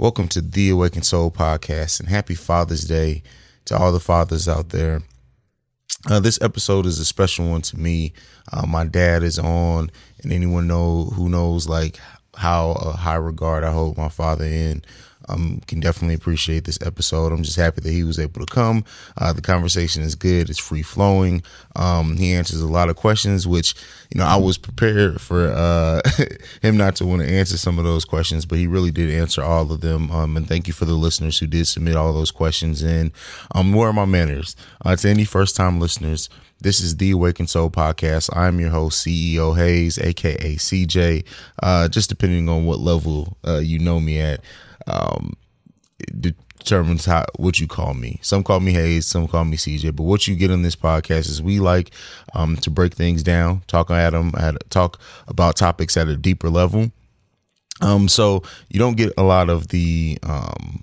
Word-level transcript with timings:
Welcome 0.00 0.28
to 0.28 0.40
the 0.40 0.70
Awakened 0.70 1.04
Soul 1.04 1.32
podcast 1.32 1.98
and 1.98 2.08
happy 2.08 2.36
Father's 2.36 2.84
Day 2.84 3.24
to 3.64 3.76
all 3.76 3.90
the 3.90 3.98
fathers 3.98 4.46
out 4.46 4.68
there. 4.68 5.02
Uh, 6.08 6.20
this 6.20 6.40
episode 6.40 6.86
is 6.86 7.00
a 7.00 7.04
special 7.04 7.50
one 7.50 7.62
to 7.62 7.76
me. 7.76 8.12
Uh, 8.52 8.64
my 8.64 8.84
dad 8.84 9.24
is 9.24 9.40
on, 9.40 9.90
and 10.22 10.32
anyone 10.32 10.68
know 10.68 11.06
who 11.06 11.28
knows 11.28 11.68
like 11.68 11.98
how 12.36 12.70
uh, 12.80 12.92
high 12.92 13.16
regard 13.16 13.64
I 13.64 13.72
hold 13.72 13.96
my 13.96 14.08
father 14.08 14.44
in 14.44 14.84
um, 15.28 15.60
can 15.66 15.80
definitely 15.80 16.14
appreciate 16.14 16.64
this 16.64 16.78
episode. 16.82 17.32
I'm 17.32 17.42
just 17.42 17.56
happy 17.56 17.80
that 17.80 17.90
he 17.90 18.04
was 18.04 18.18
able 18.18 18.44
to 18.44 18.52
come. 18.52 18.84
Uh, 19.16 19.32
the 19.32 19.42
conversation 19.42 20.02
is 20.02 20.14
good. 20.14 20.50
It's 20.50 20.58
free 20.58 20.82
flowing. 20.82 21.42
Um, 21.76 22.16
he 22.16 22.32
answers 22.32 22.60
a 22.60 22.66
lot 22.66 22.88
of 22.88 22.96
questions, 22.96 23.46
which, 23.46 23.74
you 24.12 24.18
know, 24.18 24.26
I 24.26 24.36
was 24.36 24.58
prepared 24.58 25.20
for 25.20 25.48
uh, 25.48 26.00
him 26.62 26.76
not 26.76 26.96
to 26.96 27.06
want 27.06 27.22
to 27.22 27.28
answer 27.28 27.56
some 27.56 27.78
of 27.78 27.84
those 27.84 28.04
questions, 28.04 28.46
but 28.46 28.58
he 28.58 28.66
really 28.66 28.90
did 28.90 29.10
answer 29.10 29.42
all 29.42 29.70
of 29.70 29.80
them. 29.80 30.10
Um, 30.10 30.36
and 30.36 30.48
thank 30.48 30.66
you 30.66 30.72
for 30.72 30.84
the 30.84 30.94
listeners 30.94 31.38
who 31.38 31.46
did 31.46 31.66
submit 31.66 31.96
all 31.96 32.12
those 32.12 32.30
questions. 32.30 32.82
And 32.82 33.12
um, 33.54 33.72
where 33.72 33.88
are 33.88 33.92
my 33.92 34.04
manners? 34.04 34.56
Uh, 34.84 34.96
to 34.96 35.08
any 35.08 35.24
first 35.24 35.56
time 35.56 35.80
listeners, 35.80 36.28
this 36.60 36.80
is 36.80 36.96
the 36.96 37.12
Awakened 37.12 37.48
Soul 37.48 37.70
podcast. 37.70 38.36
I'm 38.36 38.58
your 38.58 38.70
host, 38.70 39.06
CEO 39.06 39.56
Haize, 39.56 39.96
aka 39.96 40.56
CJ. 40.56 41.24
Uh, 41.62 41.86
just 41.86 42.08
depending 42.08 42.48
on 42.48 42.64
what 42.64 42.80
level 42.80 43.36
uh, 43.46 43.58
you 43.58 43.78
know 43.78 44.00
me 44.00 44.18
at 44.18 44.40
um, 44.86 45.34
determines 46.20 47.04
how 47.04 47.24
what 47.36 47.60
you 47.60 47.66
call 47.66 47.94
me. 47.94 48.18
Some 48.22 48.44
call 48.44 48.60
me 48.60 48.72
Haize, 48.72 49.06
some 49.06 49.28
call 49.28 49.44
me 49.44 49.56
CJ. 49.56 49.96
But 49.96 50.04
what 50.04 50.26
you 50.26 50.36
get 50.36 50.50
on 50.50 50.62
this 50.62 50.76
podcast 50.76 51.28
is 51.28 51.42
we 51.42 51.60
like 51.60 51.90
um, 52.34 52.56
to 52.56 52.70
break 52.70 52.94
things 52.94 53.22
down, 53.22 53.62
talk 53.66 53.90
at 53.90 54.10
them, 54.10 54.32
at, 54.38 54.68
talk 54.70 55.00
about 55.26 55.56
topics 55.56 55.96
at 55.96 56.08
a 56.08 56.16
deeper 56.16 56.50
level. 56.50 56.90
Um, 57.80 58.08
so 58.08 58.42
you 58.68 58.78
don't 58.78 58.96
get 58.96 59.12
a 59.16 59.22
lot 59.22 59.48
of 59.48 59.68
the 59.68 60.18
um, 60.24 60.82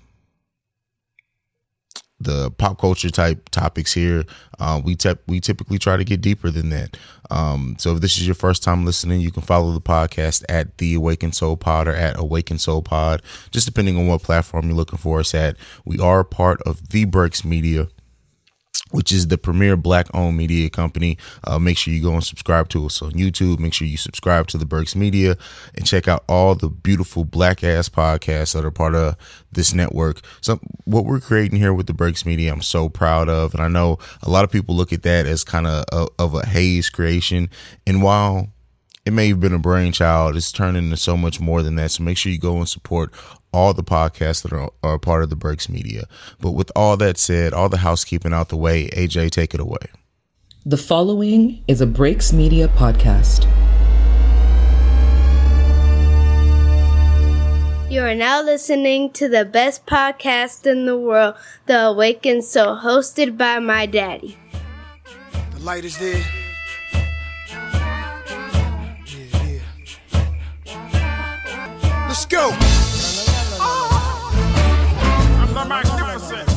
the 2.18 2.50
pop 2.52 2.78
culture 2.78 3.10
type 3.10 3.48
topics 3.50 3.92
here. 3.92 4.24
Uh, 4.58 4.80
we 4.82 4.94
te- 4.94 5.18
we 5.26 5.40
typically 5.40 5.78
try 5.78 5.96
to 5.96 6.04
get 6.04 6.20
deeper 6.20 6.50
than 6.50 6.70
that. 6.70 6.96
Um, 7.30 7.76
so 7.78 7.94
if 7.94 8.00
this 8.00 8.16
is 8.16 8.26
your 8.26 8.34
first 8.34 8.62
time 8.62 8.84
listening, 8.84 9.20
you 9.20 9.30
can 9.30 9.42
follow 9.42 9.72
the 9.72 9.80
podcast 9.80 10.44
at 10.48 10.78
the 10.78 10.94
Awakened 10.94 11.34
Soul 11.34 11.56
Pod 11.56 11.88
or 11.88 11.94
at 11.94 12.18
Awakened 12.18 12.60
Soul 12.60 12.82
Pod, 12.82 13.22
just 13.50 13.66
depending 13.66 13.96
on 13.98 14.06
what 14.06 14.22
platform 14.22 14.66
you're 14.66 14.76
looking 14.76 14.98
for 14.98 15.20
us 15.20 15.34
at. 15.34 15.56
We 15.84 15.98
are 15.98 16.24
part 16.24 16.62
of 16.62 16.88
the 16.88 17.04
Breaks 17.04 17.44
Media 17.44 17.88
which 18.90 19.12
is 19.12 19.28
the 19.28 19.38
premier 19.38 19.76
black 19.76 20.06
owned 20.14 20.36
media 20.36 20.70
company. 20.70 21.18
Uh, 21.44 21.58
make 21.58 21.76
sure 21.78 21.92
you 21.92 22.02
go 22.02 22.14
and 22.14 22.24
subscribe 22.24 22.68
to 22.70 22.86
us 22.86 23.02
on 23.02 23.12
YouTube. 23.12 23.58
Make 23.58 23.74
sure 23.74 23.86
you 23.86 23.96
subscribe 23.96 24.46
to 24.48 24.58
the 24.58 24.66
Breaks 24.66 24.94
Media 24.94 25.36
and 25.74 25.86
check 25.86 26.08
out 26.08 26.24
all 26.28 26.54
the 26.54 26.68
beautiful 26.68 27.24
black 27.24 27.62
ass 27.64 27.88
podcasts 27.88 28.54
that 28.54 28.64
are 28.64 28.70
part 28.70 28.94
of 28.94 29.16
this 29.52 29.74
network. 29.74 30.20
So, 30.40 30.60
what 30.84 31.04
we're 31.04 31.20
creating 31.20 31.58
here 31.58 31.74
with 31.74 31.86
the 31.86 31.94
Breaks 31.94 32.24
Media, 32.24 32.52
I'm 32.52 32.62
so 32.62 32.88
proud 32.88 33.28
of. 33.28 33.54
And 33.54 33.62
I 33.62 33.68
know 33.68 33.98
a 34.22 34.30
lot 34.30 34.44
of 34.44 34.50
people 34.50 34.74
look 34.74 34.92
at 34.92 35.02
that 35.02 35.26
as 35.26 35.44
kind 35.44 35.66
of 35.66 36.08
of 36.18 36.34
a 36.34 36.46
Haize 36.46 36.90
creation. 36.90 37.50
And 37.86 38.02
while 38.02 38.50
it 39.06 39.12
may 39.12 39.28
have 39.28 39.38
been 39.38 39.54
a 39.54 39.58
brainchild. 39.58 40.36
It's 40.36 40.50
turned 40.50 40.76
into 40.76 40.96
so 40.96 41.16
much 41.16 41.38
more 41.40 41.62
than 41.62 41.76
that. 41.76 41.92
So 41.92 42.02
make 42.02 42.18
sure 42.18 42.32
you 42.32 42.40
go 42.40 42.56
and 42.56 42.68
support 42.68 43.12
all 43.56 43.72
the 43.72 43.82
podcasts 43.82 44.42
that 44.42 44.52
are, 44.52 44.70
are 44.82 44.98
part 44.98 45.22
of 45.22 45.30
the 45.30 45.36
Breaks 45.36 45.66
Media. 45.66 46.04
But 46.42 46.50
with 46.50 46.70
all 46.76 46.98
that 46.98 47.16
said, 47.16 47.54
all 47.54 47.70
the 47.70 47.78
housekeeping 47.78 48.34
out 48.34 48.50
the 48.50 48.56
way, 48.56 48.88
AJ, 48.88 49.30
take 49.30 49.54
it 49.54 49.60
away. 49.60 49.78
The 50.66 50.76
following 50.76 51.64
is 51.66 51.80
a 51.80 51.86
Breaks 51.86 52.34
Media 52.34 52.68
podcast. 52.68 53.46
You 57.90 58.02
are 58.02 58.14
now 58.14 58.42
listening 58.42 59.10
to 59.12 59.26
the 59.26 59.46
best 59.46 59.86
podcast 59.86 60.66
in 60.70 60.84
the 60.84 60.98
world, 60.98 61.36
The 61.64 61.86
Awakened 61.86 62.44
Soul, 62.44 62.76
hosted 62.76 63.38
by 63.38 63.58
my 63.58 63.86
daddy. 63.86 64.36
The 65.52 65.60
light 65.60 65.86
is 65.86 65.96
there. 65.96 66.22
Let's 72.06 72.26
go. 72.26 72.75
The 75.56 75.64
magnificent. 75.64 76.48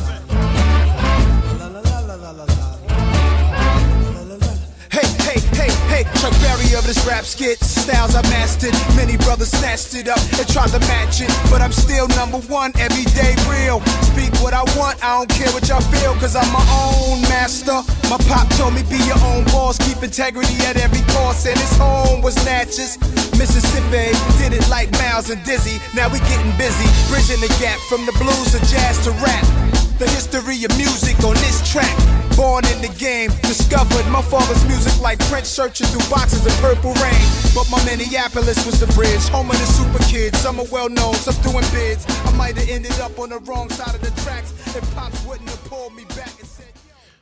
Hey, 4.92 5.08
hey, 5.24 5.40
hey, 5.56 5.72
hey, 5.88 6.04
Chuck 6.20 6.34
Berry 6.42 6.74
of 6.76 6.84
this 6.84 7.02
rap 7.06 7.24
skit. 7.24 7.58
Styles 7.64 8.14
I 8.14 8.20
mastered. 8.28 8.74
Many 8.94 9.16
brothers 9.30 9.52
snatched 9.52 9.94
it 9.94 10.08
up 10.08 10.18
and 10.42 10.48
tried 10.48 10.74
to 10.74 10.80
match 10.90 11.20
it. 11.22 11.30
But 11.50 11.62
I'm 11.62 11.70
still 11.70 12.08
number 12.18 12.38
one, 12.50 12.72
everyday 12.82 13.38
real. 13.46 13.78
Speak 14.10 14.34
what 14.42 14.52
I 14.52 14.66
want, 14.74 14.98
I 15.04 15.18
don't 15.18 15.30
care 15.30 15.46
what 15.54 15.68
y'all 15.68 15.86
feel, 15.94 16.14
cause 16.18 16.34
I'm 16.34 16.50
my 16.50 16.66
own 16.82 17.22
master. 17.30 17.78
My 18.10 18.18
pop 18.26 18.50
told 18.58 18.74
me 18.74 18.82
be 18.90 18.98
your 19.06 19.22
own 19.30 19.44
boss, 19.54 19.78
keep 19.78 20.02
integrity 20.02 20.58
at 20.66 20.76
every 20.82 21.06
cost, 21.14 21.46
and 21.46 21.56
his 21.56 21.76
home 21.78 22.22
was 22.22 22.34
Natchez. 22.44 22.98
Mississippi 23.38 24.10
did 24.42 24.50
it 24.50 24.68
like 24.68 24.90
Miles 24.98 25.30
and 25.30 25.40
Dizzy. 25.44 25.78
Now 25.94 26.10
we 26.10 26.18
getting 26.26 26.50
busy, 26.58 26.90
bridging 27.06 27.38
the 27.38 27.54
gap 27.62 27.78
from 27.86 28.06
the 28.06 28.12
blues 28.18 28.50
to 28.50 28.58
jazz 28.66 28.98
to 29.06 29.12
rap. 29.22 29.69
The 30.00 30.08
history 30.08 30.64
of 30.64 30.72
music 30.78 31.22
on 31.24 31.34
this 31.44 31.60
track. 31.70 31.92
Born 32.34 32.64
in 32.72 32.80
the 32.80 32.88
game, 32.96 33.28
discovered 33.42 34.08
my 34.08 34.22
father's 34.22 34.64
music 34.64 34.98
like 34.98 35.18
Prince 35.28 35.48
searching 35.48 35.88
through 35.88 36.08
boxes 36.08 36.46
of 36.46 36.56
purple 36.62 36.94
rain. 37.04 37.20
But 37.54 37.68
my 37.68 37.84
Minneapolis 37.84 38.64
was 38.64 38.80
the 38.80 38.86
bridge, 38.96 39.28
home 39.28 39.50
of 39.50 39.58
the 39.58 39.66
super 39.66 40.02
kids. 40.04 40.38
Some 40.38 40.58
are 40.58 40.64
well 40.72 40.88
known, 40.88 41.12
some 41.16 41.36
doing 41.42 41.68
bids. 41.70 42.06
I 42.24 42.32
might 42.34 42.56
have 42.56 42.70
ended 42.70 42.98
up 42.98 43.18
on 43.18 43.28
the 43.28 43.40
wrong 43.40 43.68
side 43.68 43.94
of 43.94 44.00
the 44.00 44.08
tracks 44.22 44.56
if 44.74 44.80
Pops 44.94 45.22
wouldn't 45.26 45.50
have 45.50 45.62
pulled 45.64 45.94
me 45.94 46.06
back 46.16 46.32
and 46.40 46.48
said, 46.48 46.72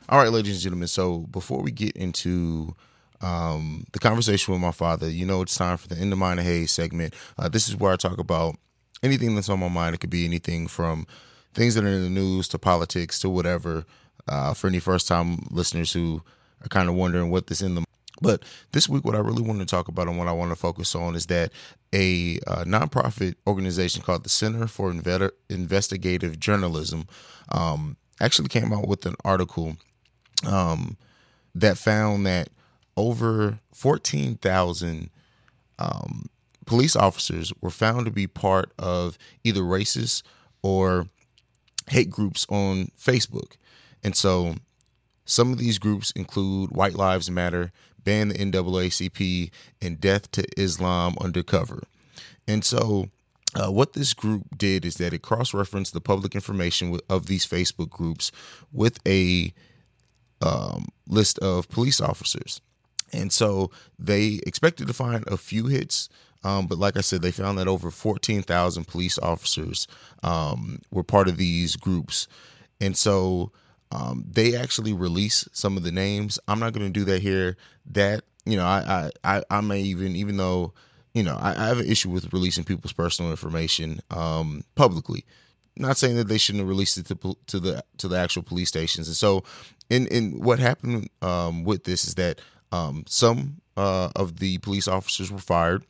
All 0.07 0.17
right, 0.17 0.31
ladies 0.31 0.53
and 0.53 0.61
gentlemen. 0.61 0.87
So 0.87 1.27
before 1.31 1.61
we 1.61 1.71
get 1.71 1.97
into 1.97 2.73
um, 3.19 3.87
the 3.91 3.99
conversation 3.99 4.53
with 4.53 4.61
my 4.61 4.71
father, 4.71 5.09
you 5.09 5.25
know, 5.25 5.41
it's 5.41 5.55
time 5.55 5.75
for 5.75 5.89
the 5.89 5.97
End 5.97 6.13
of 6.13 6.17
Mind 6.17 6.39
of 6.39 6.45
Haize 6.45 6.71
segment. 6.71 7.13
Uh, 7.37 7.49
this 7.49 7.67
is 7.67 7.75
where 7.75 7.91
I 7.91 7.97
talk 7.97 8.19
about 8.19 8.55
anything 9.03 9.35
that's 9.35 9.49
on 9.49 9.59
my 9.59 9.67
mind. 9.67 9.95
It 9.95 9.97
could 9.97 10.09
be 10.09 10.23
anything 10.23 10.67
from 10.67 11.07
things 11.53 11.75
that 11.75 11.83
are 11.83 11.87
in 11.87 12.03
the 12.03 12.09
news 12.09 12.47
to 12.49 12.59
politics 12.59 13.19
to 13.19 13.29
whatever. 13.29 13.85
Uh, 14.27 14.53
for 14.53 14.67
any 14.67 14.77
first 14.77 15.07
time 15.07 15.47
listeners 15.49 15.91
who 15.91 16.21
are 16.63 16.67
kind 16.67 16.87
of 16.87 16.93
wondering 16.93 17.31
what 17.31 17.47
this 17.47 17.63
in 17.63 17.73
the 17.73 17.83
but 18.21 18.43
this 18.71 18.89
week, 18.89 19.05
what 19.05 19.15
I 19.15 19.19
really 19.19 19.41
want 19.41 19.59
to 19.59 19.65
talk 19.65 19.87
about 19.87 20.07
and 20.07 20.17
what 20.17 20.27
I 20.27 20.31
want 20.31 20.51
to 20.51 20.55
focus 20.55 20.95
on 20.95 21.15
is 21.15 21.27
that 21.27 21.51
a 21.93 22.39
uh, 22.47 22.63
nonprofit 22.65 23.35
organization 23.47 24.01
called 24.01 24.23
the 24.23 24.29
Center 24.29 24.67
for 24.67 24.93
Investigative 25.49 26.39
Journalism 26.39 27.07
um, 27.49 27.97
actually 28.19 28.49
came 28.49 28.73
out 28.73 28.87
with 28.87 29.05
an 29.05 29.15
article 29.23 29.77
um, 30.45 30.97
that 31.55 31.77
found 31.77 32.25
that 32.25 32.49
over 32.97 33.59
14,000 33.73 35.09
um, 35.79 36.25
police 36.65 36.95
officers 36.95 37.53
were 37.61 37.69
found 37.69 38.05
to 38.05 38.11
be 38.11 38.27
part 38.27 38.71
of 38.77 39.17
either 39.43 39.61
racist 39.61 40.23
or 40.61 41.07
hate 41.89 42.09
groups 42.09 42.45
on 42.49 42.91
Facebook. 42.99 43.53
And 44.03 44.15
so 44.15 44.55
some 45.25 45.51
of 45.51 45.59
these 45.59 45.77
groups 45.77 46.11
include 46.11 46.71
White 46.71 46.95
Lives 46.95 47.29
Matter, 47.29 47.71
Ban 48.03 48.29
the 48.29 48.35
NAACP, 48.35 49.51
and 49.81 49.99
Death 49.99 50.31
to 50.31 50.45
Islam 50.59 51.15
Undercover. 51.21 51.83
And 52.47 52.63
so 52.63 53.09
uh, 53.55 53.71
what 53.71 53.93
this 53.93 54.13
group 54.13 54.43
did 54.57 54.85
is 54.85 54.95
that 54.95 55.13
it 55.13 55.21
cross 55.21 55.53
referenced 55.53 55.93
the 55.93 56.01
public 56.01 56.35
information 56.35 56.99
of 57.09 57.25
these 57.25 57.45
Facebook 57.45 57.89
groups 57.89 58.31
with 58.71 58.99
a 59.07 59.53
um, 60.41 60.87
list 61.07 61.39
of 61.39 61.69
police 61.69 61.99
officers. 61.99 62.61
And 63.11 63.33
so 63.33 63.71
they 63.97 64.39
expected 64.45 64.87
to 64.87 64.93
find 64.93 65.23
a 65.27 65.37
few 65.37 65.65
hits, 65.65 66.09
um, 66.43 66.67
but 66.67 66.77
like 66.77 66.97
I 66.97 67.01
said, 67.01 67.21
they 67.21 67.31
found 67.31 67.57
that 67.57 67.67
over 67.67 67.91
14,000 67.91 68.87
police 68.87 69.19
officers 69.19 69.87
um, 70.23 70.81
were 70.91 71.03
part 71.03 71.27
of 71.27 71.37
these 71.37 71.75
groups. 71.75 72.27
And 72.79 72.95
so 72.95 73.51
um, 73.91 74.25
they 74.29 74.55
actually 74.55 74.93
release 74.93 75.47
some 75.51 75.75
of 75.75 75.83
the 75.83 75.91
names. 75.91 76.39
I'm 76.47 76.59
not 76.59 76.73
going 76.73 76.85
to 76.85 76.99
do 76.99 77.05
that 77.05 77.21
here. 77.21 77.57
That, 77.91 78.23
you 78.45 78.55
know, 78.55 78.65
I, 78.65 79.09
I, 79.23 79.43
I, 79.49 79.61
may 79.61 79.81
even, 79.81 80.15
even 80.15 80.37
though, 80.37 80.73
you 81.13 81.23
know, 81.23 81.37
I, 81.39 81.51
I, 81.51 81.67
have 81.67 81.79
an 81.79 81.87
issue 81.87 82.09
with 82.09 82.31
releasing 82.31 82.63
people's 82.63 82.93
personal 82.93 83.31
information 83.31 83.99
um, 84.11 84.63
publicly. 84.75 85.25
Not 85.75 85.97
saying 85.97 86.17
that 86.17 86.27
they 86.27 86.37
shouldn't 86.37 86.61
have 86.61 86.69
released 86.69 86.97
it 86.97 87.07
to, 87.07 87.37
to 87.47 87.59
the 87.59 87.83
to 87.97 88.07
the 88.07 88.17
actual 88.17 88.43
police 88.43 88.67
stations. 88.67 89.07
And 89.07 89.15
so, 89.15 89.43
in 89.89 90.07
in 90.07 90.41
what 90.41 90.59
happened 90.59 91.09
um, 91.21 91.63
with 91.63 91.85
this 91.85 92.05
is 92.05 92.15
that 92.15 92.41
um, 92.71 93.05
some 93.07 93.61
uh, 93.77 94.09
of 94.15 94.39
the 94.39 94.57
police 94.59 94.87
officers 94.87 95.31
were 95.31 95.39
fired. 95.39 95.83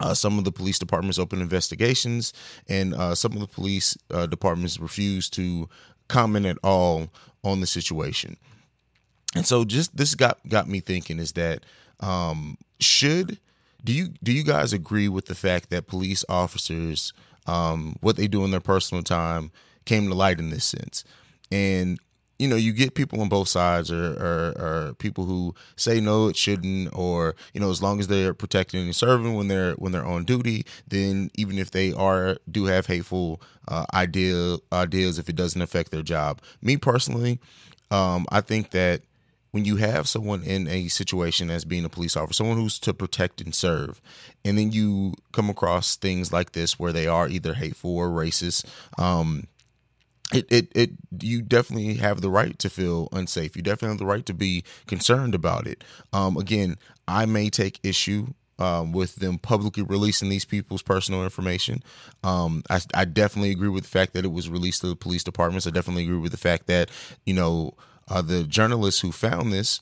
Uh, 0.00 0.14
some 0.14 0.38
of 0.38 0.44
the 0.44 0.52
police 0.52 0.78
departments 0.78 1.18
opened 1.18 1.42
investigations, 1.42 2.32
and 2.68 2.94
uh, 2.94 3.14
some 3.14 3.32
of 3.32 3.40
the 3.40 3.46
police 3.46 3.96
uh, 4.10 4.26
departments 4.26 4.80
refused 4.80 5.32
to 5.34 5.68
comment 6.08 6.46
at 6.46 6.58
all 6.64 7.08
on 7.44 7.60
the 7.60 7.66
situation. 7.66 8.36
And 9.36 9.46
so, 9.46 9.64
just 9.64 9.96
this 9.96 10.14
got 10.14 10.38
got 10.48 10.68
me 10.68 10.80
thinking: 10.80 11.18
is 11.18 11.32
that 11.32 11.64
um, 12.00 12.58
should 12.80 13.38
do 13.84 13.92
you 13.92 14.08
do 14.22 14.32
you 14.32 14.42
guys 14.42 14.72
agree 14.72 15.08
with 15.08 15.26
the 15.26 15.34
fact 15.34 15.70
that 15.70 15.86
police 15.86 16.24
officers 16.28 17.12
um, 17.46 17.96
what 18.00 18.16
they 18.16 18.26
do 18.26 18.44
in 18.44 18.50
their 18.50 18.60
personal 18.60 19.02
time 19.02 19.50
came 19.84 20.08
to 20.08 20.14
light 20.14 20.38
in 20.38 20.50
this 20.50 20.64
sense. 20.64 21.04
And 21.52 21.98
you 22.38 22.48
know, 22.48 22.56
you 22.56 22.72
get 22.72 22.94
people 22.94 23.20
on 23.20 23.28
both 23.28 23.48
sides, 23.48 23.92
or, 23.92 24.14
or, 24.14 24.54
or, 24.58 24.94
people 24.94 25.24
who 25.24 25.54
say 25.76 26.00
no, 26.00 26.28
it 26.28 26.36
shouldn't, 26.36 26.90
or 26.92 27.36
you 27.52 27.60
know, 27.60 27.70
as 27.70 27.82
long 27.82 28.00
as 28.00 28.08
they're 28.08 28.34
protecting 28.34 28.82
and 28.82 28.96
serving 28.96 29.34
when 29.34 29.48
they're 29.48 29.74
when 29.74 29.92
they're 29.92 30.04
on 30.04 30.24
duty, 30.24 30.64
then 30.88 31.30
even 31.34 31.58
if 31.58 31.70
they 31.70 31.92
are 31.92 32.36
do 32.50 32.64
have 32.64 32.86
hateful 32.86 33.40
uh, 33.68 33.86
idea 33.94 34.56
ideas, 34.72 35.18
if 35.18 35.28
it 35.28 35.36
doesn't 35.36 35.62
affect 35.62 35.90
their 35.90 36.02
job. 36.02 36.40
Me 36.60 36.76
personally, 36.76 37.38
um, 37.90 38.26
I 38.30 38.40
think 38.40 38.70
that 38.70 39.02
when 39.52 39.64
you 39.64 39.76
have 39.76 40.08
someone 40.08 40.42
in 40.42 40.66
a 40.66 40.88
situation 40.88 41.48
as 41.48 41.64
being 41.64 41.84
a 41.84 41.88
police 41.88 42.16
officer, 42.16 42.38
someone 42.38 42.56
who's 42.56 42.80
to 42.80 42.92
protect 42.92 43.40
and 43.40 43.54
serve, 43.54 44.00
and 44.44 44.58
then 44.58 44.72
you 44.72 45.14
come 45.30 45.48
across 45.48 45.94
things 45.94 46.32
like 46.32 46.52
this 46.52 46.76
where 46.76 46.92
they 46.92 47.06
are 47.06 47.28
either 47.28 47.54
hateful 47.54 47.96
or 47.96 48.08
racist, 48.08 48.64
um, 48.98 49.46
it, 50.32 50.46
it, 50.50 50.72
it, 50.74 50.90
you 51.20 51.42
definitely 51.42 51.94
have 51.94 52.20
the 52.20 52.30
right 52.30 52.58
to 52.58 52.70
feel 52.70 53.08
unsafe. 53.12 53.56
You 53.56 53.62
definitely 53.62 53.90
have 53.90 53.98
the 53.98 54.06
right 54.06 54.24
to 54.26 54.34
be 54.34 54.64
concerned 54.86 55.34
about 55.34 55.66
it. 55.66 55.84
Um, 56.12 56.36
again, 56.36 56.76
I 57.06 57.26
may 57.26 57.50
take 57.50 57.78
issue 57.82 58.28
um, 58.58 58.92
with 58.92 59.16
them 59.16 59.38
publicly 59.38 59.82
releasing 59.82 60.28
these 60.28 60.44
people's 60.44 60.82
personal 60.82 61.24
information. 61.24 61.82
Um, 62.22 62.62
I, 62.70 62.80
I, 62.94 63.04
definitely 63.04 63.50
agree 63.50 63.68
with 63.68 63.82
the 63.82 63.90
fact 63.90 64.12
that 64.12 64.24
it 64.24 64.32
was 64.32 64.48
released 64.48 64.82
to 64.82 64.86
the 64.86 64.96
police 64.96 65.24
departments. 65.24 65.66
I 65.66 65.70
definitely 65.70 66.04
agree 66.04 66.18
with 66.18 66.30
the 66.30 66.38
fact 66.38 66.68
that 66.68 66.90
you 67.26 67.34
know 67.34 67.74
uh, 68.08 68.22
the 68.22 68.44
journalists 68.44 69.00
who 69.00 69.10
found 69.10 69.52
this 69.52 69.80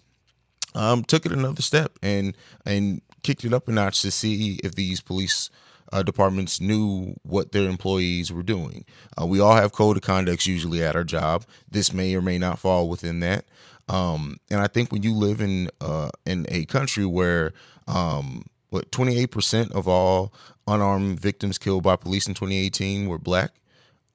um, 0.75 1.05
took 1.05 1.27
it 1.27 1.33
another 1.33 1.63
step 1.63 1.99
and 2.03 2.37
and 2.65 3.03
kicked 3.23 3.45
it 3.45 3.53
up 3.53 3.69
a 3.69 3.73
notch 3.73 4.01
to 4.03 4.11
see 4.11 4.59
if 4.65 4.75
these 4.75 5.01
police 5.01 5.51
uh, 5.93 6.03
departments 6.03 6.61
knew 6.61 7.15
what 7.23 7.53
their 7.53 7.69
employees 7.69 8.33
were 8.33 8.43
doing. 8.43 8.85
Uh, 9.21 9.27
we 9.27 9.41
all 9.41 9.55
have 9.55 9.73
code 9.73 9.97
of 9.97 10.03
conducts 10.03 10.47
usually 10.47 10.83
at 10.83 10.97
our 10.97 11.05
job. 11.05 11.45
This 11.71 11.93
may 11.93 12.15
or 12.15 12.23
may 12.23 12.39
not 12.39 12.59
fall 12.59 12.89
within 12.89 13.21
that. 13.21 13.45
Um, 13.89 14.39
and 14.51 14.61
I 14.61 14.69
think 14.69 14.91
when 14.91 15.03
you 15.03 15.15
live 15.15 15.41
in 15.41 15.69
uh, 15.81 16.11
in 16.25 16.47
a 16.49 16.65
country 16.65 17.05
where 17.05 17.53
um, 17.87 18.47
what 18.71 18.91
28% 18.91 19.73
of 19.73 19.87
all 19.87 20.33
unarmed 20.67 21.21
victims 21.21 21.59
killed 21.59 21.83
by 21.83 21.97
police 21.97 22.27
in 22.27 22.35
2018 22.35 23.07
were 23.09 23.19
black, 23.19 23.53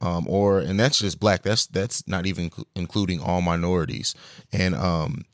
um, 0.02 0.26
or 0.28 0.60
and 0.60 0.80
that's 0.80 1.00
just 1.00 1.20
black. 1.20 1.44
That's 1.44 1.68
that's 1.68 2.08
not 2.08 2.26
even 2.26 2.50
including 2.76 3.22
all 3.22 3.42
minorities. 3.42 4.16
And 4.52 4.74
um, 4.74 5.26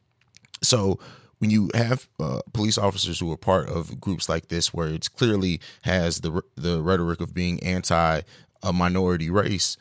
so 0.61 0.99
when 1.43 1.49
you 1.49 1.69
have 1.73 2.07
uh, 2.21 2.39
police 2.53 2.77
officers 2.77 3.19
who 3.19 3.29
are 3.29 3.35
part 3.35 3.67
of 3.67 3.99
groups 3.99 4.29
like 4.29 4.47
this, 4.47 4.73
where 4.73 4.87
it's 4.87 5.09
clearly 5.09 5.59
has 5.81 6.21
the 6.21 6.41
the 6.55 6.81
rhetoric 6.81 7.19
of 7.19 7.33
being 7.33 7.61
anti 7.61 8.21
a 8.63 8.71
minority 8.71 9.29
race, 9.29 9.75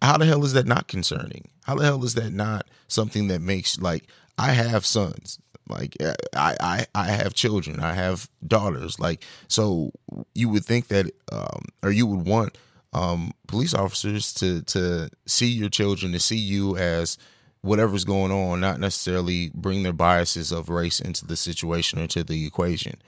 how 0.00 0.16
the 0.16 0.26
hell 0.26 0.44
is 0.44 0.52
that 0.52 0.64
not 0.64 0.86
concerning? 0.86 1.48
How 1.64 1.74
the 1.74 1.84
hell 1.84 2.04
is 2.04 2.14
that 2.14 2.32
not 2.32 2.68
something 2.86 3.26
that 3.26 3.40
makes 3.40 3.80
like 3.80 4.04
I 4.38 4.52
have 4.52 4.86
sons, 4.86 5.40
like 5.68 5.96
I 6.36 6.54
I 6.60 6.86
I 6.94 7.06
have 7.06 7.34
children, 7.34 7.80
I 7.80 7.94
have 7.94 8.30
daughters, 8.46 9.00
like 9.00 9.24
so 9.48 9.90
you 10.36 10.50
would 10.50 10.64
think 10.64 10.86
that 10.86 11.06
um, 11.32 11.64
or 11.82 11.90
you 11.90 12.06
would 12.06 12.28
want 12.28 12.56
um, 12.92 13.32
police 13.48 13.74
officers 13.74 14.32
to 14.34 14.62
to 14.66 15.10
see 15.26 15.48
your 15.48 15.68
children 15.68 16.12
to 16.12 16.20
see 16.20 16.38
you 16.38 16.76
as 16.76 17.18
whatever's 17.62 18.04
going 18.04 18.32
on, 18.32 18.60
not 18.60 18.80
necessarily 18.80 19.50
bring 19.54 19.82
their 19.82 19.92
biases 19.92 20.52
of 20.52 20.68
race 20.68 21.00
into 21.00 21.26
the 21.26 21.36
situation 21.36 22.00
or 22.00 22.06
to 22.08 22.22
the 22.22 22.46
equation. 22.46 23.00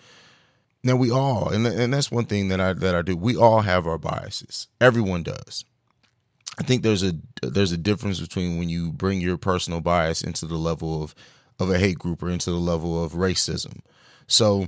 Now 0.82 0.96
we 0.96 1.10
all, 1.10 1.48
and 1.48 1.66
and 1.66 1.92
that's 1.92 2.10
one 2.10 2.26
thing 2.26 2.48
that 2.48 2.60
I 2.60 2.72
that 2.74 2.94
I 2.94 3.02
do. 3.02 3.16
We 3.16 3.36
all 3.36 3.60
have 3.62 3.86
our 3.86 3.98
biases. 3.98 4.68
Everyone 4.80 5.22
does. 5.22 5.64
I 6.58 6.62
think 6.62 6.82
there's 6.82 7.02
a 7.02 7.14
there's 7.42 7.72
a 7.72 7.78
difference 7.78 8.20
between 8.20 8.58
when 8.58 8.68
you 8.68 8.92
bring 8.92 9.20
your 9.20 9.36
personal 9.38 9.80
bias 9.80 10.22
into 10.22 10.46
the 10.46 10.56
level 10.56 11.02
of 11.02 11.14
of 11.58 11.70
a 11.70 11.78
hate 11.78 11.98
group 11.98 12.22
or 12.22 12.30
into 12.30 12.50
the 12.50 12.56
level 12.56 13.02
of 13.02 13.12
racism. 13.12 13.80
So, 14.26 14.66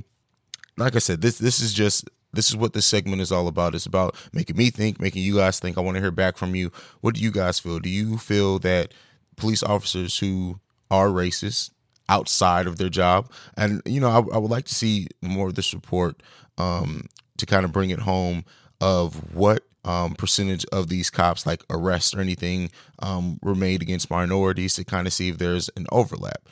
like 0.77 0.97
I 0.97 1.01
said, 1.01 1.21
this 1.21 1.39
this 1.39 1.61
is 1.61 1.73
just 1.75 2.09
this 2.33 2.51
is 2.51 2.57
what 2.57 2.73
this 2.73 2.87
segment 2.87 3.23
is 3.23 3.31
all 3.31 3.47
about. 3.47 3.75
It's 3.75 3.87
about 3.87 4.17
making 4.33 4.57
me 4.57 4.71
think, 4.71 5.01
making 5.01 5.23
you 5.23 5.37
guys 5.37 5.59
think. 5.59 5.77
I 5.77 5.83
want 5.83 5.97
to 5.97 6.01
hear 6.01 6.11
back 6.11 6.37
from 6.37 6.55
you. 6.55 6.73
What 7.03 7.15
do 7.15 7.21
you 7.21 7.31
guys 7.31 7.59
feel? 7.59 7.79
Do 7.79 7.89
you 7.89 8.19
feel 8.19 8.59
that 8.61 8.93
police 9.37 9.63
officers 9.63 10.19
who 10.19 10.59
are 10.91 11.09
racist 11.09 11.71
outside 12.09 12.67
of 12.67 12.79
their 12.79 12.89
job. 12.89 13.31
And 13.57 13.83
you 13.85 14.01
know, 14.01 14.09
I, 14.09 14.37
I 14.37 14.39
would 14.39 14.51
like 14.51 14.67
to 14.67 14.75
see 14.75 15.09
more 15.23 15.49
of 15.49 15.55
this 15.55 15.75
report 15.75 16.23
um, 16.59 17.07
to 17.39 17.47
kind 17.47 17.65
of 17.65 17.73
bring 17.73 17.91
it 17.91 18.01
home 18.01 18.45
of 18.81 19.35
what 19.35 19.65
um, 19.85 20.15
percentage 20.15 20.65
of 20.73 20.89
these 20.89 21.11
cops, 21.11 21.47
like 21.47 21.63
arrests 21.71 22.15
or 22.15 22.21
anything, 22.21 22.71
um, 23.01 23.39
were 23.43 23.55
made 23.55 23.83
against 23.83 24.11
minorities 24.11 24.75
to 24.75 24.85
kind 24.85 25.07
of 25.07 25.13
see 25.13 25.29
if 25.29 25.39
there's 25.39 25.71
an 25.77 25.87
overlap, 25.93 26.49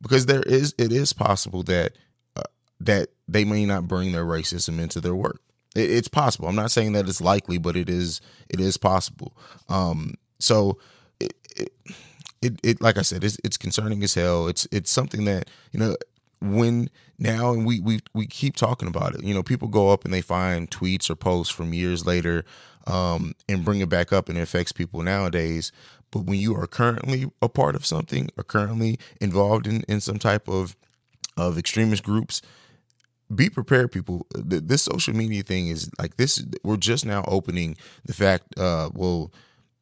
because 0.00 0.26
there 0.26 0.42
is. 0.42 0.74
It 0.78 0.92
is 0.92 1.12
possible 1.12 1.62
that 1.64 1.92
uh, 2.36 2.42
that 2.80 3.08
they 3.28 3.44
may 3.44 3.66
not 3.66 3.88
bring 3.88 4.12
their 4.12 4.24
racism 4.24 4.78
into 4.78 5.00
their 5.00 5.14
work. 5.16 5.40
It, 5.74 5.90
it's 5.90 6.08
possible. 6.08 6.48
I'm 6.48 6.56
not 6.56 6.70
saying 6.70 6.92
that 6.92 7.08
it's 7.08 7.20
likely, 7.20 7.58
but 7.58 7.76
it 7.76 7.88
is. 7.88 8.20
It 8.48 8.60
is 8.60 8.76
possible. 8.76 9.36
Um, 9.68 10.14
so. 10.38 10.78
It, 11.18 11.32
it, 12.46 12.60
it 12.62 12.80
like 12.80 12.98
I 12.98 13.02
said, 13.02 13.24
it's, 13.24 13.38
it's 13.44 13.56
concerning 13.56 14.02
as 14.02 14.14
hell. 14.14 14.48
It's 14.48 14.66
it's 14.72 14.90
something 14.90 15.24
that 15.24 15.48
you 15.72 15.80
know 15.80 15.96
when 16.40 16.90
now 17.18 17.52
and 17.52 17.66
we 17.66 17.80
we 17.80 18.00
we 18.14 18.26
keep 18.26 18.56
talking 18.56 18.88
about 18.88 19.14
it. 19.14 19.22
You 19.22 19.34
know, 19.34 19.42
people 19.42 19.68
go 19.68 19.90
up 19.90 20.04
and 20.04 20.12
they 20.12 20.22
find 20.22 20.70
tweets 20.70 21.10
or 21.10 21.16
posts 21.16 21.52
from 21.52 21.72
years 21.72 22.06
later 22.06 22.44
um, 22.86 23.34
and 23.48 23.64
bring 23.64 23.80
it 23.80 23.88
back 23.88 24.12
up, 24.12 24.28
and 24.28 24.38
it 24.38 24.42
affects 24.42 24.72
people 24.72 25.02
nowadays. 25.02 25.72
But 26.10 26.20
when 26.20 26.38
you 26.38 26.54
are 26.56 26.66
currently 26.66 27.30
a 27.42 27.48
part 27.48 27.74
of 27.74 27.84
something 27.84 28.30
or 28.36 28.44
currently 28.44 28.98
involved 29.20 29.66
in 29.66 29.82
in 29.88 30.00
some 30.00 30.18
type 30.18 30.48
of 30.48 30.76
of 31.36 31.58
extremist 31.58 32.02
groups, 32.02 32.42
be 33.34 33.50
prepared 33.50 33.90
people 33.90 34.26
this 34.34 34.82
social 34.82 35.14
media 35.14 35.42
thing 35.42 35.68
is 35.68 35.90
like 35.98 36.16
this 36.16 36.44
we're 36.62 36.76
just 36.76 37.04
now 37.04 37.24
opening 37.26 37.76
the 38.04 38.14
fact 38.14 38.58
uh 38.58 38.88
well 38.94 39.32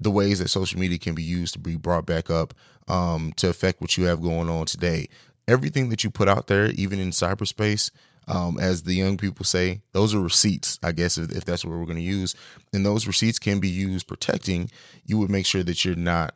the 0.01 0.11
ways 0.11 0.39
that 0.39 0.49
social 0.49 0.79
media 0.79 0.99
can 0.99 1.15
be 1.15 1.23
used 1.23 1.55
to 1.55 1.59
be 1.59 1.77
brought 1.77 2.07
back 2.07 2.31
up 2.31 2.55
um, 2.89 3.33
to 3.37 3.49
affect 3.49 3.81
what 3.81 3.97
you 3.97 4.05
have 4.05 4.21
going 4.23 4.49
on 4.49 4.67
today. 4.67 5.09
Everything 5.47 5.89
that 5.91 6.05
you 6.05 6.11
put 6.11 6.29
out 6.29 6.47
there, 6.47 6.67
even 6.71 6.99
in 6.99 7.11
cyberspace, 7.11 7.91
um, 8.27 8.59
as 8.59 8.83
the 8.83 8.95
young 8.95 9.17
people 9.17 9.45
say, 9.45 9.83
those 9.93 10.15
are 10.15 10.21
receipts, 10.21 10.79
I 10.83 10.93
guess, 10.93 11.19
if, 11.19 11.31
if 11.31 11.45
that's 11.45 11.65
what 11.65 11.77
we're 11.77 11.85
going 11.85 11.97
to 11.97 12.03
use. 12.03 12.35
And 12.73 12.85
those 12.85 13.07
receipts 13.07 13.39
can 13.39 13.61
be 13.61 13.69
used 13.69 14.07
protecting. 14.07 14.71
You 15.05 15.19
would 15.19 15.31
make 15.31 15.47
sure 15.47 15.63
that 15.63 15.85
you're 15.85 15.97
not 15.97 16.35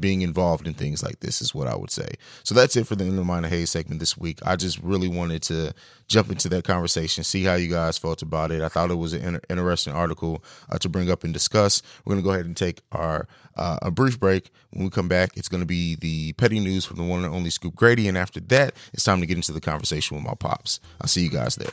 being 0.00 0.22
involved 0.22 0.66
in 0.66 0.74
things 0.74 1.02
like 1.02 1.20
this 1.20 1.42
is 1.42 1.54
what 1.54 1.68
I 1.68 1.76
would 1.76 1.90
say. 1.90 2.08
So 2.44 2.54
that's 2.54 2.76
it 2.76 2.86
for 2.86 2.96
the 2.96 3.04
In 3.04 3.16
the 3.16 3.24
Mind 3.24 3.44
of 3.44 3.50
Haize 3.50 3.70
segment 3.70 4.00
this 4.00 4.16
week. 4.16 4.38
I 4.44 4.56
just 4.56 4.78
really 4.78 5.08
wanted 5.08 5.42
to 5.44 5.74
jump 6.08 6.30
into 6.30 6.48
that 6.48 6.64
conversation, 6.64 7.24
see 7.24 7.44
how 7.44 7.54
you 7.54 7.68
guys 7.68 7.98
felt 7.98 8.22
about 8.22 8.50
it. 8.50 8.62
I 8.62 8.68
thought 8.68 8.90
it 8.90 8.96
was 8.96 9.12
an 9.12 9.22
inter- 9.22 9.40
interesting 9.50 9.92
article 9.92 10.42
uh, 10.70 10.78
to 10.78 10.88
bring 10.88 11.10
up 11.10 11.24
and 11.24 11.32
discuss. 11.32 11.82
We're 12.04 12.12
going 12.12 12.22
to 12.22 12.26
go 12.26 12.32
ahead 12.32 12.46
and 12.46 12.56
take 12.56 12.80
our 12.92 13.28
uh, 13.56 13.78
a 13.82 13.90
brief 13.90 14.18
break. 14.18 14.50
When 14.70 14.84
we 14.84 14.90
come 14.90 15.08
back, 15.08 15.36
it's 15.36 15.48
going 15.48 15.62
to 15.62 15.66
be 15.66 15.96
the 15.96 16.32
petty 16.34 16.60
news 16.60 16.84
from 16.84 16.96
the 16.96 17.04
one 17.04 17.24
and 17.24 17.34
only 17.34 17.50
Scoop 17.50 17.74
Grady, 17.74 18.08
and 18.08 18.16
after 18.16 18.40
that, 18.40 18.74
it's 18.92 19.04
time 19.04 19.20
to 19.20 19.26
get 19.26 19.36
into 19.36 19.52
the 19.52 19.60
conversation 19.60 20.16
with 20.16 20.24
my 20.24 20.34
pops. 20.34 20.80
I'll 21.00 21.08
see 21.08 21.22
you 21.22 21.30
guys 21.30 21.56
there. 21.56 21.72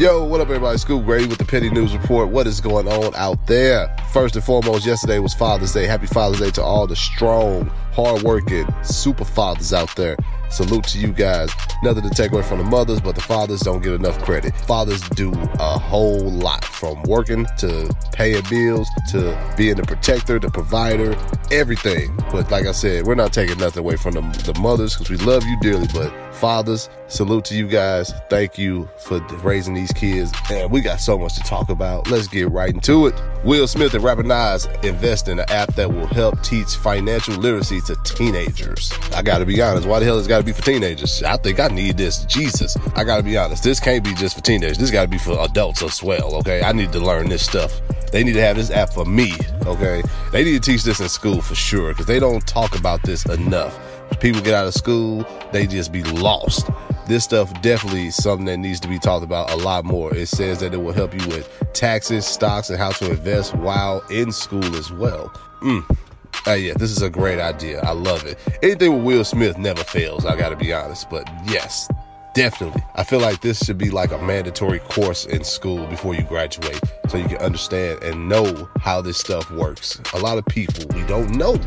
Yo, 0.00 0.24
what 0.24 0.40
up, 0.40 0.48
everybody? 0.48 0.78
Scoop 0.78 1.04
Grady 1.04 1.26
with 1.26 1.36
the 1.36 1.44
Petty 1.44 1.68
News 1.68 1.94
Report. 1.94 2.30
What 2.30 2.46
is 2.46 2.58
going 2.58 2.88
on 2.88 3.14
out 3.16 3.46
there? 3.46 3.94
First 4.14 4.34
and 4.34 4.42
foremost, 4.42 4.86
yesterday 4.86 5.18
was 5.18 5.34
Father's 5.34 5.74
Day. 5.74 5.86
Happy 5.86 6.06
Father's 6.06 6.40
Day 6.40 6.50
to 6.52 6.62
all 6.62 6.86
the 6.86 6.96
strong, 6.96 7.66
hardworking, 7.92 8.66
super 8.82 9.26
fathers 9.26 9.74
out 9.74 9.94
there. 9.96 10.16
Salute 10.50 10.84
to 10.84 10.98
you 10.98 11.12
guys. 11.12 11.50
Nothing 11.82 12.02
to 12.02 12.10
take 12.10 12.32
away 12.32 12.42
from 12.42 12.58
the 12.58 12.64
mothers, 12.64 13.00
but 13.00 13.14
the 13.14 13.20
fathers 13.20 13.60
don't 13.60 13.82
get 13.82 13.92
enough 13.92 14.20
credit. 14.22 14.54
Fathers 14.54 15.00
do 15.10 15.32
a 15.32 15.78
whole 15.78 16.30
lot 16.30 16.64
from 16.64 17.02
working 17.04 17.46
to 17.58 17.90
paying 18.12 18.42
bills 18.50 18.88
to 19.10 19.54
being 19.56 19.76
the 19.76 19.84
protector, 19.84 20.38
the 20.38 20.50
provider, 20.50 21.16
everything. 21.50 22.14
But 22.30 22.50
like 22.50 22.66
I 22.66 22.72
said, 22.72 23.06
we're 23.06 23.14
not 23.14 23.32
taking 23.32 23.58
nothing 23.58 23.80
away 23.80 23.96
from 23.96 24.14
the, 24.14 24.20
the 24.52 24.58
mothers 24.60 24.96
because 24.96 25.08
we 25.08 25.16
love 25.24 25.44
you 25.44 25.58
dearly. 25.60 25.86
But 25.92 26.12
fathers, 26.34 26.90
salute 27.06 27.44
to 27.46 27.54
you 27.54 27.68
guys. 27.68 28.12
Thank 28.28 28.58
you 28.58 28.88
for 28.98 29.20
raising 29.42 29.74
these 29.74 29.92
kids. 29.92 30.32
And 30.50 30.70
we 30.70 30.80
got 30.80 31.00
so 31.00 31.18
much 31.18 31.34
to 31.36 31.40
talk 31.40 31.70
about. 31.70 32.10
Let's 32.10 32.26
get 32.26 32.50
right 32.50 32.74
into 32.74 33.06
it. 33.06 33.14
Will 33.44 33.66
Smith 33.66 33.94
and 33.94 34.02
Rapper 34.04 34.22
Nas 34.22 34.66
invest 34.82 35.28
in 35.28 35.38
an 35.38 35.46
app 35.48 35.74
that 35.74 35.92
will 35.92 36.06
help 36.06 36.42
teach 36.42 36.68
financial 36.76 37.34
literacy 37.34 37.80
to 37.82 37.96
teenagers. 38.04 38.92
I 39.14 39.22
gotta 39.22 39.46
be 39.46 39.62
honest, 39.62 39.86
why 39.86 40.00
the 40.00 40.04
hell 40.04 40.18
has 40.18 40.26
got 40.26 40.39
to 40.40 40.44
be 40.46 40.52
for 40.52 40.62
teenagers? 40.62 41.22
I 41.22 41.36
think 41.36 41.60
I 41.60 41.68
need 41.68 41.96
this. 41.96 42.24
Jesus, 42.24 42.76
I 42.94 43.04
gotta 43.04 43.22
be 43.22 43.36
honest. 43.36 43.62
This 43.62 43.80
can't 43.80 44.02
be 44.02 44.14
just 44.14 44.36
for 44.36 44.42
teenagers. 44.42 44.78
This 44.78 44.90
gotta 44.90 45.08
be 45.08 45.18
for 45.18 45.38
adults 45.40 45.82
as 45.82 46.02
well. 46.02 46.34
Okay, 46.36 46.62
I 46.62 46.72
need 46.72 46.92
to 46.92 47.00
learn 47.00 47.28
this 47.28 47.44
stuff. 47.44 47.80
They 48.12 48.24
need 48.24 48.32
to 48.32 48.42
have 48.42 48.56
this 48.56 48.70
app 48.70 48.92
for 48.92 49.04
me. 49.04 49.34
Okay, 49.66 50.02
they 50.32 50.44
need 50.44 50.62
to 50.62 50.72
teach 50.72 50.82
this 50.82 51.00
in 51.00 51.08
school 51.08 51.40
for 51.40 51.54
sure 51.54 51.90
because 51.90 52.06
they 52.06 52.18
don't 52.18 52.46
talk 52.46 52.78
about 52.78 53.02
this 53.02 53.24
enough. 53.26 53.78
People 54.20 54.40
get 54.40 54.54
out 54.54 54.66
of 54.66 54.74
school, 54.74 55.24
they 55.52 55.66
just 55.66 55.92
be 55.92 56.02
lost 56.02 56.68
this 57.10 57.24
stuff 57.24 57.52
definitely 57.60 58.08
something 58.10 58.46
that 58.46 58.58
needs 58.58 58.78
to 58.78 58.86
be 58.86 58.96
talked 58.96 59.24
about 59.24 59.50
a 59.50 59.56
lot 59.56 59.84
more. 59.84 60.14
It 60.14 60.28
says 60.28 60.60
that 60.60 60.72
it 60.72 60.76
will 60.76 60.92
help 60.92 61.12
you 61.12 61.26
with 61.26 61.48
taxes, 61.72 62.24
stocks, 62.24 62.70
and 62.70 62.78
how 62.78 62.92
to 62.92 63.10
invest 63.10 63.52
while 63.56 64.00
in 64.10 64.30
school 64.30 64.76
as 64.76 64.92
well. 64.92 65.28
Mm. 65.60 65.96
Uh, 66.46 66.52
yeah, 66.52 66.72
this 66.74 66.90
is 66.90 67.02
a 67.02 67.10
great 67.10 67.38
idea. 67.38 67.80
I 67.80 67.92
love 67.92 68.24
it. 68.24 68.38
Anything 68.62 68.96
with 68.96 69.04
Will 69.04 69.24
Smith 69.24 69.58
never 69.58 69.84
fails, 69.84 70.24
I 70.24 70.36
gotta 70.36 70.56
be 70.56 70.72
honest. 70.72 71.10
But 71.10 71.28
yes, 71.44 71.88
definitely. 72.34 72.82
I 72.94 73.04
feel 73.04 73.20
like 73.20 73.40
this 73.40 73.58
should 73.64 73.78
be 73.78 73.90
like 73.90 74.12
a 74.12 74.18
mandatory 74.18 74.78
course 74.80 75.26
in 75.26 75.44
school 75.44 75.86
before 75.86 76.14
you 76.14 76.22
graduate 76.22 76.80
so 77.08 77.18
you 77.18 77.28
can 77.28 77.38
understand 77.38 78.02
and 78.02 78.28
know 78.28 78.68
how 78.80 79.00
this 79.02 79.18
stuff 79.18 79.50
works. 79.50 80.00
A 80.14 80.18
lot 80.18 80.38
of 80.38 80.46
people, 80.46 80.84
we 80.94 81.02
don't 81.04 81.30
know. 81.36 81.58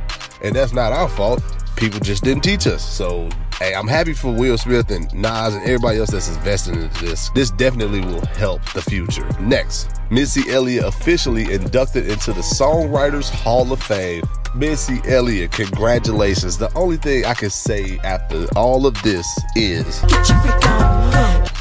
And 0.43 0.55
that's 0.55 0.73
not 0.73 0.91
our 0.91 1.07
fault. 1.09 1.41
People 1.75 1.99
just 1.99 2.23
didn't 2.23 2.43
teach 2.43 2.67
us. 2.67 2.83
So 2.83 3.29
Hey, 3.63 3.75
I'm 3.75 3.87
happy 3.87 4.11
for 4.11 4.29
Will 4.29 4.57
Smith 4.57 4.91
and 4.91 5.05
Nas 5.13 5.53
and 5.53 5.63
everybody 5.63 5.97
else 5.97 6.09
that's 6.09 6.27
investing 6.27 6.75
into 6.75 7.05
this. 7.05 7.29
This 7.29 7.49
definitely 7.49 8.01
will 8.01 8.25
help 8.35 8.61
the 8.73 8.81
future. 8.81 9.25
Next, 9.39 9.89
Missy 10.11 10.51
Elliott 10.51 10.83
officially 10.83 11.49
inducted 11.49 12.09
into 12.09 12.33
the 12.33 12.41
Songwriters 12.41 13.29
Hall 13.29 13.71
of 13.71 13.81
Fame. 13.81 14.23
Missy 14.53 14.99
Elliott, 15.07 15.53
congratulations. 15.53 16.57
The 16.57 16.73
only 16.75 16.97
thing 16.97 17.23
I 17.23 17.33
can 17.35 17.49
say 17.49 17.99
after 18.03 18.47
all 18.57 18.85
of 18.85 19.01
this 19.01 19.25
is 19.55 20.03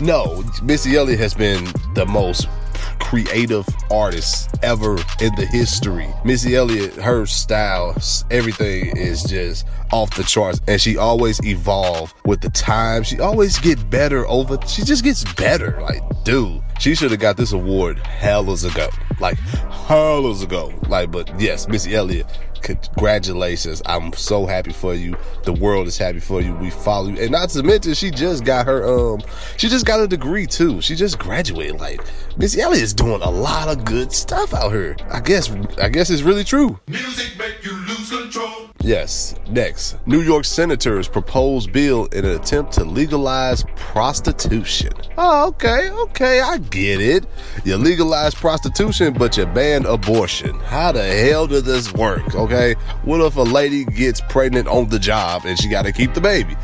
no, 0.01 0.43
Missy 0.61 0.97
Elliott 0.97 1.21
has 1.21 1.35
been 1.35 1.65
the 1.95 2.05
most 2.05 2.49
creative 2.99 3.67
artist 3.91 4.49
ever 4.63 4.97
in 5.21 5.35
the 5.37 5.47
history. 5.51 6.09
Missy 6.25 6.57
Elliott, 6.57 6.95
her 6.95 7.27
style, 7.27 7.97
everything 8.31 8.97
is 8.97 9.23
just 9.25 9.67
off 9.93 10.15
the 10.17 10.23
charts 10.23 10.61
and 10.67 10.81
she 10.81 10.97
always 10.97 11.45
evolve 11.45 12.15
with 12.25 12.41
the 12.41 12.51
time. 12.51 13.03
She 13.03 13.21
always 13.21 13.59
get 13.59 13.91
better 13.91 14.27
over, 14.27 14.59
she 14.67 14.83
just 14.83 15.05
gets 15.05 15.25
better. 15.35 15.81
Like, 15.81 16.03
dude, 16.25 16.63
she 16.79 16.95
should 16.95 17.11
have 17.11 17.21
got 17.21 17.37
this 17.37 17.53
award 17.53 17.99
hellas 17.99 18.65
ago. 18.65 18.89
Like, 19.21 19.39
hellas 19.39 20.43
ago. 20.43 20.73
Like, 20.89 21.11
but 21.11 21.41
yes, 21.41 21.69
Missy 21.69 21.95
Elliott, 21.95 22.27
congratulations. 22.63 23.83
I'm 23.87 24.13
so 24.13 24.47
happy 24.47 24.73
for 24.73 24.95
you. 24.95 25.17
The 25.45 25.53
world 25.53 25.87
is 25.87 25.99
happy 25.99 26.21
for 26.21 26.41
you. 26.41 26.55
We 26.55 26.71
follow 26.71 27.09
you. 27.09 27.19
And 27.21 27.31
not 27.31 27.51
to 27.51 27.63
mention, 27.63 27.95
she 27.95 28.11
just 28.11 28.45
got 28.45 28.67
her, 28.67 28.87
um, 28.87 29.21
she 29.57 29.69
just 29.69 29.85
got 29.87 30.01
a 30.01 30.09
degree 30.09 30.47
too. 30.47 30.81
She 30.81 30.95
just 30.95 31.19
graduated. 31.19 31.81
Like, 31.81 32.01
Missy 32.37 32.61
Elliott 32.61 32.83
is 32.83 32.95
doing 32.95 33.23
a 33.23 33.31
lot 33.31 33.69
of 33.69 33.85
good 33.85 34.13
stuff 34.13 34.55
out 34.55 34.71
here. 34.71 34.97
I 35.11 35.21
guess, 35.21 35.51
I 35.81 35.89
guess 35.89 36.11
it's 36.11 36.23
really 36.23 36.45
true. 36.45 36.79
Music 36.87 37.37
make 37.39 37.65
you 37.65 37.73
control. 38.11 38.71
Yes. 38.81 39.35
Next, 39.49 39.97
New 40.07 40.21
York 40.21 40.45
senators 40.45 41.09
propose 41.09 41.67
bill 41.67 42.07
in 42.07 42.25
an 42.25 42.33
attempt 42.33 42.73
to 42.73 42.85
legalize 42.85 43.65
prostitution. 43.77 44.93
Oh, 45.17 45.49
okay, 45.49 45.91
okay, 45.91 46.41
I 46.41 46.59
get 46.59 47.01
it. 47.01 47.27
You 47.65 47.77
legalize 47.77 48.35
prostitution, 48.35 49.13
but 49.13 49.37
you 49.37 49.47
ban 49.47 49.87
abortion. 49.87 50.59
How 50.61 50.93
the 50.93 51.05
hell 51.05 51.47
does 51.47 51.65
this 51.65 51.93
work? 51.93 52.35
Okay, 52.35 52.75
what 53.05 53.21
if 53.21 53.37
a 53.37 53.43
lady 53.43 53.85
gets 53.85 54.21
pregnant 54.29 54.69
on 54.69 54.89
the 54.89 54.99
job 54.99 55.43
and 55.45 55.59
she 55.59 55.69
got 55.69 55.83
to 55.83 55.93
keep 55.93 56.15
the 56.15 56.21
baby? 56.21 56.57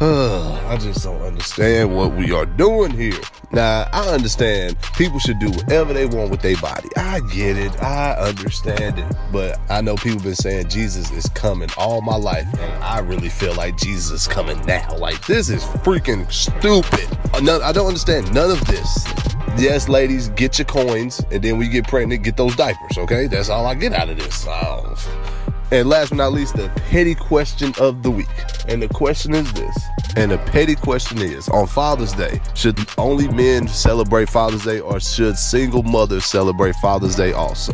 I 0.00 0.78
just 0.80 1.04
don't 1.04 1.22
understand 1.22 1.94
what 1.96 2.12
we 2.14 2.32
are 2.32 2.46
doing 2.46 2.90
here. 2.90 3.20
Now, 3.52 3.86
I 3.92 4.08
understand 4.08 4.76
people 4.96 5.18
should 5.18 5.38
do 5.38 5.50
whatever 5.50 5.92
they 5.92 6.06
want 6.06 6.30
with 6.30 6.40
their 6.42 6.56
body. 6.56 6.88
I 6.96 7.20
get 7.32 7.56
it. 7.56 7.80
I 7.82 8.12
understand 8.14 8.98
it. 8.98 9.16
But 9.30 9.60
I 9.70 9.80
know 9.80 9.96
people 9.96 10.20
been 10.20 10.34
saying 10.34 10.70
Jesus 10.70 11.10
is 11.12 11.28
coming 11.34 11.68
all 11.76 12.00
my 12.00 12.16
life, 12.16 12.46
and 12.58 12.84
I 12.84 13.00
really 13.00 13.28
feel 13.28 13.54
like 13.54 13.76
Jesus 13.78 14.10
is 14.10 14.26
coming 14.26 14.60
now. 14.66 14.96
Like, 14.96 15.24
this 15.26 15.50
is 15.50 15.62
freaking 15.62 16.30
stupid. 16.32 17.08
I 17.34 17.72
don't 17.72 17.86
understand 17.86 18.32
none 18.34 18.50
of 18.50 18.64
this. 18.66 19.04
Yes, 19.58 19.88
ladies, 19.88 20.30
get 20.30 20.58
your 20.58 20.66
coins, 20.66 21.20
and 21.30 21.42
then 21.42 21.58
we 21.58 21.68
get 21.68 21.86
pregnant, 21.86 22.24
get 22.24 22.36
those 22.36 22.56
diapers, 22.56 22.96
okay? 22.96 23.26
That's 23.26 23.50
all 23.50 23.66
I 23.66 23.74
get 23.74 23.92
out 23.92 24.08
of 24.08 24.16
this. 24.16 24.46
And 25.72 25.88
last 25.88 26.10
but 26.10 26.16
not 26.16 26.32
least, 26.32 26.54
the 26.54 26.68
petty 26.90 27.14
question 27.14 27.72
of 27.80 28.02
the 28.02 28.10
week. 28.10 28.28
And 28.68 28.82
the 28.82 28.88
question 28.88 29.34
is 29.34 29.50
this. 29.54 29.74
And 30.16 30.30
the 30.30 30.36
petty 30.36 30.74
question 30.74 31.16
is 31.16 31.48
on 31.48 31.66
Father's 31.66 32.12
Day, 32.12 32.42
should 32.52 32.78
only 32.98 33.26
men 33.28 33.66
celebrate 33.66 34.28
Father's 34.28 34.64
Day 34.64 34.80
or 34.80 35.00
should 35.00 35.38
single 35.38 35.82
mothers 35.82 36.26
celebrate 36.26 36.74
Father's 36.76 37.16
Day 37.16 37.32
also? 37.32 37.72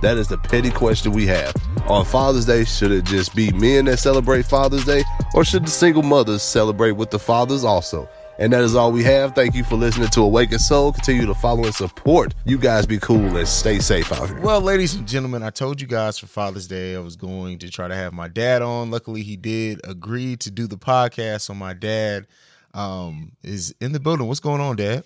That 0.00 0.16
is 0.16 0.28
the 0.28 0.38
petty 0.38 0.70
question 0.70 1.12
we 1.12 1.26
have. 1.26 1.54
On 1.86 2.06
Father's 2.06 2.46
Day, 2.46 2.64
should 2.64 2.90
it 2.90 3.04
just 3.04 3.34
be 3.34 3.52
men 3.52 3.84
that 3.84 3.98
celebrate 3.98 4.46
Father's 4.46 4.86
Day 4.86 5.04
or 5.34 5.44
should 5.44 5.66
the 5.66 5.70
single 5.70 6.02
mothers 6.02 6.42
celebrate 6.42 6.92
with 6.92 7.10
the 7.10 7.18
fathers 7.18 7.62
also? 7.62 8.08
And 8.38 8.52
that 8.52 8.62
is 8.62 8.74
all 8.74 8.90
we 8.90 9.04
have. 9.04 9.34
Thank 9.34 9.54
you 9.54 9.62
for 9.62 9.76
listening 9.76 10.08
to 10.08 10.22
Awakened 10.22 10.60
Soul. 10.60 10.92
Continue 10.92 11.24
to 11.26 11.34
follow 11.34 11.64
and 11.64 11.74
support. 11.74 12.34
You 12.44 12.58
guys 12.58 12.84
be 12.84 12.98
cool 12.98 13.36
and 13.36 13.46
stay 13.46 13.78
safe 13.78 14.10
out 14.12 14.28
here. 14.28 14.40
Well, 14.40 14.60
ladies 14.60 14.94
and 14.94 15.06
gentlemen, 15.06 15.44
I 15.44 15.50
told 15.50 15.80
you 15.80 15.86
guys 15.86 16.18
for 16.18 16.26
Father's 16.26 16.66
Day 16.66 16.96
I 16.96 16.98
was 16.98 17.14
going 17.14 17.58
to 17.58 17.70
try 17.70 17.86
to 17.86 17.94
have 17.94 18.12
my 18.12 18.26
dad 18.26 18.60
on. 18.60 18.90
Luckily, 18.90 19.22
he 19.22 19.36
did 19.36 19.80
agree 19.84 20.36
to 20.38 20.50
do 20.50 20.66
the 20.66 20.76
podcast. 20.76 21.42
So 21.42 21.54
my 21.54 21.74
dad 21.74 22.26
um, 22.74 23.32
is 23.42 23.74
in 23.80 23.92
the 23.92 24.00
building. 24.00 24.26
What's 24.26 24.40
going 24.40 24.60
on, 24.60 24.76
Dad? 24.76 25.04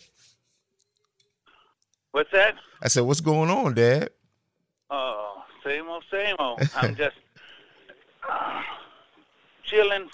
What's 2.12 2.30
that? 2.32 2.56
I 2.82 2.88
said, 2.88 3.02
"What's 3.02 3.20
going 3.20 3.50
on, 3.50 3.74
Dad?" 3.74 4.10
Oh, 4.90 5.42
same 5.62 5.86
old, 5.86 6.04
same 6.10 6.34
old. 6.38 6.62
I'm 6.74 6.96
just 6.96 7.16
uh, 8.28 8.62
chilling, 9.64 10.08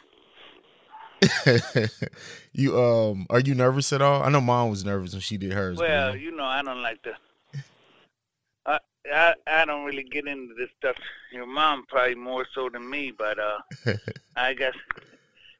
you 2.52 2.80
um 2.80 3.26
are 3.30 3.40
you 3.40 3.54
nervous 3.54 3.92
at 3.92 4.02
all? 4.02 4.22
I 4.22 4.30
know 4.30 4.40
mom 4.40 4.70
was 4.70 4.84
nervous 4.84 5.12
when 5.12 5.20
she 5.20 5.36
did 5.36 5.52
hers. 5.52 5.78
Well, 5.78 6.12
man. 6.12 6.20
you 6.20 6.30
know, 6.34 6.44
I 6.44 6.62
don't 6.62 6.82
like 6.82 7.02
to 7.02 7.12
I, 8.66 8.78
I 9.12 9.34
I 9.46 9.64
don't 9.64 9.84
really 9.84 10.04
get 10.04 10.26
into 10.26 10.54
this 10.54 10.70
stuff. 10.78 10.96
Your 11.32 11.46
mom 11.46 11.84
probably 11.88 12.14
more 12.14 12.46
so 12.54 12.68
than 12.68 12.88
me, 12.88 13.12
but 13.16 13.38
uh 13.38 13.94
I 14.36 14.54
guess 14.54 14.74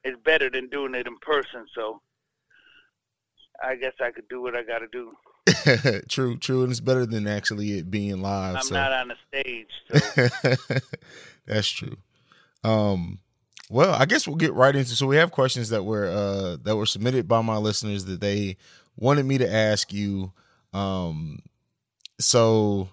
it's 0.04 0.20
better 0.24 0.50
than 0.50 0.68
doing 0.68 0.94
it 0.94 1.06
in 1.06 1.16
person, 1.18 1.66
so 1.74 2.00
I 3.62 3.76
guess 3.76 3.94
I 4.00 4.10
could 4.10 4.28
do 4.28 4.42
what 4.42 4.54
I 4.56 4.62
got 4.62 4.80
to 4.80 4.88
do. 4.88 5.12
true, 6.08 6.36
true, 6.36 6.62
and 6.62 6.70
it's 6.70 6.80
better 6.80 7.06
than 7.06 7.26
actually 7.26 7.78
it 7.78 7.90
being 7.90 8.20
live. 8.20 8.56
I'm 8.56 8.62
so. 8.62 8.74
not 8.74 8.92
on 8.92 9.08
the 9.08 9.16
stage. 9.28 9.68
So. 9.88 10.78
That's 11.46 11.68
true. 11.68 11.96
Um, 12.62 13.18
well, 13.70 13.94
I 13.94 14.04
guess 14.04 14.26
we'll 14.26 14.36
get 14.36 14.52
right 14.52 14.74
into. 14.74 14.90
So 14.90 15.06
we 15.06 15.16
have 15.16 15.30
questions 15.30 15.70
that 15.70 15.84
were 15.84 16.06
uh, 16.06 16.56
that 16.62 16.76
were 16.76 16.86
submitted 16.86 17.26
by 17.28 17.42
my 17.42 17.56
listeners 17.56 18.04
that 18.06 18.20
they 18.20 18.56
wanted 18.96 19.24
me 19.26 19.38
to 19.38 19.52
ask 19.52 19.92
you. 19.92 20.32
Um, 20.72 21.40
so, 22.20 22.88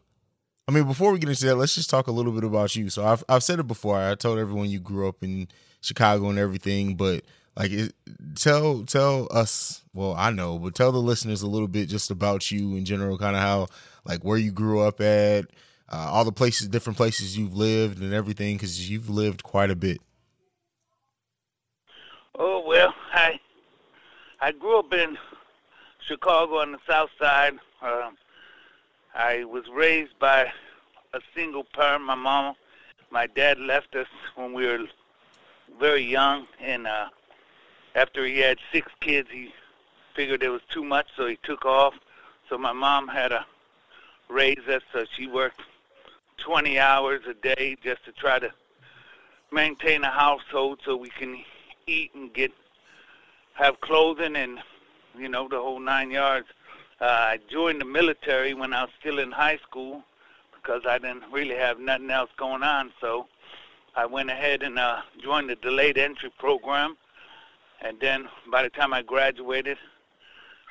I 0.68 0.72
mean, 0.72 0.86
before 0.86 1.12
we 1.12 1.20
get 1.20 1.30
into 1.30 1.46
that, 1.46 1.56
let's 1.56 1.76
just 1.76 1.90
talk 1.90 2.08
a 2.08 2.12
little 2.12 2.32
bit 2.32 2.44
about 2.44 2.76
you. 2.76 2.90
So 2.90 3.06
I've 3.06 3.24
I've 3.28 3.44
said 3.44 3.60
it 3.60 3.68
before. 3.68 4.00
I 4.00 4.16
told 4.16 4.40
everyone 4.40 4.70
you 4.70 4.80
grew 4.80 5.08
up 5.08 5.24
in 5.24 5.48
Chicago 5.82 6.30
and 6.30 6.40
everything, 6.40 6.96
but 6.96 7.24
like, 7.56 7.72
it, 7.72 7.94
tell 8.36 8.84
tell 8.84 9.28
us. 9.32 9.84
Well, 9.94 10.16
I 10.18 10.32
know, 10.32 10.58
but 10.58 10.74
tell 10.74 10.94
the 10.94 11.00
listeners 11.00 11.42
a 11.42 11.50
little 11.50 11.68
bit 11.68 11.90
just 11.90 12.12
about 12.12 12.50
you 12.50 12.78
in 12.78 12.86
general, 12.86 13.18
kind 13.18 13.36
of 13.36 13.42
how 13.42 13.68
like 14.06 14.24
where 14.24 14.38
you 14.38 14.52
grew 14.52 14.80
up 14.80 15.02
at, 15.02 15.46
uh, 15.90 16.08
all 16.10 16.24
the 16.24 16.32
places, 16.32 16.70
different 16.70 16.96
places 16.96 17.38
you've 17.38 17.56
lived, 17.56 18.02
and 18.02 18.14
everything, 18.14 18.56
because 18.56 18.90
you've 18.90 19.10
lived 19.10 19.44
quite 19.44 19.70
a 19.70 19.76
bit. 19.76 20.00
Oh 22.44 22.64
well, 22.66 22.92
I 23.14 23.40
I 24.40 24.52
grew 24.52 24.80
up 24.80 24.92
in 24.94 25.16
Chicago 26.00 26.58
on 26.58 26.72
the 26.72 26.80
South 26.90 27.12
Side. 27.20 27.54
Uh, 27.84 28.10
I 29.14 29.44
was 29.44 29.66
raised 29.72 30.18
by 30.18 30.52
a 31.14 31.20
single 31.36 31.64
parent. 31.64 32.04
My 32.04 32.16
mom, 32.16 32.56
my 33.12 33.28
dad 33.28 33.60
left 33.60 33.96
us 33.96 34.08
when 34.34 34.54
we 34.54 34.66
were 34.66 34.88
very 35.80 36.02
young, 36.02 36.48
and 36.60 36.88
uh, 36.88 37.10
after 37.94 38.26
he 38.26 38.40
had 38.40 38.58
six 38.72 38.92
kids, 39.02 39.30
he 39.32 39.54
figured 40.16 40.42
it 40.42 40.50
was 40.50 40.64
too 40.68 40.84
much, 40.84 41.10
so 41.16 41.28
he 41.28 41.38
took 41.44 41.64
off. 41.64 41.94
So 42.50 42.58
my 42.58 42.74
mom 42.74 43.08
had 43.08 43.28
to 43.28 43.46
raise 44.30 44.68
us, 44.68 44.82
so 44.92 45.06
she 45.16 45.28
worked 45.28 45.62
20 46.40 46.80
hours 46.80 47.22
a 47.30 47.36
day 47.36 47.78
just 47.84 48.04
to 48.06 48.12
try 48.12 48.40
to 48.40 48.52
maintain 49.52 50.04
a 50.04 50.10
household 50.10 50.80
so 50.84 50.98
we 50.98 51.10
can 51.10 51.44
eat 51.92 52.12
and 52.16 52.34
get 52.34 52.52
have 53.54 53.80
clothing 53.82 54.36
and 54.36 54.60
you 55.18 55.30
know 55.30 55.48
the 55.48 55.58
whole 55.58 55.80
nine 55.80 56.12
yards. 56.12 56.48
Uh, 57.00 57.06
I 57.06 57.40
joined 57.50 57.82
the 57.82 57.86
military 57.86 58.54
when 58.54 58.74
I 58.74 58.84
was 58.84 58.92
still 59.00 59.20
in 59.20 59.32
high 59.32 59.58
school 59.58 60.04
because 60.56 60.84
I 60.88 60.98
didn't 61.00 61.24
really 61.32 61.56
have 61.56 61.80
nothing 61.80 62.12
else 62.12 62.30
going 62.38 62.64
on. 62.64 62.92
So 63.02 63.28
I 63.96 64.06
went 64.06 64.30
ahead 64.30 64.64
and 64.64 64.78
uh, 64.80 65.02
joined 65.22 65.50
the 65.50 65.56
delayed 65.56 65.98
entry 65.98 66.32
program, 66.40 66.96
and 67.82 68.00
then 68.00 68.30
by 68.52 68.64
the 68.64 68.70
time 68.70 68.94
I 68.94 69.02
graduated, 69.02 69.78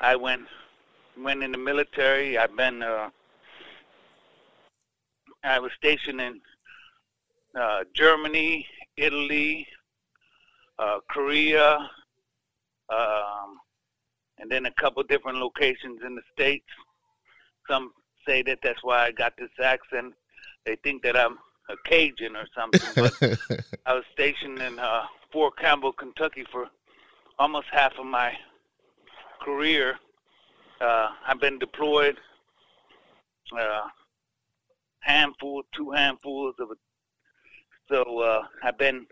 I 0.00 0.16
went 0.16 0.42
went 1.18 1.42
in 1.42 1.52
the 1.52 1.58
military. 1.58 2.38
I've 2.38 2.56
been 2.56 2.82
uh, 2.82 3.10
I 5.44 5.58
was 5.58 5.72
stationed 5.76 6.20
in 6.20 6.40
uh, 7.58 7.80
Germany, 7.94 8.66
Italy, 8.96 9.66
uh, 10.80 10.98
Korea, 11.08 11.76
um, 12.88 13.58
and 14.38 14.50
then 14.50 14.66
a 14.66 14.72
couple 14.72 15.02
different 15.02 15.38
locations 15.38 16.00
in 16.04 16.14
the 16.14 16.22
states. 16.32 16.66
Some 17.68 17.92
say 18.26 18.42
that 18.42 18.58
that's 18.62 18.82
why 18.82 19.06
I 19.06 19.12
got 19.12 19.34
this 19.36 19.50
accent. 19.62 20.14
They 20.64 20.76
think 20.76 21.02
that 21.02 21.16
I'm 21.16 21.38
a 21.68 21.74
Cajun 21.88 22.36
or 22.36 22.46
something. 22.56 22.80
But 22.94 23.38
I 23.86 23.94
was 23.94 24.04
stationed 24.12 24.58
in 24.60 24.78
uh, 24.78 25.02
Fort 25.32 25.56
Campbell, 25.58 25.92
Kentucky 25.92 26.44
for 26.50 26.66
almost 27.38 27.66
half 27.70 27.92
of 27.98 28.06
my 28.06 28.32
career. 29.42 29.96
Uh, 30.80 31.08
I've 31.26 31.40
been 31.40 31.58
deployed 31.58 32.16
uh, 33.58 33.82
handful, 35.00 35.62
two 35.74 35.90
handfuls 35.90 36.54
of 36.58 36.70
it. 36.70 36.78
So 37.90 38.20
uh, 38.20 38.42
I've 38.62 38.78
been 38.78 39.06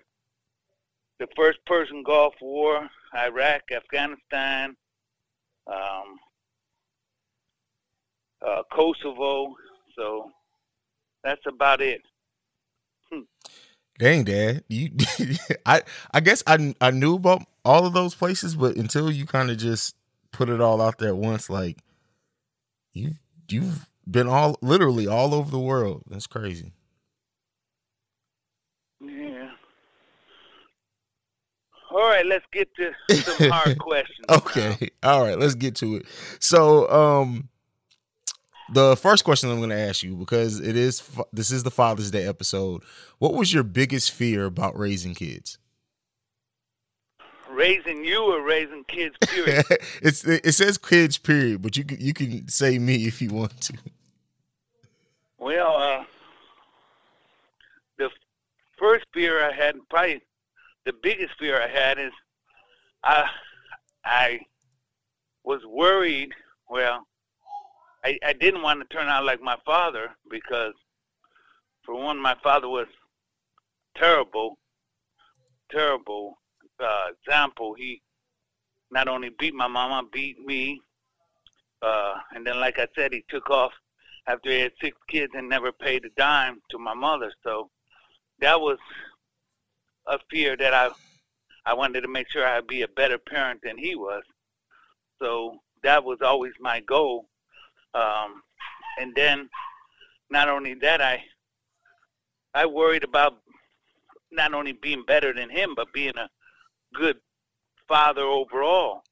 the 1.18 1.26
first 1.36 1.58
Persian 1.66 2.02
Gulf 2.02 2.34
War, 2.40 2.88
Iraq, 3.14 3.62
Afghanistan, 3.74 4.76
um, 5.66 6.18
uh, 8.46 8.62
Kosovo. 8.72 9.54
So 9.96 10.30
that's 11.24 11.44
about 11.46 11.80
it. 11.80 12.00
Hmm. 13.10 13.22
Dang, 13.98 14.24
Dad, 14.24 14.62
you, 14.68 14.90
I, 15.66 15.82
I 16.12 16.20
guess 16.20 16.42
I, 16.46 16.74
I 16.80 16.90
knew 16.90 17.16
about 17.16 17.42
all 17.64 17.84
of 17.84 17.92
those 17.92 18.14
places, 18.14 18.54
but 18.54 18.76
until 18.76 19.10
you 19.10 19.26
kind 19.26 19.50
of 19.50 19.58
just 19.58 19.96
put 20.30 20.48
it 20.48 20.60
all 20.60 20.80
out 20.80 20.98
there 20.98 21.14
once, 21.14 21.50
like 21.50 21.78
you, 22.92 23.12
you've 23.48 23.88
been 24.08 24.28
all 24.28 24.56
literally 24.62 25.06
all 25.06 25.34
over 25.34 25.50
the 25.50 25.58
world. 25.58 26.04
That's 26.08 26.26
crazy. 26.26 26.72
Yeah. 29.00 29.50
All 31.90 32.00
right, 32.00 32.26
let's 32.26 32.44
get 32.52 32.68
to 32.76 32.92
some 33.14 33.50
hard 33.50 33.78
questions. 33.80 34.26
okay. 34.28 34.90
Now. 35.02 35.14
All 35.14 35.22
right, 35.24 35.38
let's 35.38 35.54
get 35.54 35.74
to 35.76 35.96
it. 35.96 36.06
So, 36.40 36.88
um 36.90 37.48
the 38.70 38.96
first 38.96 39.24
question 39.24 39.50
I'm 39.50 39.58
going 39.58 39.70
to 39.70 39.78
ask 39.78 40.02
you 40.02 40.14
because 40.14 40.60
it 40.60 40.76
is 40.76 41.02
this 41.32 41.50
is 41.50 41.62
the 41.62 41.70
Father's 41.70 42.10
Day 42.10 42.26
episode. 42.26 42.82
What 43.18 43.34
was 43.34 43.52
your 43.52 43.62
biggest 43.62 44.12
fear 44.12 44.44
about 44.44 44.78
raising 44.78 45.14
kids? 45.14 45.58
Raising 47.50 48.04
you 48.04 48.22
or 48.24 48.42
raising 48.44 48.84
kids? 48.84 49.16
Period. 49.22 49.64
it's 50.02 50.24
it 50.24 50.52
says 50.52 50.76
kids. 50.78 51.18
Period, 51.18 51.62
but 51.62 51.76
you 51.76 51.84
can, 51.84 51.98
you 51.98 52.12
can 52.12 52.46
say 52.48 52.78
me 52.78 53.06
if 53.06 53.22
you 53.22 53.30
want 53.30 53.58
to. 53.62 53.74
Well, 55.38 55.76
uh, 55.76 56.04
the 57.96 58.10
first 58.78 59.06
fear 59.14 59.42
I 59.48 59.52
had, 59.52 59.76
probably 59.88 60.20
the 60.88 60.94
biggest 61.02 61.34
fear 61.38 61.60
I 61.62 61.68
had, 61.68 61.98
is 61.98 62.12
I 63.04 63.26
I 64.06 64.40
was 65.44 65.60
worried. 65.66 66.32
Well, 66.70 67.06
I, 68.02 68.18
I 68.24 68.32
didn't 68.32 68.62
want 68.62 68.80
to 68.80 68.96
turn 68.96 69.06
out 69.06 69.26
like 69.26 69.42
my 69.42 69.56
father 69.66 70.08
because, 70.30 70.72
for 71.84 71.94
one, 71.94 72.18
my 72.18 72.34
father 72.42 72.70
was 72.70 72.86
terrible, 73.96 74.56
terrible 75.70 76.38
uh, 76.82 77.08
example. 77.12 77.74
He 77.76 78.00
not 78.90 79.08
only 79.08 79.30
beat 79.38 79.54
my 79.54 79.68
mama, 79.68 80.08
beat 80.10 80.40
me, 80.40 80.80
uh, 81.82 82.14
and 82.34 82.46
then, 82.46 82.60
like 82.60 82.78
I 82.78 82.86
said, 82.96 83.12
he 83.12 83.22
took 83.28 83.50
off 83.50 83.72
after 84.26 84.48
he 84.48 84.60
had 84.60 84.72
six 84.80 84.96
kids 85.10 85.34
and 85.36 85.50
never 85.50 85.70
paid 85.70 86.06
a 86.06 86.10
dime 86.16 86.62
to 86.70 86.78
my 86.78 86.94
mother. 86.94 87.30
So 87.44 87.68
that 88.40 88.58
was 88.58 88.78
a 90.08 90.18
fear 90.30 90.56
that 90.56 90.74
I 90.74 90.90
I 91.66 91.74
wanted 91.74 92.00
to 92.00 92.08
make 92.08 92.30
sure 92.30 92.46
I'd 92.46 92.66
be 92.66 92.82
a 92.82 92.88
better 92.88 93.18
parent 93.18 93.60
than 93.62 93.76
he 93.76 93.94
was. 93.94 94.22
So 95.20 95.58
that 95.82 96.02
was 96.02 96.18
always 96.22 96.54
my 96.60 96.80
goal. 96.80 97.26
Um, 97.94 98.42
and 98.98 99.14
then 99.14 99.48
not 100.30 100.48
only 100.48 100.74
that, 100.74 101.00
I 101.02 101.22
I 102.54 102.66
worried 102.66 103.04
about 103.04 103.38
not 104.30 104.54
only 104.54 104.72
being 104.72 105.04
better 105.06 105.32
than 105.32 105.50
him, 105.50 105.74
but 105.74 105.92
being 105.92 106.16
a 106.16 106.28
good 106.94 107.18
father 107.86 108.22
overall. 108.22 109.02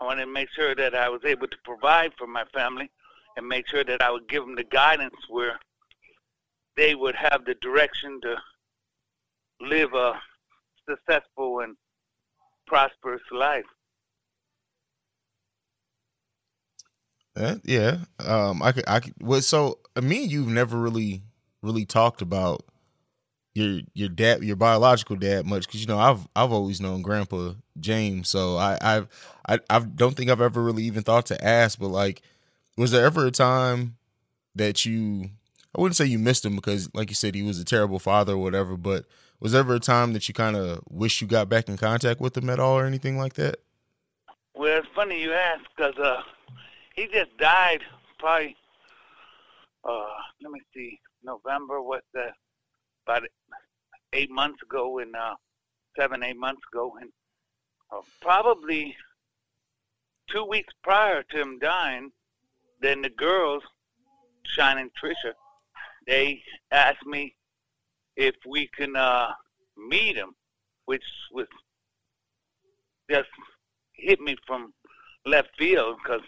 I 0.00 0.04
wanted 0.04 0.26
to 0.26 0.32
make 0.32 0.50
sure 0.50 0.74
that 0.74 0.94
I 0.94 1.08
was 1.08 1.24
able 1.24 1.48
to 1.48 1.56
provide 1.64 2.12
for 2.18 2.26
my 2.26 2.44
family 2.52 2.90
and 3.36 3.46
make 3.46 3.66
sure 3.68 3.84
that 3.84 4.02
I 4.02 4.10
would 4.10 4.28
give 4.28 4.42
them 4.44 4.54
the 4.54 4.64
guidance 4.64 5.16
where 5.28 5.58
they 6.76 6.94
would 6.94 7.14
have 7.14 7.44
the 7.44 7.54
direction 7.54 8.20
to 8.22 8.36
live 9.60 9.94
a 9.94 10.20
successful 10.88 11.60
and 11.60 11.76
prosperous 12.66 13.22
life. 13.32 13.64
Uh, 17.36 17.56
yeah, 17.64 17.98
um, 18.24 18.62
I 18.62 18.72
could, 18.72 18.84
I 18.86 19.00
could. 19.00 19.14
Well, 19.20 19.42
so 19.42 19.78
uh, 19.94 20.00
me 20.00 20.22
and 20.22 20.32
you've 20.32 20.48
never 20.48 20.78
really, 20.78 21.22
really 21.62 21.84
talked 21.84 22.22
about 22.22 22.64
your 23.54 23.80
your 23.94 24.08
dad, 24.08 24.42
your 24.42 24.56
biological 24.56 25.16
dad, 25.16 25.46
much 25.46 25.66
because 25.66 25.80
you 25.80 25.86
know 25.86 25.98
I've 25.98 26.26
I've 26.34 26.52
always 26.52 26.80
known 26.80 27.02
Grandpa 27.02 27.52
James, 27.78 28.28
so 28.28 28.56
I 28.56 28.78
I've 28.80 29.08
I 29.46 29.58
I 29.68 29.80
don't 29.80 30.16
think 30.16 30.30
I've 30.30 30.40
ever 30.40 30.62
really 30.62 30.84
even 30.84 31.02
thought 31.02 31.26
to 31.26 31.44
ask, 31.44 31.78
but 31.78 31.88
like 31.88 32.22
was 32.76 32.90
there 32.90 33.04
ever 33.04 33.26
a 33.26 33.30
time 33.30 33.96
that 34.54 34.84
you 34.84 35.30
I 35.76 35.80
wouldn't 35.80 35.96
say 35.96 36.06
you 36.06 36.18
missed 36.18 36.44
him 36.44 36.56
because 36.56 36.88
like 36.94 37.10
you 37.10 37.14
said 37.14 37.34
he 37.34 37.42
was 37.42 37.58
a 37.58 37.64
terrible 37.64 37.98
father 37.98 38.34
or 38.34 38.38
whatever, 38.38 38.76
but 38.76 39.04
was 39.40 39.52
there 39.52 39.60
ever 39.60 39.74
a 39.74 39.80
time 39.80 40.12
that 40.12 40.28
you 40.28 40.34
kind 40.34 40.56
of 40.56 40.80
wish 40.88 41.20
you 41.20 41.26
got 41.26 41.48
back 41.48 41.68
in 41.68 41.76
contact 41.76 42.20
with 42.20 42.36
him 42.36 42.48
at 42.50 42.58
all 42.58 42.78
or 42.78 42.86
anything 42.86 43.18
like 43.18 43.34
that? 43.34 43.56
Well, 44.54 44.78
it's 44.78 44.88
funny 44.94 45.20
you 45.20 45.32
ask 45.32 45.62
because 45.76 45.96
uh, 45.98 46.22
he 46.94 47.06
just 47.12 47.36
died 47.38 47.80
probably. 48.18 48.56
Uh, 49.84 50.06
let 50.42 50.50
me 50.50 50.60
see, 50.74 50.98
November. 51.22 51.82
What's 51.82 52.06
that? 52.14 52.32
About 53.06 53.22
eight 54.12 54.30
months 54.30 54.62
ago, 54.62 54.98
and 54.98 55.14
uh, 55.14 55.34
seven, 55.96 56.22
eight 56.22 56.36
months 56.36 56.62
ago, 56.72 56.96
and 57.00 57.10
uh, 57.92 58.00
probably 58.20 58.96
two 60.28 60.44
weeks 60.44 60.72
prior 60.82 61.22
to 61.22 61.40
him 61.40 61.58
dying, 61.60 62.10
then 62.80 63.02
the 63.02 63.10
girls, 63.10 63.62
Shine 64.44 64.78
and 64.78 64.90
Trisha, 65.00 65.32
they 66.06 66.42
asked 66.72 67.06
me 67.06 67.34
if 68.16 68.34
we 68.46 68.68
can 68.76 68.96
uh, 68.96 69.28
meet 69.76 70.16
him, 70.16 70.34
which 70.86 71.04
was 71.32 71.46
just 73.10 73.28
hit 73.92 74.20
me 74.20 74.36
from 74.46 74.72
left 75.24 75.50
field 75.58 75.96
because 76.02 76.22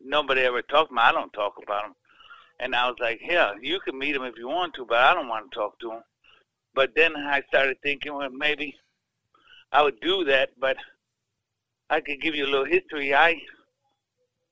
nobody 0.00 0.42
ever 0.42 0.62
talked 0.62 0.90
to 0.90 0.94
him. 0.94 0.98
I 0.98 1.12
don't 1.12 1.32
talk 1.32 1.54
about 1.62 1.86
him. 1.86 1.94
And 2.60 2.74
I 2.74 2.88
was 2.88 2.96
like, 3.00 3.20
yeah, 3.22 3.52
you 3.60 3.78
can 3.80 3.98
meet 3.98 4.16
him 4.16 4.24
if 4.24 4.36
you 4.36 4.48
want 4.48 4.74
to, 4.74 4.84
but 4.84 4.98
I 4.98 5.14
don't 5.14 5.28
want 5.28 5.50
to 5.50 5.56
talk 5.56 5.78
to 5.80 5.92
him. 5.92 6.02
But 6.74 6.90
then 6.96 7.16
I 7.16 7.42
started 7.48 7.76
thinking, 7.82 8.14
well, 8.14 8.30
maybe 8.30 8.74
I 9.72 9.82
would 9.82 10.00
do 10.00 10.24
that, 10.24 10.50
but 10.58 10.76
I 11.90 12.00
could 12.00 12.20
give 12.20 12.34
you 12.34 12.44
a 12.44 12.50
little 12.50 12.64
history. 12.64 13.14
I 13.14 13.40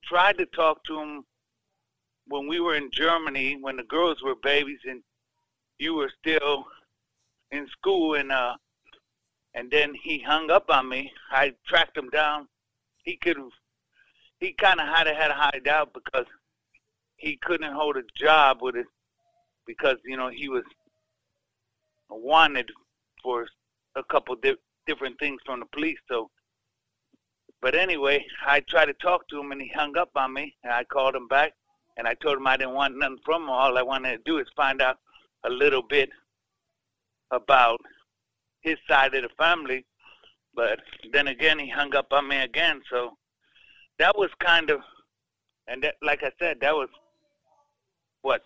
tried 0.04 0.38
to 0.38 0.46
talk 0.46 0.84
to 0.84 1.00
him 1.00 1.24
when 2.28 2.48
we 2.48 2.60
were 2.60 2.74
in 2.74 2.90
Germany 2.92 3.58
when 3.60 3.76
the 3.76 3.84
girls 3.84 4.22
were 4.22 4.34
babies 4.42 4.80
and 4.84 5.02
you 5.78 5.94
were 5.94 6.10
still 6.20 6.66
in 7.50 7.66
school 7.68 8.14
and 8.14 8.32
uh 8.32 8.54
and 9.54 9.70
then 9.70 9.94
he 9.94 10.18
hung 10.18 10.50
up 10.50 10.66
on 10.68 10.86
me. 10.86 11.10
I 11.30 11.54
tracked 11.66 11.96
him 11.96 12.10
down. 12.10 12.46
He 13.04 13.16
could 13.16 13.38
he 14.40 14.52
kind 14.52 14.80
of 14.80 14.86
had 14.86 15.06
had 15.06 15.30
hide 15.30 15.68
out 15.68 15.94
because 15.94 16.26
he 17.16 17.38
couldn't 17.42 17.72
hold 17.72 17.96
a 17.96 18.02
job 18.16 18.58
with 18.60 18.76
it 18.76 18.86
because 19.66 19.96
you 20.04 20.16
know 20.16 20.28
he 20.28 20.48
was 20.48 20.64
wanted 22.10 22.70
for 23.22 23.46
a 23.96 24.04
couple 24.04 24.36
di- 24.36 24.56
different 24.86 25.18
things 25.18 25.40
from 25.44 25.60
the 25.60 25.66
police. 25.66 25.98
So 26.08 26.30
but 27.62 27.74
anyway, 27.74 28.24
I 28.46 28.60
tried 28.60 28.86
to 28.86 28.94
talk 28.94 29.26
to 29.28 29.40
him 29.40 29.52
and 29.52 29.60
he 29.60 29.68
hung 29.74 29.96
up 29.96 30.10
on 30.14 30.32
me. 30.32 30.54
And 30.62 30.72
I 30.72 30.84
called 30.84 31.16
him 31.16 31.26
back 31.28 31.52
and 31.96 32.06
I 32.06 32.14
told 32.14 32.36
him 32.36 32.46
I 32.46 32.56
didn't 32.56 32.74
want 32.74 32.96
nothing 32.98 33.18
from 33.24 33.44
him. 33.44 33.50
All 33.50 33.78
I 33.78 33.82
wanted 33.82 34.12
to 34.12 34.22
do 34.24 34.38
is 34.38 34.46
find 34.54 34.82
out 34.82 34.98
a 35.44 35.50
little 35.50 35.82
bit 35.82 36.10
about 37.30 37.80
his 38.60 38.76
side 38.88 39.14
of 39.14 39.22
the 39.22 39.28
family. 39.38 39.84
But 40.54 40.80
then 41.12 41.28
again, 41.28 41.58
he 41.58 41.68
hung 41.68 41.94
up 41.94 42.12
on 42.12 42.28
me 42.28 42.38
again. 42.38 42.80
So 42.90 43.16
that 43.98 44.16
was 44.16 44.30
kind 44.40 44.70
of, 44.70 44.80
and 45.68 45.82
that, 45.82 45.94
like 46.02 46.22
I 46.22 46.32
said, 46.38 46.58
that 46.60 46.74
was 46.74 46.88
what 48.22 48.42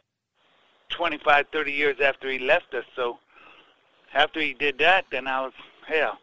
25, 0.91 1.47
30 1.53 1.73
years 1.73 1.97
after 2.01 2.31
he 2.31 2.39
left 2.39 2.75
us. 2.75 2.85
So 2.97 3.19
after 4.15 4.41
he 4.41 4.55
did 4.55 4.79
that, 4.79 5.05
then 5.11 5.27
I 5.27 5.43
was 5.43 5.53
hell. 5.87 6.19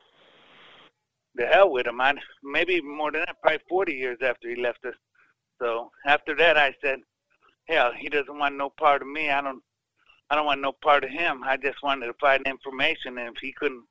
The 1.35 1.45
hell 1.45 1.71
with 1.71 1.87
him. 1.87 2.01
I 2.01 2.13
maybe 2.43 2.81
more 2.81 3.11
than 3.11 3.21
that, 3.21 3.41
probably 3.41 3.59
40 3.69 3.93
years 3.93 4.17
after 4.21 4.49
he 4.49 4.55
left 4.55 4.83
us. 4.85 4.95
So 5.61 5.91
after 6.05 6.35
that, 6.35 6.57
I 6.57 6.73
said, 6.83 6.99
hell, 7.67 7.91
he 7.95 8.09
doesn't 8.09 8.37
want 8.37 8.55
no 8.55 8.69
part 8.69 9.01
of 9.01 9.07
me. 9.07 9.29
I 9.29 9.41
don't. 9.41 9.61
I 10.29 10.35
don't 10.35 10.45
want 10.45 10.61
no 10.61 10.73
part 10.73 11.03
of 11.03 11.09
him. 11.09 11.43
I 11.43 11.57
just 11.57 11.81
wanted 11.81 12.07
to 12.07 12.13
find 12.13 12.45
information, 12.45 13.17
and 13.17 13.35
if 13.35 13.41
he 13.41 13.53
couldn't, 13.53 13.83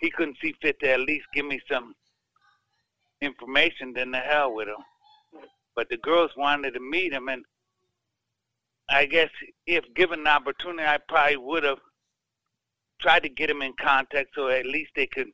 he 0.00 0.10
couldn't 0.10 0.38
see 0.40 0.54
fit 0.62 0.80
to 0.80 0.92
at 0.92 1.00
least 1.00 1.26
give 1.34 1.44
me 1.44 1.60
some 1.70 1.94
information, 3.20 3.92
then 3.92 4.10
the 4.10 4.18
hell 4.18 4.54
with 4.54 4.68
him. 4.68 4.76
But 5.76 5.88
the 5.88 5.98
girls 5.98 6.30
wanted 6.36 6.72
to 6.74 6.80
meet 6.80 7.12
him, 7.12 7.28
and 7.28 7.44
I 8.88 9.06
guess 9.06 9.30
if 9.66 9.84
given 9.94 10.24
the 10.24 10.30
opportunity, 10.30 10.86
I 10.86 10.98
probably 11.08 11.36
would 11.36 11.64
have 11.64 11.78
tried 13.00 13.22
to 13.24 13.28
get 13.28 13.50
him 13.50 13.62
in 13.62 13.72
contact 13.80 14.30
so 14.34 14.48
at 14.48 14.66
least 14.66 14.92
they 14.96 15.06
could 15.06 15.28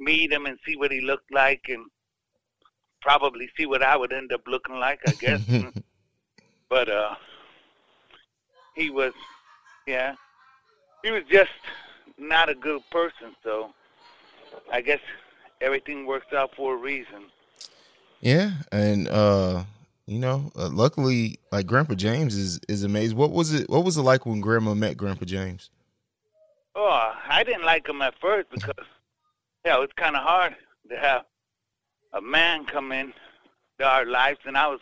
meet 0.00 0.32
him 0.32 0.46
and 0.46 0.58
see 0.66 0.76
what 0.76 0.90
he 0.90 1.00
looked 1.00 1.32
like 1.32 1.62
and 1.68 1.84
probably 3.02 3.48
see 3.56 3.66
what 3.66 3.82
I 3.82 3.96
would 3.96 4.12
end 4.12 4.32
up 4.32 4.42
looking 4.46 4.76
like, 4.76 5.00
I 5.06 5.12
guess. 5.12 5.42
but 6.68 6.88
uh 6.88 7.14
he 8.80 8.90
was 8.90 9.12
yeah. 9.86 10.14
He 11.04 11.10
was 11.10 11.22
just 11.30 11.50
not 12.18 12.48
a 12.48 12.54
good 12.54 12.82
person, 12.90 13.34
so 13.42 13.72
I 14.72 14.80
guess 14.80 15.00
everything 15.60 16.06
works 16.06 16.32
out 16.32 16.54
for 16.54 16.74
a 16.74 16.76
reason. 16.76 17.24
Yeah, 18.20 18.52
and 18.72 19.08
uh 19.08 19.64
you 20.06 20.18
know, 20.18 20.50
uh, 20.58 20.68
luckily, 20.68 21.38
like 21.52 21.66
Grandpa 21.66 21.94
James 21.94 22.34
is 22.34 22.60
is 22.68 22.82
amazing. 22.82 23.16
What 23.16 23.30
was 23.30 23.52
it? 23.52 23.70
What 23.70 23.84
was 23.84 23.96
it 23.96 24.02
like 24.02 24.26
when 24.26 24.40
Grandma 24.40 24.74
met 24.74 24.96
Grandpa 24.96 25.24
James? 25.24 25.70
Oh, 26.74 27.12
I 27.28 27.44
didn't 27.44 27.64
like 27.64 27.86
him 27.88 28.02
at 28.02 28.14
first 28.20 28.48
because, 28.50 28.86
yeah, 29.64 29.82
it's 29.82 29.92
kind 29.92 30.16
of 30.16 30.22
hard 30.22 30.56
to 30.88 30.96
have 30.96 31.22
a 32.12 32.20
man 32.20 32.64
come 32.64 32.90
in 32.90 33.12
to 33.78 33.84
our 33.86 34.04
lives, 34.04 34.40
and 34.46 34.56
I 34.56 34.66
was 34.66 34.80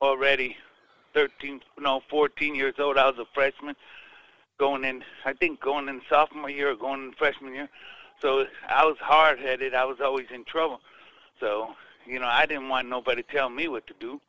already 0.00 0.56
13, 1.14 1.60
no, 1.78 2.02
14 2.08 2.54
years 2.54 2.74
old. 2.78 2.96
I 2.96 3.08
was 3.08 3.18
a 3.18 3.26
freshman, 3.34 3.76
going 4.58 4.84
in, 4.84 5.02
I 5.24 5.32
think, 5.32 5.60
going 5.60 5.88
in 5.88 6.00
sophomore 6.08 6.50
year 6.50 6.70
or 6.70 6.76
going 6.76 7.04
in 7.04 7.12
freshman 7.12 7.54
year. 7.54 7.68
So 8.20 8.46
I 8.68 8.84
was 8.84 8.96
hard 8.98 9.38
headed. 9.38 9.74
I 9.74 9.84
was 9.84 10.00
always 10.00 10.26
in 10.32 10.44
trouble. 10.44 10.80
So 11.38 11.74
you 12.06 12.18
know, 12.18 12.26
I 12.26 12.46
didn't 12.46 12.68
want 12.68 12.88
nobody 12.88 13.22
to 13.22 13.32
tell 13.32 13.48
me 13.48 13.68
what 13.68 13.86
to 13.86 13.94
do. 14.00 14.20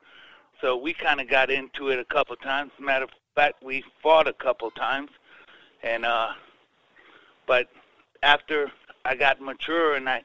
So 0.60 0.78
we 0.78 0.94
kind 0.94 1.20
of 1.20 1.28
got 1.28 1.50
into 1.50 1.90
it 1.90 2.00
a 2.00 2.06
couple 2.06 2.36
times. 2.36 2.72
Matter 2.80 3.06
of 3.06 3.12
fact, 3.36 3.64
we 3.64 3.84
fought 4.04 4.28
a 4.28 4.34
couple 4.34 4.70
times, 4.72 5.10
and 5.82 6.06
uh, 6.06 6.34
but 7.48 7.70
after 8.22 8.72
I 9.04 9.16
got 9.16 9.42
mature 9.42 9.96
and 9.96 10.08
I 10.08 10.24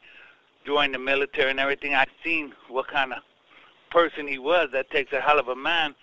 joined 0.67 0.95
the 0.95 0.99
military 0.99 1.51
and 1.51 1.61
everything, 1.61 1.95
I 1.95 2.07
seen 2.23 2.53
what 2.69 2.89
kind 2.89 3.13
of 3.13 3.21
person 3.91 4.27
he 4.27 4.39
was. 4.39 4.69
That 4.73 4.91
takes 4.91 5.13
a 5.13 5.21
hell 5.21 5.39
of 5.39 5.49
a 5.49 5.57
man 5.57 5.95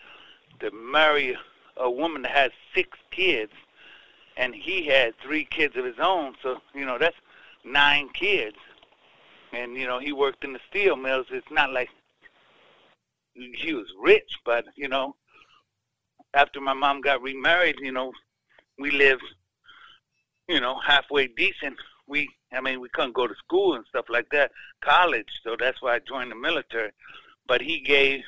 to 0.59 0.71
marry 0.71 1.37
a 1.77 1.89
woman 1.89 2.21
that 2.23 2.31
has 2.31 2.51
six 2.73 2.97
kids, 3.11 3.53
and 4.37 4.53
he 4.53 4.85
had 4.87 5.13
three 5.19 5.45
kids 5.45 5.75
of 5.75 5.85
his 5.85 5.99
own. 5.99 6.35
So 6.41 6.61
you 6.73 6.85
know 6.85 6.97
that's 6.97 7.17
nine 7.63 8.09
kids, 8.09 8.57
and 9.51 9.75
you 9.75 9.87
know 9.87 9.99
he 9.99 10.11
worked 10.11 10.43
in 10.43 10.53
the 10.53 10.59
steel 10.69 10.95
mills. 10.95 11.27
It's 11.31 11.51
not 11.51 11.71
like 11.71 11.89
he 13.33 13.73
was 13.73 13.87
rich, 13.99 14.39
but 14.45 14.65
you 14.75 14.87
know, 14.87 15.15
after 16.33 16.59
my 16.61 16.73
mom 16.73 17.01
got 17.01 17.21
remarried, 17.21 17.77
you 17.79 17.91
know, 17.91 18.11
we 18.79 18.91
lived, 18.91 19.23
you 20.47 20.59
know, 20.59 20.79
halfway 20.79 21.27
decent. 21.27 21.77
We, 22.07 22.29
I 22.51 22.61
mean, 22.61 22.79
we 22.79 22.89
couldn't 22.89 23.13
go 23.15 23.27
to 23.27 23.35
school 23.35 23.75
and 23.75 23.85
stuff 23.87 24.05
like 24.09 24.29
that, 24.31 24.51
college. 24.81 25.29
So 25.43 25.55
that's 25.59 25.81
why 25.81 25.95
I 25.95 25.99
joined 25.99 26.31
the 26.31 26.35
military. 26.35 26.91
But 27.47 27.61
he 27.61 27.79
gave, 27.79 28.21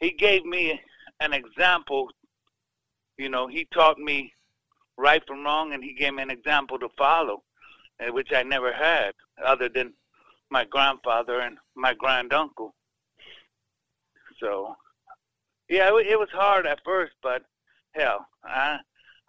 he 0.00 0.10
gave 0.10 0.44
me 0.44 0.80
an 1.24 1.32
example. 1.32 2.08
You 3.18 3.28
know, 3.28 3.46
he 3.46 3.66
taught 3.72 3.98
me 3.98 4.32
right 4.96 5.22
from 5.26 5.44
wrong, 5.44 5.72
and 5.72 5.82
he 5.82 5.94
gave 5.94 6.14
me 6.14 6.22
an 6.22 6.30
example 6.30 6.78
to 6.78 6.88
follow, 6.96 7.42
which 8.10 8.32
I 8.32 8.42
never 8.42 8.72
had, 8.72 9.12
other 9.44 9.68
than 9.68 9.92
my 10.50 10.64
grandfather 10.64 11.40
and 11.40 11.56
my 11.74 11.94
granduncle. 11.94 12.74
So, 14.40 14.74
yeah, 15.68 15.88
it, 15.96 16.06
it 16.08 16.18
was 16.18 16.28
hard 16.32 16.66
at 16.66 16.80
first, 16.84 17.12
but 17.22 17.42
hell, 17.92 18.26
I 18.44 18.78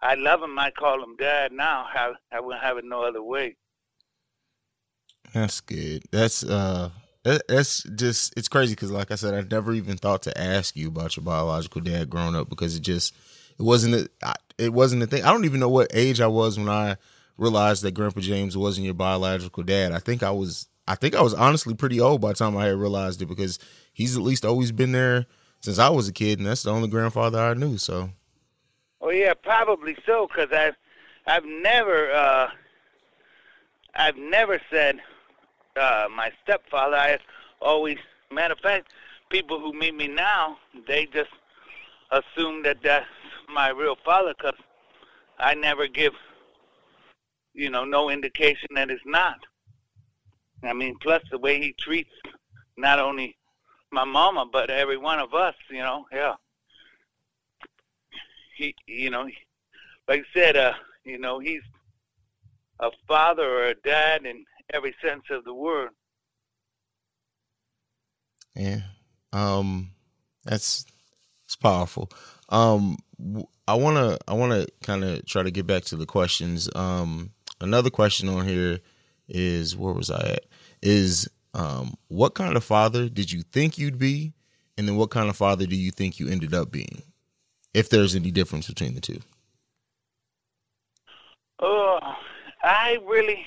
I 0.02 0.14
love 0.14 0.42
him. 0.42 0.58
I 0.58 0.70
call 0.70 1.02
him 1.02 1.16
dad 1.16 1.52
now. 1.52 1.86
I 1.92 2.12
I 2.32 2.40
wouldn't 2.40 2.62
have 2.62 2.78
it 2.78 2.84
no 2.84 3.02
other 3.02 3.22
way. 3.22 3.56
That's 5.32 5.60
good. 5.60 6.04
That's 6.10 6.44
uh 6.44 6.90
that's 7.26 7.82
just 7.82 8.32
it's 8.36 8.48
crazy 8.48 8.74
because 8.74 8.90
like 8.90 9.10
i 9.10 9.16
said 9.16 9.34
i 9.34 9.40
never 9.50 9.72
even 9.72 9.96
thought 9.96 10.22
to 10.22 10.40
ask 10.40 10.76
you 10.76 10.88
about 10.88 11.16
your 11.16 11.24
biological 11.24 11.80
dad 11.80 12.08
growing 12.08 12.36
up 12.36 12.48
because 12.48 12.76
it 12.76 12.82
just 12.82 13.14
it 13.58 13.62
wasn't 13.62 13.94
a, 14.22 14.34
it 14.58 14.72
wasn't 14.72 15.02
a 15.02 15.06
thing. 15.06 15.24
I 15.24 15.32
don't 15.32 15.44
even 15.44 15.60
know 15.60 15.68
what 15.68 15.90
age 15.92 16.20
i 16.20 16.26
was 16.26 16.58
when 16.58 16.68
i 16.68 16.96
realized 17.36 17.82
that 17.82 17.92
grandpa 17.94 18.20
james 18.20 18.56
wasn't 18.56 18.84
your 18.84 18.94
biological 18.94 19.62
dad. 19.62 19.92
I 19.92 19.98
think 19.98 20.22
i 20.22 20.30
was 20.30 20.68
i 20.86 20.94
think 20.94 21.14
i 21.14 21.22
was 21.22 21.34
honestly 21.34 21.74
pretty 21.74 22.00
old 22.00 22.20
by 22.20 22.28
the 22.28 22.34
time 22.34 22.56
i 22.56 22.66
had 22.66 22.76
realized 22.76 23.20
it 23.20 23.26
because 23.26 23.58
he's 23.92 24.16
at 24.16 24.22
least 24.22 24.44
always 24.44 24.70
been 24.70 24.92
there 24.92 25.26
since 25.60 25.78
i 25.78 25.88
was 25.88 26.08
a 26.08 26.12
kid 26.12 26.38
and 26.38 26.46
that's 26.46 26.62
the 26.62 26.70
only 26.70 26.88
grandfather 26.88 27.40
i 27.40 27.54
knew 27.54 27.76
so. 27.76 28.10
Oh 29.00 29.10
yeah 29.10 29.34
probably 29.34 29.96
so 30.06 30.28
because 30.28 30.52
i've 30.52 30.76
i've 31.26 31.44
never 31.44 32.12
uh 32.12 32.50
i've 33.96 34.16
never 34.16 34.60
said 34.70 35.00
uh, 35.76 36.08
my 36.14 36.30
stepfather, 36.42 36.96
I 36.96 37.18
always, 37.60 37.98
matter 38.30 38.54
of 38.54 38.60
fact, 38.60 38.92
people 39.30 39.60
who 39.60 39.72
meet 39.72 39.94
me 39.94 40.08
now, 40.08 40.58
they 40.86 41.06
just 41.06 41.30
assume 42.10 42.62
that 42.62 42.78
that's 42.82 43.06
my 43.52 43.70
real 43.70 43.96
father 44.04 44.34
because 44.36 44.58
I 45.38 45.54
never 45.54 45.86
give, 45.86 46.12
you 47.54 47.70
know, 47.70 47.84
no 47.84 48.10
indication 48.10 48.68
that 48.74 48.90
it's 48.90 49.02
not. 49.04 49.38
I 50.62 50.72
mean, 50.72 50.96
plus 51.00 51.22
the 51.30 51.38
way 51.38 51.60
he 51.60 51.74
treats 51.78 52.10
not 52.76 52.98
only 52.98 53.36
my 53.90 54.04
mama 54.04 54.46
but 54.50 54.70
every 54.70 54.96
one 54.96 55.18
of 55.18 55.34
us, 55.34 55.54
you 55.70 55.78
know, 55.78 56.06
yeah. 56.12 56.34
He, 58.56 58.74
you 58.86 59.10
know, 59.10 59.28
like 60.08 60.20
I 60.20 60.38
said, 60.38 60.56
uh, 60.56 60.72
you 61.04 61.18
know, 61.18 61.38
he's 61.38 61.62
a 62.80 62.90
father 63.06 63.44
or 63.44 63.64
a 63.68 63.74
dad, 63.74 64.24
and 64.24 64.44
every 64.72 64.94
sense 65.02 65.24
of 65.30 65.44
the 65.44 65.54
word. 65.54 65.90
Yeah. 68.54 68.80
Um 69.32 69.90
that's 70.44 70.86
it's 71.44 71.56
powerful. 71.56 72.10
Um 72.48 72.98
I 73.68 73.74
want 73.74 73.96
to 73.96 74.18
I 74.28 74.34
want 74.34 74.52
to 74.52 74.68
kind 74.82 75.04
of 75.04 75.24
try 75.26 75.42
to 75.42 75.50
get 75.50 75.66
back 75.66 75.84
to 75.84 75.96
the 75.96 76.06
questions. 76.06 76.68
Um 76.74 77.30
another 77.60 77.90
question 77.90 78.28
on 78.28 78.46
here 78.46 78.80
is 79.28 79.76
where 79.76 79.94
was 79.94 80.10
I 80.10 80.34
at? 80.34 80.44
Is 80.82 81.28
um 81.54 81.94
what 82.08 82.34
kind 82.34 82.56
of 82.56 82.64
father 82.64 83.08
did 83.08 83.32
you 83.32 83.42
think 83.42 83.78
you'd 83.78 83.98
be 83.98 84.32
and 84.78 84.86
then 84.88 84.96
what 84.96 85.10
kind 85.10 85.28
of 85.28 85.36
father 85.36 85.66
do 85.66 85.76
you 85.76 85.90
think 85.90 86.18
you 86.18 86.28
ended 86.28 86.54
up 86.54 86.70
being? 86.70 87.02
If 87.74 87.90
there's 87.90 88.14
any 88.14 88.30
difference 88.30 88.68
between 88.68 88.94
the 88.94 89.00
two. 89.00 89.20
Oh, 91.58 91.98
I 92.62 92.98
really 93.06 93.46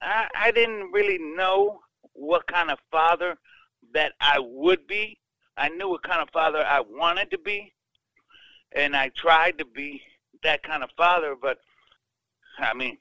I, 0.00 0.28
I 0.34 0.50
didn't 0.50 0.92
really 0.92 1.18
know 1.18 1.80
what 2.12 2.46
kind 2.46 2.70
of 2.70 2.78
father 2.90 3.36
that 3.92 4.12
I 4.20 4.38
would 4.38 4.86
be. 4.86 5.18
I 5.56 5.68
knew 5.68 5.88
what 5.88 6.02
kind 6.02 6.20
of 6.20 6.28
father 6.32 6.64
I 6.64 6.80
wanted 6.80 7.30
to 7.30 7.38
be, 7.38 7.72
and 8.72 8.94
I 8.94 9.10
tried 9.16 9.58
to 9.58 9.64
be 9.64 10.02
that 10.42 10.62
kind 10.62 10.82
of 10.82 10.90
father. 10.96 11.34
But 11.40 11.58
I 12.58 12.74
mean, 12.74 12.98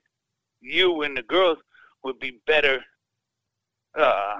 you 0.61 1.01
and 1.03 1.17
the 1.17 1.23
girls 1.23 1.57
would 2.03 2.19
be 2.19 2.39
better 2.47 2.83
uh, 3.97 4.37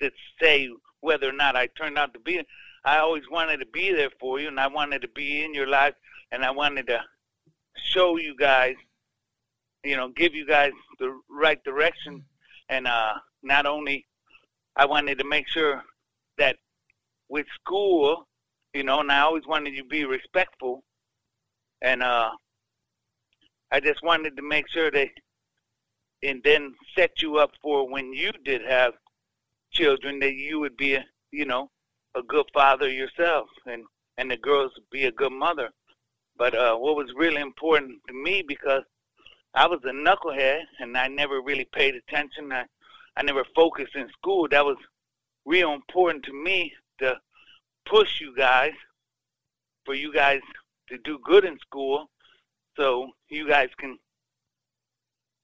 to 0.00 0.10
say 0.40 0.68
whether 1.00 1.28
or 1.28 1.32
not 1.32 1.56
I 1.56 1.68
turned 1.68 1.98
out 1.98 2.12
to 2.14 2.20
be. 2.20 2.42
I 2.84 2.98
always 2.98 3.24
wanted 3.30 3.58
to 3.58 3.66
be 3.66 3.92
there 3.92 4.10
for 4.20 4.40
you, 4.40 4.48
and 4.48 4.60
I 4.60 4.66
wanted 4.66 5.02
to 5.02 5.08
be 5.08 5.44
in 5.44 5.54
your 5.54 5.66
life, 5.68 5.94
and 6.32 6.44
I 6.44 6.50
wanted 6.50 6.86
to 6.88 7.00
show 7.76 8.16
you 8.16 8.36
guys 8.36 8.74
you 9.84 9.96
know, 9.96 10.08
give 10.08 10.34
you 10.34 10.46
guys 10.46 10.72
the 10.98 11.18
right 11.30 11.62
direction 11.64 12.24
and 12.68 12.86
uh, 12.86 13.14
not 13.42 13.66
only 13.66 14.06
I 14.76 14.86
wanted 14.86 15.18
to 15.18 15.24
make 15.24 15.48
sure 15.48 15.82
that 16.38 16.56
with 17.28 17.46
school, 17.60 18.28
you 18.74 18.84
know, 18.84 19.00
and 19.00 19.10
I 19.10 19.20
always 19.20 19.46
wanted 19.46 19.74
you 19.74 19.82
to 19.82 19.88
be 19.88 20.04
respectful, 20.04 20.84
and 21.82 22.02
uh, 22.02 22.30
I 23.72 23.80
just 23.80 24.02
wanted 24.02 24.36
to 24.36 24.42
make 24.42 24.68
sure 24.68 24.90
that, 24.90 25.08
and 26.22 26.40
then 26.44 26.74
set 26.96 27.22
you 27.22 27.38
up 27.38 27.50
for 27.62 27.88
when 27.90 28.12
you 28.12 28.32
did 28.44 28.62
have 28.68 28.92
children 29.72 30.18
that 30.20 30.34
you 30.34 30.60
would 30.60 30.76
be, 30.76 30.94
a, 30.94 31.04
you 31.32 31.44
know, 31.44 31.70
a 32.16 32.22
good 32.22 32.46
father 32.54 32.88
yourself, 32.88 33.48
and 33.66 33.84
and 34.16 34.30
the 34.30 34.36
girls 34.36 34.72
be 34.90 35.06
a 35.06 35.12
good 35.12 35.32
mother. 35.32 35.70
But 36.36 36.54
uh, 36.54 36.76
what 36.76 36.96
was 36.96 37.12
really 37.16 37.40
important 37.40 37.98
to 38.06 38.14
me 38.14 38.42
because 38.46 38.82
I 39.54 39.66
was 39.66 39.80
a 39.84 39.90
knucklehead 39.90 40.62
and 40.80 40.96
I 40.96 41.08
never 41.08 41.40
really 41.40 41.66
paid 41.72 41.94
attention. 41.94 42.52
I 42.52 42.64
I 43.16 43.22
never 43.22 43.44
focused 43.54 43.96
in 43.96 44.08
school. 44.10 44.46
That 44.48 44.64
was 44.64 44.76
real 45.44 45.72
important 45.72 46.24
to 46.24 46.32
me 46.32 46.72
to 47.00 47.18
push 47.84 48.20
you 48.20 48.34
guys 48.36 48.72
for 49.84 49.94
you 49.94 50.12
guys 50.12 50.40
to 50.88 50.98
do 50.98 51.18
good 51.24 51.44
in 51.44 51.58
school 51.58 52.10
so 52.76 53.08
you 53.28 53.48
guys 53.48 53.68
can 53.78 53.98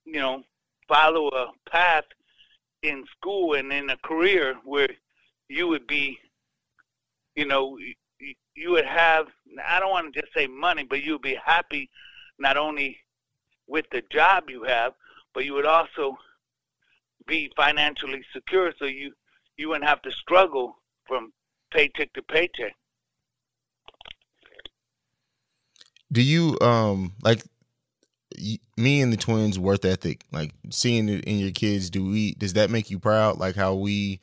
you 0.04 0.20
know 0.20 0.42
follow 0.86 1.28
a 1.28 1.46
path 1.70 2.04
in 2.82 3.04
school 3.16 3.54
and 3.54 3.72
in 3.72 3.88
a 3.90 3.96
career 3.98 4.54
where 4.64 4.88
you 5.48 5.66
would 5.66 5.86
be 5.86 6.18
you 7.34 7.46
know 7.46 7.78
you 8.54 8.70
would 8.70 8.84
have 8.84 9.26
I 9.66 9.80
don't 9.80 9.90
want 9.90 10.12
to 10.12 10.20
just 10.20 10.32
say 10.34 10.46
money 10.46 10.84
but 10.84 11.02
you 11.02 11.12
would 11.12 11.22
be 11.22 11.38
happy 11.42 11.90
not 12.38 12.56
only 12.56 12.98
with 13.66 13.86
the 13.90 14.02
job 14.10 14.44
you 14.48 14.64
have 14.64 14.92
but 15.34 15.44
you 15.44 15.54
would 15.54 15.66
also 15.66 16.16
be 17.26 17.50
financially 17.56 18.22
secure 18.32 18.72
so 18.78 18.84
you 18.84 19.12
you 19.56 19.68
wouldn't 19.68 19.88
have 19.88 20.02
to 20.02 20.10
struggle 20.10 20.76
from 21.06 21.32
paycheck 21.70 22.12
to 22.12 22.22
paycheck. 22.22 22.74
Do 26.12 26.22
you 26.22 26.58
um 26.60 27.12
like 27.22 27.42
me 28.76 29.00
and 29.00 29.12
the 29.12 29.16
twins 29.16 29.58
worth 29.58 29.84
ethic 29.84 30.24
like 30.32 30.52
seeing 30.70 31.08
it 31.08 31.24
in 31.24 31.38
your 31.38 31.52
kids 31.52 31.88
do 31.88 32.04
we 32.04 32.34
does 32.34 32.54
that 32.54 32.68
make 32.68 32.90
you 32.90 32.98
proud 32.98 33.38
like 33.38 33.54
how 33.54 33.74
we 33.74 34.18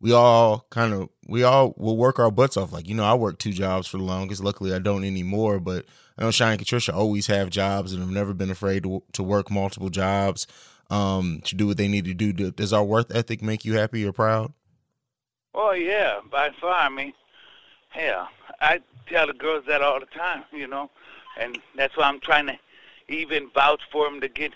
we 0.00 0.12
all 0.12 0.66
kind 0.70 0.92
of 0.92 1.08
we 1.26 1.42
all 1.42 1.74
will 1.76 1.96
work 1.96 2.18
our 2.18 2.30
butts 2.30 2.56
off 2.56 2.72
like 2.72 2.88
you 2.88 2.94
know 2.94 3.04
i 3.04 3.14
worked 3.14 3.40
two 3.40 3.52
jobs 3.52 3.86
for 3.86 3.98
the 3.98 4.02
longest 4.02 4.42
luckily 4.42 4.72
i 4.72 4.78
don't 4.78 5.04
anymore 5.04 5.60
but 5.60 5.84
i 6.18 6.22
know 6.22 6.30
shine 6.30 6.52
and 6.52 6.60
Katricia 6.60 6.92
always 6.92 7.26
have 7.26 7.50
jobs 7.50 7.92
and 7.92 8.02
have 8.02 8.10
never 8.10 8.32
been 8.32 8.50
afraid 8.50 8.82
to, 8.82 9.02
to 9.12 9.22
work 9.22 9.50
multiple 9.50 9.90
jobs 9.90 10.46
um, 10.90 11.40
to 11.44 11.54
do 11.54 11.66
what 11.66 11.76
they 11.76 11.88
need 11.88 12.04
to 12.06 12.14
do. 12.14 12.32
Does 12.32 12.72
our 12.72 12.84
worth 12.84 13.14
ethic 13.14 13.42
make 13.42 13.64
you 13.64 13.74
happy 13.74 14.04
or 14.04 14.12
proud? 14.12 14.52
Oh 15.54 15.72
yeah, 15.72 16.20
by 16.30 16.50
far. 16.60 16.74
I 16.74 16.88
mean, 16.88 17.12
hell, 17.88 18.28
I 18.60 18.80
tell 19.08 19.26
the 19.26 19.32
girls 19.32 19.64
that 19.68 19.82
all 19.82 20.00
the 20.00 20.06
time, 20.06 20.44
you 20.52 20.66
know, 20.66 20.90
and 21.38 21.58
that's 21.76 21.96
why 21.96 22.04
I'm 22.04 22.20
trying 22.20 22.46
to 22.46 22.58
even 23.08 23.50
vouch 23.54 23.82
for 23.90 24.04
them 24.04 24.20
to 24.20 24.28
get 24.28 24.52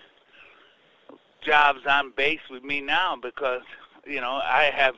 jobs 1.45 1.81
on 1.89 2.13
base 2.17 2.41
with 2.51 2.63
me 2.63 2.81
now 2.81 3.17
because 3.21 3.63
you 4.07 4.21
know 4.21 4.41
I 4.45 4.71
have 4.75 4.95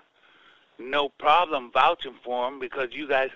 no 0.79 1.09
problem 1.09 1.71
vouching 1.73 2.15
for 2.25 2.49
them 2.49 2.59
because 2.61 2.89
you 2.93 3.09
guys, 3.09 3.31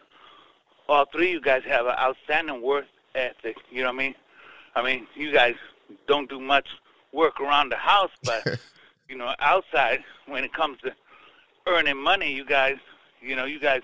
all 0.89 1.07
three 1.13 1.29
of 1.29 1.33
you 1.33 1.41
guys 1.41 1.63
have 1.67 1.87
an 1.87 1.95
outstanding 1.99 2.63
work 2.63 2.87
ethic. 3.15 3.57
You 3.71 3.83
know 3.83 3.89
what 3.89 3.95
I 3.95 3.99
mean? 3.99 4.15
I 4.75 4.83
mean, 4.83 5.07
you 5.15 5.33
guys 5.33 5.55
don't 6.07 6.29
do 6.29 6.41
much 6.41 6.69
work 7.13 7.41
around 7.41 7.71
the 7.71 7.77
house, 7.77 8.11
but 8.25 8.59
you 9.09 9.17
know, 9.17 9.35
outside 9.41 10.05
when 10.27 10.45
it 10.45 10.53
comes 10.53 10.79
to 10.83 10.93
earning 11.67 11.97
money, 11.97 12.33
you 12.33 12.45
guys, 12.45 12.77
you 13.21 13.37
know, 13.37 13.45
you 13.45 13.61
guys 13.61 13.83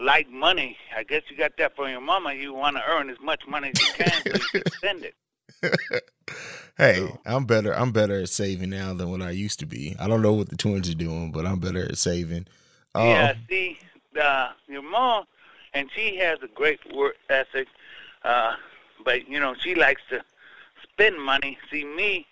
like 0.00 0.30
money. 0.30 0.76
I 0.96 1.02
guess 1.02 1.22
you 1.30 1.36
got 1.36 1.56
that 1.58 1.76
from 1.76 1.90
your 1.90 2.00
mama. 2.00 2.34
You 2.34 2.54
want 2.54 2.76
to 2.76 2.82
earn 2.88 3.10
as 3.10 3.18
much 3.20 3.42
money 3.46 3.70
as 3.74 3.80
you 3.80 4.04
can 4.04 4.22
so 4.22 4.32
you 4.32 4.62
can 4.62 4.72
spend 4.72 5.04
it. 5.04 5.14
hey, 6.76 6.96
so. 6.96 7.18
I'm 7.26 7.44
better. 7.44 7.74
I'm 7.74 7.92
better 7.92 8.20
at 8.20 8.28
saving 8.28 8.70
now 8.70 8.94
than 8.94 9.10
what 9.10 9.22
I 9.22 9.30
used 9.30 9.58
to 9.60 9.66
be. 9.66 9.96
I 9.98 10.06
don't 10.06 10.22
know 10.22 10.32
what 10.32 10.50
the 10.50 10.56
twins 10.56 10.88
are 10.88 10.94
doing, 10.94 11.32
but 11.32 11.46
I'm 11.46 11.58
better 11.58 11.84
at 11.84 11.98
saving. 11.98 12.46
Yeah, 12.94 13.30
um, 13.30 13.36
see, 13.48 13.78
uh, 14.20 14.50
your 14.66 14.82
mom, 14.82 15.24
and 15.74 15.90
she 15.94 16.16
has 16.16 16.38
a 16.42 16.48
great 16.48 16.80
work 16.94 17.16
ethic, 17.28 17.68
uh, 18.24 18.54
but 19.04 19.28
you 19.28 19.38
know 19.38 19.54
she 19.54 19.74
likes 19.74 20.02
to 20.10 20.22
spend 20.82 21.20
money. 21.20 21.58
See 21.70 21.84
me, 21.84 22.26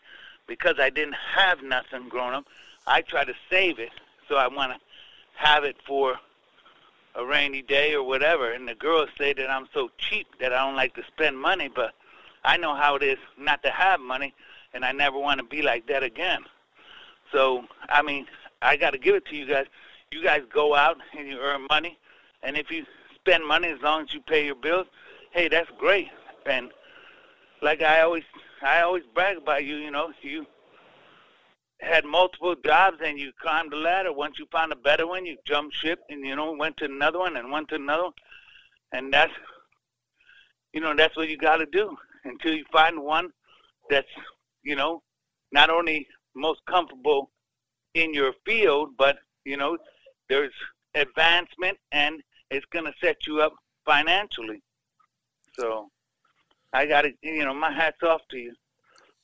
because 0.46 0.76
I 0.78 0.90
didn't 0.90 1.16
have 1.34 1.62
nothing 1.62 2.08
growing 2.08 2.34
up, 2.34 2.46
I 2.86 3.02
try 3.02 3.24
to 3.24 3.34
save 3.50 3.78
it. 3.78 3.90
So 4.28 4.36
I 4.36 4.48
want 4.48 4.72
to 4.72 4.78
have 5.34 5.64
it 5.64 5.76
for 5.86 6.16
a 7.14 7.24
rainy 7.24 7.62
day 7.62 7.94
or 7.94 8.02
whatever. 8.02 8.52
And 8.52 8.68
the 8.68 8.74
girls 8.74 9.08
say 9.16 9.32
that 9.32 9.50
I'm 9.50 9.68
so 9.72 9.90
cheap 9.98 10.26
that 10.40 10.52
I 10.52 10.64
don't 10.64 10.76
like 10.76 10.94
to 10.96 11.04
spend 11.06 11.38
money, 11.38 11.68
but 11.74 11.94
I 12.44 12.56
know 12.56 12.74
how 12.74 12.96
it 12.96 13.02
is 13.02 13.18
not 13.38 13.62
to 13.62 13.70
have 13.70 14.00
money, 14.00 14.34
and 14.74 14.84
I 14.84 14.92
never 14.92 15.18
want 15.18 15.38
to 15.38 15.44
be 15.44 15.62
like 15.62 15.86
that 15.88 16.02
again. 16.02 16.40
So, 17.32 17.64
I 17.88 18.02
mean, 18.02 18.26
I 18.62 18.76
got 18.76 18.90
to 18.90 18.98
give 18.98 19.14
it 19.14 19.26
to 19.26 19.36
you 19.36 19.46
guys. 19.46 19.66
You 20.12 20.22
guys 20.22 20.42
go 20.52 20.74
out 20.74 20.98
and 21.18 21.28
you 21.28 21.38
earn 21.38 21.66
money, 21.68 21.98
and 22.42 22.56
if 22.56 22.70
you 22.70 22.84
spend 23.14 23.44
money 23.44 23.68
as 23.68 23.82
long 23.82 24.02
as 24.02 24.14
you 24.14 24.20
pay 24.20 24.46
your 24.46 24.54
bills, 24.54 24.86
hey, 25.32 25.48
that's 25.48 25.70
great. 25.78 26.08
And 26.46 26.70
like 27.60 27.82
I 27.82 28.02
always 28.02 28.22
I 28.62 28.82
always 28.82 29.02
brag 29.14 29.38
about 29.38 29.64
you. 29.64 29.76
You 29.76 29.90
know, 29.90 30.12
you 30.22 30.46
had 31.80 32.04
multiple 32.04 32.54
jobs 32.64 32.98
and 33.04 33.18
you 33.18 33.32
climbed 33.42 33.72
the 33.72 33.76
ladder. 33.76 34.12
Once 34.12 34.38
you 34.38 34.46
found 34.52 34.72
a 34.72 34.76
better 34.76 35.08
one, 35.08 35.26
you 35.26 35.36
jumped 35.44 35.74
ship 35.74 35.98
and 36.08 36.24
you 36.24 36.36
know 36.36 36.52
went 36.52 36.76
to 36.76 36.84
another 36.84 37.18
one 37.18 37.36
and 37.36 37.50
went 37.50 37.68
to 37.70 37.74
another 37.74 38.04
one. 38.04 38.12
And 38.92 39.12
that's 39.12 39.32
you 40.72 40.80
know 40.80 40.94
that's 40.94 41.16
what 41.16 41.28
you 41.28 41.36
got 41.36 41.56
to 41.56 41.66
do 41.66 41.96
until 42.24 42.54
you 42.54 42.64
find 42.70 43.02
one 43.02 43.30
that's 43.90 44.08
you 44.62 44.76
know 44.76 45.02
not 45.50 45.68
only 45.68 46.06
most 46.36 46.60
comfortable 46.66 47.30
in 47.94 48.14
your 48.14 48.32
field, 48.44 48.90
but 48.96 49.18
you 49.44 49.56
know 49.56 49.76
there's 50.28 50.52
advancement 50.94 51.78
and 51.92 52.22
it's 52.50 52.66
going 52.66 52.84
to 52.84 52.92
set 53.02 53.26
you 53.26 53.40
up 53.40 53.54
financially. 53.84 54.60
So 55.58 55.88
I 56.72 56.86
got 56.86 57.02
to, 57.02 57.12
you 57.22 57.44
know, 57.44 57.54
my 57.54 57.72
hat's 57.72 58.02
off 58.02 58.22
to 58.30 58.38
you. 58.38 58.54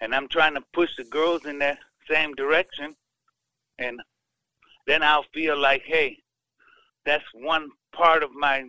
And 0.01 0.15
I'm 0.15 0.29
trying 0.29 0.55
to 0.55 0.63
push 0.73 0.91
the 0.97 1.05
girls 1.05 1.47
in 1.47 1.59
that 1.61 1.79
same 2.11 2.35
direction. 2.35 2.95
And 3.79 4.01
then 4.87 5.03
I'll 5.03 5.25
feel 5.33 5.57
like, 5.57 5.83
hey, 5.85 6.17
that's 7.07 7.25
one 7.35 7.69
part 7.95 8.23
of 8.23 8.33
my 8.33 8.65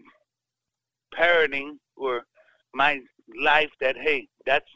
parenting 1.16 1.78
or 1.96 2.24
my 2.74 3.00
life 3.42 3.70
that, 3.80 3.96
hey, 3.98 4.28
that's, 4.46 4.70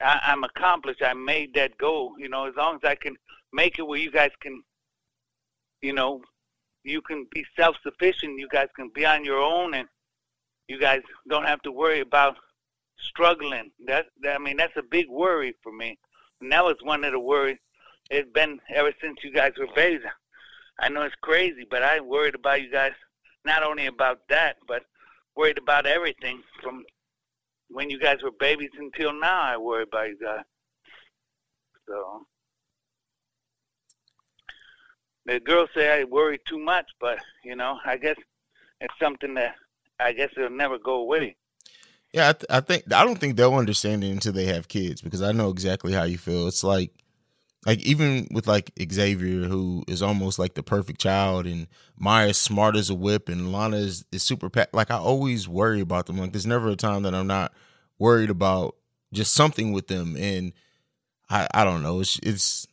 I, 0.00 0.20
I'm 0.24 0.44
accomplished. 0.44 1.02
I 1.02 1.14
made 1.14 1.54
that 1.54 1.78
goal. 1.78 2.14
You 2.18 2.28
know, 2.28 2.46
as 2.46 2.54
long 2.56 2.76
as 2.76 2.88
I 2.88 2.94
can 2.94 3.16
make 3.52 3.78
it 3.78 3.86
where 3.86 3.98
you 3.98 4.10
guys 4.10 4.30
can, 4.40 4.62
you 5.80 5.92
know, 5.92 6.22
you 6.86 7.02
can 7.02 7.26
be 7.32 7.44
self-sufficient. 7.58 8.38
You 8.38 8.48
guys 8.48 8.68
can 8.76 8.90
be 8.94 9.04
on 9.04 9.24
your 9.24 9.40
own 9.40 9.74
and 9.74 9.88
you 10.68 10.78
guys 10.78 11.00
don't 11.28 11.44
have 11.44 11.60
to 11.62 11.72
worry 11.72 12.00
about 12.00 12.36
struggling. 12.98 13.70
That, 13.86 14.06
that 14.22 14.36
I 14.36 14.38
mean, 14.38 14.56
that's 14.56 14.76
a 14.76 14.82
big 14.82 15.08
worry 15.08 15.54
for 15.62 15.72
me. 15.72 15.98
And 16.40 16.50
that 16.52 16.64
was 16.64 16.76
one 16.82 17.04
of 17.04 17.12
the 17.12 17.18
worries. 17.18 17.58
It's 18.10 18.30
been 18.32 18.60
ever 18.72 18.92
since 19.02 19.18
you 19.24 19.32
guys 19.32 19.52
were 19.58 19.66
babies. 19.74 20.06
I 20.78 20.88
know 20.88 21.02
it's 21.02 21.14
crazy, 21.22 21.66
but 21.68 21.82
I 21.82 22.00
worried 22.00 22.36
about 22.36 22.62
you 22.62 22.70
guys. 22.70 22.92
Not 23.44 23.62
only 23.62 23.86
about 23.86 24.20
that, 24.28 24.56
but 24.68 24.82
worried 25.36 25.58
about 25.58 25.86
everything 25.86 26.42
from 26.62 26.84
when 27.68 27.90
you 27.90 27.98
guys 27.98 28.18
were 28.22 28.32
babies 28.38 28.70
until 28.78 29.12
now. 29.12 29.40
I 29.40 29.56
worry 29.56 29.82
about 29.84 30.08
you 30.08 30.18
guys. 30.22 30.44
So 31.88 32.26
the 35.26 35.40
girls 35.40 35.68
say 35.74 36.00
I 36.00 36.04
worry 36.04 36.40
too 36.46 36.58
much, 36.58 36.86
but 37.00 37.18
you 37.44 37.56
know, 37.56 37.78
I 37.84 37.96
guess 37.96 38.16
it's 38.80 38.94
something 39.00 39.34
that 39.34 39.54
I 39.98 40.12
guess 40.12 40.30
it'll 40.36 40.50
never 40.50 40.78
go 40.78 40.96
away. 40.96 41.36
Yeah, 42.12 42.30
I, 42.30 42.32
th- 42.32 42.46
I, 42.48 42.60
think 42.60 42.92
I 42.92 43.04
don't 43.04 43.18
think 43.18 43.36
they'll 43.36 43.54
understand 43.54 44.04
it 44.04 44.10
until 44.10 44.32
they 44.32 44.46
have 44.46 44.68
kids 44.68 45.02
because 45.02 45.22
I 45.22 45.32
know 45.32 45.50
exactly 45.50 45.92
how 45.92 46.04
you 46.04 46.16
feel. 46.16 46.46
It's 46.46 46.64
like, 46.64 46.92
like 47.66 47.80
even 47.80 48.28
with 48.30 48.46
like 48.46 48.70
Xavier, 48.90 49.46
who 49.48 49.82
is 49.88 50.02
almost 50.02 50.38
like 50.38 50.54
the 50.54 50.62
perfect 50.62 51.00
child, 51.00 51.46
and 51.46 51.66
Maya's 51.98 52.38
smart 52.38 52.76
as 52.76 52.88
a 52.90 52.94
whip, 52.94 53.28
and 53.28 53.52
Lana 53.52 53.78
is, 53.78 54.04
is 54.12 54.22
super. 54.22 54.48
Pa- 54.48 54.66
like 54.72 54.90
I 54.90 54.96
always 54.96 55.48
worry 55.48 55.80
about 55.80 56.06
them. 56.06 56.16
Like 56.16 56.32
there's 56.32 56.46
never 56.46 56.68
a 56.68 56.76
time 56.76 57.02
that 57.02 57.14
I'm 57.14 57.26
not 57.26 57.52
worried 57.98 58.30
about 58.30 58.76
just 59.12 59.34
something 59.34 59.72
with 59.72 59.88
them, 59.88 60.16
and 60.16 60.52
I 61.28 61.48
I 61.52 61.64
don't 61.64 61.82
know. 61.82 62.00
It's 62.00 62.20
it's 62.22 62.68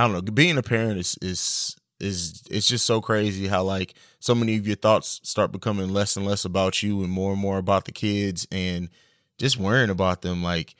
I 0.00 0.04
don't 0.04 0.12
know. 0.12 0.32
Being 0.32 0.56
a 0.56 0.62
parent 0.62 0.98
is 0.98 1.18
is 1.20 1.76
is 2.00 2.42
it's 2.50 2.66
just 2.66 2.86
so 2.86 3.02
crazy 3.02 3.46
how 3.46 3.62
like 3.62 3.94
so 4.18 4.34
many 4.34 4.56
of 4.56 4.66
your 4.66 4.76
thoughts 4.76 5.20
start 5.22 5.52
becoming 5.52 5.90
less 5.90 6.16
and 6.16 6.24
less 6.24 6.46
about 6.46 6.82
you 6.82 7.02
and 7.02 7.12
more 7.12 7.32
and 7.32 7.40
more 7.40 7.58
about 7.58 7.84
the 7.84 7.92
kids 7.92 8.46
and 8.50 8.88
just 9.36 9.58
worrying 9.58 9.90
about 9.90 10.22
them 10.22 10.42
like 10.42 10.74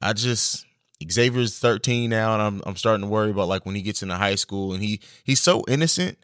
i 0.00 0.12
just 0.12 0.64
Xavier's 1.10 1.58
13 1.58 2.10
now, 2.10 2.34
and 2.34 2.42
I'm 2.42 2.62
I'm 2.64 2.76
starting 2.76 3.02
to 3.02 3.08
worry 3.08 3.30
about 3.30 3.48
like 3.48 3.66
when 3.66 3.74
he 3.74 3.82
gets 3.82 4.04
into 4.04 4.14
high 4.14 4.36
school, 4.36 4.72
and 4.72 4.80
he 4.80 5.00
he's 5.24 5.40
so 5.40 5.64
innocent 5.66 6.16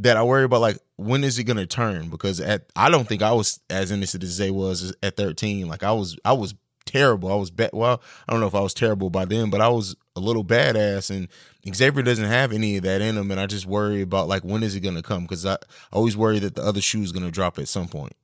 that 0.00 0.16
I 0.16 0.24
worry 0.24 0.42
about 0.42 0.60
like 0.60 0.78
when 0.96 1.22
is 1.22 1.36
he 1.36 1.44
gonna 1.44 1.66
turn? 1.66 2.08
Because 2.08 2.40
at 2.40 2.64
I 2.74 2.90
don't 2.90 3.06
think 3.06 3.22
I 3.22 3.32
was 3.32 3.60
as 3.70 3.92
innocent 3.92 4.24
as 4.24 4.38
they 4.38 4.50
was 4.50 4.92
at 5.04 5.16
13. 5.16 5.68
Like 5.68 5.84
I 5.84 5.92
was 5.92 6.16
I 6.24 6.32
was 6.32 6.54
terrible. 6.84 7.30
I 7.30 7.36
was 7.36 7.52
bad. 7.52 7.70
Well, 7.72 8.02
I 8.28 8.32
don't 8.32 8.40
know 8.40 8.48
if 8.48 8.56
I 8.56 8.60
was 8.60 8.74
terrible 8.74 9.10
by 9.10 9.24
then, 9.24 9.50
but 9.50 9.60
I 9.60 9.68
was 9.68 9.94
a 10.16 10.20
little 10.20 10.44
badass. 10.44 11.10
And 11.10 11.28
Xavier 11.74 12.02
doesn't 12.02 12.24
have 12.24 12.52
any 12.52 12.76
of 12.76 12.84
that 12.84 13.00
in 13.00 13.16
him, 13.16 13.30
and 13.30 13.40
I 13.40 13.46
just 13.46 13.66
worry 13.66 14.02
about 14.02 14.28
like 14.28 14.42
when 14.42 14.62
is 14.62 14.74
he 14.74 14.80
gonna 14.80 15.02
come? 15.02 15.22
Because 15.22 15.44
I, 15.44 15.56
always 15.92 16.16
worry 16.16 16.38
that 16.40 16.54
the 16.54 16.62
other 16.62 16.80
shoe 16.80 17.02
is 17.02 17.12
gonna 17.12 17.30
drop 17.30 17.58
at 17.58 17.68
some 17.68 17.88
point. 17.88 18.14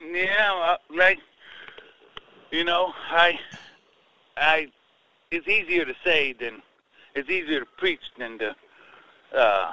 Yeah, 0.00 0.76
like 0.94 1.18
you 2.50 2.62
know, 2.62 2.92
I, 3.10 3.38
I, 4.36 4.68
it's 5.32 5.48
easier 5.48 5.84
to 5.84 5.94
say 6.04 6.32
than 6.32 6.62
it's 7.14 7.28
easier 7.28 7.60
to 7.60 7.66
preach 7.76 8.00
than 8.16 8.38
to 8.38 8.56
uh, 9.36 9.72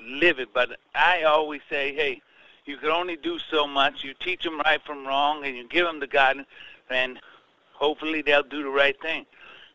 live 0.00 0.38
it. 0.38 0.52
But 0.52 0.78
I 0.94 1.22
always 1.22 1.62
say, 1.70 1.94
hey, 1.94 2.20
you 2.66 2.76
can 2.76 2.90
only 2.90 3.16
do 3.16 3.38
so 3.50 3.66
much. 3.66 4.04
You 4.04 4.12
teach 4.20 4.42
them 4.42 4.60
right 4.60 4.80
from 4.84 5.06
wrong, 5.06 5.46
and 5.46 5.56
you 5.56 5.66
give 5.68 5.86
them 5.86 6.00
the 6.00 6.06
guidance, 6.06 6.48
and 6.90 7.18
hopefully 7.72 8.20
they'll 8.20 8.42
do 8.42 8.62
the 8.62 8.68
right 8.68 9.00
thing. 9.00 9.24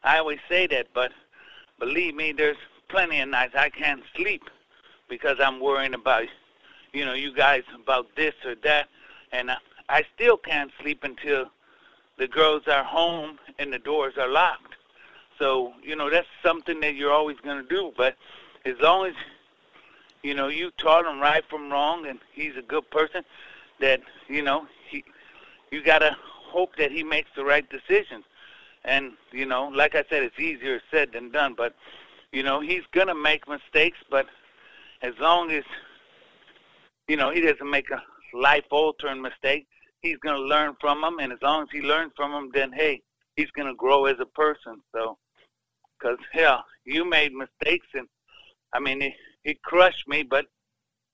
I 0.07 0.19
always 0.19 0.39
say 0.47 0.67
that, 0.67 0.87
but 0.93 1.11
believe 1.79 2.15
me, 2.15 2.31
there's 2.31 2.57
plenty 2.87 3.19
of 3.19 3.27
nights 3.27 3.55
I 3.55 3.69
can't 3.69 4.03
sleep 4.15 4.43
because 5.09 5.37
I'm 5.41 5.59
worrying 5.59 5.93
about, 5.93 6.27
you 6.93 7.03
know, 7.05 7.13
you 7.13 7.33
guys 7.33 7.63
about 7.75 8.07
this 8.15 8.33
or 8.45 8.55
that, 8.63 8.87
and 9.33 9.51
I, 9.51 9.57
I 9.89 10.03
still 10.15 10.37
can't 10.37 10.71
sleep 10.81 11.03
until 11.03 11.51
the 12.17 12.27
girls 12.27 12.63
are 12.67 12.85
home 12.85 13.37
and 13.59 13.71
the 13.73 13.79
doors 13.79 14.13
are 14.17 14.29
locked. 14.29 14.75
So, 15.39 15.73
you 15.83 15.95
know, 15.97 16.09
that's 16.09 16.27
something 16.41 16.79
that 16.79 16.95
you're 16.95 17.11
always 17.11 17.37
going 17.41 17.61
to 17.61 17.67
do. 17.67 17.91
But 17.97 18.15
as 18.65 18.79
long 18.79 19.07
as, 19.07 19.13
you 20.23 20.33
know, 20.33 20.47
you 20.47 20.71
taught 20.77 21.05
him 21.05 21.19
right 21.19 21.43
from 21.49 21.69
wrong 21.69 22.07
and 22.07 22.19
he's 22.31 22.55
a 22.55 22.61
good 22.61 22.89
person, 22.89 23.25
that, 23.81 24.01
you 24.29 24.41
know, 24.41 24.67
he, 24.89 25.03
you 25.69 25.83
got 25.83 25.99
to 25.99 26.15
hope 26.21 26.77
that 26.77 26.91
he 26.91 27.03
makes 27.03 27.29
the 27.35 27.43
right 27.43 27.69
decisions. 27.69 28.23
And, 28.87 29.11
you 29.31 29.45
know, 29.45 29.67
like 29.67 29.93
I 29.93 30.03
said, 30.09 30.23
it's 30.23 30.39
easier 30.39 30.81
said 30.89 31.11
than 31.13 31.29
done. 31.29 31.53
But, 31.55 31.75
you 32.31 32.41
know, 32.41 32.59
he's 32.61 32.83
to 33.07 33.15
make 33.15 33.47
mistakes. 33.47 33.99
But 34.09 34.25
as 35.03 35.13
long 35.19 35.51
as, 35.51 35.63
you 37.07 37.17
know, 37.17 37.29
he 37.29 37.41
doesn't 37.41 37.69
make 37.69 37.91
a 37.91 38.01
life-altering 38.33 39.21
mistake, 39.21 39.67
he's 40.01 40.17
to 40.35 40.41
learn 40.41 40.75
from 40.79 41.01
them, 41.01 41.19
and 41.19 41.31
as 41.31 41.39
long 41.41 41.63
as 41.63 41.69
he 41.71 41.81
learns 41.81 42.11
from 42.15 42.31
them, 42.31 42.49
then 42.53 42.71
hey, 42.71 43.01
he's 43.35 43.51
to 43.67 43.75
grow 43.75 44.05
as 44.05 44.19
a 44.19 44.25
person. 44.25 44.81
So, 44.93 45.17
because 45.97 46.17
hell, 46.31 46.63
you 46.85 47.05
made 47.05 47.33
mistakes, 47.33 47.87
and 47.93 48.07
I 48.73 48.79
mean, 48.79 49.01
it, 49.01 49.13
it 49.43 49.61
crushed 49.63 50.07
me, 50.07 50.23
but 50.23 50.45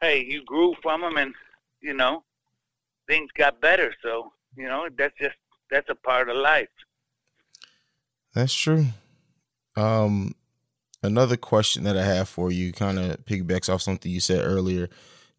hey, 0.02 0.26
you 0.28 0.44
grew 0.46 0.76
from 0.82 1.02
them, 1.02 1.18
and 1.18 1.34
you 1.82 1.94
know, 1.94 2.24
things 3.08 3.30
got 3.38 3.62
better. 3.62 3.94
So, 4.02 4.32
you 4.56 4.68
know, 4.68 4.88
that's 4.98 5.18
just 5.18 5.36
that's 5.72 5.90
a 5.90 5.96
part 5.96 6.30
of 6.30 6.38
life. 6.38 6.70
That's 8.34 8.54
true. 8.54 8.88
Um, 9.76 10.36
another 11.02 11.38
question 11.38 11.84
that 11.84 11.98
I 11.98 12.04
have 12.04 12.30
for 12.30 12.52
you 12.52 12.72
kind 12.72 13.00
of 13.00 13.26
piggybacks 13.26 13.72
off 13.72 13.82
something 13.82 14.12
you 14.12 14.20
said 14.20 14.46
earlier 14.46 14.90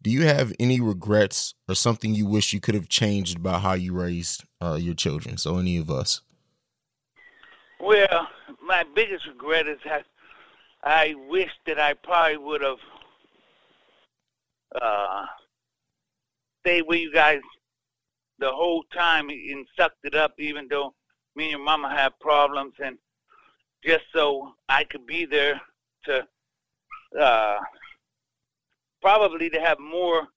do 0.05 0.11
you 0.11 0.27
have 0.27 0.53
any 0.59 0.79
regrets 0.79 1.55
or 1.67 1.73
something 1.73 2.13
you 2.13 2.27
wish 2.27 2.53
you 2.53 2.59
could 2.59 2.75
have 2.75 2.87
changed 2.87 3.37
about 3.37 3.63
how 3.63 3.73
you 3.73 3.91
raised 3.91 4.43
uh, 4.61 4.75
your 4.75 4.93
children? 4.93 5.35
So 5.35 5.57
any 5.57 5.77
of 5.77 5.89
us. 5.89 6.21
Well, 7.79 8.27
my 8.63 8.83
biggest 8.93 9.25
regret 9.25 9.67
is 9.67 9.79
that 9.83 10.05
I 10.83 11.15
wish 11.27 11.49
that 11.65 11.79
I 11.79 11.95
probably 11.95 12.37
would 12.37 12.61
have 12.61 12.77
uh, 14.79 15.25
stayed 16.59 16.83
with 16.85 16.99
you 16.99 17.11
guys 17.11 17.39
the 18.37 18.51
whole 18.51 18.83
time 18.93 19.29
and 19.29 19.65
sucked 19.75 19.97
it 20.03 20.13
up, 20.13 20.35
even 20.37 20.67
though 20.69 20.93
me 21.35 21.45
and 21.45 21.51
your 21.51 21.63
mama 21.63 21.89
had 21.89 22.17
problems, 22.19 22.73
and 22.83 22.97
just 23.83 24.03
so 24.13 24.53
I 24.69 24.83
could 24.83 25.05
be 25.05 25.25
there 25.25 25.61
to 26.05 26.27
uh, 27.19 27.57
probably 29.01 29.49
to 29.49 29.59
have 29.59 29.79
more 29.79 30.27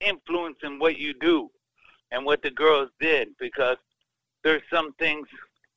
influence 0.00 0.56
in 0.62 0.78
what 0.78 0.98
you 0.98 1.14
do 1.14 1.50
and 2.10 2.24
what 2.24 2.42
the 2.42 2.50
girls 2.50 2.90
did 3.00 3.28
because 3.40 3.76
there's 4.44 4.62
some 4.72 4.92
things 4.94 5.26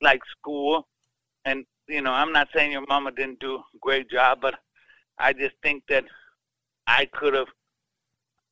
like 0.00 0.20
school 0.38 0.86
and 1.44 1.64
you 1.88 2.00
know 2.00 2.12
i'm 2.12 2.32
not 2.32 2.48
saying 2.54 2.72
your 2.72 2.84
mama 2.88 3.10
didn't 3.10 3.40
do 3.40 3.56
a 3.56 3.78
great 3.80 4.08
job 4.08 4.38
but 4.40 4.54
i 5.18 5.32
just 5.32 5.54
think 5.62 5.82
that 5.88 6.04
i 6.86 7.04
could 7.12 7.34
have 7.34 7.48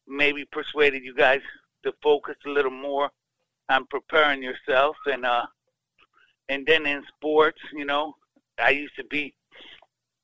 maybe 0.09 0.45
persuaded 0.51 1.05
you 1.05 1.15
guys 1.15 1.41
to 1.85 1.93
focus 2.03 2.37
a 2.47 2.51
little 2.51 2.71
more 2.71 3.11
on 3.69 3.87
preparing 3.87 4.43
yourself 4.43 4.97
and 5.07 5.25
uh 5.25 5.47
and 6.51 6.67
then 6.67 6.85
in 6.87 7.03
sports 7.17 7.61
you 7.73 7.87
know 7.87 8.15
i 8.59 8.71
used 8.71 8.97
to 8.97 9.05
be 9.05 9.35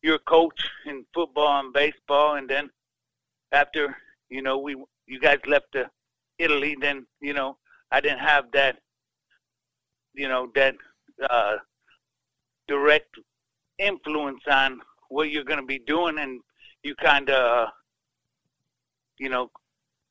your 0.03 0.19
coach 0.35 0.61
in 0.87 1.05
football 1.15 1.61
and 1.61 1.73
baseball 1.73 2.35
and 2.37 2.49
then 2.49 2.69
after 3.53 3.97
you 4.29 4.43
know 4.43 4.59
we 4.59 4.77
you 5.07 5.21
guys 5.21 5.39
left 5.47 5.67
to 5.73 5.89
Italy, 6.39 6.77
then 6.81 7.07
you 7.21 7.33
know 7.33 7.57
I 7.91 8.01
didn't 8.01 8.21
have 8.21 8.47
that 8.53 8.77
you 10.15 10.29
know 10.29 10.51
that 10.55 10.75
uh, 11.31 11.57
direct 12.69 13.15
influence 13.79 14.43
on 14.51 14.81
what 15.09 15.31
you're 15.31 15.45
going 15.45 15.61
to 15.61 15.67
be 15.67 15.81
doing, 15.87 16.19
and 16.19 16.41
you 16.83 16.95
kind 16.97 17.31
of 17.31 17.69
you 19.19 19.29
know 19.29 19.51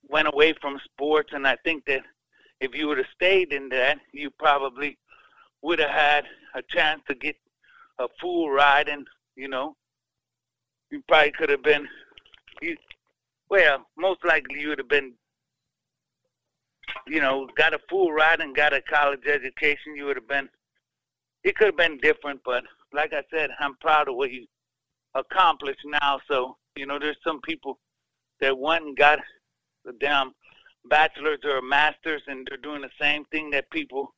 went 0.08 0.28
away 0.28 0.54
from 0.62 0.80
sports. 0.86 1.32
And 1.34 1.48
I 1.48 1.58
think 1.64 1.86
that 1.86 2.02
if 2.62 2.76
you 2.76 2.88
would 2.88 2.98
have 2.98 3.08
stayed 3.14 3.52
in 3.52 3.70
that, 3.70 4.00
you 4.14 4.32
probably 4.40 4.98
would 5.66 5.80
have 5.80 5.90
had 5.90 6.26
a 6.56 6.62
chance 6.70 7.02
to 7.08 7.16
get 7.16 7.36
a 8.00 8.08
full 8.22 8.50
ride, 8.50 8.88
and 8.88 9.06
you 9.36 9.48
know 9.48 9.76
you 10.92 11.02
probably 11.08 11.32
could 11.32 11.50
have 11.50 11.64
been 11.64 11.88
you 12.62 12.76
well, 13.50 13.86
most 13.98 14.24
likely 14.26 14.60
you 14.60 14.70
would 14.70 14.80
have 14.80 14.90
been, 14.90 15.14
you 17.08 17.22
know, 17.22 17.48
got 17.56 17.74
a 17.74 17.80
full 17.90 18.12
ride 18.12 18.42
and 18.42 18.56
got 18.56 18.74
a 18.74 18.82
college 18.82 19.28
education. 19.28 19.96
You 19.96 20.06
would 20.06 20.18
have 20.18 20.28
been, 20.28 20.50
it 21.44 21.56
could 21.56 21.68
have 21.68 21.78
been 21.78 21.98
different, 22.00 22.42
but 22.44 22.64
like 22.94 23.14
I 23.14 23.24
said, 23.32 23.52
I'm 23.60 23.76
proud 23.78 24.10
of 24.10 24.16
what 24.16 24.32
you 24.32 24.48
accomplished 25.14 25.86
now. 26.02 26.20
So, 26.28 26.58
you 26.76 26.86
know, 26.86 26.98
there's 27.00 27.18
some 27.24 27.40
people 27.42 27.78
that 28.42 28.58
went 28.58 28.86
and 28.86 28.98
got 28.98 29.20
the 29.84 29.94
damn 29.94 30.34
bachelor's 30.90 31.40
or 31.44 31.62
master's 31.62 32.22
and 32.28 32.48
they're 32.50 32.58
doing 32.58 32.82
the 32.82 32.90
same 33.00 33.26
thing 33.26 33.50
that 33.52 33.70
people 33.70 34.14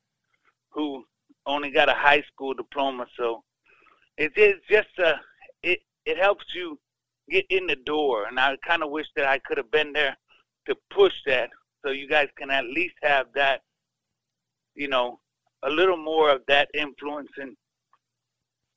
who 0.69 1.03
only 1.47 1.71
got 1.71 1.89
a 1.89 1.93
high 1.93 2.23
school 2.31 2.53
diploma. 2.53 3.07
So 3.17 3.43
it 4.17 4.37
is 4.37 4.55
just 4.69 4.89
a, 4.99 5.15
it, 5.63 5.79
it 6.05 6.17
helps 6.17 6.45
you 6.53 6.79
get 7.29 7.45
in 7.49 7.67
the 7.67 7.75
door. 7.75 8.25
And 8.27 8.39
I 8.39 8.55
kind 8.67 8.83
of 8.83 8.91
wish 8.91 9.07
that 9.15 9.25
I 9.25 9.39
could 9.39 9.57
have 9.57 9.71
been 9.71 9.93
there 9.93 10.15
to 10.67 10.75
push 10.91 11.13
that 11.25 11.49
so 11.83 11.91
you 11.91 12.07
guys 12.07 12.27
can 12.37 12.51
at 12.51 12.65
least 12.65 12.95
have 13.01 13.27
that, 13.35 13.61
you 14.75 14.87
know, 14.87 15.19
a 15.63 15.69
little 15.69 15.97
more 15.97 16.29
of 16.29 16.41
that 16.47 16.69
influence 16.73 17.29
in 17.37 17.55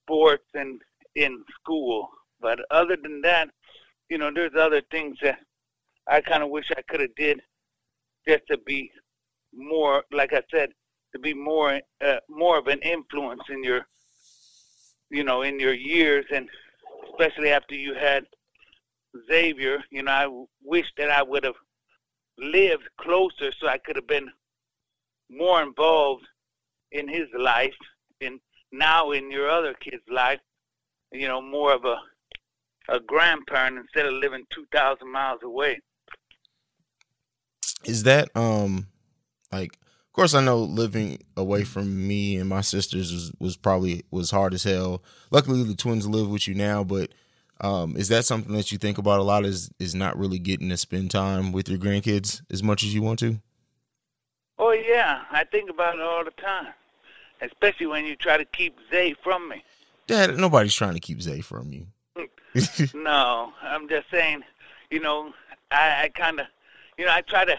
sports 0.04 0.46
and 0.54 0.80
in 1.16 1.42
school. 1.60 2.08
But 2.40 2.60
other 2.70 2.96
than 3.02 3.20
that, 3.22 3.48
you 4.08 4.18
know, 4.18 4.30
there's 4.34 4.54
other 4.58 4.82
things 4.90 5.16
that 5.22 5.38
I 6.08 6.20
kind 6.20 6.42
of 6.42 6.50
wish 6.50 6.66
I 6.76 6.82
could 6.88 7.00
have 7.00 7.14
did 7.16 7.40
just 8.26 8.42
to 8.48 8.58
be 8.58 8.90
more, 9.54 10.04
like 10.12 10.32
I 10.32 10.42
said, 10.52 10.70
to 11.12 11.18
be 11.18 11.34
more, 11.34 11.80
uh, 12.04 12.16
more 12.28 12.58
of 12.58 12.66
an 12.66 12.80
influence 12.82 13.42
in 13.48 13.62
your, 13.64 13.86
you 15.10 15.24
know, 15.24 15.42
in 15.42 15.58
your 15.58 15.74
years, 15.74 16.24
and 16.32 16.48
especially 17.10 17.50
after 17.50 17.74
you 17.74 17.94
had 17.94 18.24
Xavier, 19.28 19.82
you 19.90 20.02
know, 20.02 20.12
I 20.12 20.44
wish 20.62 20.86
that 20.96 21.10
I 21.10 21.22
would 21.22 21.44
have 21.44 21.54
lived 22.38 22.88
closer 23.00 23.52
so 23.58 23.68
I 23.68 23.78
could 23.78 23.96
have 23.96 24.06
been 24.06 24.30
more 25.28 25.62
involved 25.62 26.26
in 26.92 27.08
his 27.08 27.26
life 27.36 27.74
and 28.20 28.40
now 28.72 29.12
in 29.12 29.30
your 29.30 29.48
other 29.48 29.74
kid's 29.74 30.02
life, 30.10 30.40
you 31.12 31.28
know, 31.28 31.40
more 31.40 31.74
of 31.74 31.84
a 31.84 31.96
a 32.88 32.98
grandparent 33.00 33.78
instead 33.78 34.06
of 34.06 34.14
living 34.14 34.44
2000 34.50 35.10
miles 35.10 35.40
away. 35.44 35.80
Is 37.84 38.02
that 38.02 38.28
um 38.34 38.88
like 39.52 39.78
of 40.10 40.14
course 40.14 40.34
I 40.34 40.42
know 40.42 40.58
living 40.58 41.20
away 41.36 41.62
from 41.62 42.08
me 42.08 42.36
and 42.36 42.48
my 42.48 42.62
sisters 42.62 43.12
was, 43.12 43.32
was 43.38 43.56
probably 43.56 44.02
was 44.10 44.32
hard 44.32 44.54
as 44.54 44.64
hell. 44.64 45.04
Luckily 45.30 45.62
the 45.62 45.76
twins 45.76 46.08
live 46.08 46.28
with 46.28 46.48
you 46.48 46.54
now, 46.56 46.82
but 46.82 47.10
um, 47.60 47.96
is 47.96 48.08
that 48.08 48.24
something 48.24 48.52
that 48.56 48.72
you 48.72 48.78
think 48.78 48.98
about 48.98 49.20
a 49.20 49.22
lot? 49.22 49.44
Is 49.44 49.70
is 49.78 49.94
not 49.94 50.18
really 50.18 50.40
getting 50.40 50.68
to 50.70 50.76
spend 50.76 51.12
time 51.12 51.52
with 51.52 51.68
your 51.68 51.78
grandkids 51.78 52.42
as 52.50 52.60
much 52.60 52.82
as 52.82 52.92
you 52.92 53.02
want 53.02 53.20
to? 53.20 53.38
Oh 54.58 54.72
yeah, 54.72 55.22
I 55.30 55.44
think 55.44 55.70
about 55.70 55.94
it 55.94 56.00
all 56.00 56.24
the 56.24 56.32
time, 56.32 56.74
especially 57.40 57.86
when 57.86 58.04
you 58.04 58.16
try 58.16 58.36
to 58.36 58.44
keep 58.44 58.76
Zay 58.90 59.14
from 59.22 59.48
me. 59.48 59.62
Dad, 60.08 60.36
nobody's 60.36 60.74
trying 60.74 60.94
to 60.94 61.00
keep 61.00 61.22
Zay 61.22 61.40
from 61.40 61.72
you. 61.72 61.86
no, 62.94 63.52
I'm 63.62 63.88
just 63.88 64.10
saying, 64.10 64.42
you 64.90 64.98
know, 64.98 65.32
I, 65.70 66.02
I 66.02 66.08
kind 66.08 66.40
of, 66.40 66.46
you 66.98 67.04
know, 67.04 67.12
I 67.12 67.20
try 67.20 67.44
to 67.44 67.56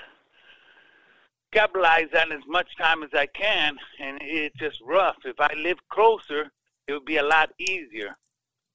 capitalize 1.51 2.07
on 2.19 2.31
as 2.31 2.41
much 2.47 2.67
time 2.77 3.03
as 3.03 3.09
I 3.13 3.25
can, 3.27 3.75
and 3.99 4.17
it's 4.21 4.57
just 4.57 4.79
rough. 4.85 5.17
If 5.25 5.39
I 5.39 5.53
lived 5.55 5.81
closer, 5.91 6.51
it 6.87 6.93
would 6.93 7.05
be 7.05 7.17
a 7.17 7.23
lot 7.23 7.51
easier, 7.59 8.15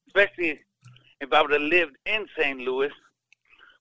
especially 0.07 0.59
if 1.19 1.33
I 1.33 1.41
would 1.41 1.51
have 1.51 1.61
lived 1.61 1.97
in 2.05 2.25
St. 2.37 2.59
Louis, 2.59 2.91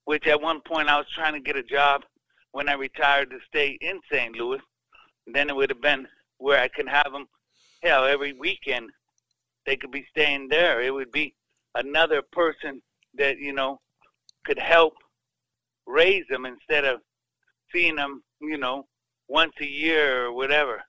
which 0.05 0.27
at 0.27 0.41
one 0.41 0.61
point 0.67 0.89
I 0.89 0.97
was 0.97 1.07
trying 1.15 1.35
to 1.35 1.41
get 1.41 1.57
a 1.57 1.63
job 1.63 2.03
when 2.53 2.69
I 2.69 2.75
retired 2.75 3.31
to 3.31 3.39
stay 3.47 3.77
in 3.81 4.01
St. 4.11 4.35
Louis. 4.35 4.61
Then 5.27 5.51
it 5.51 5.57
would 5.57 5.71
have 5.71 5.83
been 5.83 6.07
where 6.39 6.61
I 6.61 6.69
can 6.69 6.87
have 6.87 7.13
them, 7.13 7.27
hell, 7.83 8.05
every 8.05 8.33
weekend 8.33 8.91
they 9.67 9.77
could 9.77 9.91
be 9.91 10.07
staying 10.11 10.49
there. 10.49 10.81
It 10.81 10.95
would 10.95 11.11
be 11.13 11.35
another 11.75 12.23
person 12.33 12.81
that, 13.15 13.39
you 13.39 13.53
know, 13.53 13.81
could 14.45 14.59
help 14.59 14.95
raise 15.87 16.25
them 16.31 16.47
instead 16.47 16.85
of 16.85 17.01
seeing 17.75 17.97
them, 17.97 18.23
you 18.41 18.59
know, 18.59 18.87
once 19.29 19.53
a 19.61 19.67
year 19.67 20.27
or 20.27 20.33
whatever. 20.33 20.83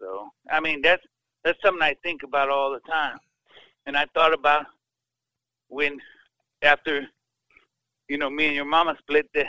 So, 0.00 0.28
I 0.50 0.60
mean, 0.60 0.82
that's 0.82 1.02
that's 1.44 1.58
something 1.62 1.82
I 1.82 1.96
think 2.02 2.22
about 2.22 2.50
all 2.50 2.72
the 2.72 2.80
time. 2.90 3.18
And 3.86 3.96
I 3.96 4.06
thought 4.14 4.32
about 4.32 4.66
when 5.68 5.98
after 6.62 7.06
you 8.08 8.18
know 8.18 8.30
me 8.30 8.46
and 8.46 8.56
your 8.56 8.64
mama 8.64 8.96
split, 8.98 9.26
the, 9.34 9.44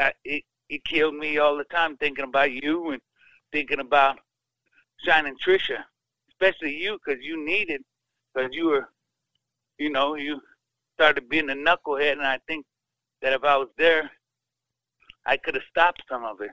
uh, 0.00 0.10
it 0.24 0.44
it 0.68 0.84
killed 0.84 1.14
me 1.14 1.38
all 1.38 1.56
the 1.56 1.64
time 1.64 1.96
thinking 1.96 2.24
about 2.24 2.52
you 2.52 2.90
and 2.90 3.00
thinking 3.52 3.80
about 3.80 4.18
Shining 5.04 5.36
Trisha, 5.44 5.84
especially 6.30 6.74
you 6.74 6.98
because 7.04 7.22
you 7.22 7.44
needed 7.44 7.82
because 8.34 8.50
you 8.52 8.66
were, 8.66 8.88
you 9.78 9.90
know, 9.90 10.14
you 10.14 10.40
started 10.94 11.28
being 11.28 11.50
a 11.50 11.54
knucklehead, 11.54 12.12
and 12.12 12.26
I 12.26 12.38
think 12.48 12.66
that 13.22 13.32
if 13.32 13.44
I 13.44 13.56
was 13.56 13.68
there, 13.78 14.10
I 15.28 15.36
could 15.36 15.54
have 15.54 15.64
stopped 15.70 16.02
some 16.08 16.24
of 16.24 16.40
it. 16.40 16.50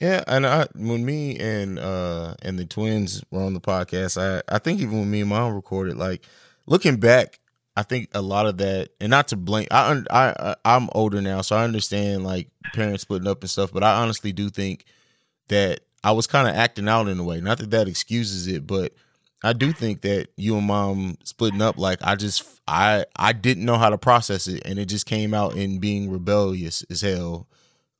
Yeah, 0.00 0.22
and 0.26 0.46
I 0.46 0.68
when 0.74 1.04
me 1.04 1.36
and 1.38 1.78
uh 1.78 2.34
and 2.42 2.58
the 2.58 2.64
twins 2.64 3.22
were 3.30 3.42
on 3.42 3.54
the 3.54 3.60
podcast, 3.60 4.16
I 4.20 4.42
I 4.52 4.58
think 4.58 4.80
even 4.80 5.00
when 5.00 5.10
me 5.10 5.20
and 5.20 5.30
mom 5.30 5.54
recorded, 5.54 5.96
like 5.96 6.24
looking 6.66 6.96
back, 6.96 7.40
I 7.76 7.82
think 7.82 8.08
a 8.14 8.22
lot 8.22 8.46
of 8.46 8.58
that, 8.58 8.90
and 9.00 9.10
not 9.10 9.28
to 9.28 9.36
blame, 9.36 9.66
I 9.70 10.02
I 10.10 10.54
I'm 10.64 10.88
older 10.92 11.20
now, 11.20 11.42
so 11.42 11.56
I 11.56 11.64
understand 11.64 12.24
like 12.24 12.48
parents 12.74 13.02
splitting 13.02 13.28
up 13.28 13.42
and 13.42 13.50
stuff, 13.50 13.72
but 13.72 13.82
I 13.82 14.00
honestly 14.00 14.32
do 14.32 14.50
think 14.50 14.84
that 15.48 15.80
I 16.04 16.12
was 16.12 16.26
kind 16.26 16.48
of 16.48 16.54
acting 16.54 16.88
out 16.88 17.08
in 17.08 17.18
a 17.18 17.24
way. 17.24 17.40
Not 17.40 17.58
that 17.58 17.70
that 17.72 17.88
excuses 17.88 18.46
it, 18.46 18.66
but 18.66 18.94
I 19.42 19.52
do 19.52 19.72
think 19.72 20.02
that 20.02 20.28
you 20.36 20.56
and 20.56 20.66
mom 20.66 21.18
splitting 21.24 21.62
up, 21.62 21.76
like 21.76 21.98
I 22.02 22.14
just 22.14 22.60
I 22.68 23.04
I 23.16 23.32
didn't 23.32 23.64
know 23.64 23.78
how 23.78 23.90
to 23.90 23.98
process 23.98 24.46
it, 24.46 24.62
and 24.64 24.78
it 24.78 24.86
just 24.86 25.06
came 25.06 25.34
out 25.34 25.56
in 25.56 25.80
being 25.80 26.08
rebellious 26.10 26.84
as 26.88 27.00
hell. 27.00 27.48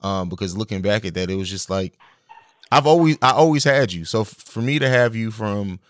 Um, 0.01 0.29
because 0.29 0.57
looking 0.57 0.83
back 0.83 1.05
at 1.05 1.15
that, 1.15 1.31
it 1.31 1.35
was 1.35 1.51
just 1.51 1.71
like 1.71 1.99
I've 2.71 2.87
always 2.87 3.17
I 3.23 3.33
always 3.33 3.65
had 3.65 3.93
you. 3.93 4.05
So 4.05 4.25
for 4.25 4.61
me 4.61 4.79
to 4.79 4.89
have 4.89 5.17
you 5.17 5.31
from 5.31 5.81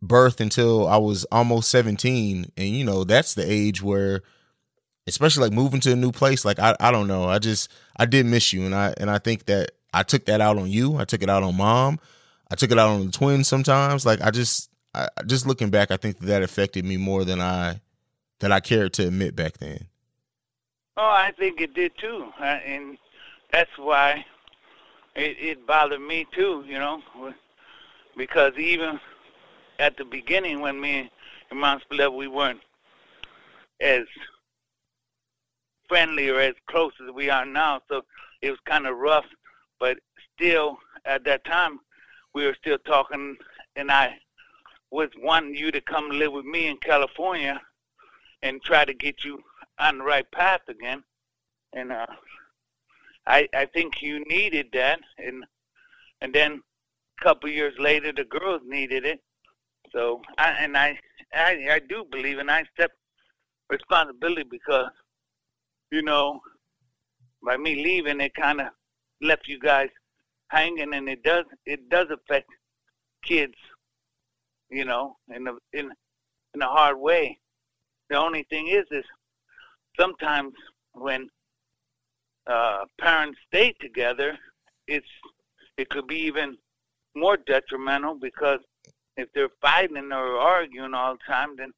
birth 0.00 0.40
until 0.40 0.86
I 0.88 0.96
was 0.96 1.24
almost 1.26 1.70
17 1.70 2.50
and 2.56 2.68
you 2.68 2.84
know 2.84 3.04
that's 3.04 3.34
the 3.34 3.48
age 3.48 3.80
where 3.82 4.22
especially 5.06 5.44
like 5.44 5.52
moving 5.52 5.78
to 5.80 5.92
a 5.92 5.96
new 5.96 6.10
place 6.10 6.44
like 6.44 6.58
I 6.58 6.76
I 6.80 6.90
don't 6.90 7.08
know. 7.08 7.24
I 7.24 7.38
just 7.38 7.70
I 7.96 8.06
did 8.06 8.26
miss 8.26 8.52
you 8.52 8.64
and 8.64 8.74
I 8.74 8.94
and 8.98 9.10
I 9.10 9.18
think 9.18 9.46
that 9.46 9.72
I 9.92 10.02
took 10.02 10.26
that 10.26 10.40
out 10.40 10.58
on 10.58 10.70
you. 10.70 10.96
I 10.96 11.04
took 11.04 11.22
it 11.22 11.30
out 11.30 11.42
on 11.42 11.56
mom. 11.56 11.98
I 12.50 12.54
took 12.54 12.70
it 12.70 12.78
out 12.78 12.90
on 12.90 13.06
the 13.06 13.12
twins 13.12 13.48
sometimes. 13.48 14.06
Like 14.06 14.20
I 14.20 14.30
just 14.30 14.70
I 14.94 15.08
just 15.26 15.46
looking 15.46 15.70
back 15.70 15.90
I 15.90 15.96
think 15.96 16.18
that, 16.18 16.26
that 16.26 16.42
affected 16.42 16.84
me 16.84 16.96
more 16.96 17.24
than 17.24 17.40
I 17.40 17.80
than 18.38 18.52
I 18.52 18.60
cared 18.60 18.92
to 18.94 19.06
admit 19.06 19.34
back 19.34 19.58
then. 19.58 19.86
Oh 20.96 21.02
I 21.02 21.32
think 21.36 21.60
it 21.60 21.74
did 21.74 21.96
too. 21.98 22.32
And 22.40 22.98
that's 23.52 23.76
why 23.76 24.24
it, 25.14 25.36
it 25.38 25.66
bothered 25.66 26.00
me 26.00 26.26
too 26.34 26.64
you 26.66 26.78
know 26.78 27.02
because 28.16 28.52
even 28.56 28.98
at 29.78 29.96
the 29.96 30.04
beginning 30.04 30.60
when 30.60 30.80
me 30.80 31.10
and 31.52 31.80
split 31.82 32.00
up, 32.00 32.14
we 32.14 32.28
weren't 32.28 32.60
as 33.80 34.04
friendly 35.88 36.28
or 36.30 36.40
as 36.40 36.54
close 36.68 36.92
as 37.04 37.12
we 37.12 37.28
are 37.28 37.44
now. 37.44 37.80
So 37.88 38.02
it 38.40 38.50
was 38.50 38.60
kind 38.64 38.86
of 38.86 38.96
rough, 38.96 39.26
but 39.78 39.98
still 40.34 40.78
at 41.04 41.24
that 41.24 41.44
time 41.44 41.80
we 42.34 42.46
were 42.46 42.54
still 42.54 42.78
talking, 42.78 43.36
and 43.76 43.90
I 43.90 44.16
was 44.90 45.10
wanting 45.18 45.54
you 45.54 45.70
to 45.70 45.80
come 45.80 46.10
live 46.10 46.32
with 46.32 46.44
me 46.44 46.68
in 46.68 46.76
California 46.78 47.60
and 48.42 48.62
try 48.62 48.84
to 48.84 48.94
get 48.94 49.24
you 49.24 49.42
on 49.78 49.98
the 49.98 50.04
right 50.04 50.30
path 50.30 50.62
again. 50.68 51.02
And 51.74 51.92
uh, 51.92 52.06
I 53.26 53.48
I 53.54 53.66
think 53.66 54.02
you 54.02 54.24
needed 54.26 54.66
that, 54.72 55.00
and 55.18 55.44
and 56.20 56.34
then 56.34 56.60
a 57.20 57.24
couple 57.24 57.48
years 57.50 57.74
later 57.78 58.12
the 58.12 58.24
girls 58.24 58.62
needed 58.64 59.04
it, 59.04 59.20
so, 59.92 60.22
I, 60.38 60.50
and 60.60 60.76
I, 60.76 60.98
I, 61.34 61.68
I 61.72 61.80
do 61.88 62.04
believe, 62.10 62.38
and 62.38 62.50
I 62.50 62.60
accept 62.60 62.94
responsibility 63.68 64.44
because, 64.50 64.90
you 65.90 66.02
know, 66.02 66.40
by 67.44 67.56
me 67.56 67.76
leaving, 67.76 68.20
it 68.20 68.34
kind 68.34 68.60
of 68.60 68.68
left 69.20 69.48
you 69.48 69.58
guys 69.58 69.88
hanging, 70.48 70.94
and 70.94 71.08
it 71.08 71.22
does, 71.22 71.44
it 71.66 71.88
does 71.90 72.06
affect 72.10 72.48
kids, 73.24 73.54
you 74.70 74.84
know, 74.84 75.16
in 75.34 75.46
a, 75.46 75.52
in, 75.72 75.90
in 76.54 76.62
a 76.62 76.68
hard 76.68 76.98
way. 76.98 77.38
The 78.08 78.16
only 78.16 78.46
thing 78.48 78.68
is, 78.68 78.84
is 78.90 79.04
sometimes 79.98 80.54
when 80.92 81.28
uh, 82.46 82.84
parents 82.98 83.38
stay 83.48 83.72
together, 83.80 84.38
it's, 84.86 85.06
it 85.76 85.88
could 85.88 86.06
be 86.06 86.16
even 86.16 86.56
more 87.14 87.36
detrimental 87.36 88.14
because 88.14 88.60
if 89.16 89.28
they're 89.34 89.48
fighting 89.60 90.12
or 90.12 90.38
arguing 90.38 90.94
all 90.94 91.14
the 91.14 91.32
time, 91.32 91.56
then 91.56 91.72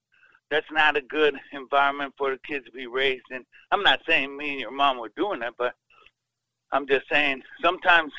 that's 0.51 0.71
not 0.71 0.97
a 0.97 1.03
good 1.03 1.35
environment 1.53 2.15
for 2.17 2.31
the 2.31 2.39
kids 2.47 2.65
to 2.67 2.73
be 2.73 2.87
raised 2.87 3.25
in. 3.31 3.45
I'm 3.71 3.83
not 3.83 4.01
saying 4.07 4.37
me 4.37 4.53
and 4.53 4.61
your 4.61 4.71
mom 4.71 4.99
were 4.99 5.11
doing 5.17 5.41
that, 5.41 5.55
but 5.59 5.75
I'm 6.73 6.87
just 6.87 7.09
saying 7.09 7.43
sometimes 7.63 8.13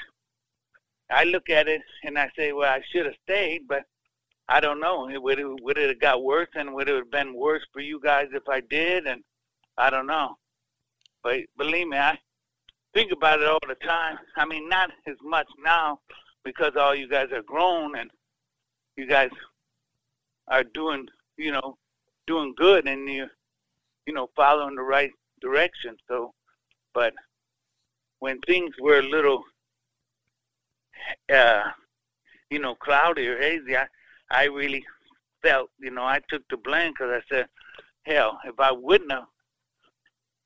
I 1.09 1.23
look 1.23 1.49
at 1.49 1.67
it 1.67 1.81
and 2.03 2.17
I 2.17 2.29
say, 2.35 2.51
well, 2.51 2.71
I 2.71 2.81
should 2.91 3.05
have 3.05 3.15
stayed, 3.23 3.67
but 3.67 3.83
I 4.47 4.59
don't 4.59 4.79
know. 4.79 5.07
Would 5.09 5.39
it 5.39 5.63
would 5.63 5.77
it 5.77 5.89
have 5.89 5.99
got 5.99 6.23
worse, 6.23 6.49
and 6.55 6.73
would 6.73 6.87
it 6.87 6.95
have 6.95 7.11
been 7.11 7.33
worse 7.33 7.65
for 7.73 7.79
you 7.79 7.99
guys 7.99 8.27
if 8.31 8.47
I 8.47 8.61
did? 8.61 9.07
And 9.07 9.23
I 9.77 9.89
don't 9.89 10.07
know. 10.07 10.37
But 11.23 11.41
believe 11.57 11.87
me, 11.87 11.97
I 11.97 12.17
think 12.95 13.11
about 13.11 13.41
it 13.41 13.47
all 13.47 13.59
the 13.67 13.75
time. 13.75 14.17
I 14.37 14.45
mean, 14.45 14.67
not 14.69 14.89
as 15.05 15.17
much 15.21 15.47
now 15.63 15.99
because 16.43 16.71
all 16.77 16.95
you 16.95 17.09
guys 17.09 17.27
are 17.33 17.43
grown 17.43 17.97
and 17.97 18.09
you 18.95 19.05
guys 19.05 19.29
are 20.47 20.63
doing, 20.63 21.05
you 21.37 21.51
know, 21.51 21.77
doing 22.25 22.53
good 22.55 22.87
and 22.87 23.07
you, 23.09 23.27
you 24.07 24.13
know, 24.13 24.29
following 24.35 24.75
the 24.75 24.81
right 24.81 25.11
direction. 25.41 25.97
So, 26.07 26.33
but 26.93 27.13
when 28.19 28.39
things 28.41 28.73
were 28.79 28.99
a 28.99 29.09
little, 29.09 29.43
uh, 31.31 31.63
you 32.49 32.59
know, 32.59 32.75
cloudy 32.75 33.27
or 33.27 33.37
hazy, 33.37 33.75
I, 33.75 33.87
I 34.31 34.45
really 34.45 34.85
felt, 35.43 35.69
you 35.79 35.91
know, 35.91 36.05
I 36.05 36.21
took 36.29 36.43
the 36.49 36.57
blame 36.57 36.93
because 36.93 37.21
I 37.21 37.35
said, 37.35 37.47
hell, 38.03 38.39
if 38.45 38.57
I 38.57 38.71
wouldn't 38.71 39.11
have 39.11 39.25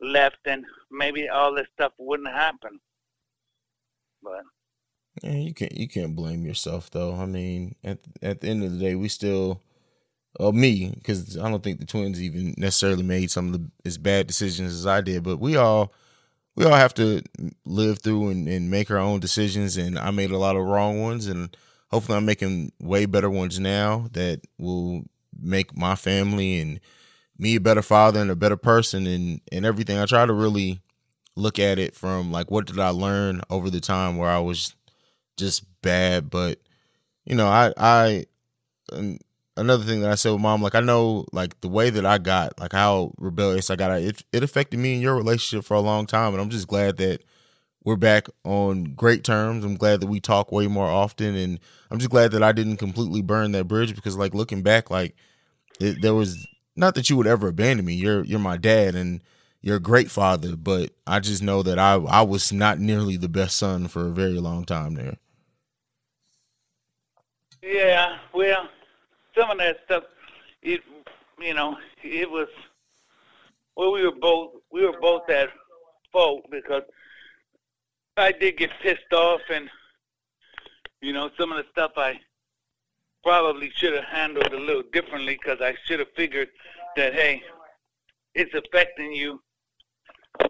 left, 0.01 0.37
then 0.45 0.65
maybe 0.91 1.29
all 1.29 1.53
this 1.53 1.67
stuff 1.73 1.93
wouldn't 1.97 2.29
happen. 2.29 2.79
But 4.23 4.43
yeah, 5.23 5.35
you 5.35 5.53
can't 5.53 5.73
you 5.73 5.87
can't 5.87 6.15
blame 6.15 6.45
yourself 6.45 6.89
though. 6.91 7.15
I 7.15 7.25
mean, 7.25 7.75
at 7.83 7.99
at 8.21 8.41
the 8.41 8.47
end 8.47 8.63
of 8.63 8.71
the 8.71 8.79
day, 8.79 8.95
we 8.95 9.07
still, 9.07 9.61
uh, 10.39 10.51
me, 10.51 10.93
because 10.95 11.37
I 11.37 11.49
don't 11.49 11.63
think 11.63 11.79
the 11.79 11.85
twins 11.85 12.21
even 12.21 12.53
necessarily 12.57 13.03
made 13.03 13.31
some 13.31 13.47
of 13.47 13.53
the 13.53 13.71
as 13.85 13.97
bad 13.97 14.27
decisions 14.27 14.73
as 14.73 14.85
I 14.87 15.01
did, 15.01 15.23
but 15.23 15.37
we 15.37 15.55
all 15.55 15.93
we 16.55 16.65
all 16.65 16.75
have 16.75 16.93
to 16.95 17.21
live 17.65 17.99
through 17.99 18.29
and, 18.29 18.47
and 18.47 18.69
make 18.69 18.91
our 18.91 18.97
own 18.97 19.19
decisions. 19.19 19.77
And 19.77 19.97
I 19.97 20.11
made 20.11 20.31
a 20.31 20.37
lot 20.37 20.55
of 20.57 20.65
wrong 20.65 21.01
ones, 21.01 21.27
and 21.27 21.55
hopefully, 21.89 22.17
I'm 22.17 22.25
making 22.25 22.71
way 22.79 23.05
better 23.05 23.29
ones 23.29 23.59
now 23.59 24.07
that 24.11 24.41
will 24.57 25.03
make 25.41 25.75
my 25.77 25.95
family 25.95 26.59
and 26.59 26.79
me 27.39 27.55
a 27.55 27.61
better 27.61 27.81
father 27.81 28.21
and 28.21 28.31
a 28.31 28.35
better 28.35 28.57
person 28.57 29.07
and 29.07 29.41
and 29.51 29.65
everything. 29.65 29.97
I 29.99 30.05
try 30.05 30.25
to 30.25 30.33
really 30.33 30.81
look 31.35 31.59
at 31.59 31.79
it 31.79 31.95
from 31.95 32.31
like 32.31 32.51
what 32.51 32.67
did 32.67 32.79
I 32.79 32.89
learn 32.89 33.41
over 33.49 33.69
the 33.69 33.81
time 33.81 34.17
where 34.17 34.29
I 34.29 34.39
was 34.39 34.75
just 35.37 35.65
bad. 35.81 36.29
But 36.29 36.59
you 37.25 37.35
know, 37.35 37.47
I 37.47 37.73
I 37.77 38.25
another 39.57 39.83
thing 39.83 40.01
that 40.01 40.11
I 40.11 40.15
said 40.15 40.31
with 40.31 40.41
mom, 40.41 40.61
like 40.61 40.75
I 40.75 40.79
know 40.81 41.25
like 41.31 41.59
the 41.61 41.67
way 41.67 41.89
that 41.89 42.05
I 42.05 42.17
got, 42.17 42.59
like 42.59 42.73
how 42.73 43.13
rebellious 43.17 43.69
I 43.69 43.75
got, 43.75 43.91
it 44.01 44.23
it 44.31 44.43
affected 44.43 44.79
me 44.79 44.93
and 44.93 45.01
your 45.01 45.15
relationship 45.15 45.65
for 45.65 45.75
a 45.75 45.81
long 45.81 46.05
time, 46.05 46.33
and 46.33 46.41
I'm 46.41 46.49
just 46.49 46.67
glad 46.67 46.97
that 46.97 47.23
we're 47.83 47.95
back 47.95 48.27
on 48.43 48.85
great 48.95 49.23
terms. 49.23 49.65
I'm 49.65 49.77
glad 49.77 50.01
that 50.01 50.07
we 50.07 50.19
talk 50.19 50.51
way 50.51 50.67
more 50.67 50.87
often, 50.89 51.35
and 51.35 51.59
I'm 51.91 51.99
just 51.99 52.11
glad 52.11 52.31
that 52.31 52.43
I 52.43 52.51
didn't 52.51 52.77
completely 52.77 53.21
burn 53.21 53.51
that 53.53 53.67
bridge 53.67 53.95
because 53.95 54.17
like 54.17 54.33
looking 54.33 54.61
back, 54.63 54.89
like 54.89 55.15
it, 55.79 56.01
there 56.01 56.15
was 56.15 56.45
not 56.79 56.95
that 56.95 57.09
you 57.09 57.17
would 57.17 57.27
ever 57.27 57.49
abandon 57.49 57.85
me. 57.85 57.93
You're 57.93 58.23
you're 58.23 58.39
my 58.39 58.57
dad 58.57 58.95
and 58.95 59.21
you're 59.61 59.75
a 59.75 59.81
great 59.81 60.09
father, 60.09 60.55
but 60.55 60.91
I 61.05 61.19
just 61.19 61.43
know 61.43 61.61
that 61.63 61.77
I 61.77 61.95
I 61.95 62.21
was 62.21 62.51
not 62.53 62.79
nearly 62.79 63.17
the 63.17 63.29
best 63.29 63.57
son 63.57 63.87
for 63.89 64.07
a 64.07 64.11
very 64.11 64.39
long 64.39 64.63
time 64.63 64.95
there. 64.95 65.17
Yeah, 67.61 68.17
well, 68.33 68.69
some 69.37 69.51
of 69.51 69.57
that 69.57 69.77
stuff, 69.85 70.03
it, 70.61 70.81
you 71.39 71.53
know, 71.53 71.75
it 72.03 72.29
was. 72.31 72.47
Well, 73.75 73.91
we 73.91 74.03
were 74.03 74.15
both 74.15 74.51
we 74.71 74.85
were 74.85 74.99
both 74.99 75.29
at 75.29 75.49
fault 76.11 76.45
because 76.49 76.83
I 78.15 78.31
did 78.31 78.57
get 78.57 78.69
pissed 78.81 79.11
off, 79.11 79.41
and 79.53 79.69
you 81.01 81.11
know, 81.11 81.29
some 81.37 81.51
of 81.51 81.57
the 81.57 81.69
stuff 81.71 81.91
I 81.97 82.19
probably 83.23 83.71
should 83.75 83.93
have 83.93 84.05
handled 84.05 84.53
a 84.53 84.59
little 84.59 84.83
differently 84.93 85.37
because 85.41 85.61
I 85.61 85.75
should 85.85 85.99
have 85.99 86.11
figured 86.15 86.49
that 86.95 87.13
hey, 87.13 87.41
it's 88.33 88.53
affecting 88.53 89.13
you. 89.13 89.41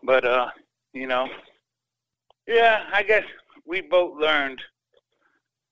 But 0.03 0.25
uh, 0.25 0.47
you 0.93 1.07
know, 1.07 1.27
yeah, 2.47 2.83
I 2.93 3.03
guess 3.03 3.23
we 3.65 3.81
both 3.81 4.19
learned. 4.19 4.61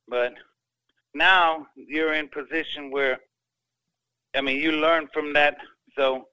But 0.08 0.34
now 1.14 1.68
you're 1.76 2.14
in 2.14 2.30
position 2.30 2.92
where 2.92 3.20
I 4.36 4.42
mean 4.42 4.62
you 4.62 4.72
learn 4.72 5.08
from 5.14 5.34
that, 5.34 5.58
so 5.96 6.28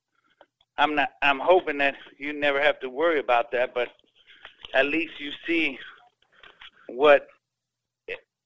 I'm 0.79 0.95
not 0.95 1.11
I'm 1.23 1.41
hoping 1.41 1.79
that 1.79 1.95
you 2.19 2.33
never 2.33 2.61
have 2.61 2.81
to 2.81 2.89
worry 2.89 3.21
about 3.21 3.51
that, 3.53 3.75
but 3.75 3.89
at 4.75 4.87
least 4.87 5.21
you 5.21 5.31
see 5.47 5.79
what 6.89 7.27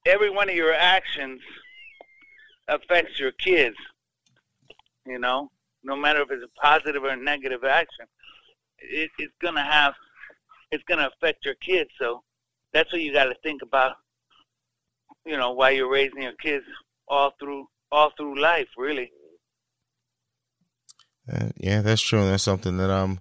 every 0.07 0.31
one 0.31 0.49
of 0.49 0.55
your 0.55 0.75
actions 0.75 1.41
affects 2.69 3.19
your 3.19 3.33
kids. 3.33 3.77
You 5.07 5.19
know, 5.19 5.51
no 5.83 5.97
matter 5.97 6.23
if 6.23 6.31
it's 6.31 6.45
a 6.45 6.61
positive 6.61 7.03
or 7.03 7.11
a 7.11 7.17
negative 7.17 7.65
action, 7.65 8.07
it, 8.79 9.11
it's 9.19 9.33
gonna 9.41 9.65
have, 9.65 9.95
it's 10.71 10.85
gonna 10.85 11.09
affect 11.17 11.45
your 11.45 11.55
kids. 11.55 11.91
So 11.99 12.23
that's 12.73 12.93
what 12.93 13.03
you 13.03 13.13
got 13.13 13.25
to 13.25 13.35
think 13.43 13.63
about. 13.63 13.97
You 15.25 15.37
know, 15.37 15.53
while 15.53 15.73
you're 15.73 15.91
raising 15.91 16.23
your 16.23 16.33
kids 16.43 16.65
all 17.09 17.33
through 17.41 17.69
all 17.91 18.13
through 18.17 18.41
life, 18.41 18.69
really. 18.77 19.11
Uh, 21.31 21.49
yeah, 21.57 21.81
that's 21.83 22.03
true. 22.03 22.25
That's 22.25 22.43
something 22.43 22.77
that 22.79 22.91
I'm 22.91 23.21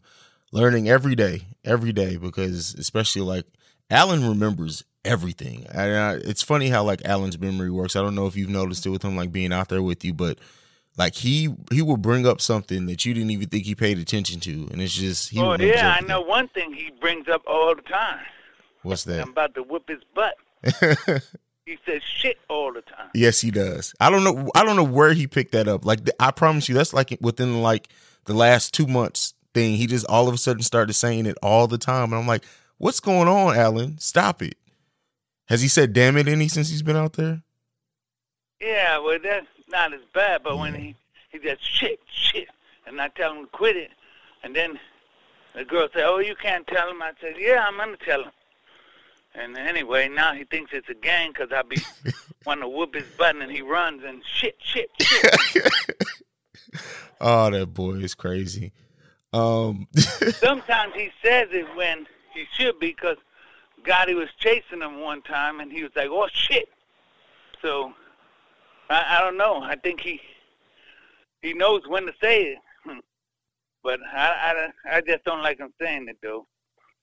learning 0.52 0.90
every 0.90 1.16
day, 1.16 1.42
every 1.64 1.92
day, 1.92 2.18
because 2.18 2.74
especially 2.76 3.22
like 3.22 3.46
Alan 3.90 4.28
remembers 4.28 4.84
everything. 5.08 5.66
I, 5.74 6.16
it's 6.16 6.42
funny 6.42 6.70
how 6.70 6.84
like 6.84 7.04
Alan's 7.06 7.40
memory 7.40 7.72
works. 7.72 7.96
I 7.96 8.02
don't 8.02 8.16
know 8.16 8.28
if 8.28 8.36
you've 8.36 8.50
noticed 8.50 8.86
it 8.86 8.90
with 8.90 9.04
him 9.04 9.16
like 9.16 9.32
being 9.32 9.54
out 9.54 9.70
there 9.70 9.82
with 9.82 10.04
you, 10.06 10.14
but 10.14 10.38
like 10.98 11.16
he 11.16 11.54
he 11.72 11.82
will 11.82 11.98
bring 11.98 12.28
up 12.28 12.42
something 12.42 12.88
that 12.88 13.06
you 13.06 13.14
didn't 13.14 13.32
even 13.32 13.48
think 13.50 13.66
he 13.66 13.76
paid 13.76 14.00
attention 14.00 14.40
to, 14.42 14.68
and 14.72 14.82
it's 14.82 14.94
just 14.94 15.30
he. 15.30 15.40
Oh 15.40 15.52
yeah, 15.52 15.54
everything. 15.54 15.86
I 15.86 16.00
know 16.02 16.22
one 16.22 16.48
thing 16.50 16.74
he 16.74 16.92
brings 17.00 17.28
up 17.28 17.44
all 17.48 17.76
the 17.76 17.82
time. 17.84 18.20
What's 18.84 19.04
that? 19.06 19.22
I'm 19.22 19.30
about 19.30 19.54
to 19.56 19.64
whip 19.64 19.88
his 19.88 20.02
butt. 20.14 20.36
he 21.66 21.78
says 21.86 22.02
shit 22.04 22.38
all 22.50 22.74
the 22.74 22.82
time. 22.82 23.10
Yes, 23.14 23.42
he 23.42 23.52
does. 23.52 23.94
I 24.00 24.10
don't 24.10 24.24
know. 24.24 24.50
I 24.56 24.64
don't 24.64 24.76
know 24.76 24.84
where 24.84 25.14
he 25.14 25.28
picked 25.28 25.52
that 25.52 25.68
up. 25.68 25.86
Like 25.86 26.00
I 26.20 26.32
promise 26.32 26.68
you, 26.68 26.76
that's 26.76 26.94
like 26.94 27.16
within 27.22 27.62
like 27.62 27.90
the 28.26 28.34
last 28.34 28.74
two 28.74 28.88
months 28.88 29.36
thing. 29.54 29.76
He 29.76 29.86
just 29.86 30.06
all 30.08 30.28
of 30.28 30.34
a 30.34 30.38
sudden 30.38 30.64
started 30.64 30.94
saying 30.94 31.26
it 31.28 31.38
all 31.44 31.68
the 31.68 31.78
time, 31.78 32.06
and 32.06 32.16
I'm 32.16 32.28
like, 32.28 32.44
"What's 32.78 33.00
going 33.00 33.28
on, 33.28 33.56
Alan? 33.56 34.00
Stop 34.00 34.42
it." 34.42 34.56
Has 35.48 35.62
he 35.62 35.68
said 35.68 35.94
"damn 35.94 36.18
it" 36.18 36.28
any 36.28 36.48
since 36.48 36.70
he's 36.70 36.82
been 36.82 36.96
out 36.98 37.14
there? 37.14 37.42
Yeah, 38.60 38.98
well, 39.00 39.20
that's 39.22 39.48
not 39.70 39.94
as 39.94 40.02
bad. 40.14 40.44
But 40.44 40.58
when 40.58 40.74
he 40.74 40.96
he 41.30 41.40
says 41.44 41.58
shit, 41.62 42.00
shit, 42.12 42.48
and 42.86 43.02
I 43.02 43.10
tell 43.10 43.34
him 43.34 43.46
to 43.46 43.52
quit 43.52 43.78
it, 43.78 43.92
and 44.44 44.56
then 44.56 44.80
the 45.54 45.64
girl 45.66 45.88
said, 45.94 46.04
"Oh, 46.06 46.20
you 46.20 46.36
can't 46.36 46.68
tell 46.68 46.90
him." 46.90 47.02
I 47.02 47.12
said, 47.22 47.36
"Yeah, 47.38 47.66
I'm 47.68 47.78
gonna 47.78 47.98
tell 47.98 48.24
him." 48.24 48.32
And 49.36 49.58
anyway, 49.58 50.10
now 50.10 50.34
he 50.34 50.46
thinks 50.46 50.72
it's 50.74 50.90
a 50.90 50.96
gang 50.96 51.32
because 51.32 51.52
I 51.52 51.62
be 51.62 51.78
wanting 52.46 52.64
to 52.64 52.70
whoop 52.70 52.96
his 52.96 53.08
butt, 53.18 53.36
and 53.36 53.52
he 53.52 53.62
runs 53.62 54.04
and 54.04 54.24
shit, 54.26 54.56
shit, 54.60 54.90
shit. 55.02 55.72
oh, 57.22 57.50
that 57.52 57.68
boy 57.68 57.94
is 57.94 58.16
crazy. 58.16 58.72
Um, 59.34 59.88
Sometimes 59.96 60.94
he 60.96 61.12
says 61.24 61.50
it 61.52 61.68
when 61.76 62.08
he 62.34 62.46
should 62.54 62.80
be 62.80 62.88
because 62.88 63.18
Gotti 63.88 64.16
was 64.16 64.30
chasing 64.40 64.82
him 64.82 65.00
one 65.00 65.22
time, 65.22 65.60
and 65.60 65.72
he 65.72 65.84
was 65.84 65.92
like, 65.96 66.10
"Oh 66.10 66.28
shit!" 66.32 66.70
So 67.62 67.94
I, 68.90 69.18
I 69.18 69.22
don't 69.22 69.38
know. 69.38 69.62
I 69.62 69.76
think 69.76 70.02
he 70.02 70.20
he 71.42 71.54
knows 71.54 71.82
when 71.88 72.06
to 72.06 72.14
say 72.22 72.44
it, 72.44 72.58
but 73.84 74.00
I, 74.14 74.70
I, 74.88 74.98
I 74.98 75.02
just 75.02 75.24
don't 75.24 75.42
like 75.42 75.60
him 75.60 75.74
saying 75.82 76.08
it 76.10 76.18
though, 76.22 76.48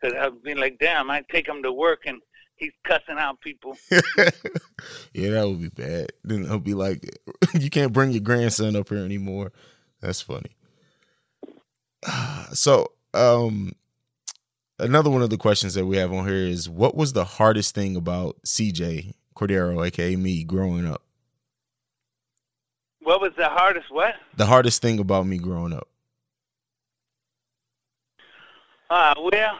because 0.00 0.16
I've 0.18 0.42
been 0.42 0.58
like, 0.58 0.78
damn, 0.78 1.10
I 1.10 1.22
take 1.30 1.48
him 1.48 1.62
to 1.62 1.72
work 1.72 2.02
and 2.06 2.20
he's 2.56 2.72
cussing 2.84 3.18
out 3.18 3.40
people. 3.40 3.76
yeah, 3.90 5.30
that 5.30 5.46
would 5.48 5.60
be 5.60 5.68
bad. 5.68 6.12
Then 6.24 6.44
he'll 6.44 6.58
be 6.58 6.74
like, 6.74 7.18
you 7.54 7.70
can't 7.70 7.92
bring 7.92 8.10
your 8.10 8.20
grandson 8.20 8.76
up 8.76 8.88
here 8.88 9.04
anymore. 9.04 9.52
That's 10.00 10.20
funny. 10.20 10.56
So, 12.52 12.92
um, 13.14 13.72
another 14.78 15.10
one 15.10 15.22
of 15.22 15.30
the 15.30 15.36
questions 15.36 15.74
that 15.74 15.86
we 15.86 15.96
have 15.96 16.12
on 16.12 16.26
here 16.26 16.34
is, 16.34 16.68
what 16.68 16.94
was 16.94 17.12
the 17.12 17.24
hardest 17.24 17.74
thing 17.74 17.96
about 17.96 18.36
CJ 18.44 19.14
Cordero, 19.34 19.86
aka 19.86 20.16
me, 20.16 20.44
growing 20.44 20.86
up? 20.86 21.02
What 23.02 23.20
was 23.20 23.32
the 23.36 23.48
hardest 23.48 23.86
what? 23.90 24.14
The 24.36 24.46
hardest 24.46 24.80
thing 24.80 24.98
about 24.98 25.26
me 25.26 25.38
growing 25.38 25.72
up. 25.72 25.88
Uh, 28.88 29.14
well, 29.32 29.58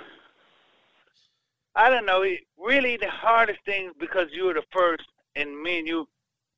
I 1.74 1.90
don't 1.90 2.06
know. 2.06 2.24
Really, 2.58 2.96
the 2.96 3.10
hardest 3.10 3.58
thing 3.66 3.92
because 3.98 4.28
you 4.32 4.44
were 4.44 4.54
the 4.54 4.62
first, 4.72 5.04
and 5.36 5.60
me 5.60 5.80
and 5.80 5.88
you 5.88 6.08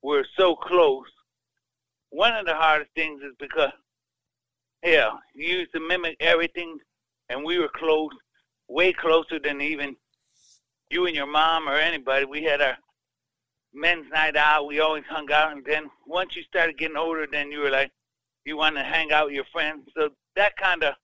were 0.02 0.26
so 0.36 0.54
close. 0.54 1.06
One 2.10 2.34
of 2.34 2.46
the 2.46 2.54
hardest 2.54 2.90
things 2.94 3.20
is 3.22 3.34
because, 3.40 3.72
yeah, 4.84 5.10
you 5.34 5.58
used 5.58 5.72
to 5.72 5.80
mimic 5.80 6.16
everything, 6.20 6.78
and 7.28 7.44
we 7.44 7.58
were 7.58 7.70
close, 7.74 8.12
way 8.68 8.92
closer 8.92 9.38
than 9.38 9.60
even 9.60 9.96
you 10.90 11.06
and 11.06 11.14
your 11.14 11.26
mom 11.26 11.68
or 11.68 11.74
anybody. 11.74 12.24
We 12.24 12.42
had 12.42 12.60
our 12.60 12.76
men's 13.74 14.06
night 14.12 14.36
out. 14.36 14.66
We 14.66 14.80
always 14.80 15.04
hung 15.08 15.30
out, 15.32 15.52
and 15.52 15.64
then 15.64 15.90
once 16.06 16.36
you 16.36 16.42
started 16.42 16.78
getting 16.78 16.96
older, 16.96 17.26
then 17.30 17.50
you 17.50 17.60
were 17.60 17.70
like, 17.70 17.90
you 18.44 18.56
wanted 18.56 18.82
to 18.82 18.88
hang 18.88 19.12
out 19.12 19.26
with 19.26 19.34
your 19.34 19.44
friends. 19.52 19.88
So 19.96 20.10
that 20.36 20.56
kind 20.56 20.84
of, 20.84 20.94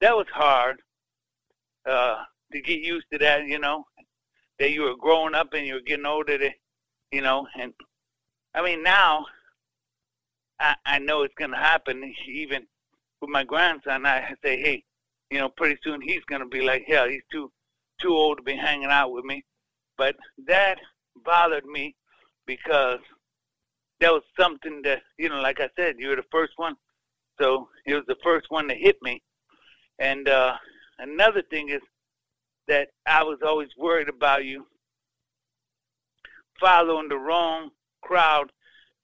that 0.00 0.16
was 0.16 0.26
hard 0.32 0.80
uh, 1.88 2.22
to 2.52 2.60
get 2.60 2.80
used 2.80 3.06
to 3.12 3.18
that. 3.18 3.46
You 3.46 3.58
know, 3.58 3.84
that 4.58 4.70
you 4.70 4.82
were 4.82 4.96
growing 4.96 5.34
up 5.34 5.52
and 5.52 5.66
you 5.66 5.74
were 5.74 5.80
getting 5.80 6.06
older. 6.06 6.38
To, 6.38 6.50
you 7.10 7.22
know, 7.22 7.46
and 7.58 7.72
I 8.54 8.62
mean 8.62 8.82
now, 8.82 9.26
I, 10.60 10.76
I 10.86 10.98
know 11.00 11.22
it's 11.22 11.34
gonna 11.36 11.58
happen. 11.58 12.14
Even 12.28 12.66
with 13.20 13.30
my 13.30 13.44
grandson, 13.44 14.06
I 14.06 14.34
say, 14.44 14.60
hey, 14.60 14.84
you 15.30 15.38
know, 15.38 15.48
pretty 15.48 15.78
soon 15.82 16.00
he's 16.00 16.24
gonna 16.28 16.46
be 16.46 16.62
like, 16.62 16.84
hell, 16.86 17.08
he's 17.08 17.22
too 17.30 17.50
too 18.00 18.14
old 18.14 18.38
to 18.38 18.42
be 18.42 18.56
hanging 18.56 18.90
out 18.90 19.12
with 19.12 19.24
me. 19.24 19.44
But 19.96 20.16
that 20.46 20.78
bothered 21.24 21.64
me 21.64 21.94
because 22.46 22.98
that 24.00 24.12
was 24.12 24.22
something 24.38 24.82
that 24.82 25.02
you 25.18 25.28
know, 25.28 25.40
like 25.40 25.60
I 25.60 25.68
said, 25.76 25.96
you 25.98 26.08
were 26.08 26.16
the 26.16 26.24
first 26.30 26.52
one, 26.56 26.74
so 27.40 27.68
it 27.86 27.94
was 27.94 28.04
the 28.06 28.16
first 28.22 28.46
one 28.50 28.68
to 28.68 28.74
hit 28.74 28.96
me. 29.02 29.22
And 29.98 30.28
uh, 30.28 30.56
another 30.98 31.42
thing 31.42 31.68
is 31.68 31.80
that 32.68 32.88
I 33.06 33.22
was 33.22 33.38
always 33.44 33.68
worried 33.78 34.08
about 34.08 34.44
you 34.44 34.66
following 36.60 37.08
the 37.08 37.16
wrong 37.16 37.70
crowd 38.02 38.50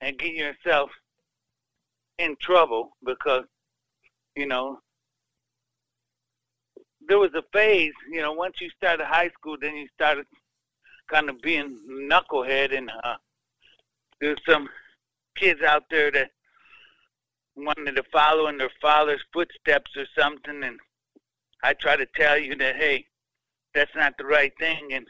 and 0.01 0.17
getting 0.17 0.37
yourself 0.37 0.89
in 2.17 2.35
trouble 2.41 2.91
because 3.05 3.43
you 4.35 4.45
know 4.45 4.79
there 7.11 7.19
was 7.19 7.33
a 7.35 7.43
phase, 7.51 7.91
you 8.09 8.21
know, 8.21 8.31
once 8.31 8.61
you 8.61 8.69
started 8.69 9.05
high 9.05 9.29
school, 9.37 9.57
then 9.59 9.75
you 9.75 9.85
started 9.93 10.25
kind 11.09 11.29
of 11.29 11.41
being 11.41 11.77
knucklehead, 12.09 12.73
and 12.73 12.89
uh, 13.03 13.15
there's 14.21 14.39
some 14.47 14.69
kids 15.35 15.61
out 15.61 15.83
there 15.91 16.09
that 16.09 16.29
wanted 17.57 17.97
to 17.97 18.03
follow 18.13 18.47
in 18.47 18.57
their 18.57 18.71
father's 18.81 19.21
footsteps 19.33 19.91
or 19.97 20.05
something, 20.17 20.63
and 20.63 20.79
I 21.61 21.73
try 21.73 21.97
to 21.97 22.07
tell 22.15 22.37
you 22.37 22.55
that 22.55 22.77
hey, 22.77 23.03
that's 23.75 23.93
not 23.93 24.13
the 24.17 24.23
right 24.23 24.53
thing, 24.57 24.93
and 24.93 25.05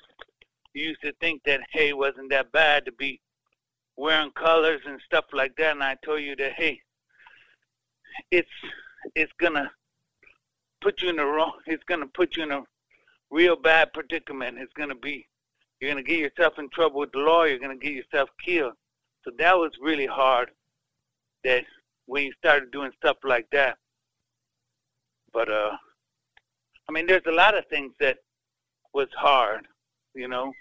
you 0.74 0.86
used 0.86 1.04
to 1.04 1.14
think 1.22 1.44
that 1.46 1.60
hey, 1.72 1.94
wasn't 1.94 2.32
that 2.32 2.52
bad 2.52 2.84
to 2.86 2.92
be 2.94 3.22
wearing 3.96 4.32
colors 4.32 4.82
and 4.88 5.00
stuff 5.06 5.26
like 5.34 5.56
that, 5.58 5.74
and 5.74 5.84
I 5.84 5.98
told 6.04 6.24
you 6.24 6.36
that 6.38 6.54
hey, 6.54 6.82
it's 8.32 8.50
it's 9.14 9.34
gonna 9.40 9.70
put 10.82 11.02
you 11.02 11.10
in 11.10 11.16
the 11.16 11.26
wrong. 11.26 11.54
It's 11.66 11.84
gonna 11.84 12.08
put 12.08 12.36
you 12.36 12.44
in 12.44 12.52
a 12.52 12.64
real 13.30 13.56
bad 13.56 13.94
predicament. 13.94 14.58
It's 14.60 14.74
gonna 14.74 14.96
be 14.96 15.28
you're 15.80 15.92
gonna 15.92 16.04
get 16.04 16.20
yourself 16.20 16.60
in 16.60 16.70
trouble 16.70 17.00
with 17.00 17.12
the 17.12 17.20
law. 17.20 17.44
You're 17.44 17.60
gonna 17.60 17.78
get 17.78 17.94
yourself 17.94 18.30
killed. 18.44 18.74
So 19.24 19.32
that 19.38 19.58
was 19.58 19.72
really 19.82 20.06
hard. 20.06 20.52
That 21.44 21.64
when 22.06 22.26
you 22.26 22.34
started 22.38 22.72
doing 22.72 22.92
stuff 22.98 23.18
like 23.24 23.48
that. 23.52 23.78
But 25.34 25.50
uh, 25.50 25.72
I 26.90 26.92
mean, 26.92 27.08
there's 27.08 27.26
a 27.28 27.32
lot 27.32 27.58
of 27.58 27.66
things 27.68 27.94
that 28.00 28.18
was 28.94 29.08
hard, 29.16 29.66
you 30.14 30.28
know. 30.28 30.52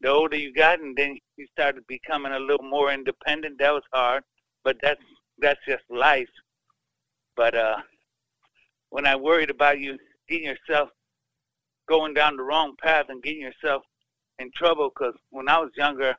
The 0.00 0.08
older 0.08 0.36
you 0.36 0.52
got, 0.52 0.80
and 0.80 0.96
then 0.96 1.18
you 1.36 1.46
started 1.52 1.86
becoming 1.86 2.32
a 2.32 2.38
little 2.38 2.66
more 2.66 2.92
independent. 2.92 3.58
That 3.58 3.72
was 3.72 3.82
hard, 3.92 4.22
but 4.64 4.76
that's 4.82 5.00
that's 5.38 5.60
just 5.66 5.84
life. 5.90 6.28
But 7.36 7.54
uh, 7.54 7.76
when 8.96 9.06
I 9.06 9.14
worried 9.14 9.50
about 9.50 9.78
you 9.78 9.98
getting 10.26 10.46
yourself 10.46 10.88
going 11.86 12.14
down 12.14 12.38
the 12.38 12.42
wrong 12.42 12.72
path 12.82 13.04
and 13.10 13.22
getting 13.22 13.42
yourself 13.42 13.82
in 14.38 14.50
trouble, 14.56 14.88
because 14.88 15.12
when 15.28 15.50
I 15.50 15.58
was 15.58 15.68
younger, 15.76 16.16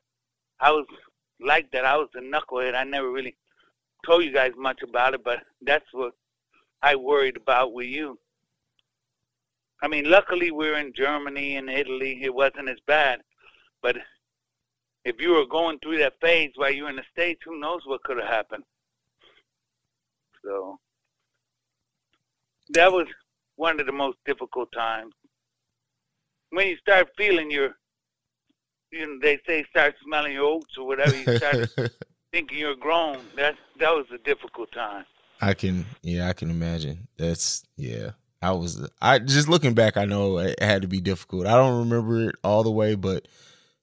I 0.59 0.69
was 0.69 0.85
like 1.43 1.71
that. 1.71 1.85
I 1.85 1.97
was 1.97 2.09
a 2.15 2.19
knucklehead. 2.19 2.75
I 2.75 2.83
never 2.83 3.09
really 3.09 3.35
told 4.05 4.25
you 4.25 4.31
guys 4.31 4.51
much 4.55 4.83
about 4.83 5.15
it, 5.15 5.23
but 5.23 5.39
that's 5.63 5.87
what 5.91 6.13
I 6.83 6.95
worried 6.95 7.35
about 7.35 7.73
with 7.73 7.87
you. 7.87 8.19
I 9.81 9.87
mean, 9.87 10.07
luckily 10.07 10.51
we 10.51 10.69
are 10.69 10.77
in 10.77 10.93
Germany 10.95 11.55
and 11.55 11.71
Italy. 11.71 12.19
It 12.21 12.35
wasn't 12.35 12.69
as 12.69 12.77
bad. 12.85 13.21
But 13.81 13.97
if 15.03 15.19
you 15.19 15.31
were 15.31 15.47
going 15.47 15.79
through 15.79 15.97
that 15.97 16.21
phase 16.21 16.51
while 16.57 16.71
you 16.71 16.83
were 16.83 16.91
in 16.91 16.97
the 16.97 17.11
States, 17.11 17.41
who 17.43 17.59
knows 17.59 17.81
what 17.87 18.03
could 18.03 18.17
have 18.17 18.29
happened. 18.29 18.65
So 20.45 20.77
that 22.69 22.91
was 22.91 23.07
one 23.55 23.79
of 23.79 23.85
the 23.85 23.91
most 23.91 24.17
difficult 24.25 24.71
times. 24.71 25.13
When 26.51 26.67
you 26.67 26.77
start 26.77 27.09
feeling 27.17 27.51
your, 27.51 27.75
you 28.91 29.05
know, 29.05 29.19
they 29.21 29.39
say 29.45 29.65
start 29.69 29.95
smelling 30.03 30.33
your 30.33 30.45
oats 30.45 30.77
or 30.77 30.87
whatever, 30.87 31.15
you 31.15 31.37
start 31.37 31.69
thinking 32.31 32.57
you're 32.57 32.75
grown. 32.75 33.19
That 33.35 33.55
that 33.79 33.91
was 33.91 34.05
a 34.13 34.17
difficult 34.19 34.71
time. 34.71 35.05
I 35.41 35.53
can, 35.53 35.85
yeah, 36.01 36.29
I 36.29 36.33
can 36.33 36.49
imagine. 36.49 37.07
That's 37.17 37.63
yeah. 37.75 38.11
I 38.41 38.51
was, 38.51 38.87
I 39.01 39.17
just 39.19 39.49
looking 39.49 39.73
back, 39.73 39.97
I 39.97 40.05
know 40.05 40.37
it 40.37 40.61
had 40.61 40.83
to 40.83 40.87
be 40.87 41.01
difficult. 41.01 41.47
I 41.47 41.55
don't 41.55 41.79
remember 41.89 42.29
it 42.29 42.35
all 42.43 42.61
the 42.63 42.71
way, 42.71 42.93
but 42.93 43.27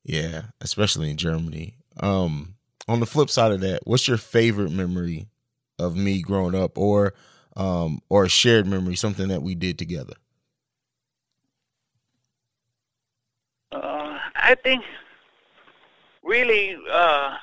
yeah, 0.04 0.42
especially 0.60 1.10
in 1.10 1.16
Germany. 1.16 1.74
Um, 1.98 2.54
on 2.86 3.00
the 3.00 3.06
flip 3.06 3.30
side 3.30 3.52
of 3.52 3.60
that, 3.62 3.80
what's 3.84 4.06
your 4.06 4.16
favorite 4.16 4.70
memory 4.70 5.26
of 5.78 5.96
me 5.96 6.22
growing 6.22 6.54
up, 6.54 6.78
or 6.78 7.14
um, 7.56 8.00
or 8.08 8.24
a 8.24 8.28
shared 8.28 8.66
memory, 8.66 8.96
something 8.96 9.28
that 9.28 9.42
we 9.42 9.54
did 9.54 9.78
together? 9.78 10.14
Uh, 13.72 14.18
I 14.34 14.54
think 14.62 14.84
really 16.22 16.76
uh, 16.90 17.36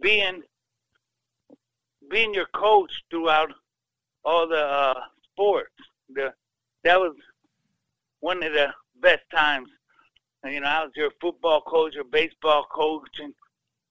being 0.00 0.42
being 2.10 2.32
your 2.34 2.46
coach 2.54 2.90
throughout 3.10 3.50
all 4.24 4.48
the 4.48 4.64
uh, 4.64 5.00
sports. 5.32 5.72
The 6.10 6.32
that 6.84 6.98
was 6.98 7.14
one 8.20 8.42
of 8.42 8.52
the 8.52 8.68
best 9.00 9.22
times. 9.34 9.68
You 10.44 10.60
know, 10.60 10.68
I 10.68 10.84
was 10.84 10.92
your 10.94 11.10
football 11.20 11.60
coach, 11.62 11.94
your 11.94 12.04
baseball 12.04 12.66
coach, 12.72 13.18
and 13.20 13.34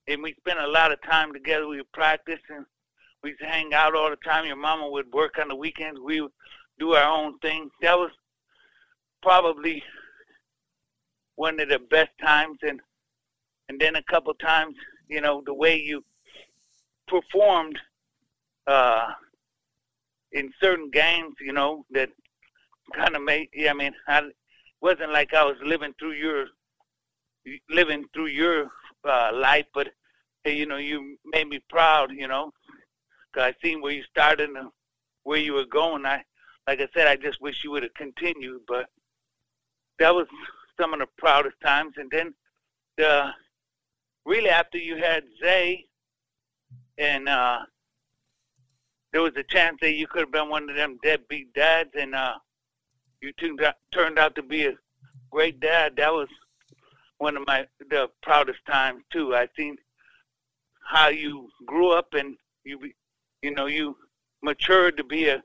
and 0.08 0.22
we 0.22 0.34
spent 0.34 0.58
a 0.58 0.66
lot 0.66 0.92
of 0.92 1.00
time 1.02 1.32
together. 1.32 1.68
We 1.68 1.78
were 1.78 1.84
practice 1.92 2.40
and 2.48 2.64
we 3.22 3.30
used 3.30 3.40
to 3.40 3.46
hang 3.46 3.74
out 3.74 3.94
all 3.94 4.10
the 4.10 4.16
time. 4.16 4.46
Your 4.46 4.56
mama 4.56 4.88
would 4.88 5.12
work 5.12 5.38
on 5.40 5.48
the 5.48 5.56
weekends. 5.56 6.00
We 6.00 6.20
would 6.20 6.32
do 6.78 6.94
our 6.94 7.10
own 7.10 7.38
thing. 7.38 7.70
That 7.82 7.98
was 7.98 8.10
probably 9.22 9.82
one 11.36 11.60
of 11.60 11.68
the 11.68 11.78
best 11.78 12.10
times, 12.20 12.58
and 12.62 12.80
and 13.68 13.80
then 13.80 13.96
a 13.96 14.02
couple 14.04 14.32
times, 14.34 14.74
you 15.08 15.20
know, 15.20 15.42
the 15.44 15.54
way 15.54 15.76
you 15.76 16.04
performed 17.06 17.78
uh, 18.66 19.08
in 20.32 20.52
certain 20.60 20.90
games, 20.90 21.34
you 21.40 21.52
know, 21.52 21.84
that 21.90 22.10
kind 22.94 23.16
of 23.16 23.22
made. 23.22 23.48
Yeah, 23.52 23.70
I 23.70 23.74
mean, 23.74 23.92
I 24.06 24.22
wasn't 24.80 25.12
like 25.12 25.34
I 25.34 25.44
was 25.44 25.56
living 25.62 25.94
through 25.98 26.12
your 26.12 26.46
living 27.70 28.04
through 28.12 28.26
your 28.26 28.68
uh, 29.04 29.30
life, 29.34 29.66
but 29.74 29.88
hey, 30.44 30.54
you 30.56 30.66
know, 30.66 30.76
you 30.76 31.16
made 31.24 31.48
me 31.48 31.60
proud. 31.68 32.10
You 32.12 32.28
know, 32.28 32.52
cause 33.34 33.42
I 33.44 33.54
seen 33.62 33.80
where 33.80 33.92
you 33.92 34.02
started 34.04 34.50
and 34.50 34.68
where 35.24 35.38
you 35.38 35.54
were 35.54 35.66
going. 35.66 36.06
I, 36.06 36.22
like 36.66 36.80
I 36.80 36.88
said, 36.94 37.06
I 37.06 37.16
just 37.16 37.40
wish 37.40 37.64
you 37.64 37.70
would 37.70 37.82
have 37.82 37.94
continued, 37.94 38.62
but 38.66 38.86
that 39.98 40.14
was 40.14 40.26
some 40.80 40.92
of 40.92 41.00
the 41.00 41.06
proudest 41.16 41.56
times. 41.64 41.94
And 41.96 42.10
then 42.10 42.34
the 42.96 43.30
really 44.24 44.50
after 44.50 44.78
you 44.78 44.96
had 44.96 45.24
Zay 45.42 45.86
and 46.98 47.28
uh 47.28 47.60
there 49.12 49.22
was 49.22 49.32
a 49.36 49.42
chance 49.42 49.78
that 49.80 49.94
you 49.94 50.06
could 50.06 50.20
have 50.20 50.32
been 50.32 50.50
one 50.50 50.68
of 50.68 50.76
them 50.76 50.98
deadbeat 51.02 51.52
dads, 51.54 51.90
and 51.98 52.14
uh, 52.14 52.34
you 53.22 53.32
turned 53.32 53.62
out, 53.62 53.74
turned 53.92 54.18
out 54.18 54.34
to 54.34 54.42
be 54.42 54.66
a 54.66 54.74
great 55.30 55.60
dad. 55.60 55.94
That 55.96 56.12
was 56.12 56.28
one 57.18 57.36
of 57.36 57.46
my 57.46 57.66
the 57.90 58.08
proudest 58.22 58.60
times 58.66 59.02
too. 59.12 59.34
I 59.34 59.48
seen 59.56 59.76
how 60.84 61.08
you 61.08 61.48
grew 61.66 61.90
up 61.90 62.08
and 62.12 62.36
you 62.64 62.78
you 63.42 63.54
know 63.54 63.66
you 63.66 63.96
matured 64.42 64.96
to 64.96 65.04
be 65.04 65.28
a 65.28 65.42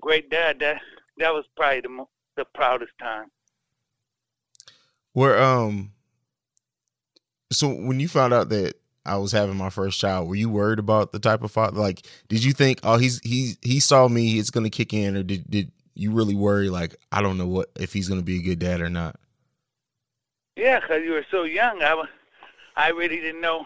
great 0.00 0.30
dad. 0.30 0.58
That 0.60 0.80
that 1.18 1.32
was 1.32 1.44
probably 1.56 1.80
the 1.80 2.04
the 2.36 2.44
proudest 2.54 2.92
time. 3.00 3.26
Where 5.12 5.42
um, 5.42 5.92
so 7.52 7.68
when 7.68 8.00
you 8.00 8.08
found 8.08 8.32
out 8.32 8.48
that 8.50 8.74
I 9.04 9.16
was 9.16 9.32
having 9.32 9.56
my 9.56 9.70
first 9.70 9.98
child, 9.98 10.28
were 10.28 10.34
you 10.34 10.50
worried 10.50 10.78
about 10.78 11.12
the 11.12 11.18
type 11.18 11.42
of 11.42 11.50
father? 11.50 11.80
Like, 11.80 12.06
did 12.28 12.44
you 12.44 12.52
think, 12.52 12.80
oh, 12.82 12.98
he's 12.98 13.20
he's 13.20 13.56
he 13.62 13.80
saw 13.80 14.06
me, 14.08 14.38
it's 14.38 14.50
gonna 14.50 14.70
kick 14.70 14.92
in, 14.92 15.16
or 15.16 15.22
did 15.22 15.50
did 15.50 15.72
you 15.94 16.12
really 16.12 16.34
worry? 16.34 16.68
Like, 16.68 16.94
I 17.10 17.22
don't 17.22 17.38
know 17.38 17.46
what 17.46 17.70
if 17.80 17.92
he's 17.92 18.08
gonna 18.08 18.22
be 18.22 18.38
a 18.38 18.42
good 18.42 18.58
dad 18.58 18.80
or 18.80 18.90
not. 18.90 19.16
Yeah, 20.56 20.80
because 20.80 21.02
you 21.04 21.12
were 21.12 21.26
so 21.30 21.44
young, 21.44 21.82
I 21.82 21.94
was, 21.94 22.08
I 22.76 22.88
really 22.88 23.16
didn't 23.16 23.40
know 23.40 23.64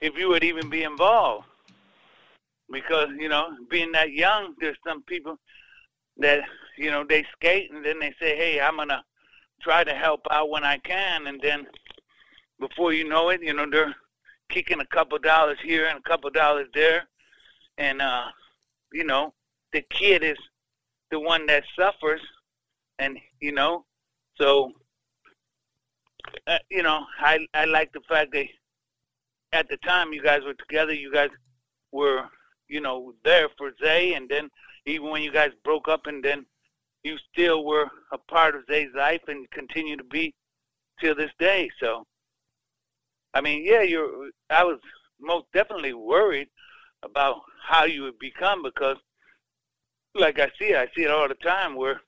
if 0.00 0.18
you 0.18 0.28
would 0.28 0.44
even 0.44 0.68
be 0.68 0.82
involved. 0.82 1.46
Because 2.72 3.08
you 3.18 3.28
know, 3.28 3.50
being 3.70 3.92
that 3.92 4.12
young, 4.12 4.54
there's 4.60 4.78
some 4.86 5.02
people 5.02 5.36
that 6.16 6.40
you 6.76 6.90
know 6.90 7.04
they 7.04 7.24
skate 7.32 7.70
and 7.70 7.84
then 7.84 7.98
they 8.00 8.14
say, 8.20 8.36
hey, 8.36 8.60
I'm 8.60 8.76
gonna 8.76 9.04
try 9.60 9.84
to 9.84 9.94
help 9.94 10.26
out 10.30 10.50
when 10.50 10.64
I 10.64 10.78
can, 10.78 11.26
and 11.26 11.40
then 11.40 11.66
before 12.58 12.92
you 12.92 13.08
know 13.08 13.28
it, 13.28 13.42
you 13.42 13.52
know 13.52 13.66
they're 13.70 13.94
kicking 14.48 14.80
a 14.80 14.86
couple 14.86 15.18
dollars 15.18 15.58
here 15.62 15.86
and 15.86 15.98
a 15.98 16.08
couple 16.08 16.30
dollars 16.30 16.68
there, 16.74 17.04
and 17.78 18.00
uh, 18.02 18.24
you 18.92 19.04
know, 19.04 19.32
the 19.72 19.82
kid 19.90 20.22
is 20.22 20.38
the 21.10 21.20
one 21.20 21.46
that 21.46 21.64
suffers, 21.78 22.20
and 22.98 23.18
you 23.40 23.52
know, 23.52 23.84
so 24.36 24.72
uh, 26.46 26.58
you 26.70 26.82
know, 26.82 27.04
I 27.20 27.46
I 27.54 27.64
like 27.64 27.92
the 27.92 28.00
fact 28.08 28.32
that 28.32 28.46
at 29.52 29.68
the 29.68 29.76
time 29.78 30.12
you 30.12 30.22
guys 30.22 30.42
were 30.44 30.54
together, 30.54 30.94
you 30.94 31.12
guys 31.12 31.30
were 31.92 32.24
you 32.72 32.80
know 32.80 33.14
there 33.24 33.48
for 33.58 33.72
Zay, 33.82 34.14
and 34.14 34.28
then 34.28 34.50
even 34.86 35.10
when 35.10 35.22
you 35.22 35.30
guys 35.30 35.50
broke 35.62 35.88
up, 35.88 36.06
and 36.06 36.24
then 36.24 36.46
you 37.04 37.16
still 37.32 37.64
were 37.64 37.90
a 38.12 38.18
part 38.18 38.54
of 38.54 38.64
Zay's 38.68 38.94
life 38.94 39.22
and 39.28 39.50
continue 39.50 39.96
to 39.96 40.04
be 40.04 40.34
till 41.00 41.14
this 41.14 41.32
day. 41.38 41.70
So 41.78 42.06
I 43.34 43.40
mean, 43.40 43.64
yeah, 43.64 43.82
you're. 43.82 44.30
I 44.50 44.64
was 44.64 44.78
most 45.20 45.46
definitely 45.54 45.94
worried 45.94 46.48
about 47.02 47.40
how 47.62 47.84
you 47.84 48.02
would 48.02 48.18
become 48.18 48.62
because, 48.62 48.96
like 50.14 50.38
I 50.38 50.50
see, 50.58 50.74
I 50.74 50.88
see 50.94 51.02
it 51.02 51.10
all 51.10 51.28
the 51.28 51.34
time 51.34 51.74
where 51.74 52.00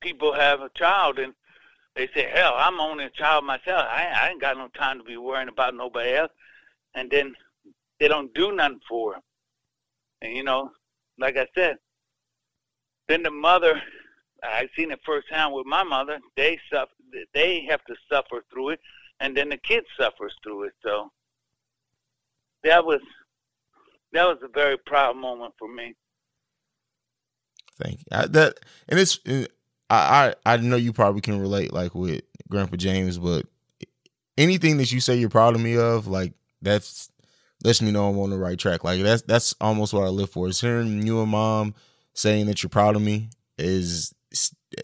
people 0.00 0.32
have 0.32 0.60
a 0.60 0.70
child 0.70 1.18
and 1.18 1.34
they 1.94 2.08
say, 2.08 2.28
"Hell, 2.32 2.54
I'm 2.56 2.80
only 2.80 3.04
a 3.04 3.10
child 3.10 3.44
myself. 3.44 3.86
I, 3.88 4.06
I 4.14 4.28
ain't 4.30 4.40
got 4.40 4.58
no 4.58 4.68
time 4.68 4.98
to 4.98 5.04
be 5.04 5.16
worrying 5.16 5.48
about 5.48 5.74
nobody 5.74 6.14
else," 6.14 6.32
and 6.94 7.10
then 7.10 7.34
they 8.00 8.08
don't 8.08 8.32
do 8.34 8.52
nothing 8.52 8.80
for 8.88 9.12
them. 9.12 9.22
And 10.22 10.36
you 10.36 10.44
know, 10.44 10.70
like 11.18 11.36
I 11.36 11.46
said, 11.54 11.76
then 13.08 13.22
the 13.22 13.30
mother, 13.30 13.80
I 14.42 14.68
seen 14.76 14.90
it 14.90 15.00
firsthand 15.04 15.54
with 15.54 15.66
my 15.66 15.82
mother. 15.82 16.18
They 16.36 16.58
suffer. 16.72 16.90
They 17.34 17.64
have 17.68 17.84
to 17.84 17.94
suffer 18.10 18.42
through 18.52 18.70
it 18.70 18.80
and 19.20 19.36
then 19.36 19.48
the 19.48 19.56
kid 19.56 19.84
suffers 19.98 20.34
through 20.42 20.64
it. 20.64 20.72
So 20.82 21.10
that 22.64 22.84
was 22.84 23.00
that 24.12 24.24
was 24.24 24.38
a 24.42 24.48
very 24.48 24.78
proud 24.78 25.16
moment 25.16 25.54
for 25.58 25.68
me. 25.68 25.94
Thank 27.82 27.98
you. 27.98 28.04
I, 28.12 28.26
that 28.26 28.58
and 28.88 28.98
it's 28.98 29.18
uh, 29.26 29.46
I, 29.90 30.34
I 30.46 30.54
I 30.54 30.56
know 30.58 30.76
you 30.76 30.92
probably 30.92 31.20
can 31.20 31.40
relate 31.40 31.72
like 31.72 31.94
with 31.94 32.22
Grandpa 32.48 32.76
James, 32.76 33.18
but 33.18 33.46
anything 34.36 34.78
that 34.78 34.92
you 34.92 35.00
say 35.00 35.16
you're 35.16 35.28
proud 35.28 35.54
of 35.54 35.60
me 35.60 35.76
of, 35.76 36.06
like 36.06 36.32
that's 36.62 37.10
lets 37.66 37.82
me 37.82 37.90
know 37.90 38.08
I'm 38.08 38.18
on 38.20 38.30
the 38.30 38.38
right 38.38 38.58
track. 38.58 38.84
Like 38.84 39.02
that's 39.02 39.22
that's 39.22 39.54
almost 39.60 39.92
what 39.92 40.04
I 40.04 40.08
live 40.08 40.30
for. 40.30 40.48
Is 40.48 40.60
hearing 40.60 41.04
you 41.04 41.20
and 41.20 41.30
mom 41.30 41.74
saying 42.14 42.46
that 42.46 42.62
you're 42.62 42.70
proud 42.70 42.94
of 42.94 43.02
me 43.02 43.28
is 43.58 44.14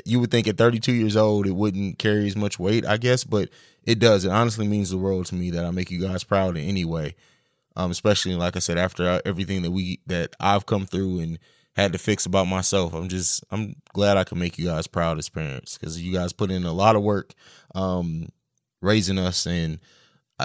you 0.04 0.18
would 0.18 0.30
think 0.30 0.48
at 0.48 0.58
32 0.58 0.92
years 0.92 1.16
old 1.16 1.46
it 1.46 1.54
wouldn't 1.54 1.98
carry 1.98 2.26
as 2.26 2.36
much 2.36 2.58
weight, 2.58 2.84
I 2.84 2.96
guess, 2.96 3.22
but 3.22 3.50
it 3.84 4.00
does. 4.00 4.24
It 4.24 4.32
honestly 4.32 4.66
means 4.66 4.90
the 4.90 4.98
world 4.98 5.26
to 5.26 5.36
me 5.36 5.50
that 5.50 5.64
I 5.64 5.70
make 5.70 5.90
you 5.90 6.00
guys 6.00 6.24
proud 6.24 6.56
in 6.56 6.64
any 6.64 6.84
way. 6.84 7.14
Um, 7.76 7.90
especially 7.90 8.34
like 8.34 8.56
I 8.56 8.58
said, 8.58 8.78
after 8.78 9.22
everything 9.24 9.62
that 9.62 9.70
we 9.70 10.00
that 10.06 10.34
I've 10.40 10.66
come 10.66 10.84
through 10.84 11.20
and 11.20 11.38
had 11.74 11.92
to 11.92 11.98
fix 11.98 12.26
about 12.26 12.48
myself. 12.48 12.94
I'm 12.94 13.08
just 13.08 13.44
I'm 13.50 13.76
glad 13.94 14.16
I 14.16 14.24
can 14.24 14.38
make 14.40 14.58
you 14.58 14.66
guys 14.66 14.88
proud 14.88 15.18
as 15.18 15.28
parents 15.28 15.78
because 15.78 16.02
you 16.02 16.12
guys 16.12 16.32
put 16.32 16.50
in 16.50 16.64
a 16.64 16.72
lot 16.72 16.96
of 16.96 17.02
work 17.02 17.32
um, 17.74 18.28
raising 18.80 19.18
us, 19.18 19.46
and 19.46 19.78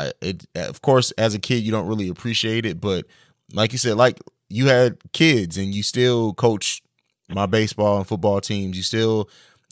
I 0.05 0.11
it 0.21 0.45
of 0.55 0.81
course 0.81 1.11
as 1.11 1.33
a 1.33 1.39
kid 1.39 1.63
you 1.63 1.71
don't 1.71 1.87
really 1.87 2.09
appreciate 2.09 2.65
it, 2.65 2.79
but 2.81 3.05
like 3.53 3.71
you 3.71 3.77
said, 3.77 3.97
like 3.97 4.19
you 4.49 4.67
had 4.67 4.97
kids 5.13 5.57
and 5.57 5.73
you 5.73 5.83
still 5.83 6.33
coach 6.33 6.81
my 7.29 7.45
baseball 7.45 7.97
and 7.97 8.07
football 8.07 8.41
teams. 8.41 8.77
You 8.77 8.83
still 8.83 9.29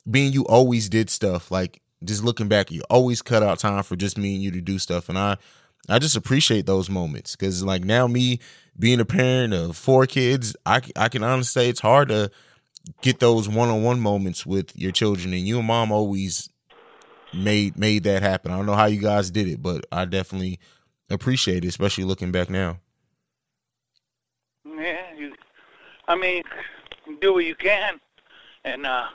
being 0.09 0.33
you 0.33 0.45
always 0.45 0.89
did 0.89 1.09
stuff 1.09 1.51
like 1.51 1.81
just 2.03 2.23
looking 2.23 2.47
back, 2.47 2.71
you 2.71 2.81
always 2.89 3.21
cut 3.21 3.43
out 3.43 3.59
time 3.59 3.83
for 3.83 3.95
just 3.95 4.17
me 4.17 4.35
and 4.35 4.43
you 4.43 4.51
to 4.51 4.61
do 4.61 4.79
stuff, 4.79 5.09
and 5.09 5.17
I 5.17 5.37
I 5.89 5.99
just 5.99 6.15
appreciate 6.15 6.65
those 6.65 6.89
moments 6.89 7.35
because 7.35 7.63
like 7.63 7.83
now 7.83 8.07
me 8.07 8.39
being 8.77 8.99
a 8.99 9.05
parent 9.05 9.53
of 9.53 9.77
four 9.77 10.05
kids, 10.05 10.55
I 10.65 10.81
I 10.95 11.09
can 11.09 11.23
honestly 11.23 11.61
say 11.63 11.69
it's 11.69 11.79
hard 11.79 12.09
to 12.09 12.31
get 13.01 13.19
those 13.19 13.49
one 13.49 13.69
on 13.69 13.83
one 13.83 13.99
moments 13.99 14.45
with 14.45 14.75
your 14.77 14.91
children, 14.91 15.33
and 15.33 15.47
you 15.47 15.59
and 15.59 15.67
mom 15.67 15.91
always 15.91 16.49
made 17.35 17.77
made 17.77 18.03
that 18.03 18.21
happen. 18.21 18.51
I 18.51 18.57
don't 18.57 18.65
know 18.65 18.75
how 18.75 18.85
you 18.85 18.99
guys 19.01 19.31
did 19.31 19.47
it, 19.47 19.61
but 19.61 19.85
I 19.91 20.05
definitely 20.05 20.59
appreciate 21.09 21.63
it, 21.63 21.67
especially 21.67 22.03
looking 22.03 22.31
back 22.31 22.49
now. 22.49 22.79
Yeah, 24.65 25.13
you. 25.17 25.33
I 26.07 26.15
mean, 26.15 26.43
do 27.21 27.33
what 27.33 27.45
you 27.45 27.55
can, 27.55 27.99
and 28.63 28.85
uh, 28.85 29.07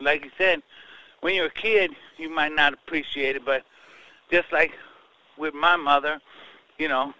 like 0.00 0.24
you 0.24 0.30
said, 0.36 0.62
when 1.20 1.34
you're 1.34 1.46
a 1.46 1.50
kid, 1.50 1.92
you 2.18 2.28
might 2.28 2.52
not 2.52 2.72
appreciate 2.72 3.36
it, 3.36 3.44
but 3.44 3.62
just 4.30 4.52
like 4.52 4.72
with 5.38 5.54
my 5.54 5.76
mother, 5.76 6.20
you 6.78 6.88
know, 6.88 7.12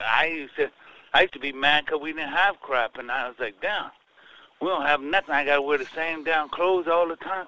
I 0.00 0.26
used 0.26 0.56
to 0.56 0.70
I 1.12 1.22
used 1.22 1.34
to 1.34 1.40
be 1.40 1.52
mad 1.52 1.86
because 1.86 2.00
we 2.00 2.12
didn't 2.12 2.32
have 2.32 2.60
crap, 2.60 2.98
and 2.98 3.10
I 3.10 3.28
was 3.28 3.36
like, 3.38 3.60
damn, 3.60 3.90
we 4.60 4.68
don't 4.68 4.86
have 4.86 5.00
nothing. 5.00 5.34
I 5.34 5.44
gotta 5.44 5.62
wear 5.62 5.78
the 5.78 5.86
same 5.94 6.24
damn 6.24 6.48
clothes 6.48 6.88
all 6.88 7.08
the 7.08 7.16
time. 7.16 7.46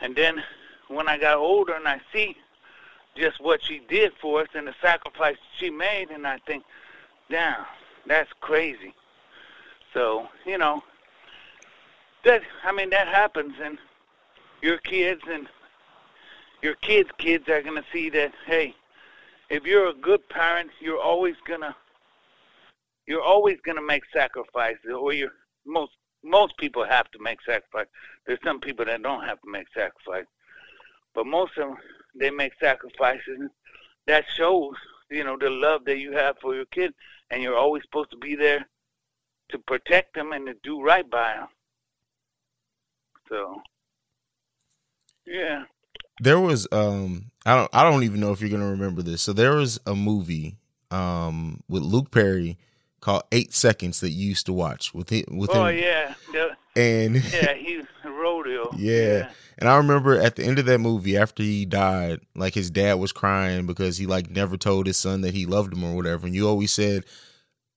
And 0.00 0.14
then 0.14 0.42
when 0.88 1.08
I 1.08 1.18
got 1.18 1.36
older 1.36 1.74
and 1.74 1.86
I 1.86 2.00
see 2.12 2.36
just 3.16 3.40
what 3.40 3.62
she 3.62 3.80
did 3.88 4.12
for 4.20 4.42
us 4.42 4.48
and 4.54 4.66
the 4.66 4.74
sacrifice 4.80 5.36
she 5.58 5.70
made, 5.70 6.10
and 6.10 6.26
I 6.26 6.38
think, 6.46 6.64
damn, 7.30 7.64
that's 8.06 8.30
crazy. 8.40 8.94
So 9.92 10.28
you 10.46 10.58
know, 10.58 10.82
that 12.24 12.42
I 12.64 12.72
mean 12.72 12.90
that 12.90 13.08
happens, 13.08 13.54
and 13.62 13.78
your 14.62 14.78
kids 14.78 15.22
and 15.28 15.48
your 16.62 16.74
kids' 16.76 17.10
kids 17.18 17.48
are 17.48 17.62
gonna 17.62 17.84
see 17.92 18.10
that. 18.10 18.32
Hey, 18.46 18.74
if 19.50 19.64
you're 19.64 19.88
a 19.88 19.94
good 19.94 20.28
parent, 20.28 20.70
you're 20.80 21.00
always 21.00 21.36
gonna 21.46 21.74
you're 23.06 23.22
always 23.22 23.58
gonna 23.64 23.82
make 23.82 24.02
sacrifices, 24.12 24.92
or 24.94 25.12
you're 25.12 25.32
most 25.66 25.92
most 26.22 26.56
people 26.58 26.84
have 26.84 27.10
to 27.12 27.18
make 27.20 27.38
sacrifices. 27.46 27.92
There's 28.26 28.40
some 28.44 28.60
people 28.60 28.84
that 28.84 29.02
don't 29.02 29.24
have 29.24 29.40
to 29.40 29.50
make 29.50 29.66
sacrifices, 29.74 30.28
but 31.18 31.26
most 31.26 31.58
of 31.58 31.70
them 31.70 31.76
they 32.14 32.30
make 32.30 32.52
sacrifices. 32.60 33.50
That 34.06 34.24
shows, 34.36 34.74
you 35.10 35.24
know, 35.24 35.36
the 35.36 35.50
love 35.50 35.84
that 35.86 35.98
you 35.98 36.12
have 36.12 36.36
for 36.40 36.54
your 36.54 36.66
kid, 36.66 36.94
and 37.28 37.42
you're 37.42 37.56
always 37.56 37.82
supposed 37.82 38.12
to 38.12 38.16
be 38.16 38.36
there 38.36 38.64
to 39.48 39.58
protect 39.58 40.14
them 40.14 40.30
and 40.30 40.46
to 40.46 40.54
do 40.62 40.80
right 40.80 41.10
by 41.10 41.34
them. 41.34 41.48
So, 43.28 43.62
yeah. 45.26 45.64
There 46.20 46.38
was 46.38 46.68
um 46.70 47.32
I 47.44 47.56
don't 47.56 47.70
I 47.72 47.82
don't 47.82 48.04
even 48.04 48.20
know 48.20 48.30
if 48.30 48.40
you're 48.40 48.50
gonna 48.50 48.70
remember 48.70 49.02
this. 49.02 49.20
So 49.20 49.32
there 49.32 49.56
was 49.56 49.80
a 49.86 49.96
movie 49.96 50.54
um 50.92 51.64
with 51.68 51.82
Luke 51.82 52.12
Perry 52.12 52.58
called 53.00 53.24
Eight 53.32 53.52
Seconds 53.52 53.98
that 54.00 54.10
you 54.10 54.28
used 54.28 54.46
to 54.46 54.52
watch 54.52 54.94
with 54.94 55.10
him. 55.10 55.24
With 55.36 55.50
oh 55.52 55.66
him. 55.66 55.78
yeah, 55.78 56.14
the, 56.30 56.56
and 56.78 57.16
yeah, 57.32 57.54
he's 57.54 57.84
rodeo. 58.04 58.70
yeah. 58.76 59.18
yeah. 59.18 59.30
And 59.60 59.68
I 59.68 59.76
remember 59.76 60.20
at 60.20 60.36
the 60.36 60.44
end 60.44 60.60
of 60.60 60.66
that 60.66 60.78
movie, 60.78 61.16
after 61.16 61.42
he 61.42 61.64
died, 61.64 62.20
like 62.36 62.54
his 62.54 62.70
dad 62.70 62.94
was 62.94 63.10
crying 63.10 63.66
because 63.66 63.96
he 63.96 64.06
like 64.06 64.30
never 64.30 64.56
told 64.56 64.86
his 64.86 64.96
son 64.96 65.22
that 65.22 65.34
he 65.34 65.46
loved 65.46 65.72
him 65.72 65.82
or 65.82 65.96
whatever. 65.96 66.26
And 66.26 66.34
you 66.34 66.46
always 66.46 66.72
said, 66.72 67.04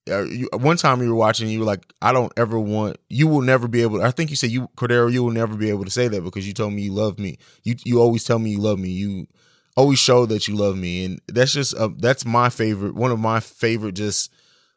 uh, 0.10 0.24
you, 0.26 0.48
one 0.54 0.78
time 0.78 1.02
you 1.02 1.10
were 1.10 1.16
watching, 1.16 1.48
you 1.48 1.60
were 1.60 1.66
like, 1.66 1.92
"I 2.02 2.12
don't 2.12 2.34
ever 2.38 2.60
want. 2.60 2.98
You 3.10 3.28
will 3.28 3.42
never 3.42 3.68
be 3.68 3.82
able." 3.82 4.00
To, 4.00 4.06
I 4.06 4.12
think 4.12 4.30
you 4.30 4.36
said 4.36 4.52
you 4.52 4.68
Cordero, 4.76 5.12
you 5.12 5.24
will 5.24 5.32
never 5.32 5.56
be 5.56 5.70
able 5.70 5.86
to 5.86 5.92
say 5.92 6.08
that 6.08 6.24
because 6.24 6.48
you 6.48 6.54
told 6.54 6.74
me 6.74 6.84
you 6.84 6.94
love 6.94 7.20
me. 7.20 7.38
You 7.64 7.76
you 7.84 8.00
always 8.00 8.24
tell 8.24 8.40
me 8.40 8.52
you 8.52 8.60
love 8.60 8.80
me. 8.80 8.90
You 8.90 9.28
always 9.76 10.00
show 10.00 10.26
that 10.26 10.48
you 10.48 10.56
love 10.56 10.76
me, 10.76 11.06
and 11.06 11.22
that's 11.28 11.54
just 11.54 11.76
uh, 11.76 11.90
that's 11.98 12.26
my 12.26 12.50
favorite. 12.50 12.96
One 12.96 13.12
of 13.12 13.20
my 13.20 13.40
favorite 13.40 13.94
just 13.94 14.32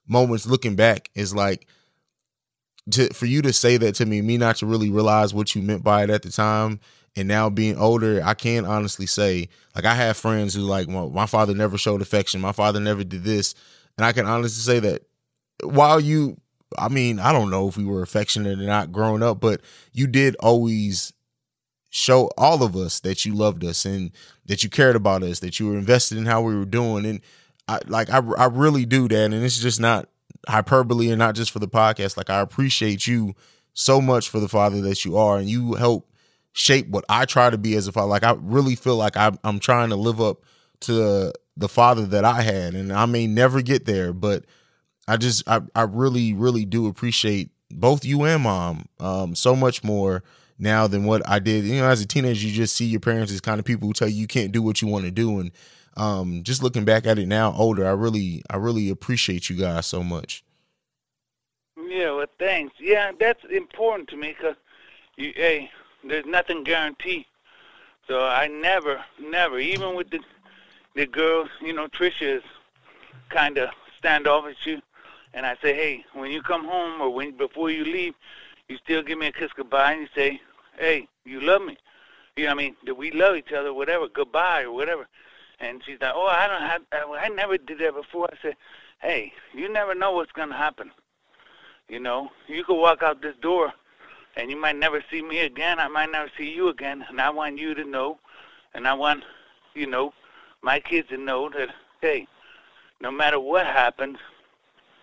moments 0.07 0.47
looking 0.47 0.77
back 0.77 1.11
is 1.15 1.35
like 1.35 1.67
to 2.91 3.13
for 3.15 3.27
you 3.27 3.43
to 3.43 3.53
say 3.53 3.77
that 3.77 3.95
to 3.97 4.07
me, 4.07 4.21
me 4.23 4.37
not 4.37 4.57
to 4.57 4.67
really 4.67 4.91
realize 4.91 5.33
what 5.33 5.55
you 5.55 5.63
meant 5.63 5.83
by 5.83 6.05
it 6.05 6.11
at 6.11 6.23
the 6.23 6.31
time, 6.31 6.81
and 7.17 7.29
now 7.29 7.49
being 7.49 7.77
older, 7.77 8.21
I 8.25 8.35
can 8.35 8.65
honestly 8.65 9.07
say, 9.07 9.49
like 9.75 9.85
I 9.85 9.95
have 9.95 10.17
friends 10.17 10.55
who 10.55 10.63
like, 10.63 10.89
well, 10.89 11.11
my 11.11 11.27
father 11.27 11.55
never 11.55 11.79
showed 11.79 12.03
affection, 12.03 12.41
my 12.41 12.53
father 12.53 12.81
never 12.81 13.05
did 13.05 13.25
this, 13.25 13.55
and 13.97 14.05
I 14.05 14.13
can 14.13 14.27
honestly 14.27 14.63
say 14.63 14.81
that 14.81 15.03
while 15.63 16.01
you, 16.01 16.37
I 16.79 16.89
mean, 16.89 17.21
I 17.21 17.33
don't 17.33 17.51
know 17.51 17.69
if 17.69 17.77
we 17.77 17.85
were 17.85 18.03
affectionate 18.03 18.59
or 18.59 18.63
not 18.63 18.93
growing 18.93 19.23
up, 19.23 19.41
but 19.41 19.61
you 19.93 20.07
did 20.07 20.37
always 20.41 21.13
show 21.91 22.29
all 22.37 22.65
of 22.65 22.75
us 22.75 22.99
that 23.01 23.25
you 23.25 23.33
loved 23.35 23.65
us 23.65 23.85
and 23.85 24.11
that 24.47 24.65
you 24.65 24.69
cared 24.69 24.97
about 24.97 25.23
us, 25.23 25.39
that 25.39 25.61
you 25.61 25.69
were 25.69 25.79
invested 25.79 26.19
in 26.19 26.27
how 26.27 26.43
we 26.43 26.57
were 26.57 26.65
doing, 26.65 27.07
and 27.07 27.21
I 27.69 27.79
like 27.87 28.11
I 28.11 28.19
I 28.19 28.47
really 28.47 28.85
do 28.85 29.09
that, 29.09 29.33
and 29.33 29.35
it's 29.35 29.59
just 29.59 29.81
not 29.81 30.09
hyperbole 30.49 31.11
and 31.11 31.19
not 31.19 31.35
just 31.35 31.51
for 31.51 31.59
the 31.59 31.69
podcast. 31.69 32.17
Like 32.17 32.31
I 32.31 32.41
appreciate 32.41 33.07
you 33.07 33.35
so 33.73 34.01
much 34.01 34.29
for 34.29 34.41
the 34.41 34.49
father 34.49 34.81
that 34.83 35.05
you 35.05 35.17
are, 35.17 35.39
and 35.39 35.49
you 35.49 35.75
help 35.75 36.11
shape 36.53 36.89
what 36.89 37.05
I 37.09 37.25
try 37.25 37.51
to 37.51 37.59
be 37.59 37.75
as 37.75 37.87
a 37.89 37.93
father. 37.93 38.09
Like 38.09 38.23
I 38.25 38.35
really 38.39 38.77
feel 38.77 38.97
like 38.97 39.17
I'm 39.17 39.39
I'm 39.45 39.59
trying 39.59 39.91
to 39.91 39.97
live 39.97 40.21
up 40.21 40.43
to 40.81 41.33
the 41.57 41.69
father 41.69 42.07
that 42.07 42.25
I 42.25 42.43
had, 42.43 42.75
and 42.75 42.93
I 42.93 43.07
may 43.07 43.27
never 43.27 43.63
get 43.63 43.85
there, 43.85 44.13
but 44.13 44.45
I 45.07 45.17
just 45.17 45.49
I 45.49 45.61
I 45.75 45.83
really 45.83 46.33
really 46.33 46.65
do 46.65 46.87
appreciate 46.87 47.51
both 47.71 48.05
you 48.05 48.23
and 48.23 48.43
mom 48.43 48.87
um 49.01 49.35
so 49.35 49.57
much 49.57 49.83
more 49.83 50.23
now 50.59 50.87
than 50.87 51.05
what 51.05 51.29
I 51.29 51.39
did. 51.39 51.65
You 51.65 51.81
know, 51.81 51.89
as 51.89 52.01
a 52.01 52.07
teenager, 52.07 52.47
you 52.47 52.53
just 52.53 52.77
see 52.77 52.87
your 52.87 53.01
parents 53.01 53.33
as 53.33 53.41
kind 53.41 53.59
of 53.59 53.65
people 53.65 53.89
who 53.89 53.93
tell 53.93 54.09
you 54.09 54.21
you 54.21 54.27
can't 54.27 54.53
do 54.53 54.63
what 54.63 54.81
you 54.81 54.89
want 54.89 55.05
to 55.05 55.11
do, 55.11 55.41
and 55.41 55.51
um 55.97 56.43
just 56.43 56.63
looking 56.63 56.85
back 56.85 57.07
at 57.07 57.19
it 57.19 57.27
now 57.27 57.53
older, 57.53 57.87
I 57.87 57.93
really 57.93 58.43
I 58.51 58.57
really 58.57 58.91
appreciate 58.91 59.49
you 59.49 59.57
guys 59.57 59.87
so 59.87 60.03
much. 60.03 60.45
Yeah, 61.77 62.13
well, 62.13 62.27
thanks. 62.39 62.75
Yeah, 62.81 63.13
that's 63.19 63.45
important 63.51 64.09
to 64.11 64.17
me 64.17 64.29
because, 64.29 64.57
you, 65.17 65.33
hey, 65.35 65.71
there's 66.03 66.27
nothing 66.27 66.65
guaranteed. 66.65 67.25
So 68.07 68.25
I 68.25 68.49
never, 68.49 69.03
never, 69.21 69.59
even 69.59 69.95
with 69.95 70.11
the 70.11 70.21
the 70.95 71.07
girls, 71.07 71.49
you 71.61 71.73
know, 71.73 71.89
Trisha 71.89 72.37
is 72.37 72.43
kind 73.29 73.59
of 73.59 73.71
standoffish 73.99 74.65
you, 74.65 74.81
and 75.33 75.45
I 75.45 75.57
say, 75.61 75.75
hey, 75.75 76.05
when 76.13 76.31
you 76.31 76.41
come 76.43 76.65
home 76.65 77.01
or 77.01 77.11
when 77.11 77.37
before 77.37 77.71
you 77.71 77.85
leave, 77.85 78.15
you 78.69 78.77
still 78.77 79.03
give 79.03 79.19
me 79.19 79.27
a 79.27 79.33
kiss 79.33 79.53
goodbye, 79.53 79.93
and 79.93 80.03
you 80.03 80.09
say, 80.15 80.41
hey, 80.79 81.09
you 81.25 81.41
love 81.41 81.63
me. 81.63 81.77
You 82.37 82.45
know, 82.45 82.51
what 82.51 82.61
I 82.61 82.65
mean, 82.65 82.77
that 82.87 82.95
we 82.95 83.11
love 83.11 83.37
each 83.37 83.53
other, 83.53 83.73
whatever, 83.73 84.09
goodbye 84.09 84.63
or 84.63 84.73
whatever. 84.73 85.09
And 85.61 85.83
she's 85.85 85.99
like, 86.01 86.13
oh, 86.15 86.27
I 86.27 86.47
don't 86.49 86.63
have, 86.63 86.83
I, 86.93 87.29
never 87.29 87.57
did 87.57 87.79
that 87.79 87.95
before. 87.95 88.29
I 88.33 88.37
said, 88.43 88.57
hey, 89.01 89.33
you 89.55 89.73
never 89.73 89.95
know 89.95 90.13
what's 90.13 90.33
gonna 90.33 90.57
happen. 90.57 90.91
You 91.89 92.01
know, 92.01 92.31
you 92.49 92.65
could 92.65 92.81
walk 92.81 93.03
out 93.03 93.23
this 93.23 93.37
door 93.41 93.73
and 94.37 94.51
you 94.51 94.57
might 94.57 94.77
never 94.77 95.03
see 95.11 95.23
me 95.23 95.41
again. 95.41 95.79
I 95.79 95.89
might 95.89 96.11
never 96.11 96.31
see 96.37 96.51
you 96.51 96.69
again. 96.69 97.05
And 97.09 97.21
I 97.21 97.31
want 97.31 97.59
you 97.59 97.75
to 97.75 97.85
know, 97.85 98.19
and 98.75 98.89
I 98.89 98.95
want, 98.95 99.23
you 99.75 99.87
know, 99.87 100.13
my 100.63 100.81
kids 100.81 101.09
to 101.11 101.17
know 101.17 101.49
that, 101.51 101.69
hey, 102.01 102.27
no 103.01 103.11
matter 103.11 103.39
what 103.39 103.67
happens, 103.67 104.19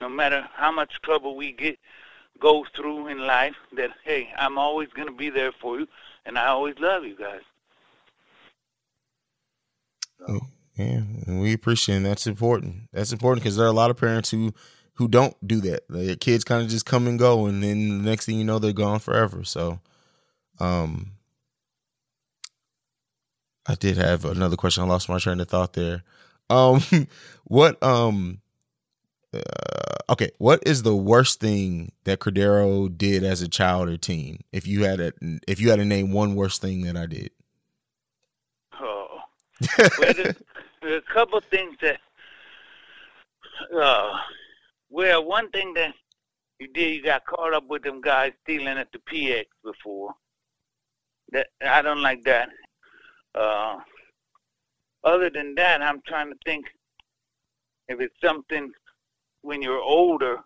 no 0.01 0.09
matter 0.09 0.47
how 0.53 0.71
much 0.71 1.01
trouble 1.03 1.35
we 1.35 1.51
get, 1.51 1.77
go 2.39 2.65
through 2.75 3.07
in 3.07 3.19
life, 3.19 3.55
that, 3.77 3.91
hey, 4.03 4.29
I'm 4.37 4.57
always 4.57 4.89
to 4.95 5.13
be 5.13 5.29
there 5.29 5.51
for 5.51 5.79
you, 5.79 5.87
and 6.25 6.37
I 6.37 6.47
always 6.47 6.75
love 6.79 7.05
you 7.05 7.15
guys. 7.15 7.41
So. 10.27 10.41
Yeah, 10.77 11.01
and 11.27 11.41
we 11.41 11.53
appreciate. 11.53 11.99
That's 11.99 12.27
important. 12.27 12.89
That's 12.93 13.11
important 13.11 13.43
because 13.43 13.57
there 13.57 13.65
are 13.65 13.69
a 13.69 13.73
lot 13.73 13.91
of 13.91 13.97
parents 13.97 14.31
who 14.31 14.53
who 14.93 15.07
don't 15.07 15.35
do 15.45 15.59
that. 15.61 15.83
Their 15.89 16.15
kids 16.15 16.43
kind 16.43 16.63
of 16.63 16.69
just 16.69 16.85
come 16.85 17.07
and 17.07 17.19
go, 17.19 17.45
and 17.45 17.61
then 17.61 18.03
the 18.03 18.09
next 18.09 18.25
thing 18.25 18.37
you 18.37 18.45
know, 18.45 18.57
they're 18.57 18.71
gone 18.71 18.99
forever. 18.99 19.43
So, 19.43 19.79
um, 20.59 21.11
I 23.67 23.75
did 23.75 23.97
have 23.97 24.25
another 24.25 24.55
question. 24.55 24.83
I 24.83 24.87
lost 24.87 25.09
my 25.09 25.19
train 25.19 25.39
of 25.39 25.47
thought 25.49 25.73
there. 25.73 26.03
Um, 26.49 26.81
what 27.45 27.81
um, 27.83 28.39
uh, 29.33 29.39
okay, 30.09 30.31
what 30.37 30.61
is 30.65 30.83
the 30.83 30.95
worst 30.95 31.39
thing 31.39 31.91
that 32.05 32.19
Cordero 32.19 32.95
did 32.95 33.23
as 33.23 33.41
a 33.41 33.47
child 33.47 33.89
or 33.89 33.97
teen? 33.97 34.39
If 34.51 34.67
you 34.67 34.83
had 34.83 34.99
a 34.99 35.13
if 35.47 35.59
you 35.59 35.69
had 35.69 35.77
to 35.77 35.85
name 35.85 36.11
one 36.11 36.35
worst 36.35 36.61
thing 36.61 36.81
that 36.81 36.97
I 36.97 37.05
did. 37.05 37.31
There's, 39.77 40.35
there's 40.81 41.03
a 41.09 41.13
couple 41.13 41.39
things 41.41 41.75
that 41.81 41.99
Uh, 43.75 44.17
well, 44.89 45.23
one 45.25 45.49
thing 45.51 45.73
that 45.75 45.93
you 46.59 46.67
did, 46.67 46.95
you 46.95 47.03
got 47.03 47.25
caught 47.25 47.53
up 47.53 47.67
with 47.67 47.83
them 47.83 48.01
guys 48.01 48.33
stealing 48.43 48.77
at 48.77 48.91
the 48.91 48.99
PX 48.99 49.45
before. 49.63 50.13
That 51.31 51.47
I 51.65 51.81
don't 51.81 52.01
like 52.01 52.23
that. 52.25 52.49
Uh, 53.33 53.77
other 55.03 55.29
than 55.29 55.55
that, 55.55 55.81
I'm 55.81 56.01
trying 56.05 56.29
to 56.29 56.37
think 56.45 56.65
if 57.87 57.99
it's 58.01 58.15
something 58.23 58.71
when 59.41 59.61
you're 59.61 59.79
older 59.81 60.37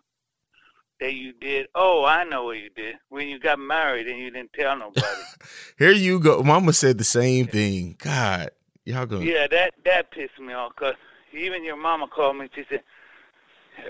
that 1.00 1.14
you 1.14 1.32
did. 1.34 1.66
Oh, 1.74 2.04
I 2.04 2.24
know 2.24 2.44
what 2.44 2.58
you 2.58 2.70
did. 2.74 2.96
When 3.08 3.28
you 3.28 3.38
got 3.38 3.58
married 3.58 4.06
and 4.06 4.18
you 4.18 4.30
didn't 4.30 4.52
tell 4.54 4.78
nobody. 4.78 5.06
Here 5.78 5.92
you 5.92 6.18
go. 6.20 6.42
Mama 6.42 6.72
said 6.72 6.98
the 6.98 7.04
same 7.04 7.46
thing. 7.46 7.96
God, 7.98 8.50
y'all 8.86 9.04
going. 9.04 9.26
Yeah, 9.26 9.46
that 9.48 9.74
that 9.84 10.10
pissed 10.10 10.38
me 10.40 10.54
off 10.54 10.72
because 10.74 10.94
even 11.32 11.64
your 11.64 11.76
mama 11.76 12.06
called 12.08 12.36
me. 12.36 12.48
She 12.54 12.64
said, 12.68 12.82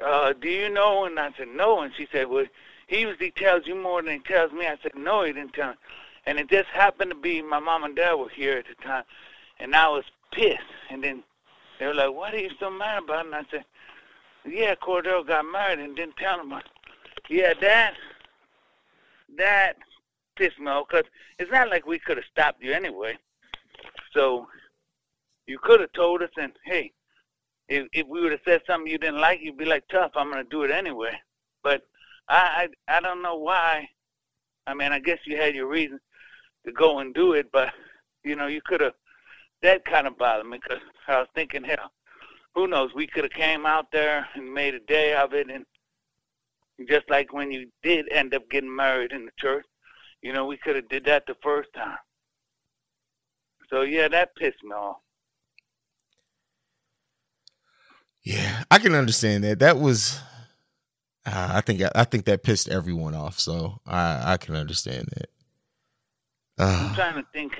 uh, 0.05 0.33
"Do 0.33 0.49
you 0.49 0.69
know?" 0.69 1.05
And 1.05 1.19
I 1.21 1.31
said, 1.39 1.49
"No." 1.49 1.81
And 1.81 1.95
she 1.95 2.09
said, 2.11 2.29
"Well, 2.29 2.47
he 2.89 3.01
usually 3.01 3.31
tells 3.31 3.67
you 3.67 3.77
more 3.77 4.03
than 4.03 4.15
he 4.15 4.19
tells 4.21 4.53
me." 4.53 4.67
I 4.67 4.77
said, 4.83 4.97
"No, 4.97 5.23
he 5.23 5.33
didn't 5.33 5.53
tell 5.53 5.71
me." 5.71 5.77
And 6.27 6.39
it 6.41 6.49
just 6.49 6.69
happened 6.71 7.11
to 7.11 7.17
be 7.17 7.41
my 7.43 7.61
mom 7.61 7.85
and 7.85 7.95
dad 7.95 8.15
were 8.15 8.29
here 8.29 8.59
at 8.59 8.67
the 8.67 8.75
time, 8.83 9.05
and 9.61 9.77
I 9.77 9.89
was 9.89 10.05
pissed. 10.33 10.59
And 10.91 11.05
then 11.05 11.23
they 11.79 11.87
were 11.87 11.95
like, 11.95 12.13
"What 12.13 12.35
are 12.35 12.39
you 12.39 12.51
so 12.59 12.71
mad 12.71 13.05
about?" 13.05 13.27
And 13.27 13.35
I 13.35 13.45
said, 13.51 13.65
"Yeah, 14.45 14.75
Cordell 14.75 15.27
got 15.27 15.45
married 15.45 15.79
and 15.79 15.95
didn't 15.95 16.17
tell 16.17 16.41
him." 16.41 16.53
Yeah, 17.29 17.55
that 17.61 17.95
that 19.37 19.77
pissed 20.37 20.59
me 20.59 20.71
off 20.71 20.89
because 20.89 21.07
it's 21.39 21.51
not 21.51 21.69
like 21.69 21.87
we 21.87 21.99
could 21.99 22.17
have 22.17 22.27
stopped 22.31 22.63
you 22.63 22.73
anyway. 22.73 23.19
So 24.13 24.49
you 25.47 25.59
could 25.63 25.81
have 25.81 25.93
told 25.93 26.23
us, 26.23 26.31
and 26.37 26.53
hey, 26.65 26.93
if 27.69 27.87
if 27.93 28.07
we 28.07 28.21
would 28.21 28.33
have 28.33 28.41
said 28.45 28.63
something 28.67 28.91
you 28.91 28.99
didn't 28.99 29.21
like, 29.21 29.41
you'd 29.41 29.57
be 29.57 29.65
like, 29.65 29.87
"Tough, 29.89 30.13
I'm 30.15 30.31
gonna 30.31 30.45
do 30.45 30.63
it 30.63 30.71
anyway." 30.71 31.19
But 31.63 31.83
I 32.29 32.69
I, 32.89 32.97
I 32.97 33.01
don't 33.01 33.23
know 33.23 33.37
why. 33.37 33.89
I 34.67 34.75
mean, 34.75 34.93
I 34.93 34.99
guess 34.99 35.19
you 35.27 35.37
had 35.37 35.55
your 35.55 35.67
reasons 35.69 36.01
to 36.65 36.73
go 36.73 36.99
and 36.99 37.15
do 37.15 37.33
it, 37.35 37.51
but 37.53 37.73
you 38.25 38.37
know, 38.37 38.47
you 38.47 38.61
could 38.65 38.81
have. 38.81 38.95
That 39.63 39.85
kind 39.85 40.07
of 40.07 40.19
bothered 40.19 40.47
me 40.47 40.59
because 40.63 40.83
I 41.09 41.19
was 41.19 41.29
thinking, 41.35 41.65
hell, 41.65 41.91
who 42.55 42.67
knows? 42.67 42.91
We 42.95 43.07
could 43.07 43.25
have 43.25 43.33
came 43.33 43.65
out 43.65 43.91
there 43.91 44.29
and 44.35 44.53
made 44.53 44.75
a 44.75 44.81
day 44.81 45.15
of 45.15 45.33
it, 45.33 45.49
and 45.51 45.65
just 46.89 47.09
like 47.09 47.33
when 47.33 47.51
you 47.51 47.71
did 47.83 48.07
end 48.13 48.35
up 48.35 48.49
getting 48.51 48.75
married 48.75 49.13
in 49.13 49.25
the 49.25 49.33
church, 49.39 49.65
you 50.23 50.33
know, 50.33 50.47
we 50.47 50.57
could 50.57 50.77
have 50.77 50.89
did 50.89 51.05
that 51.07 51.25
the 51.27 51.37
first 51.43 51.69
time. 51.75 51.99
So 53.71 53.83
yeah, 53.83 54.09
that 54.09 54.37
pissed 54.37 54.63
me 54.63 54.73
off. 54.73 54.99
Yeah, 58.27 58.65
I 58.73 58.81
can 58.81 58.93
understand 58.97 59.45
that. 59.45 59.61
That 59.61 59.79
was, 59.79 60.19
uh, 61.25 61.51
I 61.55 61.61
think, 61.61 61.81
I 61.95 62.03
think 62.03 62.25
that 62.25 62.43
pissed 62.43 62.69
everyone 62.69 63.15
off. 63.15 63.39
So 63.39 63.79
I, 63.87 64.33
I 64.33 64.37
can 64.37 64.57
understand 64.57 65.07
that. 65.15 65.31
I'm 66.59 66.93
trying 66.97 67.23
to 67.23 67.27
think. 67.33 67.53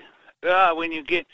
Uh, 0.43 0.75
when 0.75 0.91
you 0.91 1.05
get, 1.05 1.25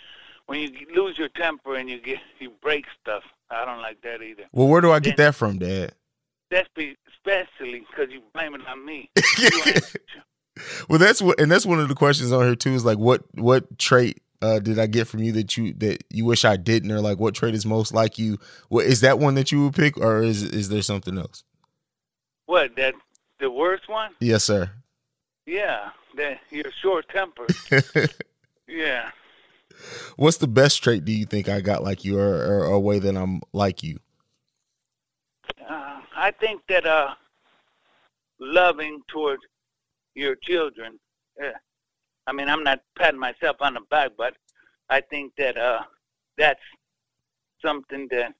when 0.46 0.60
you 0.60 0.70
lose 0.94 1.16
your 1.16 1.30
temper 1.30 1.76
and 1.76 1.88
you 1.88 1.98
get, 1.98 2.18
you 2.40 2.52
break 2.60 2.84
stuff. 3.00 3.22
I 3.50 3.64
don't 3.64 3.80
like 3.80 4.02
that 4.02 4.22
either. 4.22 4.44
Well, 4.52 4.68
where 4.68 4.82
do 4.82 4.92
I 4.92 5.00
get 5.00 5.16
that 5.16 5.34
from, 5.34 5.58
Dad? 5.58 5.94
That's 6.50 6.68
be, 6.76 6.94
especially 7.08 7.86
because 7.90 8.12
you 8.12 8.20
blame 8.34 8.54
it 8.54 8.60
on 8.68 8.84
me. 8.84 9.10
well, 10.90 10.98
that's 10.98 11.22
what, 11.22 11.40
and 11.40 11.50
that's 11.50 11.64
one 11.64 11.80
of 11.80 11.88
the 11.88 11.94
questions 11.94 12.32
on 12.32 12.44
here 12.44 12.54
too. 12.54 12.74
Is 12.74 12.84
like, 12.84 12.98
what, 12.98 13.22
what 13.32 13.78
trait 13.78 14.20
uh, 14.42 14.58
did 14.58 14.78
I 14.78 14.86
get 14.86 15.06
from 15.06 15.22
you 15.22 15.32
that 15.32 15.56
you 15.56 15.72
that 15.74 16.04
you 16.10 16.24
wish 16.24 16.44
I 16.44 16.56
didn't, 16.56 16.90
or 16.90 17.00
like 17.00 17.18
what 17.18 17.34
trait 17.34 17.54
is 17.54 17.64
most 17.64 17.94
like 17.94 18.18
you? 18.18 18.38
What 18.68 18.86
is 18.86 19.00
that 19.00 19.18
one 19.18 19.34
that 19.36 19.52
you 19.52 19.64
would 19.64 19.74
pick, 19.74 19.96
or 19.96 20.22
is 20.22 20.42
is 20.42 20.68
there 20.68 20.82
something 20.82 21.16
else? 21.16 21.44
What 22.46 22.74
that 22.76 22.94
the 23.38 23.50
worst 23.50 23.88
one? 23.88 24.10
Yes, 24.20 24.44
sir. 24.44 24.70
Yeah, 25.46 25.90
that 26.16 26.40
you're 26.50 26.72
short 26.82 27.08
tempered. 27.08 27.54
yeah. 28.68 29.10
What's 30.16 30.36
the 30.36 30.48
best 30.48 30.82
trait 30.82 31.04
do 31.04 31.12
you 31.12 31.24
think 31.24 31.48
I 31.48 31.60
got 31.60 31.82
like 31.82 32.04
you, 32.04 32.18
or, 32.18 32.34
or 32.34 32.64
a 32.64 32.80
way 32.80 32.98
that 32.98 33.16
I'm 33.16 33.40
like 33.52 33.82
you? 33.82 33.98
Uh, 35.68 36.00
I 36.14 36.30
think 36.32 36.62
that 36.68 36.86
uh, 36.86 37.14
loving 38.40 39.02
towards 39.08 39.42
your 40.14 40.36
children. 40.36 40.98
Uh, 41.42 41.50
I 42.26 42.32
mean, 42.32 42.48
I'm 42.48 42.62
not 42.62 42.80
patting 42.96 43.20
myself 43.20 43.56
on 43.60 43.74
the 43.74 43.80
back, 43.90 44.12
but 44.16 44.34
I 44.88 45.00
think 45.00 45.32
that 45.38 45.56
uh, 45.56 45.82
that's 46.38 46.60
something 47.64 48.06
that 48.10 48.32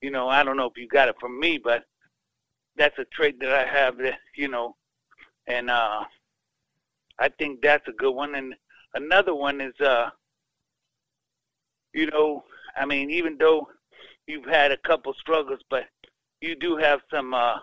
you 0.00 0.10
know. 0.10 0.28
I 0.28 0.44
don't 0.44 0.56
know 0.56 0.66
if 0.66 0.76
you 0.76 0.86
got 0.88 1.08
it 1.08 1.16
from 1.20 1.38
me, 1.40 1.58
but 1.58 1.84
that's 2.76 2.98
a 2.98 3.04
trait 3.06 3.40
that 3.40 3.52
I 3.52 3.66
have 3.66 3.96
that 3.98 4.18
you 4.36 4.48
know, 4.48 4.76
and 5.46 5.70
uh, 5.70 6.04
I 7.18 7.28
think 7.38 7.60
that's 7.62 7.86
a 7.88 7.92
good 7.92 8.12
one. 8.12 8.34
And 8.36 8.54
another 8.94 9.34
one 9.34 9.60
is, 9.60 9.74
uh, 9.80 10.10
you 11.92 12.06
know, 12.06 12.44
I 12.76 12.86
mean, 12.86 13.10
even 13.10 13.36
though 13.38 13.68
you've 14.26 14.44
had 14.44 14.70
a 14.70 14.76
couple 14.76 15.12
struggles, 15.14 15.60
but 15.68 15.84
you 16.40 16.54
do 16.54 16.76
have 16.76 17.00
some 17.12 17.34
uh, 17.34 17.56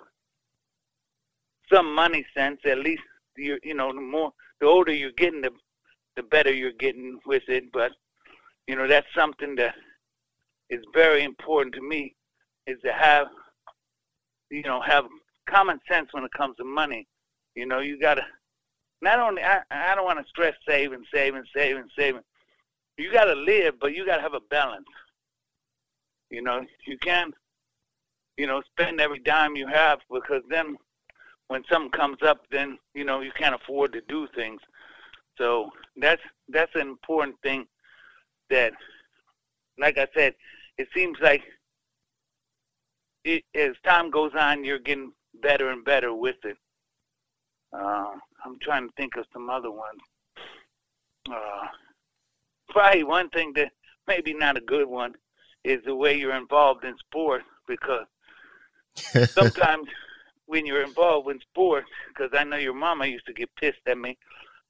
some 1.71 1.93
money 1.93 2.25
sense. 2.35 2.59
At 2.65 2.79
least 2.79 3.03
you 3.37 3.59
you 3.63 3.73
know 3.73 3.93
the 3.93 4.01
more 4.01 4.33
the 4.59 4.67
older 4.67 4.93
you're 4.93 5.11
getting, 5.11 5.41
the 5.41 5.51
the 6.15 6.23
better 6.23 6.53
you're 6.53 6.71
getting 6.71 7.19
with 7.25 7.43
it. 7.47 7.71
But 7.71 7.91
you 8.67 8.75
know 8.75 8.87
that's 8.87 9.07
something 9.15 9.55
that 9.55 9.75
is 10.69 10.83
very 10.93 11.23
important 11.23 11.75
to 11.75 11.81
me 11.81 12.15
is 12.67 12.77
to 12.83 12.91
have 12.91 13.27
you 14.49 14.63
know 14.63 14.81
have 14.81 15.05
common 15.49 15.79
sense 15.89 16.09
when 16.11 16.23
it 16.23 16.31
comes 16.35 16.55
to 16.57 16.63
money. 16.63 17.07
You 17.55 17.65
know 17.65 17.79
you 17.79 17.99
gotta 17.99 18.25
not 19.01 19.19
only 19.19 19.43
I 19.43 19.61
I 19.71 19.95
don't 19.95 20.05
want 20.05 20.19
to 20.19 20.29
stress 20.29 20.55
saving, 20.67 21.03
saving, 21.13 21.43
saving, 21.55 21.87
saving. 21.97 22.21
You 22.97 23.11
gotta 23.11 23.35
live, 23.35 23.75
but 23.79 23.93
you 23.93 24.05
gotta 24.05 24.21
have 24.21 24.33
a 24.33 24.41
balance. 24.49 24.85
You 26.29 26.41
know 26.41 26.65
you 26.85 26.97
can't 26.97 27.33
you 28.37 28.47
know, 28.47 28.61
spend 28.71 28.99
every 28.99 29.19
dime 29.19 29.55
you 29.55 29.67
have 29.67 29.99
because 30.11 30.41
then 30.49 30.75
when 31.47 31.63
something 31.69 31.91
comes 31.91 32.17
up, 32.23 32.45
then 32.51 32.77
you 32.93 33.03
know 33.03 33.21
you 33.21 33.31
can't 33.31 33.55
afford 33.55 33.93
to 33.93 34.01
do 34.07 34.27
things. 34.35 34.61
So 35.37 35.71
that's 35.97 36.21
that's 36.49 36.73
an 36.75 36.81
important 36.81 37.35
thing. 37.43 37.65
That, 38.49 38.73
like 39.79 39.97
I 39.97 40.07
said, 40.15 40.35
it 40.77 40.87
seems 40.93 41.17
like 41.21 41.41
it, 43.23 43.43
as 43.55 43.71
time 43.83 44.11
goes 44.11 44.31
on, 44.37 44.63
you're 44.63 44.79
getting 44.79 45.11
better 45.41 45.69
and 45.71 45.83
better 45.83 46.13
with 46.13 46.35
it. 46.43 46.57
Uh, 47.73 48.11
I'm 48.45 48.59
trying 48.61 48.87
to 48.87 48.93
think 48.95 49.15
of 49.17 49.25
some 49.33 49.49
other 49.49 49.71
ones. 49.71 49.99
Uh, 51.29 51.67
probably 52.69 53.03
one 53.03 53.29
thing 53.29 53.51
that 53.55 53.71
maybe 54.07 54.33
not 54.33 54.57
a 54.57 54.61
good 54.61 54.87
one 54.87 55.15
is 55.63 55.81
the 55.85 55.95
way 55.95 56.15
you're 56.15 56.35
involved 56.35 56.83
in 56.83 56.95
sports 56.99 57.45
because 57.67 58.05
sometimes 59.29 59.87
when 60.47 60.65
you're 60.65 60.83
involved 60.83 61.29
in 61.29 61.39
sports, 61.39 61.87
because 62.09 62.31
I 62.37 62.43
know 62.43 62.57
your 62.57 62.73
mama 62.73 63.05
used 63.05 63.25
to 63.27 63.33
get 63.33 63.49
pissed 63.55 63.79
at 63.87 63.97
me 63.97 64.17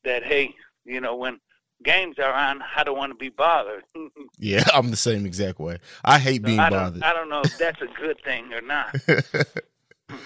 that 0.04 0.24
hey, 0.24 0.54
you 0.86 1.02
know 1.02 1.16
when 1.16 1.40
games 1.84 2.18
are 2.20 2.34
on, 2.34 2.64
I 2.76 2.84
don't 2.84 2.98
want 2.98 3.12
to 3.12 3.18
be 3.18 3.30
bothered. 3.30 3.84
yeah, 4.38 4.64
I'm 4.74 4.92
the 4.92 4.98
same 4.98 5.26
exact 5.26 5.60
way. 5.60 5.80
I 6.04 6.20
hate 6.20 6.42
So 6.42 6.48
being 6.48 6.60
I 6.60 6.70
bothered. 6.70 7.04
I 7.04 7.14
don't 7.14 7.30
know 7.30 7.42
if 7.42 7.58
that's 7.58 7.82
a 7.82 7.88
good 8.00 8.22
thing 8.24 8.54
or 8.54 8.62
not. 8.62 8.96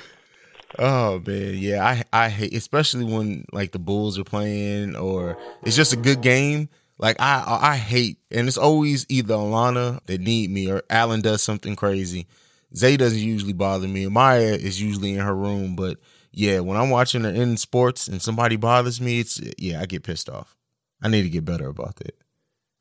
oh 0.80 1.20
man, 1.26 1.56
yeah, 1.56 1.86
I 1.86 2.04
I 2.26 2.30
hate 2.30 2.54
especially 2.54 3.06
when 3.06 3.46
like 3.52 3.72
the 3.72 3.80
Bulls 3.80 4.20
are 4.20 4.24
playing 4.24 4.96
or 4.96 5.38
it's 5.64 5.76
just 5.76 5.94
a 5.94 5.98
good 5.98 6.22
game. 6.22 6.70
Like 6.98 7.16
I 7.20 7.60
I 7.62 7.78
hate, 7.78 8.18
and 8.30 8.48
it's 8.48 8.58
always 8.58 9.06
either 9.10 9.34
Alana 9.34 10.06
that 10.06 10.20
need 10.20 10.52
me 10.52 10.70
or 10.70 10.84
Alan 10.90 11.22
does 11.22 11.42
something 11.42 11.76
crazy. 11.76 12.28
Zay 12.76 12.98
doesn't 12.98 13.20
usually 13.20 13.54
bother 13.54 13.88
me. 13.88 14.08
Maya 14.08 14.54
is 14.54 14.82
usually 14.82 15.14
in 15.14 15.20
her 15.20 15.36
room, 15.36 15.76
but 15.76 15.98
yeah, 16.32 16.60
when 16.60 16.78
I'm 16.78 16.90
watching 16.90 17.24
her 17.24 17.30
in 17.30 17.58
sports 17.58 18.08
and 18.08 18.22
somebody 18.22 18.56
bothers 18.56 19.02
me, 19.02 19.20
it's 19.20 19.42
yeah, 19.58 19.82
I 19.82 19.86
get 19.86 20.04
pissed 20.04 20.30
off. 20.30 20.56
I 21.02 21.08
need 21.08 21.24
to 21.24 21.30
get 21.30 21.46
better 21.46 21.68
about 21.68 21.96
that. 21.98 22.16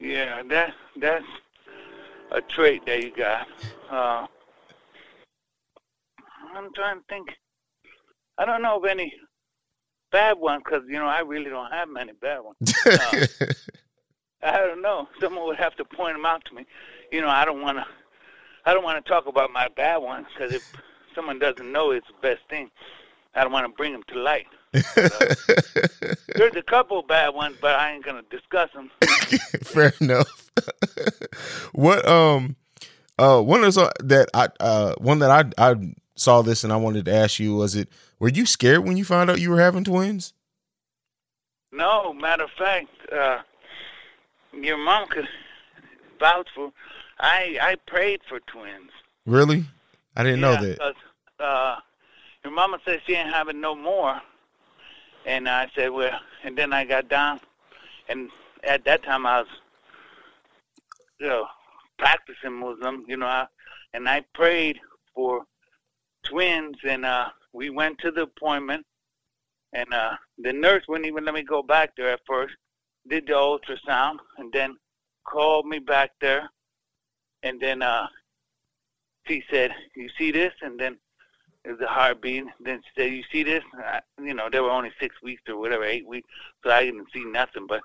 Yeah, 0.01 0.43
that 0.51 0.75
that's 1.01 1.25
a 2.33 2.41
trait 2.41 2.85
that 2.87 3.03
you 3.03 3.15
got. 3.17 3.47
Uh, 3.91 4.27
I'm 6.55 6.73
trying 6.75 6.99
to 6.99 7.05
think. 7.09 7.29
I 8.37 8.45
don't 8.45 8.63
know 8.63 8.77
of 8.77 8.85
any 8.85 9.13
bad 10.13 10.39
ones 10.39 10.63
because 10.65 10.83
you 10.89 10.99
know 10.99 11.07
I 11.07 11.21
really 11.21 11.51
don't 11.51 11.71
have 11.71 11.89
many 11.89 12.13
bad 12.13 12.41
ones. 12.41 12.75
Uh, 14.41 14.53
I 14.53 14.59
don't 14.59 14.81
know. 14.81 15.09
Someone 15.21 15.47
would 15.47 15.57
have 15.57 15.75
to 15.79 15.85
point 15.85 16.15
them 16.15 16.25
out 16.25 16.45
to 16.45 16.55
me. 16.55 16.65
You 17.11 17.21
know, 17.21 17.29
I 17.29 17.45
don't 17.45 17.61
want 17.61 17.79
to. 17.79 17.87
I 18.69 18.75
don't 18.75 18.85
want 18.85 19.03
to 19.03 19.11
talk 19.11 19.27
about 19.27 19.51
my 19.51 19.69
bad 19.69 19.97
ones 19.97 20.27
because 20.31 20.53
if 20.53 20.63
someone 21.15 21.39
doesn't 21.39 21.73
know, 21.73 21.91
it's 21.91 22.07
the 22.07 22.21
best 22.21 22.43
thing. 22.51 22.71
I 23.35 23.43
don't 23.43 23.51
want 23.51 23.65
to 23.65 23.75
bring 23.75 23.93
them 23.93 24.03
to 24.09 24.19
light. 24.19 24.47
There's 26.35 26.55
a 26.55 26.63
couple 26.67 27.01
bad 27.01 27.31
ones, 27.31 27.57
but 27.63 27.77
I 27.77 27.93
ain't 27.93 28.05
gonna 28.05 28.25
discuss 28.31 28.69
them. 28.75 28.91
Fair 29.63 29.95
enough. 30.03 30.51
what 31.73 32.07
um 32.07 32.57
Uh, 33.19 33.41
one 33.41 33.65
of 33.65 33.75
those 33.75 33.91
that 34.01 34.29
I 34.35 34.49
uh 34.61 34.97
one 34.99 35.21
that 35.21 35.31
I 35.31 35.71
I 35.71 35.95
saw 36.17 36.43
this 36.43 36.63
and 36.63 36.71
I 36.71 36.77
wanted 36.77 37.07
to 37.07 37.15
ask 37.15 37.39
you 37.39 37.55
was 37.55 37.75
it 37.75 37.89
were 38.19 38.29
you 38.29 38.45
scared 38.45 38.85
when 38.85 38.99
you 38.99 39.05
found 39.07 39.31
out 39.31 39.41
you 39.41 39.49
were 39.49 39.61
having 39.61 39.85
twins? 39.85 40.35
No, 41.73 42.13
matter 42.13 42.45
of 42.45 42.51
fact, 42.51 42.91
uh, 43.11 43.39
your 44.53 44.77
mom 44.77 45.09
could 45.09 45.29
vouch 46.21 46.49
for. 46.55 46.71
I 47.21 47.59
I 47.61 47.77
prayed 47.87 48.21
for 48.29 48.41
twins. 48.41 48.91
Really? 49.27 49.65
I 50.17 50.23
didn't 50.25 50.41
yeah, 50.41 50.61
know 50.61 50.67
that. 50.67 50.79
'cause, 50.79 50.95
Uh, 51.39 51.77
your 52.43 52.53
mama 52.53 52.81
said 52.85 53.01
she 53.07 53.15
ain't 53.15 53.33
having 53.33 53.61
no 53.61 53.75
more, 53.75 54.21
and 55.25 55.49
I 55.49 55.69
said, 55.75 55.91
well, 55.91 56.19
and 56.43 56.57
then 56.59 56.73
I 56.73 56.85
got 56.85 57.09
down, 57.09 57.41
and 58.09 58.31
at 58.65 58.85
that 58.85 59.03
time 59.05 59.25
I 59.27 59.41
was, 59.41 59.49
you 61.21 61.29
know, 61.29 61.47
practicing 61.99 62.55
Muslim, 62.55 63.05
you 63.07 63.17
know, 63.17 63.27
I, 63.27 63.47
and 63.93 64.09
I 64.09 64.23
prayed 64.35 64.81
for 65.15 65.45
twins, 66.25 66.77
and 66.85 67.05
uh, 67.05 67.31
we 67.53 67.71
went 67.71 67.99
to 68.01 68.11
the 68.11 68.23
appointment, 68.23 68.85
and 69.73 69.93
uh, 69.93 70.17
the 70.39 70.53
nurse 70.53 70.85
wouldn't 70.89 71.07
even 71.07 71.25
let 71.25 71.35
me 71.35 71.43
go 71.43 71.63
back 71.63 71.95
there 71.97 72.11
at 72.11 72.21
first. 72.27 72.55
Did 73.09 73.27
the 73.27 73.33
ultrasound, 73.35 74.19
and 74.39 74.53
then 74.53 74.77
called 75.25 75.67
me 75.67 75.79
back 75.79 76.11
there, 76.21 76.51
and 77.43 77.61
then 77.61 77.83
uh, 77.83 78.07
she 79.27 79.43
said, 79.51 79.73
"You 79.95 80.09
see 80.19 80.31
this?" 80.31 80.53
And 80.63 80.79
then 80.79 80.99
it 81.65 81.73
was 81.73 81.81
a 81.81 81.87
heartbeat. 81.87 82.45
Then 82.61 82.83
she 82.83 83.01
said, 83.03 83.13
"You 83.13 83.23
see 83.31 83.43
this?" 83.43 83.65
I, 83.77 84.01
you 84.21 84.35
know, 84.35 84.49
they 84.51 84.61
were 84.61 84.71
only 84.71 84.93
six 85.01 85.15
weeks 85.23 85.43
or 85.49 85.59
whatever, 85.59 85.85
eight 85.85 86.07
weeks, 86.07 86.29
so 86.65 86.71
I 86.71 86.85
didn't 86.85 87.09
see 87.13 87.25
nothing. 87.25 87.67
But 87.67 87.83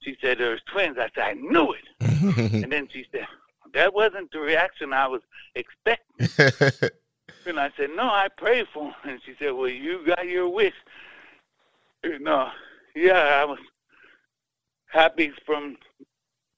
she 0.00 0.16
said 0.20 0.38
there 0.38 0.50
was 0.50 0.60
twins. 0.70 0.96
I 0.98 1.10
said, 1.14 1.24
"I 1.24 1.32
knew 1.34 1.72
it." 1.72 1.84
and 2.62 2.72
then 2.72 2.88
she 2.92 3.06
said, 3.12 3.26
"That 3.72 3.94
wasn't 3.94 4.30
the 4.32 4.40
reaction 4.40 4.92
I 4.92 5.06
was 5.06 5.22
expecting." 5.54 6.90
And 7.46 7.60
I 7.60 7.70
said, 7.76 7.90
"No, 7.94 8.04
I 8.04 8.28
prayed 8.34 8.66
for 8.72 8.86
him." 8.86 8.94
And 9.04 9.20
she 9.24 9.34
said, 9.38 9.52
"Well, 9.52 9.68
you 9.68 10.04
got 10.06 10.26
your 10.26 10.48
wish." 10.48 10.74
You 12.02 12.18
no, 12.18 12.46
know, 12.46 12.50
yeah, 12.94 13.40
I 13.40 13.44
was 13.44 13.58
happy 14.86 15.32
from. 15.44 15.76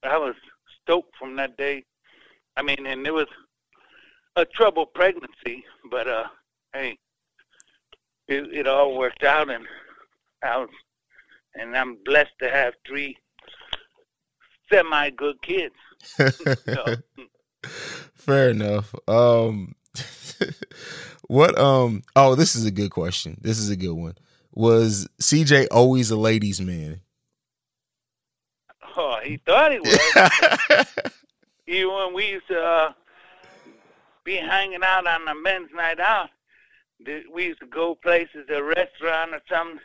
I 0.03 0.17
was 0.17 0.35
stoked 0.81 1.15
from 1.17 1.35
that 1.37 1.57
day. 1.57 1.83
I 2.57 2.63
mean, 2.63 2.87
and 2.87 3.05
it 3.05 3.13
was 3.13 3.27
a 4.35 4.43
troubled 4.43 4.93
pregnancy, 4.95 5.63
but 5.91 6.07
uh, 6.07 6.25
hey, 6.73 6.97
it, 8.27 8.51
it 8.51 8.67
all 8.67 8.97
worked 8.97 9.23
out, 9.23 9.51
and 9.51 9.65
I 10.43 10.57
was, 10.57 10.69
and 11.53 11.77
I'm 11.77 11.97
blessed 12.03 12.33
to 12.41 12.49
have 12.49 12.73
three 12.85 13.15
semi 14.71 15.11
good 15.11 15.39
kids. 15.43 15.75
So, 16.01 16.95
Fair 18.15 18.49
enough. 18.49 18.93
Um, 19.07 19.75
what? 21.27 21.57
Um. 21.59 22.01
Oh, 22.15 22.33
this 22.33 22.55
is 22.55 22.65
a 22.65 22.71
good 22.71 22.89
question. 22.89 23.37
This 23.39 23.59
is 23.59 23.69
a 23.69 23.75
good 23.75 23.93
one. 23.93 24.15
Was 24.51 25.07
CJ 25.21 25.67
always 25.69 26.09
a 26.09 26.17
ladies' 26.17 26.59
man? 26.59 27.01
oh, 28.97 29.19
he 29.23 29.37
thought 29.37 29.71
he 29.71 29.79
was. 29.79 31.11
Even 31.67 31.93
when 31.93 32.13
we 32.13 32.27
used 32.29 32.47
to 32.47 32.59
uh, 32.59 32.93
be 34.23 34.35
hanging 34.35 34.83
out 34.83 35.05
on 35.07 35.25
the 35.25 35.35
men's 35.35 35.69
night 35.75 35.99
out, 35.99 36.29
we 37.31 37.45
used 37.45 37.59
to 37.59 37.67
go 37.67 37.95
places, 37.95 38.45
a 38.49 38.63
restaurant 38.63 39.33
or 39.33 39.41
something, 39.49 39.79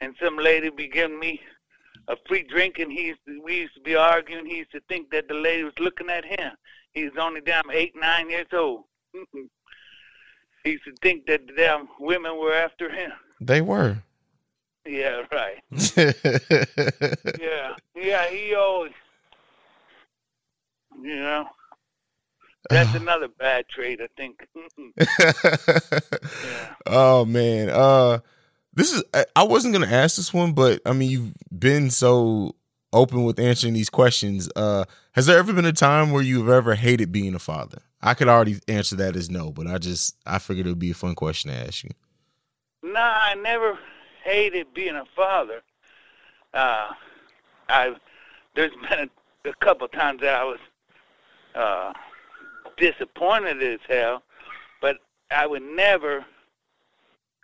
and 0.00 0.14
some 0.22 0.36
lady 0.36 0.70
be 0.70 0.88
giving 0.88 1.18
me 1.18 1.40
a 2.08 2.16
free 2.26 2.42
drink, 2.42 2.78
and 2.78 2.90
he 2.90 3.06
used 3.08 3.20
to, 3.26 3.40
we 3.42 3.58
used 3.60 3.74
to 3.74 3.80
be 3.80 3.94
arguing. 3.94 4.46
He 4.46 4.56
used 4.56 4.72
to 4.72 4.80
think 4.88 5.10
that 5.10 5.28
the 5.28 5.34
lady 5.34 5.62
was 5.64 5.72
looking 5.78 6.10
at 6.10 6.24
him. 6.24 6.52
He 6.92 7.04
was 7.04 7.12
only 7.18 7.40
damn 7.40 7.70
eight, 7.70 7.94
nine 7.94 8.28
years 8.28 8.48
old. 8.52 8.84
He 10.64 10.70
used 10.70 10.84
to 10.84 10.94
think 11.02 11.26
that 11.26 11.46
the 11.46 11.52
damn 11.54 11.88
women 12.00 12.38
were 12.38 12.54
after 12.54 12.90
him. 12.90 13.12
they 13.40 13.60
were. 13.60 13.98
Yeah, 14.86 15.22
right. 15.30 15.62
Yeah, 17.40 17.74
yeah. 17.94 18.28
He 18.28 18.54
always, 18.54 18.92
you 21.02 21.16
know, 21.16 21.46
that's 22.70 22.94
another 22.94 23.28
bad 23.28 23.68
trait, 23.68 24.00
I 24.00 24.08
think. 24.16 24.46
yeah. 24.98 26.74
oh 26.86 27.24
man. 27.24 27.68
Uh 27.70 28.18
this 28.74 28.92
is 28.92 29.02
I- 29.12 29.26
I 29.36 29.42
wasn't 29.44 29.74
gonna 29.74 29.86
ask 29.86 30.16
this 30.16 30.32
one, 30.32 30.52
but 30.52 30.80
I 30.86 30.92
mean 30.92 31.10
you've 31.10 31.34
been 31.56 31.90
so 31.90 32.54
open 32.92 33.24
with 33.24 33.38
answering 33.38 33.74
these 33.74 33.90
questions. 33.90 34.48
Uh 34.56 34.84
has 35.12 35.26
there 35.26 35.38
ever 35.38 35.52
been 35.52 35.64
a 35.66 35.72
time 35.72 36.10
where 36.10 36.22
you've 36.22 36.48
ever 36.48 36.74
hated 36.74 37.12
being 37.12 37.34
a 37.34 37.38
father? 37.38 37.78
I 38.00 38.14
could 38.14 38.28
already 38.28 38.58
answer 38.68 38.96
that 38.96 39.14
as 39.16 39.30
no, 39.30 39.50
but 39.50 39.66
I 39.66 39.78
just 39.78 40.16
I 40.26 40.38
figured 40.38 40.66
it 40.66 40.70
would 40.70 40.78
be 40.78 40.90
a 40.90 40.94
fun 40.94 41.14
question 41.14 41.50
to 41.50 41.56
ask 41.56 41.84
you. 41.84 41.90
No, 42.82 43.00
I 43.00 43.34
never 43.34 43.78
hated 44.24 44.72
being 44.74 44.96
a 44.96 45.04
father. 45.16 45.62
Uh, 46.54 46.90
I 47.68 47.94
there's 48.54 48.72
been 48.88 49.08
a, 49.44 49.48
a 49.48 49.54
couple 49.60 49.86
times 49.88 50.20
that 50.20 50.34
I 50.34 50.44
was 50.44 50.58
uh, 51.54 51.92
disappointed 52.76 53.62
as 53.62 53.80
hell, 53.88 54.22
but 54.80 54.96
I 55.30 55.46
would 55.46 55.62
never, 55.62 56.24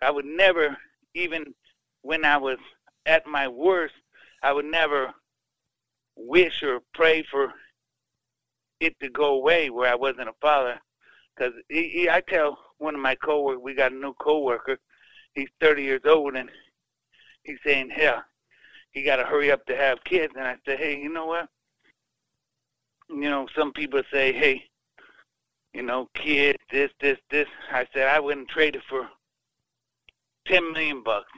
I 0.02 0.10
would 0.10 0.24
never 0.24 0.76
even 1.14 1.54
when 2.02 2.24
I 2.24 2.36
was 2.36 2.58
at 3.06 3.26
my 3.26 3.48
worst, 3.48 3.94
I 4.42 4.52
would 4.52 4.64
never 4.64 5.12
wish 6.16 6.62
or 6.62 6.80
pray 6.94 7.24
for 7.30 7.52
it 8.80 8.98
to 9.00 9.08
go 9.08 9.34
away 9.34 9.70
where 9.70 9.90
I 9.90 9.94
wasn't 9.94 10.28
a 10.28 10.34
father. 10.40 10.80
Because 11.36 11.54
I 11.70 12.22
tell 12.28 12.58
one 12.78 12.94
of 12.94 13.00
my 13.00 13.14
coworkers, 13.14 13.62
we 13.62 13.74
got 13.74 13.92
a 13.92 13.96
new 13.96 14.14
coworker, 14.14 14.78
he's 15.34 15.48
30 15.60 15.82
years 15.82 16.00
old, 16.04 16.36
and 16.36 16.50
he's 17.44 17.58
saying, 17.64 17.90
hell, 17.90 18.22
he 18.90 19.02
got 19.02 19.16
to 19.16 19.24
hurry 19.24 19.50
up 19.50 19.64
to 19.66 19.76
have 19.76 20.02
kids. 20.04 20.32
And 20.36 20.46
I 20.46 20.56
said, 20.64 20.78
hey, 20.78 21.00
you 21.00 21.08
know 21.08 21.26
what? 21.26 21.48
You 23.08 23.30
know, 23.30 23.46
some 23.56 23.72
people 23.72 24.02
say, 24.12 24.32
hey, 24.32 24.62
you 25.72 25.82
know, 25.82 26.08
kid, 26.14 26.56
this, 26.70 26.90
this, 27.00 27.18
this. 27.30 27.46
I 27.70 27.86
said, 27.92 28.08
I 28.08 28.20
wouldn't 28.20 28.48
trade 28.48 28.76
it 28.76 28.82
for 28.88 29.08
10 30.46 30.72
million 30.72 31.02
bucks. 31.02 31.30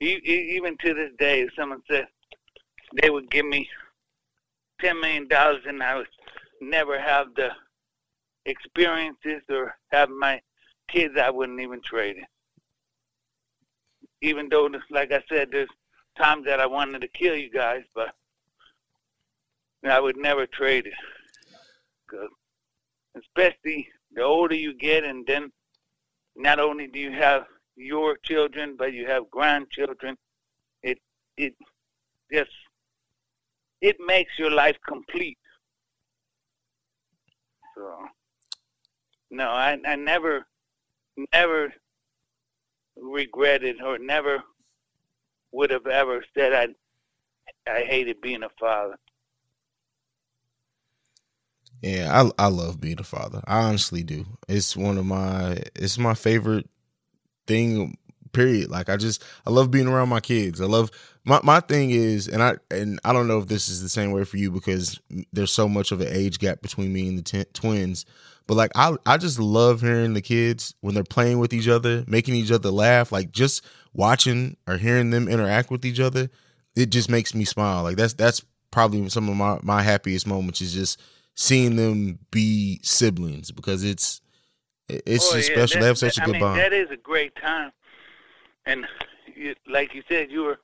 Even 0.00 0.76
to 0.78 0.94
this 0.94 1.10
day, 1.18 1.42
if 1.42 1.50
someone 1.56 1.82
said 1.90 2.06
they 3.00 3.10
would 3.10 3.30
give 3.30 3.46
me 3.46 3.68
$10 4.82 5.00
million 5.00 5.28
and 5.30 5.82
I 5.82 5.96
would 5.96 6.08
never 6.60 6.98
have 7.00 7.28
the 7.36 7.50
experiences 8.44 9.42
or 9.48 9.76
have 9.92 10.10
my 10.10 10.40
kids, 10.88 11.14
I 11.20 11.30
wouldn't 11.30 11.60
even 11.60 11.80
trade 11.82 12.16
it. 12.18 12.24
Even 14.20 14.48
though, 14.48 14.68
like 14.90 15.12
I 15.12 15.22
said, 15.28 15.48
there's 15.50 15.68
times 16.18 16.44
that 16.46 16.60
I 16.60 16.66
wanted 16.66 17.00
to 17.00 17.08
kill 17.08 17.36
you 17.36 17.50
guys, 17.50 17.82
but 17.94 18.14
I 19.90 20.00
would 20.00 20.16
never 20.16 20.46
trade 20.46 20.86
it. 20.86 20.94
'Cause 22.08 22.30
especially 23.16 23.90
the 24.12 24.22
older 24.22 24.54
you 24.54 24.74
get, 24.74 25.04
and 25.04 25.26
then 25.26 25.52
not 26.36 26.58
only 26.60 26.86
do 26.88 26.98
you 26.98 27.12
have 27.12 27.46
your 27.76 28.16
children, 28.18 28.76
but 28.76 28.92
you 28.92 29.06
have 29.06 29.30
grandchildren. 29.30 30.16
It 30.82 30.98
it 31.36 31.54
just 32.32 32.52
it 33.80 33.96
makes 34.00 34.38
your 34.38 34.50
life 34.50 34.78
complete. 34.86 35.38
So 37.74 38.08
no, 39.30 39.50
I 39.50 39.78
I 39.84 39.96
never 39.96 40.46
never 41.32 41.74
regretted 42.96 43.82
or 43.82 43.98
never 43.98 44.42
would 45.52 45.70
have 45.70 45.86
ever 45.86 46.24
said 46.34 46.52
I 46.52 46.74
I 47.70 47.82
hated 47.84 48.20
being 48.20 48.42
a 48.44 48.50
father. 48.60 48.98
Yeah, 51.84 52.30
I 52.38 52.46
I 52.46 52.48
love 52.48 52.80
being 52.80 52.98
a 52.98 53.04
father. 53.04 53.42
I 53.46 53.64
honestly 53.64 54.02
do. 54.02 54.24
It's 54.48 54.74
one 54.74 54.96
of 54.96 55.04
my 55.04 55.58
it's 55.74 55.98
my 55.98 56.14
favorite 56.14 56.66
thing 57.46 57.98
period. 58.32 58.70
Like 58.70 58.88
I 58.88 58.96
just 58.96 59.22
I 59.46 59.50
love 59.50 59.70
being 59.70 59.86
around 59.86 60.08
my 60.08 60.20
kids. 60.20 60.62
I 60.62 60.64
love 60.64 60.90
my 61.26 61.40
my 61.42 61.60
thing 61.60 61.90
is 61.90 62.26
and 62.26 62.42
I 62.42 62.54
and 62.70 62.98
I 63.04 63.12
don't 63.12 63.28
know 63.28 63.38
if 63.38 63.48
this 63.48 63.68
is 63.68 63.82
the 63.82 63.90
same 63.90 64.12
way 64.12 64.24
for 64.24 64.38
you 64.38 64.50
because 64.50 64.98
there's 65.34 65.52
so 65.52 65.68
much 65.68 65.92
of 65.92 66.00
an 66.00 66.08
age 66.10 66.38
gap 66.38 66.62
between 66.62 66.90
me 66.90 67.06
and 67.06 67.18
the 67.18 67.44
twins. 67.52 68.06
But 68.46 68.54
like 68.54 68.72
I 68.74 68.96
I 69.04 69.18
just 69.18 69.38
love 69.38 69.82
hearing 69.82 70.14
the 70.14 70.22
kids 70.22 70.74
when 70.80 70.94
they're 70.94 71.04
playing 71.04 71.38
with 71.38 71.52
each 71.52 71.68
other, 71.68 72.02
making 72.06 72.34
each 72.34 72.50
other 72.50 72.70
laugh, 72.70 73.12
like 73.12 73.30
just 73.30 73.62
watching 73.92 74.56
or 74.66 74.78
hearing 74.78 75.10
them 75.10 75.28
interact 75.28 75.70
with 75.70 75.84
each 75.84 76.00
other, 76.00 76.30
it 76.74 76.86
just 76.86 77.10
makes 77.10 77.34
me 77.34 77.44
smile. 77.44 77.82
Like 77.82 77.96
that's 77.96 78.14
that's 78.14 78.42
probably 78.70 79.06
some 79.10 79.28
of 79.28 79.36
my 79.36 79.58
my 79.62 79.82
happiest 79.82 80.26
moments 80.26 80.62
is 80.62 80.72
just 80.72 80.98
seeing 81.34 81.76
them 81.76 82.18
be 82.30 82.80
siblings 82.82 83.50
because 83.50 83.84
it's 83.84 84.20
it's 84.88 85.32
Oh, 85.32 85.36
yeah, 85.36 85.42
special. 85.42 85.80
they 85.80 85.86
have 85.86 85.98
such 85.98 86.18
a 86.18 86.20
good 86.20 86.30
I 86.30 86.32
mean, 86.32 86.40
bond. 86.40 86.60
That 86.60 86.72
is 86.72 86.90
a 86.90 86.96
great 86.96 87.34
time, 87.36 87.72
and 88.66 88.86
you, 89.34 89.54
like 89.66 89.94
you 89.94 90.02
said, 90.08 90.30
you 90.30 90.42
were 90.42 90.58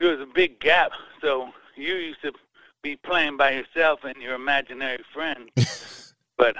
there 0.00 0.16
was 0.16 0.20
a 0.20 0.32
big 0.32 0.60
gap. 0.60 0.92
So 1.20 1.48
you 1.76 1.94
used 1.94 2.22
to 2.22 2.32
be 2.82 2.96
playing 2.96 3.36
by 3.36 3.52
yourself 3.52 4.00
and 4.04 4.16
your 4.22 4.34
imaginary 4.34 5.02
friend. 5.12 5.50
but 6.38 6.56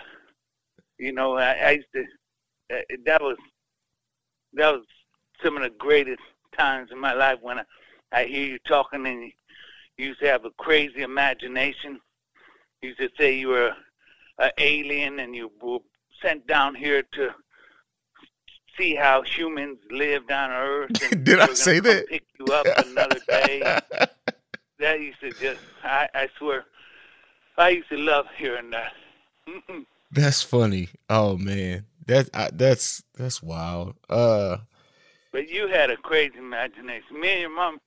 you 0.99 1.13
know, 1.13 1.37
I, 1.37 1.53
I 1.53 1.71
used 1.73 1.89
to. 1.95 2.05
Uh, 2.71 2.81
that 3.07 3.23
was 3.23 3.37
that 4.55 4.73
was 4.73 4.85
some 5.43 5.57
of 5.57 5.63
the 5.63 5.71
greatest 5.71 6.23
times 6.57 6.91
in 6.91 6.99
my 6.99 7.13
life 7.13 7.39
when 7.41 7.61
I, 7.61 7.65
I 8.13 8.25
hear 8.25 8.47
you 8.47 8.59
talking 8.67 9.07
and 9.07 9.23
you, 9.23 9.31
you 9.97 10.07
used 10.09 10.21
to 10.21 10.27
have 10.27 10.45
a 10.45 10.51
crazy 10.59 11.03
imagination. 11.03 12.01
You 12.83 12.91
used 12.91 13.01
to 13.01 13.11
say 13.19 13.37
you 13.37 13.49
were 13.49 13.73
an 14.39 14.51
alien 14.59 15.19
and 15.19 15.35
you 15.35 15.51
were 15.61 15.79
sent 16.23 16.47
down 16.47 16.75
here 16.75 17.03
to 17.13 17.31
see 18.79 18.95
how 18.95 19.23
humans 19.23 19.79
lived 19.91 20.31
on 20.31 20.51
Earth. 20.51 20.91
And 21.11 21.25
Did 21.25 21.41
I 21.41 21.53
say 21.55 21.81
that? 21.81 22.07
Pick 22.09 22.25
you 22.39 22.47
up 22.47 22.67
another 22.87 23.19
day. 23.29 23.61
that 24.79 25.01
used 25.01 25.21
to 25.21 25.31
just, 25.33 25.61
I, 25.83 26.09
I 26.15 26.29
swear, 26.39 26.65
I 27.57 27.71
used 27.71 27.89
to 27.89 27.97
love 27.99 28.27
hearing 28.37 28.71
that. 28.71 28.93
That's 30.13 30.43
funny. 30.43 30.89
Oh 31.11 31.37
man, 31.37 31.85
that 32.07 32.31
I, 32.33 32.49
that's 32.51 33.03
that's 33.15 33.43
wild. 33.43 33.95
Uh, 34.09 34.59
But 35.33 35.51
you 35.51 35.69
had 35.69 35.91
a 35.91 35.99
crazy 35.99 36.39
imagination. 36.39 37.21
Me 37.21 37.33
and 37.33 37.41
your 37.43 37.55
mom, 37.55 37.79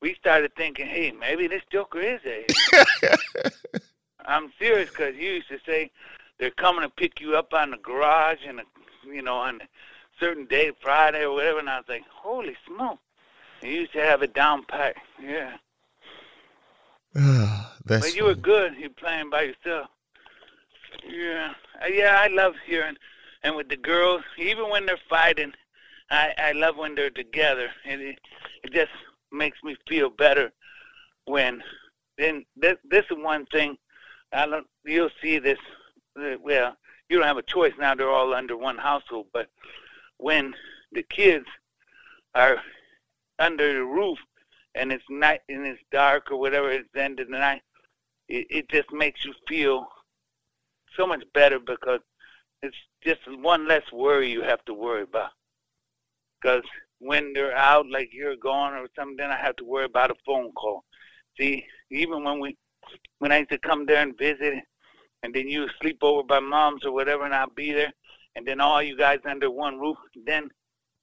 we 0.00 0.14
started 0.14 0.54
thinking, 0.56 0.86
hey, 0.86 1.12
maybe 1.12 1.48
this 1.48 1.60
Joker 1.70 2.00
is 2.00 2.20
a. 2.24 2.46
I'm 4.26 4.52
serious 4.58 4.90
because 4.90 5.14
you 5.16 5.30
used 5.34 5.48
to 5.48 5.58
say 5.64 5.90
they're 6.38 6.50
coming 6.50 6.82
to 6.82 6.88
pick 6.90 7.20
you 7.20 7.36
up 7.36 7.54
on 7.54 7.70
the 7.70 7.76
garage 7.78 8.40
and, 8.46 8.60
you 9.06 9.22
know, 9.22 9.36
on 9.36 9.60
a 9.60 9.68
certain 10.18 10.46
day, 10.46 10.72
Friday 10.80 11.22
or 11.22 11.32
whatever. 11.32 11.58
And 11.60 11.70
I 11.70 11.76
was 11.78 11.88
like, 11.88 12.04
holy 12.10 12.56
smoke. 12.66 12.98
You 13.62 13.70
used 13.70 13.92
to 13.92 14.00
have 14.02 14.22
it 14.22 14.34
down 14.34 14.64
pat. 14.64 14.96
Yeah. 15.22 15.56
that's 17.14 18.06
But 18.06 18.16
you 18.16 18.24
were 18.24 18.34
good. 18.34 18.74
You 18.78 18.90
playing 18.90 19.30
by 19.30 19.42
yourself. 19.42 19.88
Yeah, 21.08 21.54
Uh, 21.82 21.86
yeah. 21.86 22.18
I 22.20 22.28
love 22.28 22.54
hearing, 22.66 22.96
and 23.42 23.54
with 23.56 23.68
the 23.68 23.76
girls, 23.76 24.22
even 24.38 24.68
when 24.70 24.86
they're 24.86 24.98
fighting, 25.08 25.52
I 26.10 26.32
I 26.38 26.52
love 26.52 26.76
when 26.76 26.94
they're 26.94 27.10
together, 27.10 27.68
and 27.84 28.00
it 28.00 28.18
it 28.62 28.72
just 28.72 28.92
makes 29.32 29.62
me 29.62 29.76
feel 29.88 30.10
better 30.10 30.52
when. 31.24 31.62
Then 32.18 32.44
this 32.56 32.76
this 32.84 33.04
is 33.10 33.16
one 33.18 33.46
thing. 33.46 33.78
I. 34.36 34.60
You'll 34.84 35.10
see 35.22 35.38
this. 35.38 35.58
Well, 36.14 36.76
you 37.08 37.18
don't 37.18 37.26
have 37.26 37.36
a 37.36 37.42
choice 37.42 37.72
now. 37.78 37.94
They're 37.94 38.10
all 38.10 38.34
under 38.34 38.56
one 38.56 38.78
household, 38.78 39.26
but 39.32 39.48
when 40.18 40.54
the 40.92 41.02
kids 41.02 41.46
are 42.34 42.58
under 43.38 43.72
the 43.72 43.84
roof 43.84 44.18
and 44.74 44.92
it's 44.92 45.04
night 45.10 45.40
and 45.48 45.66
it's 45.66 45.80
dark 45.90 46.30
or 46.30 46.38
whatever 46.38 46.70
it's 46.70 46.88
the 46.94 47.02
end 47.02 47.20
of 47.20 47.28
the 47.28 47.38
night, 47.38 47.62
it, 48.28 48.46
it 48.50 48.68
just 48.70 48.90
makes 48.92 49.24
you 49.24 49.32
feel 49.48 49.86
so 50.96 51.06
much 51.06 51.22
better 51.34 51.58
because 51.58 52.00
it's 52.62 52.76
just 53.04 53.20
one 53.40 53.68
less 53.68 53.82
worry 53.92 54.30
you 54.30 54.42
have 54.42 54.64
to 54.64 54.74
worry 54.74 55.02
about. 55.02 55.30
Because 56.40 56.62
when 56.98 57.32
they're 57.32 57.56
out, 57.56 57.86
like 57.90 58.08
you're 58.12 58.36
gone 58.36 58.74
or 58.74 58.88
something, 58.96 59.16
then 59.16 59.30
I 59.30 59.36
have 59.36 59.56
to 59.56 59.64
worry 59.64 59.84
about 59.84 60.10
a 60.10 60.14
phone 60.24 60.52
call. 60.52 60.84
See, 61.38 61.64
even 61.90 62.24
when 62.24 62.40
we, 62.40 62.56
when 63.18 63.32
I 63.32 63.38
used 63.38 63.50
to 63.50 63.58
come 63.58 63.86
there 63.86 64.02
and 64.02 64.16
visit, 64.16 64.54
and 65.22 65.34
then 65.34 65.48
you 65.48 65.66
sleep 65.80 65.98
over 66.02 66.22
by 66.22 66.40
mom's 66.40 66.84
or 66.84 66.92
whatever, 66.92 67.24
and 67.24 67.34
I'll 67.34 67.50
be 67.50 67.72
there, 67.72 67.92
and 68.34 68.46
then 68.46 68.60
all 68.60 68.82
you 68.82 68.96
guys 68.96 69.18
under 69.28 69.50
one 69.50 69.78
roof, 69.78 69.96
then 70.24 70.48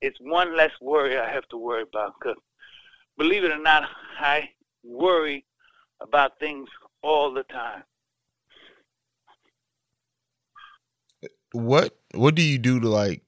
it's 0.01 0.17
one 0.19 0.55
less 0.55 0.71
worry 0.81 1.17
I 1.17 1.31
have 1.31 1.47
to 1.49 1.57
worry 1.57 1.83
about. 1.83 2.13
Because 2.19 2.37
believe 3.17 3.43
it 3.43 3.51
or 3.51 3.61
not, 3.61 3.89
I 4.19 4.49
worry 4.83 5.45
about 6.01 6.39
things 6.39 6.69
all 7.01 7.33
the 7.33 7.43
time. 7.43 7.83
what 11.53 11.95
what 12.15 12.35
do 12.35 12.41
you 12.41 12.57
do 12.57 12.79
to 12.79 12.89
like 12.89 13.21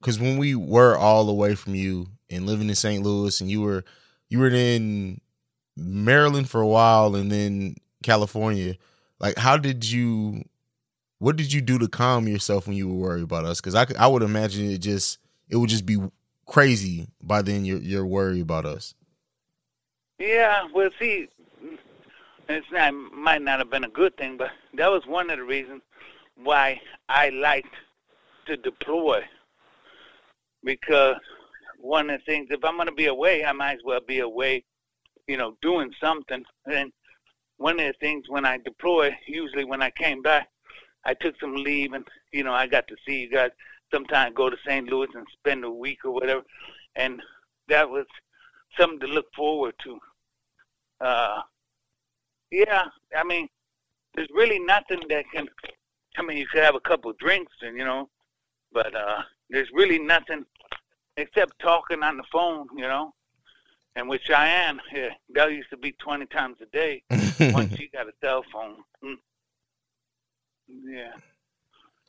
because 0.00 0.18
when 0.18 0.38
we 0.38 0.54
were 0.54 0.96
all 0.96 1.28
away 1.28 1.54
from 1.54 1.74
you 1.74 2.06
and 2.30 2.46
living 2.46 2.68
in 2.68 2.74
st 2.74 3.02
louis 3.02 3.40
and 3.40 3.50
you 3.50 3.60
were 3.60 3.84
you 4.30 4.38
were 4.38 4.48
in 4.48 5.20
maryland 5.76 6.48
for 6.48 6.60
a 6.60 6.66
while 6.66 7.16
and 7.16 7.30
then 7.30 7.74
california 8.04 8.76
like 9.20 9.36
how 9.38 9.56
did 9.56 9.90
you 9.90 10.44
what 11.18 11.36
did 11.36 11.52
you 11.52 11.60
do 11.60 11.78
to 11.78 11.88
calm 11.88 12.28
yourself 12.28 12.68
when 12.68 12.76
you 12.76 12.88
were 12.88 12.94
worried 13.08 13.24
about 13.24 13.44
us 13.44 13.60
because 13.60 13.74
I, 13.74 13.86
I 13.98 14.06
would 14.06 14.22
imagine 14.22 14.70
it 14.70 14.78
just 14.78 15.18
it 15.48 15.56
would 15.56 15.70
just 15.70 15.86
be 15.86 15.98
crazy 16.46 17.08
by 17.22 17.42
then 17.42 17.64
you're, 17.64 17.80
you're 17.80 18.06
worried 18.06 18.42
about 18.42 18.66
us 18.66 18.94
Yeah, 20.18 20.68
well, 20.74 20.90
see, 20.98 21.28
it's 22.48 22.66
not 22.70 22.94
might 22.94 23.42
not 23.42 23.58
have 23.58 23.70
been 23.70 23.84
a 23.84 23.88
good 23.88 24.16
thing, 24.16 24.36
but 24.36 24.50
that 24.74 24.88
was 24.88 25.02
one 25.06 25.30
of 25.30 25.38
the 25.38 25.44
reasons 25.44 25.82
why 26.36 26.80
I 27.08 27.30
liked 27.30 27.74
to 28.46 28.56
deploy. 28.56 29.22
Because 30.64 31.16
one 31.80 32.10
of 32.10 32.20
the 32.20 32.24
things, 32.24 32.48
if 32.50 32.64
I'm 32.64 32.76
going 32.76 32.88
to 32.88 32.94
be 32.94 33.06
away, 33.06 33.44
I 33.44 33.52
might 33.52 33.74
as 33.74 33.84
well 33.84 34.00
be 34.06 34.20
away, 34.20 34.64
you 35.26 35.36
know, 35.36 35.56
doing 35.62 35.92
something. 36.00 36.44
And 36.66 36.92
one 37.58 37.78
of 37.80 37.86
the 37.86 37.94
things 38.00 38.24
when 38.28 38.44
I 38.44 38.58
deploy, 38.58 39.16
usually 39.26 39.64
when 39.64 39.82
I 39.82 39.90
came 39.90 40.22
back, 40.22 40.48
I 41.04 41.14
took 41.14 41.38
some 41.38 41.54
leave, 41.54 41.92
and 41.92 42.06
you 42.32 42.44
know, 42.44 42.52
I 42.52 42.66
got 42.66 42.88
to 42.88 42.96
see 43.06 43.20
you 43.20 43.30
guys. 43.30 43.50
Sometimes 43.92 44.34
go 44.34 44.50
to 44.50 44.56
St. 44.66 44.88
Louis 44.88 45.08
and 45.14 45.26
spend 45.32 45.64
a 45.64 45.70
week 45.70 45.98
or 46.04 46.12
whatever, 46.12 46.42
and 46.96 47.20
that 47.68 47.88
was 47.88 48.06
something 48.78 49.00
to 49.00 49.06
look 49.06 49.26
forward 49.36 49.74
to. 49.84 49.98
Uh, 51.00 51.42
yeah, 52.50 52.84
I 53.16 53.24
mean, 53.24 53.48
there's 54.14 54.28
really 54.34 54.58
nothing 54.58 55.00
that 55.08 55.24
can. 55.32 55.48
I 56.16 56.22
mean, 56.22 56.38
you 56.38 56.46
could 56.46 56.62
have 56.62 56.74
a 56.74 56.80
couple 56.80 57.12
drinks, 57.18 57.52
and 57.62 57.76
you 57.76 57.84
know, 57.84 58.08
but 58.72 58.94
uh, 58.94 59.22
there's 59.50 59.68
really 59.72 59.98
nothing 59.98 60.44
except 61.16 61.58
talking 61.60 62.02
on 62.02 62.16
the 62.16 62.24
phone, 62.32 62.66
you 62.76 62.82
know. 62.88 63.12
And 63.96 64.08
with 64.08 64.22
Cheyenne, 64.22 64.80
yeah, 64.92 65.10
that 65.34 65.52
used 65.52 65.70
to 65.70 65.76
be 65.76 65.92
20 65.92 66.26
times 66.26 66.56
a 66.60 66.66
day 66.66 67.02
once 67.52 67.76
she 67.76 67.88
got 67.92 68.08
a 68.08 68.12
cell 68.20 68.44
phone. 68.52 68.76
Mm. 69.04 69.14
Yeah, 70.84 71.12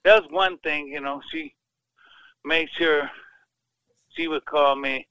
that 0.03 0.21
was 0.21 0.31
one 0.31 0.57
thing, 0.59 0.87
you 0.87 1.01
know. 1.01 1.21
She 1.31 1.53
made 2.43 2.69
sure 2.77 3.09
she 4.15 4.27
would 4.27 4.45
call 4.45 4.75
me 4.75 5.07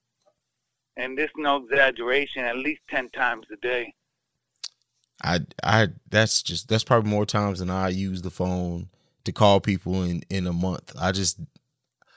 and 0.96 1.18
this 1.18 1.30
no 1.36 1.56
exaggeration, 1.56 2.44
at 2.44 2.56
least 2.56 2.80
ten 2.88 3.10
times 3.10 3.46
a 3.52 3.56
day. 3.56 3.94
I 5.22 5.40
I 5.62 5.88
that's 6.08 6.42
just 6.42 6.68
that's 6.68 6.84
probably 6.84 7.10
more 7.10 7.26
times 7.26 7.58
than 7.58 7.70
I 7.70 7.88
use 7.88 8.22
the 8.22 8.30
phone 8.30 8.88
to 9.24 9.32
call 9.32 9.60
people 9.60 10.02
in 10.02 10.22
in 10.30 10.46
a 10.46 10.52
month. 10.52 10.92
I 10.98 11.12
just 11.12 11.38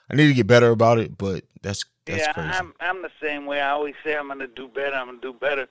I 0.10 0.16
need 0.16 0.28
to 0.28 0.34
get 0.34 0.48
better 0.48 0.72
about 0.72 1.00
it, 1.00 1.18
but 1.18 1.44
that's 1.62 1.86
that's 2.08 2.20
yeah, 2.20 2.34
crazy. 2.34 2.50
I'm 2.50 2.74
I'm 2.80 3.02
the 3.02 3.12
same 3.22 3.46
way. 3.46 3.62
I 3.62 3.72
always 3.72 3.96
say 4.04 4.16
I'm 4.16 4.28
gonna 4.28 4.48
do 4.48 4.68
better. 4.68 4.96
I'm 4.96 5.08
gonna 5.08 5.20
do 5.22 5.34
better. 5.34 5.68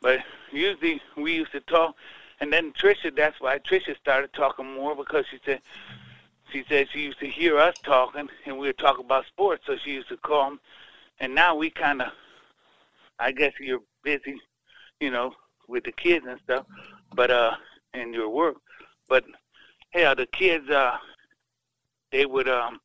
But 0.00 0.20
usually 0.52 1.00
we 1.16 1.34
used 1.34 1.52
to 1.52 1.60
talk, 1.60 1.96
and 2.40 2.52
then 2.52 2.72
Trisha. 2.72 3.14
That's 3.16 3.40
why 3.40 3.58
Trisha 3.58 3.96
started 3.98 4.32
talking 4.32 4.74
more 4.74 4.94
because 4.94 5.24
she 5.30 5.40
said 5.44 5.60
she 6.52 6.64
said 6.68 6.88
she 6.92 7.00
used 7.00 7.18
to 7.20 7.26
hear 7.26 7.58
us 7.58 7.74
talking, 7.82 8.28
and 8.44 8.58
we 8.58 8.68
would 8.68 8.78
talk 8.78 8.98
about 8.98 9.26
sports. 9.26 9.64
So 9.66 9.76
she 9.82 9.92
used 9.92 10.08
to 10.08 10.16
call. 10.16 10.56
And 11.18 11.34
now 11.34 11.54
we 11.54 11.70
kind 11.70 12.02
of, 12.02 12.08
I 13.18 13.32
guess 13.32 13.52
you're 13.58 13.80
busy, 14.04 14.38
you 15.00 15.10
know, 15.10 15.32
with 15.66 15.84
the 15.84 15.92
kids 15.92 16.26
and 16.28 16.38
stuff, 16.44 16.66
but 17.14 17.30
uh, 17.30 17.52
and 17.94 18.14
your 18.14 18.28
work. 18.28 18.56
But 19.08 19.24
hell, 19.90 20.14
the 20.14 20.26
kids, 20.26 20.68
uh, 20.70 20.98
they 22.12 22.26
would 22.26 22.48
um. 22.48 22.80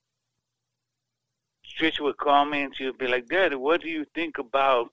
Trisha 1.79 2.01
would 2.01 2.17
call 2.17 2.45
me 2.45 2.61
and 2.61 2.75
she 2.75 2.85
would 2.85 2.97
be 2.97 3.07
like, 3.07 3.27
Daddy, 3.27 3.55
what 3.55 3.81
do 3.81 3.89
you 3.89 4.05
think 4.13 4.37
about? 4.37 4.91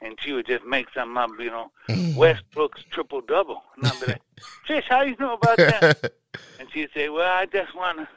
And 0.00 0.16
she 0.20 0.32
would 0.32 0.46
just 0.46 0.64
make 0.64 0.86
something 0.94 1.16
up, 1.16 1.30
you 1.38 1.50
know, 1.50 1.72
mm. 1.88 2.14
Westbrook's 2.14 2.84
triple 2.90 3.20
double. 3.20 3.62
And 3.76 3.86
I'd 3.86 4.00
be 4.00 4.06
like, 4.06 4.22
Trish, 4.68 4.84
how 4.88 5.02
do 5.02 5.10
you 5.10 5.16
know 5.18 5.34
about 5.34 5.56
that? 5.56 6.12
and 6.60 6.68
she'd 6.72 6.90
say, 6.94 7.08
Well, 7.08 7.28
I 7.28 7.46
just 7.46 7.74
want 7.74 7.98
to. 7.98 8.08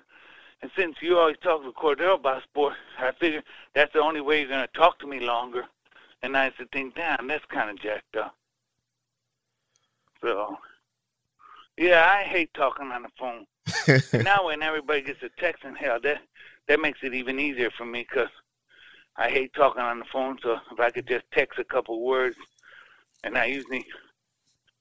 And 0.61 0.69
since 0.75 0.97
you 1.01 1.17
always 1.17 1.37
talk 1.41 1.63
to 1.63 1.71
Cordell 1.71 2.15
about 2.15 2.43
sports, 2.43 2.75
I 2.99 3.11
figured 3.19 3.43
that's 3.73 3.93
the 3.93 3.99
only 3.99 4.21
way 4.21 4.39
you're 4.39 4.49
going 4.49 4.61
to 4.61 4.79
talk 4.79 4.99
to 4.99 5.07
me 5.07 5.19
longer. 5.19 5.63
And 6.21 6.37
I 6.37 6.45
used 6.45 6.57
to 6.59 6.67
think, 6.67 6.93
damn, 6.93 7.27
that's 7.27 7.45
kind 7.45 7.71
of 7.71 7.79
jacked 7.79 8.15
up. 8.15 8.35
So, 10.21 10.57
yeah, 11.77 12.07
I 12.15 12.23
hate 12.23 12.53
talking 12.53 12.91
on 12.91 13.03
the 13.03 13.09
phone. 13.17 13.45
Now 14.23 14.45
when 14.45 14.61
everybody 14.61 15.01
gets 15.01 15.23
a 15.23 15.29
text 15.39 15.63
and 15.63 15.77
hell, 15.77 15.99
that 16.03 16.21
that 16.67 16.79
makes 16.79 16.99
it 17.03 17.13
even 17.13 17.39
easier 17.39 17.69
for 17.77 17.85
me 17.85 18.05
because 18.09 18.29
I 19.17 19.29
hate 19.29 19.53
talking 19.53 19.81
on 19.81 19.99
the 19.99 20.05
phone. 20.11 20.37
So 20.41 20.57
if 20.71 20.79
I 20.79 20.89
could 20.89 21.07
just 21.07 21.25
text 21.33 21.59
a 21.59 21.63
couple 21.63 22.01
words, 22.01 22.37
and 23.23 23.37
I 23.37 23.45
usually 23.45 23.85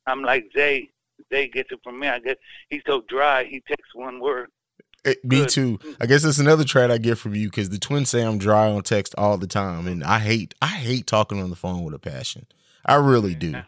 I'm 0.06 0.22
like 0.22 0.50
Zay. 0.56 0.88
Zay 1.32 1.48
gets 1.48 1.70
it 1.70 1.80
from 1.84 1.98
me. 1.98 2.08
I 2.08 2.18
guess 2.18 2.36
he's 2.68 2.82
so 2.86 3.02
dry. 3.08 3.44
He 3.44 3.60
texts 3.68 3.94
one 3.94 4.20
word. 4.20 4.48
Eh, 5.04 5.14
me 5.24 5.40
Good. 5.40 5.48
too. 5.48 5.78
I 6.00 6.06
guess 6.06 6.22
that's 6.22 6.38
another 6.38 6.64
trait 6.64 6.90
I 6.90 6.98
get 6.98 7.18
from 7.18 7.34
you 7.34 7.48
because 7.48 7.70
the 7.70 7.78
twins 7.78 8.10
say 8.10 8.22
I'm 8.22 8.38
dry 8.38 8.70
on 8.70 8.82
text 8.82 9.14
all 9.16 9.38
the 9.38 9.46
time, 9.46 9.86
and 9.86 10.04
I 10.04 10.18
hate 10.18 10.54
I 10.60 10.68
hate 10.68 11.06
talking 11.06 11.42
on 11.42 11.50
the 11.50 11.56
phone 11.56 11.82
with 11.82 11.94
a 11.94 11.98
passion. 11.98 12.46
I 12.84 12.96
really 12.96 13.34
do. 13.34 13.62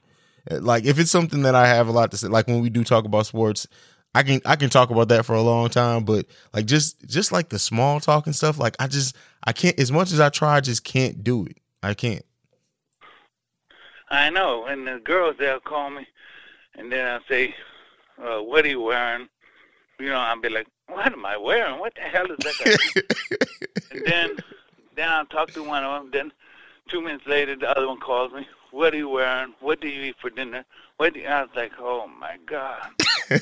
Like 0.51 0.85
if 0.85 0.99
it's 0.99 1.11
something 1.11 1.43
that 1.43 1.55
I 1.55 1.69
have 1.69 1.89
a 1.89 1.93
lot 1.93 2.11
to 2.11 2.17
say, 2.17 2.29
like 2.29 2.49
when 2.49 2.61
we 2.61 2.71
do 2.71 2.85
talk 2.85 3.05
about 3.05 3.27
sports, 3.27 3.69
I 4.15 4.23
can 4.23 4.41
I 4.45 4.57
can 4.57 4.71
talk 4.71 4.91
about 4.91 5.09
that 5.09 5.25
for 5.25 5.35
a 5.35 5.43
long 5.43 5.69
time. 5.69 6.05
But 6.05 6.27
like 6.53 6.67
just 6.67 7.07
just 7.07 7.33
like 7.33 7.49
the 7.49 7.59
small 7.59 8.01
talk 8.01 8.27
and 8.27 8.37
stuff, 8.37 8.59
like 8.59 8.77
I 8.79 8.87
just 8.87 9.17
I 9.45 9.53
can't 9.53 9.79
as 9.79 9.91
much 9.91 10.13
as 10.13 10.21
I 10.21 10.29
try, 10.29 10.57
I 10.57 10.61
just 10.61 10.85
can't 10.85 11.25
do 11.25 11.47
it. 11.47 11.59
I 11.83 11.95
can't. 11.95 12.25
I 14.11 14.29
know, 14.29 14.67
and 14.67 14.87
the 14.87 15.01
girls 15.03 15.37
they'll 15.39 15.59
call 15.61 15.89
me, 15.89 16.07
and 16.75 16.93
then 16.93 17.07
I'll 17.07 17.25
say, 17.29 17.55
uh, 18.23 18.41
"What 18.41 18.67
are 18.67 18.69
you 18.69 18.83
wearing?" 18.83 19.29
You 19.99 20.11
know, 20.11 20.17
I'll 20.17 20.39
be 20.41 20.51
like, 20.51 20.67
"What 20.87 21.11
am 21.11 21.25
I 21.25 21.39
wearing? 21.39 21.81
What 21.81 21.95
the 21.95 22.03
hell 22.03 22.27
is 22.31 22.37
that?" 22.39 23.05
and 23.93 24.05
then 24.05 24.37
then 24.97 25.09
I'll 25.09 25.27
talk 25.27 25.51
to 25.53 25.65
one 25.65 25.83
of 25.83 26.03
them. 26.03 26.11
Then 26.13 26.33
two 26.89 27.01
minutes 27.01 27.27
later, 27.27 27.57
the 27.57 27.71
other 27.71 27.89
one 27.89 28.01
calls 28.01 28.33
me. 28.33 28.47
What 28.73 28.95
are 28.95 28.97
you 28.97 29.09
wearing? 29.11 29.55
What 29.61 29.81
do 29.81 29.89
you 29.89 30.03
eat 30.03 30.17
for 30.21 30.31
dinner? 30.31 30.65
What? 30.97 31.15
Do 31.15 31.21
you? 31.21 31.27
I 31.27 31.43
was 31.43 31.51
like, 31.55 31.73
"Oh 31.79 32.09
my 32.19 32.39
god." 32.47 32.89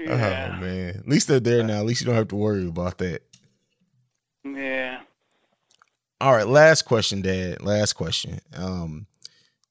yeah. 0.00 0.54
Oh 0.56 0.60
man, 0.60 0.96
at 0.96 1.08
least 1.08 1.28
they're 1.28 1.38
there 1.38 1.62
now. 1.62 1.80
At 1.80 1.86
least 1.86 2.00
you 2.00 2.06
don't 2.06 2.16
have 2.16 2.28
to 2.28 2.36
worry 2.36 2.66
about 2.66 2.98
that. 2.98 3.22
Yeah. 4.44 5.00
All 6.20 6.32
right, 6.32 6.46
last 6.46 6.82
question, 6.82 7.20
Dad. 7.20 7.62
Last 7.62 7.92
question. 7.92 8.40
Um, 8.56 9.06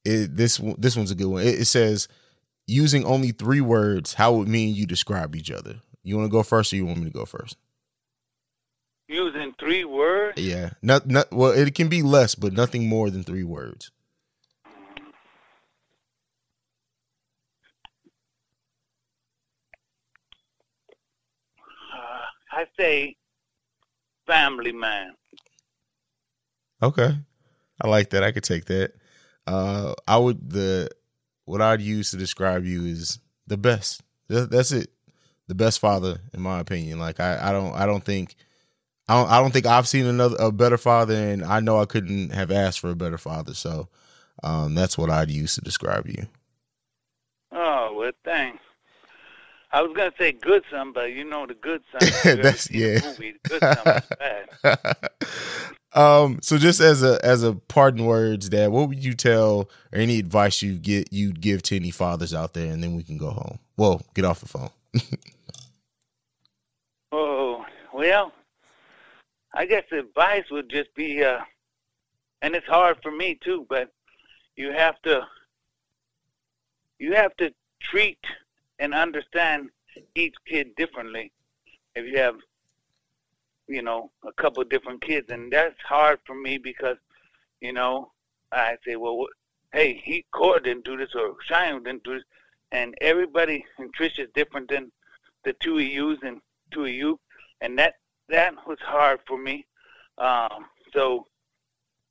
it, 0.05 0.35
this 0.35 0.61
this 0.77 0.95
one's 0.95 1.11
a 1.11 1.15
good 1.15 1.27
one. 1.27 1.41
It, 1.41 1.61
it, 1.61 1.65
says 1.65 2.07
using 2.67 3.05
only 3.05 3.31
three 3.31 3.61
words. 3.61 4.13
How 4.13 4.33
would 4.33 4.47
me 4.47 4.67
and 4.67 4.75
you 4.75 4.85
describe 4.85 5.35
each 5.35 5.49
other? 5.49 5.77
You 6.03 6.17
want 6.17 6.27
to 6.27 6.31
go 6.31 6.43
first, 6.43 6.71
or 6.71 6.75
you 6.75 6.85
want 6.85 6.99
me 6.99 7.05
to 7.05 7.11
go 7.11 7.25
first? 7.25 7.57
Using 9.07 9.53
three 9.59 9.85
words. 9.85 10.39
Yeah. 10.39 10.71
Not 10.81 11.07
not. 11.07 11.31
Well, 11.31 11.51
it 11.51 11.73
can 11.75 11.87
be 11.87 12.01
less, 12.01 12.35
but 12.35 12.53
nothing 12.53 12.87
more 12.87 13.09
than 13.09 13.23
three 13.23 13.43
words. 13.43 13.91
Uh, 21.95 22.25
I 22.55 22.65
say 22.79 23.15
family 24.27 24.71
man. 24.71 25.15
Okay. 26.81 27.17
I 27.81 27.87
like 27.87 28.11
that. 28.11 28.23
I 28.23 28.31
could 28.31 28.43
take 28.43 28.65
that. 28.65 28.93
Uh, 29.47 29.93
I 30.07 30.17
would 30.17 30.49
the 30.49 30.89
what 31.45 31.61
I'd 31.61 31.81
use 31.81 32.11
to 32.11 32.17
describe 32.17 32.65
you 32.65 32.85
is 32.85 33.19
the 33.47 33.57
best. 33.57 34.01
That's 34.29 34.71
it. 34.71 34.89
The 35.47 35.55
best 35.55 35.79
father, 35.79 36.19
in 36.33 36.41
my 36.41 36.59
opinion. 36.59 36.99
Like 36.99 37.19
I, 37.19 37.49
I 37.49 37.51
don't, 37.51 37.73
I 37.73 37.85
don't 37.85 38.03
think, 38.03 38.35
I 39.07 39.15
don't, 39.15 39.29
I 39.29 39.41
don't 39.41 39.51
think 39.51 39.65
I've 39.65 39.87
seen 39.87 40.05
another 40.05 40.37
a 40.39 40.51
better 40.51 40.77
father, 40.77 41.15
and 41.15 41.43
I 41.43 41.59
know 41.59 41.79
I 41.79 41.85
couldn't 41.85 42.29
have 42.31 42.51
asked 42.51 42.79
for 42.79 42.89
a 42.89 42.95
better 42.95 43.17
father. 43.17 43.53
So, 43.53 43.89
um, 44.43 44.75
that's 44.75 44.97
what 44.97 45.09
I'd 45.09 45.29
use 45.29 45.55
to 45.55 45.61
describe 45.61 46.07
you. 46.07 46.27
Oh 47.51 47.93
well, 47.97 48.11
thanks. 48.23 48.63
I 49.73 49.81
was 49.81 49.91
gonna 49.95 50.13
say 50.17 50.31
good 50.31 50.63
son, 50.69 50.93
but 50.93 51.11
you 51.11 51.25
know 51.25 51.47
the 51.47 51.55
good 51.55 51.81
son. 51.91 52.09
that's 52.41 52.69
yeah. 52.69 52.99
Movie, 53.03 53.33
good 53.43 53.61
son 53.61 54.01
bad. 54.19 55.09
Um, 55.95 56.39
so 56.41 56.57
just 56.57 56.79
as 56.79 57.03
a 57.03 57.23
as 57.23 57.43
a 57.43 57.53
pardon 57.53 58.05
words, 58.05 58.49
Dad, 58.49 58.71
what 58.71 58.89
would 58.89 59.03
you 59.03 59.13
tell 59.13 59.69
or 59.91 59.99
any 59.99 60.17
advice 60.17 60.61
you 60.63 60.73
get 60.73 61.13
you'd 61.13 61.39
give 61.39 61.61
to 61.63 61.75
any 61.75 61.91
fathers 61.91 62.33
out 62.33 62.53
there, 62.53 62.71
and 62.71 62.83
then 62.83 62.95
we 62.95 63.03
can 63.03 63.17
go 63.17 63.29
home. 63.29 63.59
Well, 63.77 64.01
get 64.15 64.25
off 64.25 64.39
the 64.39 64.47
phone. 64.47 64.71
oh 67.11 67.63
well, 67.93 68.31
I 69.53 69.67
guess 69.67 69.83
advice 69.91 70.45
would 70.49 70.67
just 70.67 70.93
be, 70.95 71.23
uh, 71.23 71.41
and 72.41 72.55
it's 72.55 72.65
hard 72.65 72.97
for 73.03 73.11
me 73.11 73.37
too, 73.43 73.67
but 73.69 73.91
you 74.55 74.71
have 74.71 74.99
to 75.03 75.27
you 76.97 77.13
have 77.13 77.35
to 77.37 77.53
treat 77.81 78.17
and 78.83 78.93
understand 78.93 79.69
each 80.13 80.35
kid 80.45 80.75
differently. 80.75 81.31
If 81.95 82.05
you 82.05 82.17
have 82.17 82.35
you 83.67 83.81
know, 83.81 84.11
a 84.27 84.33
couple 84.33 84.61
of 84.61 84.69
different 84.69 85.01
kids, 85.01 85.31
and 85.31 85.51
that's 85.51 85.81
hard 85.87 86.19
for 86.25 86.35
me 86.35 86.57
because, 86.57 86.97
you 87.61 87.71
know, 87.71 88.11
I 88.51 88.75
say, 88.85 88.97
well, 88.97 89.25
hey, 89.71 90.01
he 90.03 90.25
Cord 90.31 90.65
didn't 90.65 90.85
do 90.85 90.97
this 90.97 91.15
or 91.15 91.35
Cheyenne 91.47 91.83
didn't 91.83 92.03
do 92.03 92.15
this, 92.15 92.23
and 92.71 92.93
everybody 93.01 93.65
and 93.77 93.95
Trish 93.95 94.19
is 94.19 94.27
different 94.35 94.69
than 94.69 94.91
the 95.45 95.53
two 95.53 95.79
yous 95.79 96.19
and 96.23 96.41
two 96.71 96.85
you, 96.85 97.19
and 97.61 97.79
that 97.79 97.95
that 98.29 98.53
was 98.67 98.79
hard 98.81 99.19
for 99.27 99.37
me. 99.37 99.65
Um, 100.17 100.65
so, 100.93 101.27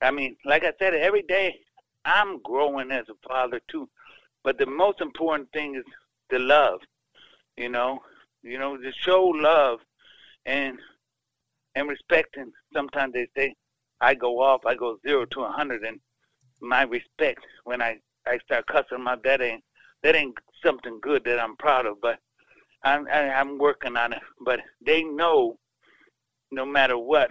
I 0.01 0.11
mean, 0.11 0.37
like 0.45 0.65
I 0.65 0.73
said, 0.79 0.95
every 0.95 1.23
day 1.23 1.61
I'm 2.05 2.41
growing 2.43 2.91
as 2.91 3.07
a 3.09 3.29
father 3.29 3.61
too, 3.69 3.89
but 4.43 4.59
the 4.59 4.67
most 4.67 5.01
important 5.01 5.53
thing 5.53 5.77
is 5.77 5.85
the 6.33 6.41
love. 6.41 6.81
You 7.57 7.69
know, 7.69 8.01
you 8.43 8.59
know, 8.59 8.77
to 8.77 8.93
show 8.93 9.23
love 9.25 9.79
and 10.47 10.79
and 11.75 11.89
respecting. 11.89 12.51
Sometimes 12.75 13.13
they 13.13 13.29
say 13.37 13.55
I 14.01 14.15
go 14.15 14.41
off, 14.41 14.67
I 14.67 14.75
go 14.75 14.99
zero 15.07 15.27
to 15.27 15.43
a 15.43 15.53
hundred, 15.53 15.83
and 15.85 16.01
my 16.61 16.83
respect 16.83 17.45
when 17.65 17.81
I 17.83 17.99
I 18.27 18.39
start 18.39 18.67
cussing 18.67 19.03
my 19.03 19.17
that 19.25 19.41
ain't 19.41 19.63
that 20.03 20.17
ain't 20.17 20.37
something 20.65 20.99
good 21.01 21.23
that 21.25 21.39
I'm 21.39 21.57
proud 21.57 21.87
of, 21.87 22.01
but 22.01 22.19
I'm 22.83 23.07
I, 23.09 23.21
am 23.21 23.31
i 23.31 23.41
am 23.41 23.59
working 23.59 23.97
on 23.97 24.15
it. 24.15 24.23
But 24.45 24.61
they 24.85 25.05
know, 25.05 25.59
no 26.51 26.65
matter 26.65 26.99
what, 26.99 27.31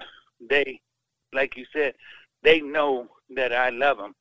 they 0.49 0.79
like 1.33 1.57
you 1.57 1.65
said, 1.73 1.93
they 2.43 2.61
know 2.61 3.07
that 3.35 3.53
I 3.53 3.69
love 3.69 3.97
them, 3.97 4.13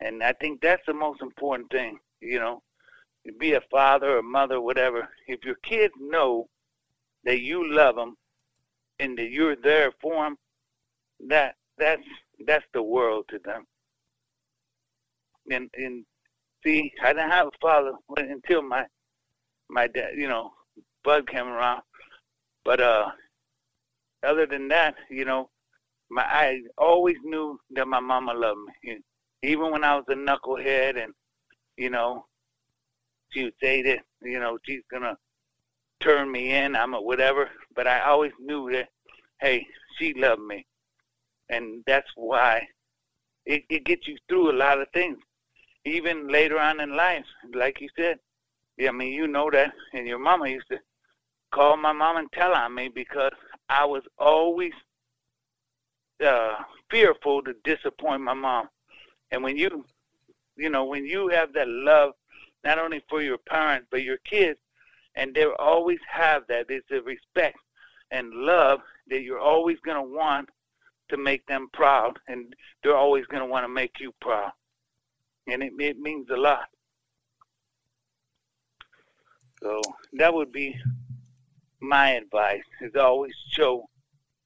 and 0.00 0.22
I 0.22 0.32
think 0.32 0.60
that's 0.62 0.82
the 0.86 0.94
most 0.94 1.20
important 1.20 1.70
thing. 1.70 1.98
You 2.20 2.40
know, 2.40 2.62
be 3.32 3.54
a 3.54 3.60
father 3.70 4.18
or 4.18 4.22
mother, 4.22 4.60
whatever. 4.60 5.08
If 5.26 5.44
your 5.44 5.56
kids 5.56 5.94
know 5.98 6.48
that 7.24 7.40
you 7.40 7.72
love 7.72 7.96
them 7.96 8.16
and 8.98 9.16
that 9.18 9.30
you're 9.30 9.56
there 9.56 9.92
for 10.00 10.24
them, 10.24 10.36
that 11.28 11.56
that's 11.78 12.02
that's 12.46 12.64
the 12.72 12.82
world 12.82 13.26
to 13.30 13.38
them. 13.44 13.64
And 15.50 15.70
and 15.74 16.04
see, 16.64 16.92
I 17.02 17.12
didn't 17.12 17.30
have 17.30 17.48
a 17.48 17.58
father 17.60 17.92
until 18.16 18.62
my 18.62 18.86
my 19.68 19.86
dad, 19.88 20.10
you 20.16 20.28
know, 20.28 20.52
Bud 21.04 21.28
came 21.28 21.46
around. 21.46 21.82
But 22.64 22.80
uh, 22.80 23.10
other 24.22 24.46
than 24.46 24.68
that, 24.68 24.96
you 25.10 25.24
know, 25.24 25.50
my 26.10 26.22
I 26.22 26.60
always 26.78 27.16
knew 27.24 27.58
that 27.70 27.88
my 27.88 28.00
mama 28.00 28.34
loved 28.34 28.60
me, 28.84 28.98
even 29.42 29.70
when 29.70 29.84
I 29.84 29.96
was 29.96 30.04
a 30.08 30.14
knucklehead, 30.14 31.02
and 31.02 31.12
you 31.76 31.90
know, 31.90 32.26
would 33.44 33.54
say 33.62 33.82
that, 33.82 34.00
you 34.22 34.38
know, 34.38 34.58
she's 34.64 34.82
gonna 34.90 35.16
turn 36.00 36.30
me 36.30 36.52
in, 36.52 36.76
I'm 36.76 36.94
a 36.94 37.00
whatever. 37.00 37.50
But 37.74 37.86
I 37.86 38.00
always 38.00 38.32
knew 38.40 38.70
that, 38.72 38.88
hey, 39.40 39.66
she 39.98 40.14
loved 40.14 40.42
me, 40.42 40.66
and 41.48 41.82
that's 41.86 42.10
why 42.16 42.66
it, 43.44 43.64
it 43.68 43.84
gets 43.84 44.06
you 44.06 44.16
through 44.28 44.50
a 44.50 44.56
lot 44.56 44.80
of 44.80 44.88
things, 44.92 45.18
even 45.84 46.28
later 46.28 46.58
on 46.58 46.80
in 46.80 46.96
life. 46.96 47.24
Like 47.54 47.80
you 47.80 47.88
said, 47.96 48.18
I 48.86 48.90
mean, 48.90 49.12
you 49.12 49.26
know 49.26 49.50
that, 49.50 49.72
and 49.94 50.06
your 50.06 50.18
mama 50.18 50.48
used 50.48 50.68
to 50.70 50.78
call 51.52 51.76
my 51.76 51.92
mom 51.92 52.18
and 52.18 52.32
tell 52.32 52.52
on 52.52 52.74
me 52.74 52.88
because 52.88 53.32
I 53.68 53.84
was 53.84 54.02
always 54.18 54.72
uh, 56.24 56.54
fearful 56.90 57.42
to 57.42 57.54
disappoint 57.64 58.20
my 58.20 58.34
mom. 58.34 58.68
And 59.30 59.42
when 59.42 59.56
you, 59.56 59.84
you 60.56 60.70
know, 60.70 60.84
when 60.84 61.04
you 61.04 61.28
have 61.28 61.52
that 61.54 61.68
love, 61.68 62.12
not 62.66 62.80
only 62.80 63.00
for 63.08 63.22
your 63.22 63.38
parents 63.38 63.86
but 63.92 64.02
your 64.02 64.18
kids, 64.18 64.58
and 65.14 65.32
they 65.34 65.46
always 65.58 66.00
have 66.10 66.42
that. 66.48 66.66
It's 66.68 66.90
a 66.90 67.00
respect 67.00 67.58
and 68.10 68.34
love 68.34 68.80
that 69.08 69.22
you're 69.22 69.38
always 69.38 69.78
to 69.96 70.02
want 70.02 70.48
to 71.08 71.16
make 71.16 71.46
them 71.46 71.68
proud, 71.72 72.18
and 72.26 72.52
they're 72.82 72.96
always 72.96 73.24
to 73.42 73.46
want 73.46 73.64
to 73.64 73.68
make 73.68 74.00
you 74.00 74.12
proud. 74.20 74.50
And 75.46 75.62
it, 75.62 75.72
it 75.78 75.98
means 75.98 76.26
a 76.30 76.36
lot. 76.36 76.66
So 79.62 79.80
that 80.14 80.34
would 80.34 80.50
be 80.50 80.76
my 81.80 82.10
advice: 82.10 82.64
is 82.80 82.96
always 82.96 83.34
show 83.50 83.88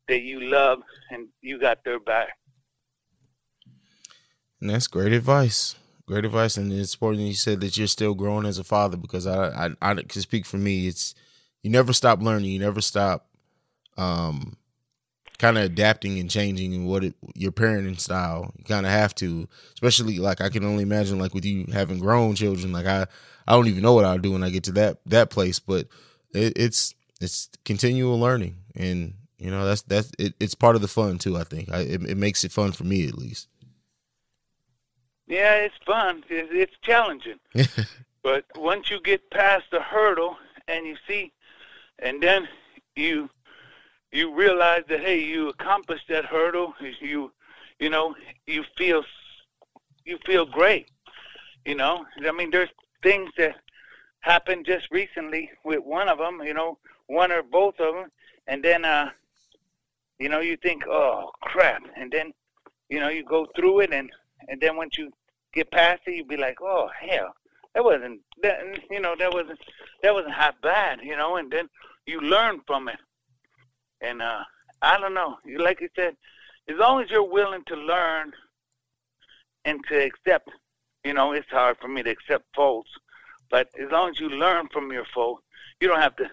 that 0.08 0.20
you 0.20 0.40
love 0.40 0.82
and 1.10 1.28
you 1.40 1.58
got 1.58 1.82
their 1.84 2.00
back. 2.00 2.28
And 4.60 4.68
that's 4.68 4.88
great 4.88 5.12
advice 5.12 5.76
great 6.10 6.24
advice, 6.24 6.56
and 6.56 6.72
it's 6.72 6.94
important 6.94 7.22
that 7.22 7.28
you 7.28 7.34
said 7.34 7.60
that 7.60 7.76
you're 7.76 7.86
still 7.86 8.14
growing 8.14 8.44
as 8.44 8.58
a 8.58 8.64
father 8.64 8.96
because 8.96 9.26
I, 9.26 9.66
I, 9.66 9.70
I 9.80 9.94
can 9.94 10.20
speak 10.20 10.44
for 10.44 10.58
me. 10.58 10.88
It's 10.88 11.14
you 11.62 11.70
never 11.70 11.92
stop 11.92 12.20
learning, 12.20 12.50
you 12.50 12.58
never 12.58 12.80
stop, 12.80 13.28
um, 13.96 14.56
kind 15.38 15.56
of 15.56 15.64
adapting 15.64 16.18
and 16.18 16.28
changing 16.28 16.74
and 16.74 16.86
what 16.86 17.04
it, 17.04 17.14
your 17.34 17.52
parenting 17.52 18.00
style. 18.00 18.52
You 18.58 18.64
kind 18.64 18.86
of 18.86 18.92
have 18.92 19.14
to, 19.16 19.48
especially 19.74 20.18
like 20.18 20.40
I 20.40 20.48
can 20.48 20.64
only 20.64 20.82
imagine 20.82 21.18
like 21.20 21.32
with 21.32 21.44
you 21.44 21.66
having 21.72 22.00
grown 22.00 22.34
children. 22.34 22.72
Like 22.72 22.86
I, 22.86 23.06
I 23.46 23.52
don't 23.52 23.68
even 23.68 23.82
know 23.82 23.92
what 23.92 24.04
I'll 24.04 24.18
do 24.18 24.32
when 24.32 24.42
I 24.42 24.50
get 24.50 24.64
to 24.64 24.72
that 24.72 24.98
that 25.06 25.30
place, 25.30 25.60
but 25.60 25.86
it, 26.34 26.54
it's 26.56 26.94
it's 27.20 27.48
continual 27.64 28.18
learning, 28.18 28.56
and 28.74 29.14
you 29.38 29.50
know 29.52 29.64
that's 29.64 29.82
that's 29.82 30.10
it, 30.18 30.34
it's 30.40 30.56
part 30.56 30.74
of 30.74 30.82
the 30.82 30.88
fun 30.88 31.18
too. 31.18 31.36
I 31.36 31.44
think 31.44 31.70
I, 31.72 31.80
it, 31.82 32.02
it 32.02 32.16
makes 32.16 32.42
it 32.42 32.50
fun 32.50 32.72
for 32.72 32.84
me 32.84 33.06
at 33.06 33.16
least. 33.16 33.46
Yeah, 35.30 35.54
it's 35.54 35.74
fun. 35.86 36.24
It's, 36.28 36.50
it's 36.52 36.76
challenging. 36.82 37.38
but 38.22 38.44
once 38.56 38.90
you 38.90 39.00
get 39.00 39.30
past 39.30 39.64
the 39.70 39.80
hurdle 39.80 40.36
and 40.66 40.84
you 40.84 40.96
see, 41.06 41.32
and 42.00 42.20
then 42.22 42.48
you 42.96 43.30
you 44.12 44.34
realize 44.34 44.82
that 44.88 45.00
hey, 45.00 45.20
you 45.20 45.48
accomplished 45.48 46.08
that 46.08 46.24
hurdle. 46.24 46.74
You 47.00 47.30
you 47.78 47.90
know 47.90 48.14
you 48.46 48.64
feel 48.76 49.04
you 50.04 50.18
feel 50.26 50.46
great. 50.46 50.90
You 51.64 51.76
know, 51.76 52.04
I 52.26 52.32
mean, 52.32 52.50
there's 52.50 52.70
things 53.02 53.30
that 53.38 53.54
happened 54.20 54.66
just 54.66 54.88
recently 54.90 55.50
with 55.64 55.80
one 55.84 56.08
of 56.08 56.18
them. 56.18 56.40
You 56.44 56.54
know, 56.54 56.78
one 57.06 57.30
or 57.30 57.42
both 57.42 57.78
of 57.78 57.94
them, 57.94 58.10
and 58.48 58.64
then 58.64 58.84
uh, 58.84 59.10
you 60.18 60.28
know, 60.28 60.40
you 60.40 60.56
think, 60.56 60.84
oh 60.88 61.30
crap, 61.42 61.82
and 61.96 62.10
then 62.10 62.32
you 62.88 62.98
know 62.98 63.08
you 63.08 63.24
go 63.24 63.46
through 63.54 63.80
it, 63.80 63.92
and 63.92 64.10
and 64.48 64.60
then 64.60 64.76
once 64.76 64.98
you 64.98 65.12
get 65.52 65.70
past 65.70 66.02
it, 66.06 66.16
you'd 66.16 66.28
be 66.28 66.36
like, 66.36 66.58
oh 66.60 66.88
hell, 66.98 67.34
that 67.74 67.84
wasn't 67.84 68.20
that 68.42 68.60
you 68.90 69.00
know 69.00 69.14
that 69.18 69.32
wasn't 69.32 69.58
that 70.02 70.14
wasn't 70.14 70.34
half 70.34 70.60
bad, 70.62 71.00
you 71.02 71.16
know, 71.16 71.36
and 71.36 71.50
then 71.50 71.68
you 72.06 72.20
learn 72.20 72.60
from 72.66 72.88
it, 72.88 72.98
and 74.00 74.22
uh, 74.22 74.42
I 74.82 74.98
don't 74.98 75.14
know, 75.14 75.38
you 75.44 75.58
like 75.58 75.80
you 75.80 75.88
said, 75.94 76.16
as 76.68 76.76
long 76.76 77.02
as 77.02 77.10
you're 77.10 77.22
willing 77.22 77.64
to 77.66 77.76
learn 77.76 78.32
and 79.64 79.80
to 79.88 80.04
accept, 80.04 80.48
you 81.04 81.12
know, 81.12 81.32
it's 81.32 81.50
hard 81.50 81.76
for 81.80 81.88
me 81.88 82.02
to 82.02 82.10
accept 82.10 82.44
faults, 82.54 82.90
but 83.50 83.68
as 83.78 83.90
long 83.90 84.10
as 84.10 84.20
you 84.20 84.28
learn 84.28 84.68
from 84.72 84.90
your 84.92 85.04
fault, 85.14 85.40
you 85.80 85.88
don't 85.88 86.00
have 86.00 86.16
to 86.16 86.30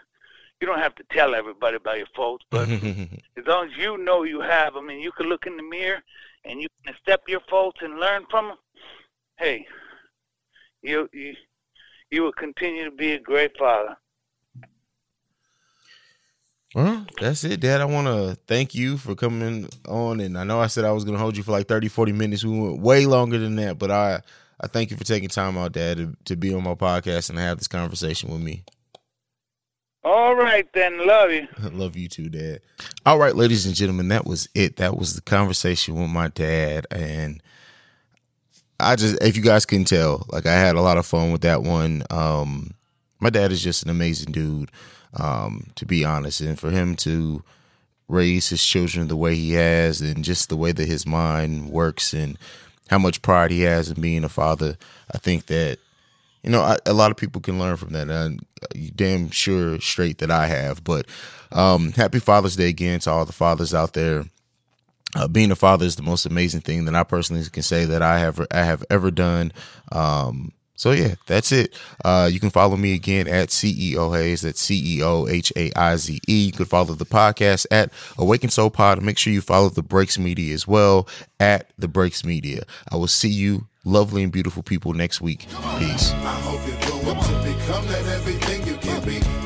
you 0.61 0.68
don't 0.68 0.80
have 0.80 0.95
to 0.95 1.03
tell 1.11 1.35
everybody 1.35 1.77
about 1.77 1.98
your 1.98 2.07
faults, 2.15 2.45
but 2.49 2.68
as 3.38 3.45
long 3.45 3.68
as 3.68 3.77
you 3.77 3.98
know 3.98 4.23
you 4.23 4.41
have 4.41 4.73
them 4.73 4.89
and 4.89 5.02
you 5.02 5.11
can 5.11 5.27
look 5.27 5.45
in 5.45 5.56
the 5.57 5.64
mirror 5.64 6.02
and 6.45 6.61
you 6.61 6.68
can 6.84 6.95
accept 6.95 7.30
your 7.30 7.41
faults 7.49 7.80
and 7.81 7.99
learn 7.99 8.26
from 8.30 8.48
them, 8.48 8.57
hey, 9.38 9.65
you 10.81 11.09
you 11.14 11.34
you 12.11 12.23
will 12.23 12.34
continue 12.34 12.85
to 12.85 12.91
be 12.91 13.14
a 13.14 13.19
great 13.19 13.57
father. 13.57 13.97
Well, 16.76 17.05
that's 17.19 17.43
it, 17.43 17.59
Dad. 17.59 17.81
I 17.81 17.85
want 17.85 18.07
to 18.07 18.38
thank 18.47 18.76
you 18.76 18.97
for 18.97 19.15
coming 19.15 19.68
on. 19.88 20.19
And 20.19 20.38
I 20.38 20.43
know 20.43 20.59
I 20.59 20.68
said 20.68 20.85
I 20.85 20.91
was 20.91 21.05
going 21.05 21.15
to 21.15 21.22
hold 21.22 21.35
you 21.35 21.43
for 21.43 21.51
like 21.51 21.68
30, 21.68 21.88
40 21.88 22.11
minutes. 22.11 22.43
We 22.43 22.59
went 22.59 22.81
way 22.81 23.05
longer 23.05 23.39
than 23.39 23.55
that, 23.55 23.80
but 23.80 23.89
I, 23.89 24.22
I 24.61 24.68
thank 24.68 24.91
you 24.91 24.97
for 24.97 25.03
taking 25.03 25.30
time 25.30 25.57
out, 25.57 25.72
Dad, 25.72 25.97
to, 25.97 26.15
to 26.26 26.35
be 26.35 26.53
on 26.53 26.64
my 26.64 26.76
podcast 26.76 27.30
and 27.30 27.39
have 27.39 27.57
this 27.57 27.68
conversation 27.68 28.30
with 28.30 28.41
me. 28.41 28.64
All 30.03 30.35
right, 30.35 30.72
then. 30.73 31.05
Love 31.05 31.31
you. 31.31 31.47
Love 31.72 31.97
you 31.97 32.07
too, 32.07 32.30
Dad. 32.30 32.61
All 33.05 33.18
right, 33.18 33.35
ladies 33.35 33.65
and 33.65 33.73
gentlemen, 33.73 34.09
that 34.09 34.26
was 34.26 34.47
it. 34.53 34.76
That 34.76 34.97
was 34.97 35.15
the 35.15 35.22
conversation 35.22 35.95
with 35.95 36.09
my 36.09 36.27
dad. 36.27 36.85
And 36.91 37.41
I 38.79 38.95
just, 38.95 39.21
if 39.23 39.35
you 39.35 39.43
guys 39.43 39.65
can 39.65 39.83
tell, 39.83 40.25
like 40.29 40.45
I 40.45 40.53
had 40.53 40.75
a 40.75 40.81
lot 40.81 40.97
of 40.97 41.05
fun 41.05 41.31
with 41.31 41.41
that 41.41 41.63
one. 41.63 42.03
Um, 42.09 42.73
my 43.19 43.29
dad 43.29 43.51
is 43.51 43.63
just 43.63 43.83
an 43.83 43.89
amazing 43.89 44.31
dude, 44.31 44.71
um, 45.15 45.71
to 45.75 45.85
be 45.85 46.05
honest. 46.05 46.41
And 46.41 46.59
for 46.59 46.69
him 46.69 46.95
to 46.97 47.43
raise 48.07 48.49
his 48.49 48.63
children 48.63 49.07
the 49.07 49.17
way 49.17 49.35
he 49.35 49.53
has 49.53 50.01
and 50.01 50.23
just 50.23 50.49
the 50.49 50.57
way 50.57 50.71
that 50.71 50.87
his 50.87 51.05
mind 51.05 51.69
works 51.69 52.13
and 52.13 52.37
how 52.89 52.99
much 52.99 53.21
pride 53.21 53.51
he 53.51 53.61
has 53.61 53.89
in 53.89 53.99
being 53.99 54.23
a 54.23 54.29
father, 54.29 54.77
I 55.11 55.17
think 55.17 55.47
that 55.47 55.79
you 56.43 56.53
know, 56.53 56.61
I, 56.61 56.77
a 56.85 56.93
lot 56.93 57.11
of 57.11 57.17
people 57.17 57.41
can 57.41 57.59
learn 57.59 57.75
from 57.75 57.89
that. 57.89 58.09
And 58.09 58.39
you 58.73 58.89
damn 58.91 59.29
sure 59.31 59.81
straight 59.81 60.19
that 60.19 60.31
I 60.31 60.45
have. 60.47 60.81
But 60.81 61.05
um, 61.51 61.91
happy 61.91 62.19
Father's 62.19 62.55
Day 62.55 62.69
again 62.69 63.01
to 63.01 63.11
all 63.11 63.25
the 63.25 63.33
fathers 63.33 63.73
out 63.73 63.93
there. 63.93 64.23
Uh, 65.18 65.27
being 65.27 65.49
a 65.49 65.56
father 65.56 65.84
is 65.84 65.95
the 65.95 66.03
most 66.03 66.27
amazing 66.27 66.61
thing 66.61 66.85
that 66.85 66.94
I 66.94 67.03
personally 67.03 67.44
can 67.45 67.64
say 67.64 67.85
that 67.85 68.03
I 68.03 68.19
have 68.19 68.45
I 68.52 68.64
have 68.64 68.85
ever 68.91 69.10
done. 69.10 69.52
Um, 69.91 70.52
so 70.76 70.91
yeah, 70.91 71.15
that's 71.26 71.52
it. 71.52 71.76
Uh, 72.06 72.30
you 72.31 72.39
can 72.39 72.52
follow 72.52 72.77
me 72.77 72.94
again 72.94 73.27
at 73.27 73.49
CEO 73.49 74.15
Haize. 74.15 74.41
That's 74.41 74.61
C 74.61 74.99
E 74.99 75.02
O 75.02 75.27
H 75.27 75.52
A 75.56 75.72
I 75.76 75.95
Z 75.95 76.19
E. 76.27 76.45
You 76.45 76.52
can 76.52 76.68
follow 76.68 76.94
the 76.94 77.06
podcast 77.06 77.65
at 77.72 77.91
Awaken 78.19 78.52
Soul 78.52 78.69
Pod. 78.69 79.02
Make 79.02 79.18
sure 79.18 79.34
you 79.34 79.41
follow 79.41 79.69
the 79.69 79.81
Breaks 79.81 80.19
Media 80.19 80.53
as 80.53 80.68
well 80.68 81.07
at 81.39 81.72
the 81.80 81.88
Breaks 81.88 82.23
Media. 82.23 82.61
I 82.91 82.98
will 82.98 83.07
see 83.07 83.30
you, 83.30 83.65
lovely 83.84 84.22
and 84.22 84.31
beautiful 84.31 84.61
people, 84.61 84.94
next 84.94 85.19
week. 85.19 85.48
Peace. 85.80 86.11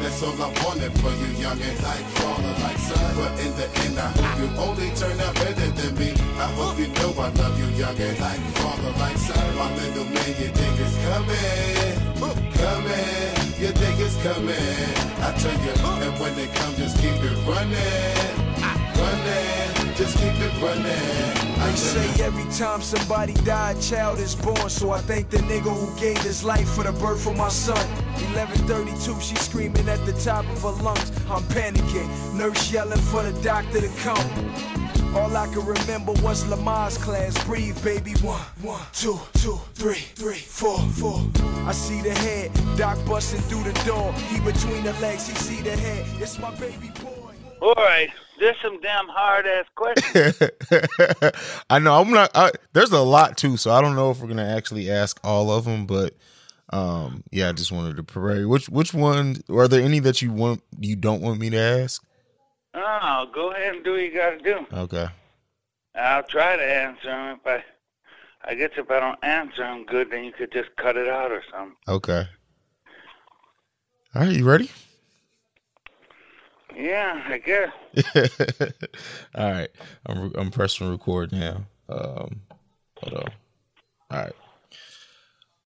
That's 0.01 0.23
all 0.23 0.33
I 0.41 0.63
wanted 0.65 0.91
for 0.99 1.11
you, 1.11 1.41
young 1.41 1.61
and. 1.61 2.60
But 3.15 3.31
in 3.39 3.51
the 3.59 3.67
end, 3.83 3.99
I 3.99 4.09
hope 4.15 4.39
you 4.39 4.47
only 4.57 4.89
turn 4.95 5.19
out 5.19 5.35
better 5.35 5.69
than 5.77 5.91
me. 5.99 6.11
I 6.39 6.47
hope 6.57 6.79
you 6.79 6.87
know 6.87 7.11
I 7.19 7.29
love 7.29 7.55
you, 7.59 7.67
young 7.77 7.97
and 7.97 8.19
like 8.19 8.39
father, 8.57 8.91
like 8.99 9.17
son. 9.17 9.55
My 9.57 9.67
little 9.75 10.05
man, 10.05 10.31
you 10.41 10.49
think 10.57 10.75
it's 10.79 10.97
coming, 11.07 12.11
coming. 12.61 13.41
You 13.61 13.71
think 13.81 13.99
it's 13.99 14.17
coming. 14.23 15.11
I 15.21 15.29
tell 15.41 15.57
you, 15.65 15.73
and 16.05 16.19
when 16.19 16.35
they 16.35 16.47
come, 16.47 16.75
just 16.75 16.97
keep 16.97 17.17
it 17.29 17.37
running, 17.45 18.35
running. 18.97 19.95
Just 19.95 20.17
keep 20.17 20.37
it 20.39 20.53
running. 20.61 21.40
They 21.71 21.77
say 21.77 22.23
every 22.25 22.51
time 22.51 22.81
somebody 22.81 23.33
die, 23.45 23.71
a 23.71 23.81
child 23.81 24.19
is 24.19 24.35
born. 24.35 24.69
So 24.69 24.91
I 24.91 24.99
thank 24.99 25.29
the 25.29 25.37
nigga 25.37 25.73
who 25.73 25.97
gave 25.97 26.17
his 26.17 26.43
life 26.43 26.67
for 26.67 26.83
the 26.83 26.91
birth 26.91 27.25
of 27.25 27.37
my 27.37 27.47
son. 27.47 27.87
1132, 28.35 29.21
she 29.21 29.35
screaming 29.35 29.87
at 29.87 30.05
the 30.05 30.11
top 30.21 30.43
of 30.49 30.61
her 30.63 30.83
lungs. 30.83 31.11
I'm 31.29 31.43
panicking, 31.43 32.09
nurse 32.37 32.73
yelling 32.73 32.99
for 32.99 33.23
the 33.23 33.31
doctor 33.41 33.79
to 33.79 33.87
come. 33.99 35.15
All 35.15 35.33
I 35.37 35.47
can 35.47 35.65
remember 35.65 36.11
was 36.21 36.43
Lamaze 36.43 36.99
class. 36.99 37.41
Breathe, 37.45 37.81
baby. 37.85 38.15
One, 38.19 38.41
one, 38.61 38.81
two, 38.91 39.17
two, 39.35 39.57
three, 39.73 40.03
three, 40.15 40.39
four, 40.39 40.77
four. 40.77 41.21
I 41.65 41.71
see 41.71 42.01
the 42.01 42.13
head, 42.13 42.51
Doc 42.75 42.97
busting 43.05 43.39
through 43.43 43.63
the 43.63 43.85
door. 43.85 44.11
He 44.27 44.41
between 44.41 44.83
the 44.83 44.91
legs, 44.99 45.25
he 45.25 45.35
see 45.35 45.61
the 45.61 45.77
head. 45.77 46.05
It's 46.19 46.37
my 46.37 46.53
baby 46.55 46.91
boy. 47.01 47.10
All 47.61 47.75
right, 47.75 48.09
there's 48.39 48.55
some 48.61 48.81
damn 48.81 49.07
hard 49.07 49.45
ass 49.45 49.65
questions. 49.75 50.41
I 51.69 51.79
know 51.79 52.01
I'm 52.01 52.09
not. 52.09 52.31
I, 52.33 52.51
there's 52.73 52.91
a 52.91 53.01
lot 53.01 53.37
too, 53.37 53.55
so 53.55 53.71
I 53.71 53.81
don't 53.81 53.95
know 53.95 54.09
if 54.11 54.19
we're 54.19 54.27
gonna 54.27 54.55
actually 54.57 54.89
ask 54.89 55.19
all 55.23 55.51
of 55.51 55.65
them. 55.65 55.85
But 55.85 56.15
um, 56.71 57.23
yeah, 57.31 57.49
I 57.49 57.51
just 57.51 57.71
wanted 57.71 57.97
to 57.97 58.03
pray. 58.03 58.45
Which 58.45 58.67
which 58.67 58.93
one? 58.93 59.37
Are 59.49 59.67
there 59.67 59.81
any 59.81 59.99
that 59.99 60.21
you 60.21 60.31
want 60.31 60.63
you 60.79 60.95
don't 60.95 61.21
want 61.21 61.39
me 61.39 61.51
to 61.51 61.57
ask? 61.57 62.03
oh, 62.73 63.25
go 63.33 63.51
ahead 63.51 63.75
and 63.75 63.83
do 63.83 63.91
what 63.91 64.01
you 64.01 64.13
got 64.13 64.31
to 64.31 64.39
do. 64.39 64.65
Okay. 64.73 65.07
I'll 65.95 66.23
try 66.23 66.55
to 66.55 66.63
answer 66.63 67.07
them. 67.07 67.39
If 67.39 67.47
I, 67.47 67.63
I 68.49 68.55
guess 68.55 68.71
if 68.77 68.89
I 68.89 68.99
don't 68.99 69.23
answer 69.23 69.63
them 69.63 69.85
good, 69.85 70.09
then 70.11 70.23
you 70.23 70.31
could 70.31 70.51
just 70.51 70.69
cut 70.77 70.97
it 70.97 71.07
out 71.07 71.31
or 71.31 71.43
something. 71.51 71.75
Okay. 71.87 72.27
All 74.15 74.21
right, 74.23 74.31
you 74.31 74.45
ready? 74.45 74.69
Yeah, 76.75 77.21
I 77.27 77.37
guess. 77.37 77.71
All 79.35 79.51
right, 79.51 79.69
I'm 80.05 80.31
I'm 80.35 80.51
pressing 80.51 80.89
record 80.89 81.31
now. 81.31 81.65
Um, 81.89 82.41
hold 82.97 83.13
on. 83.15 83.31
All 84.11 84.19
right. 84.19 84.33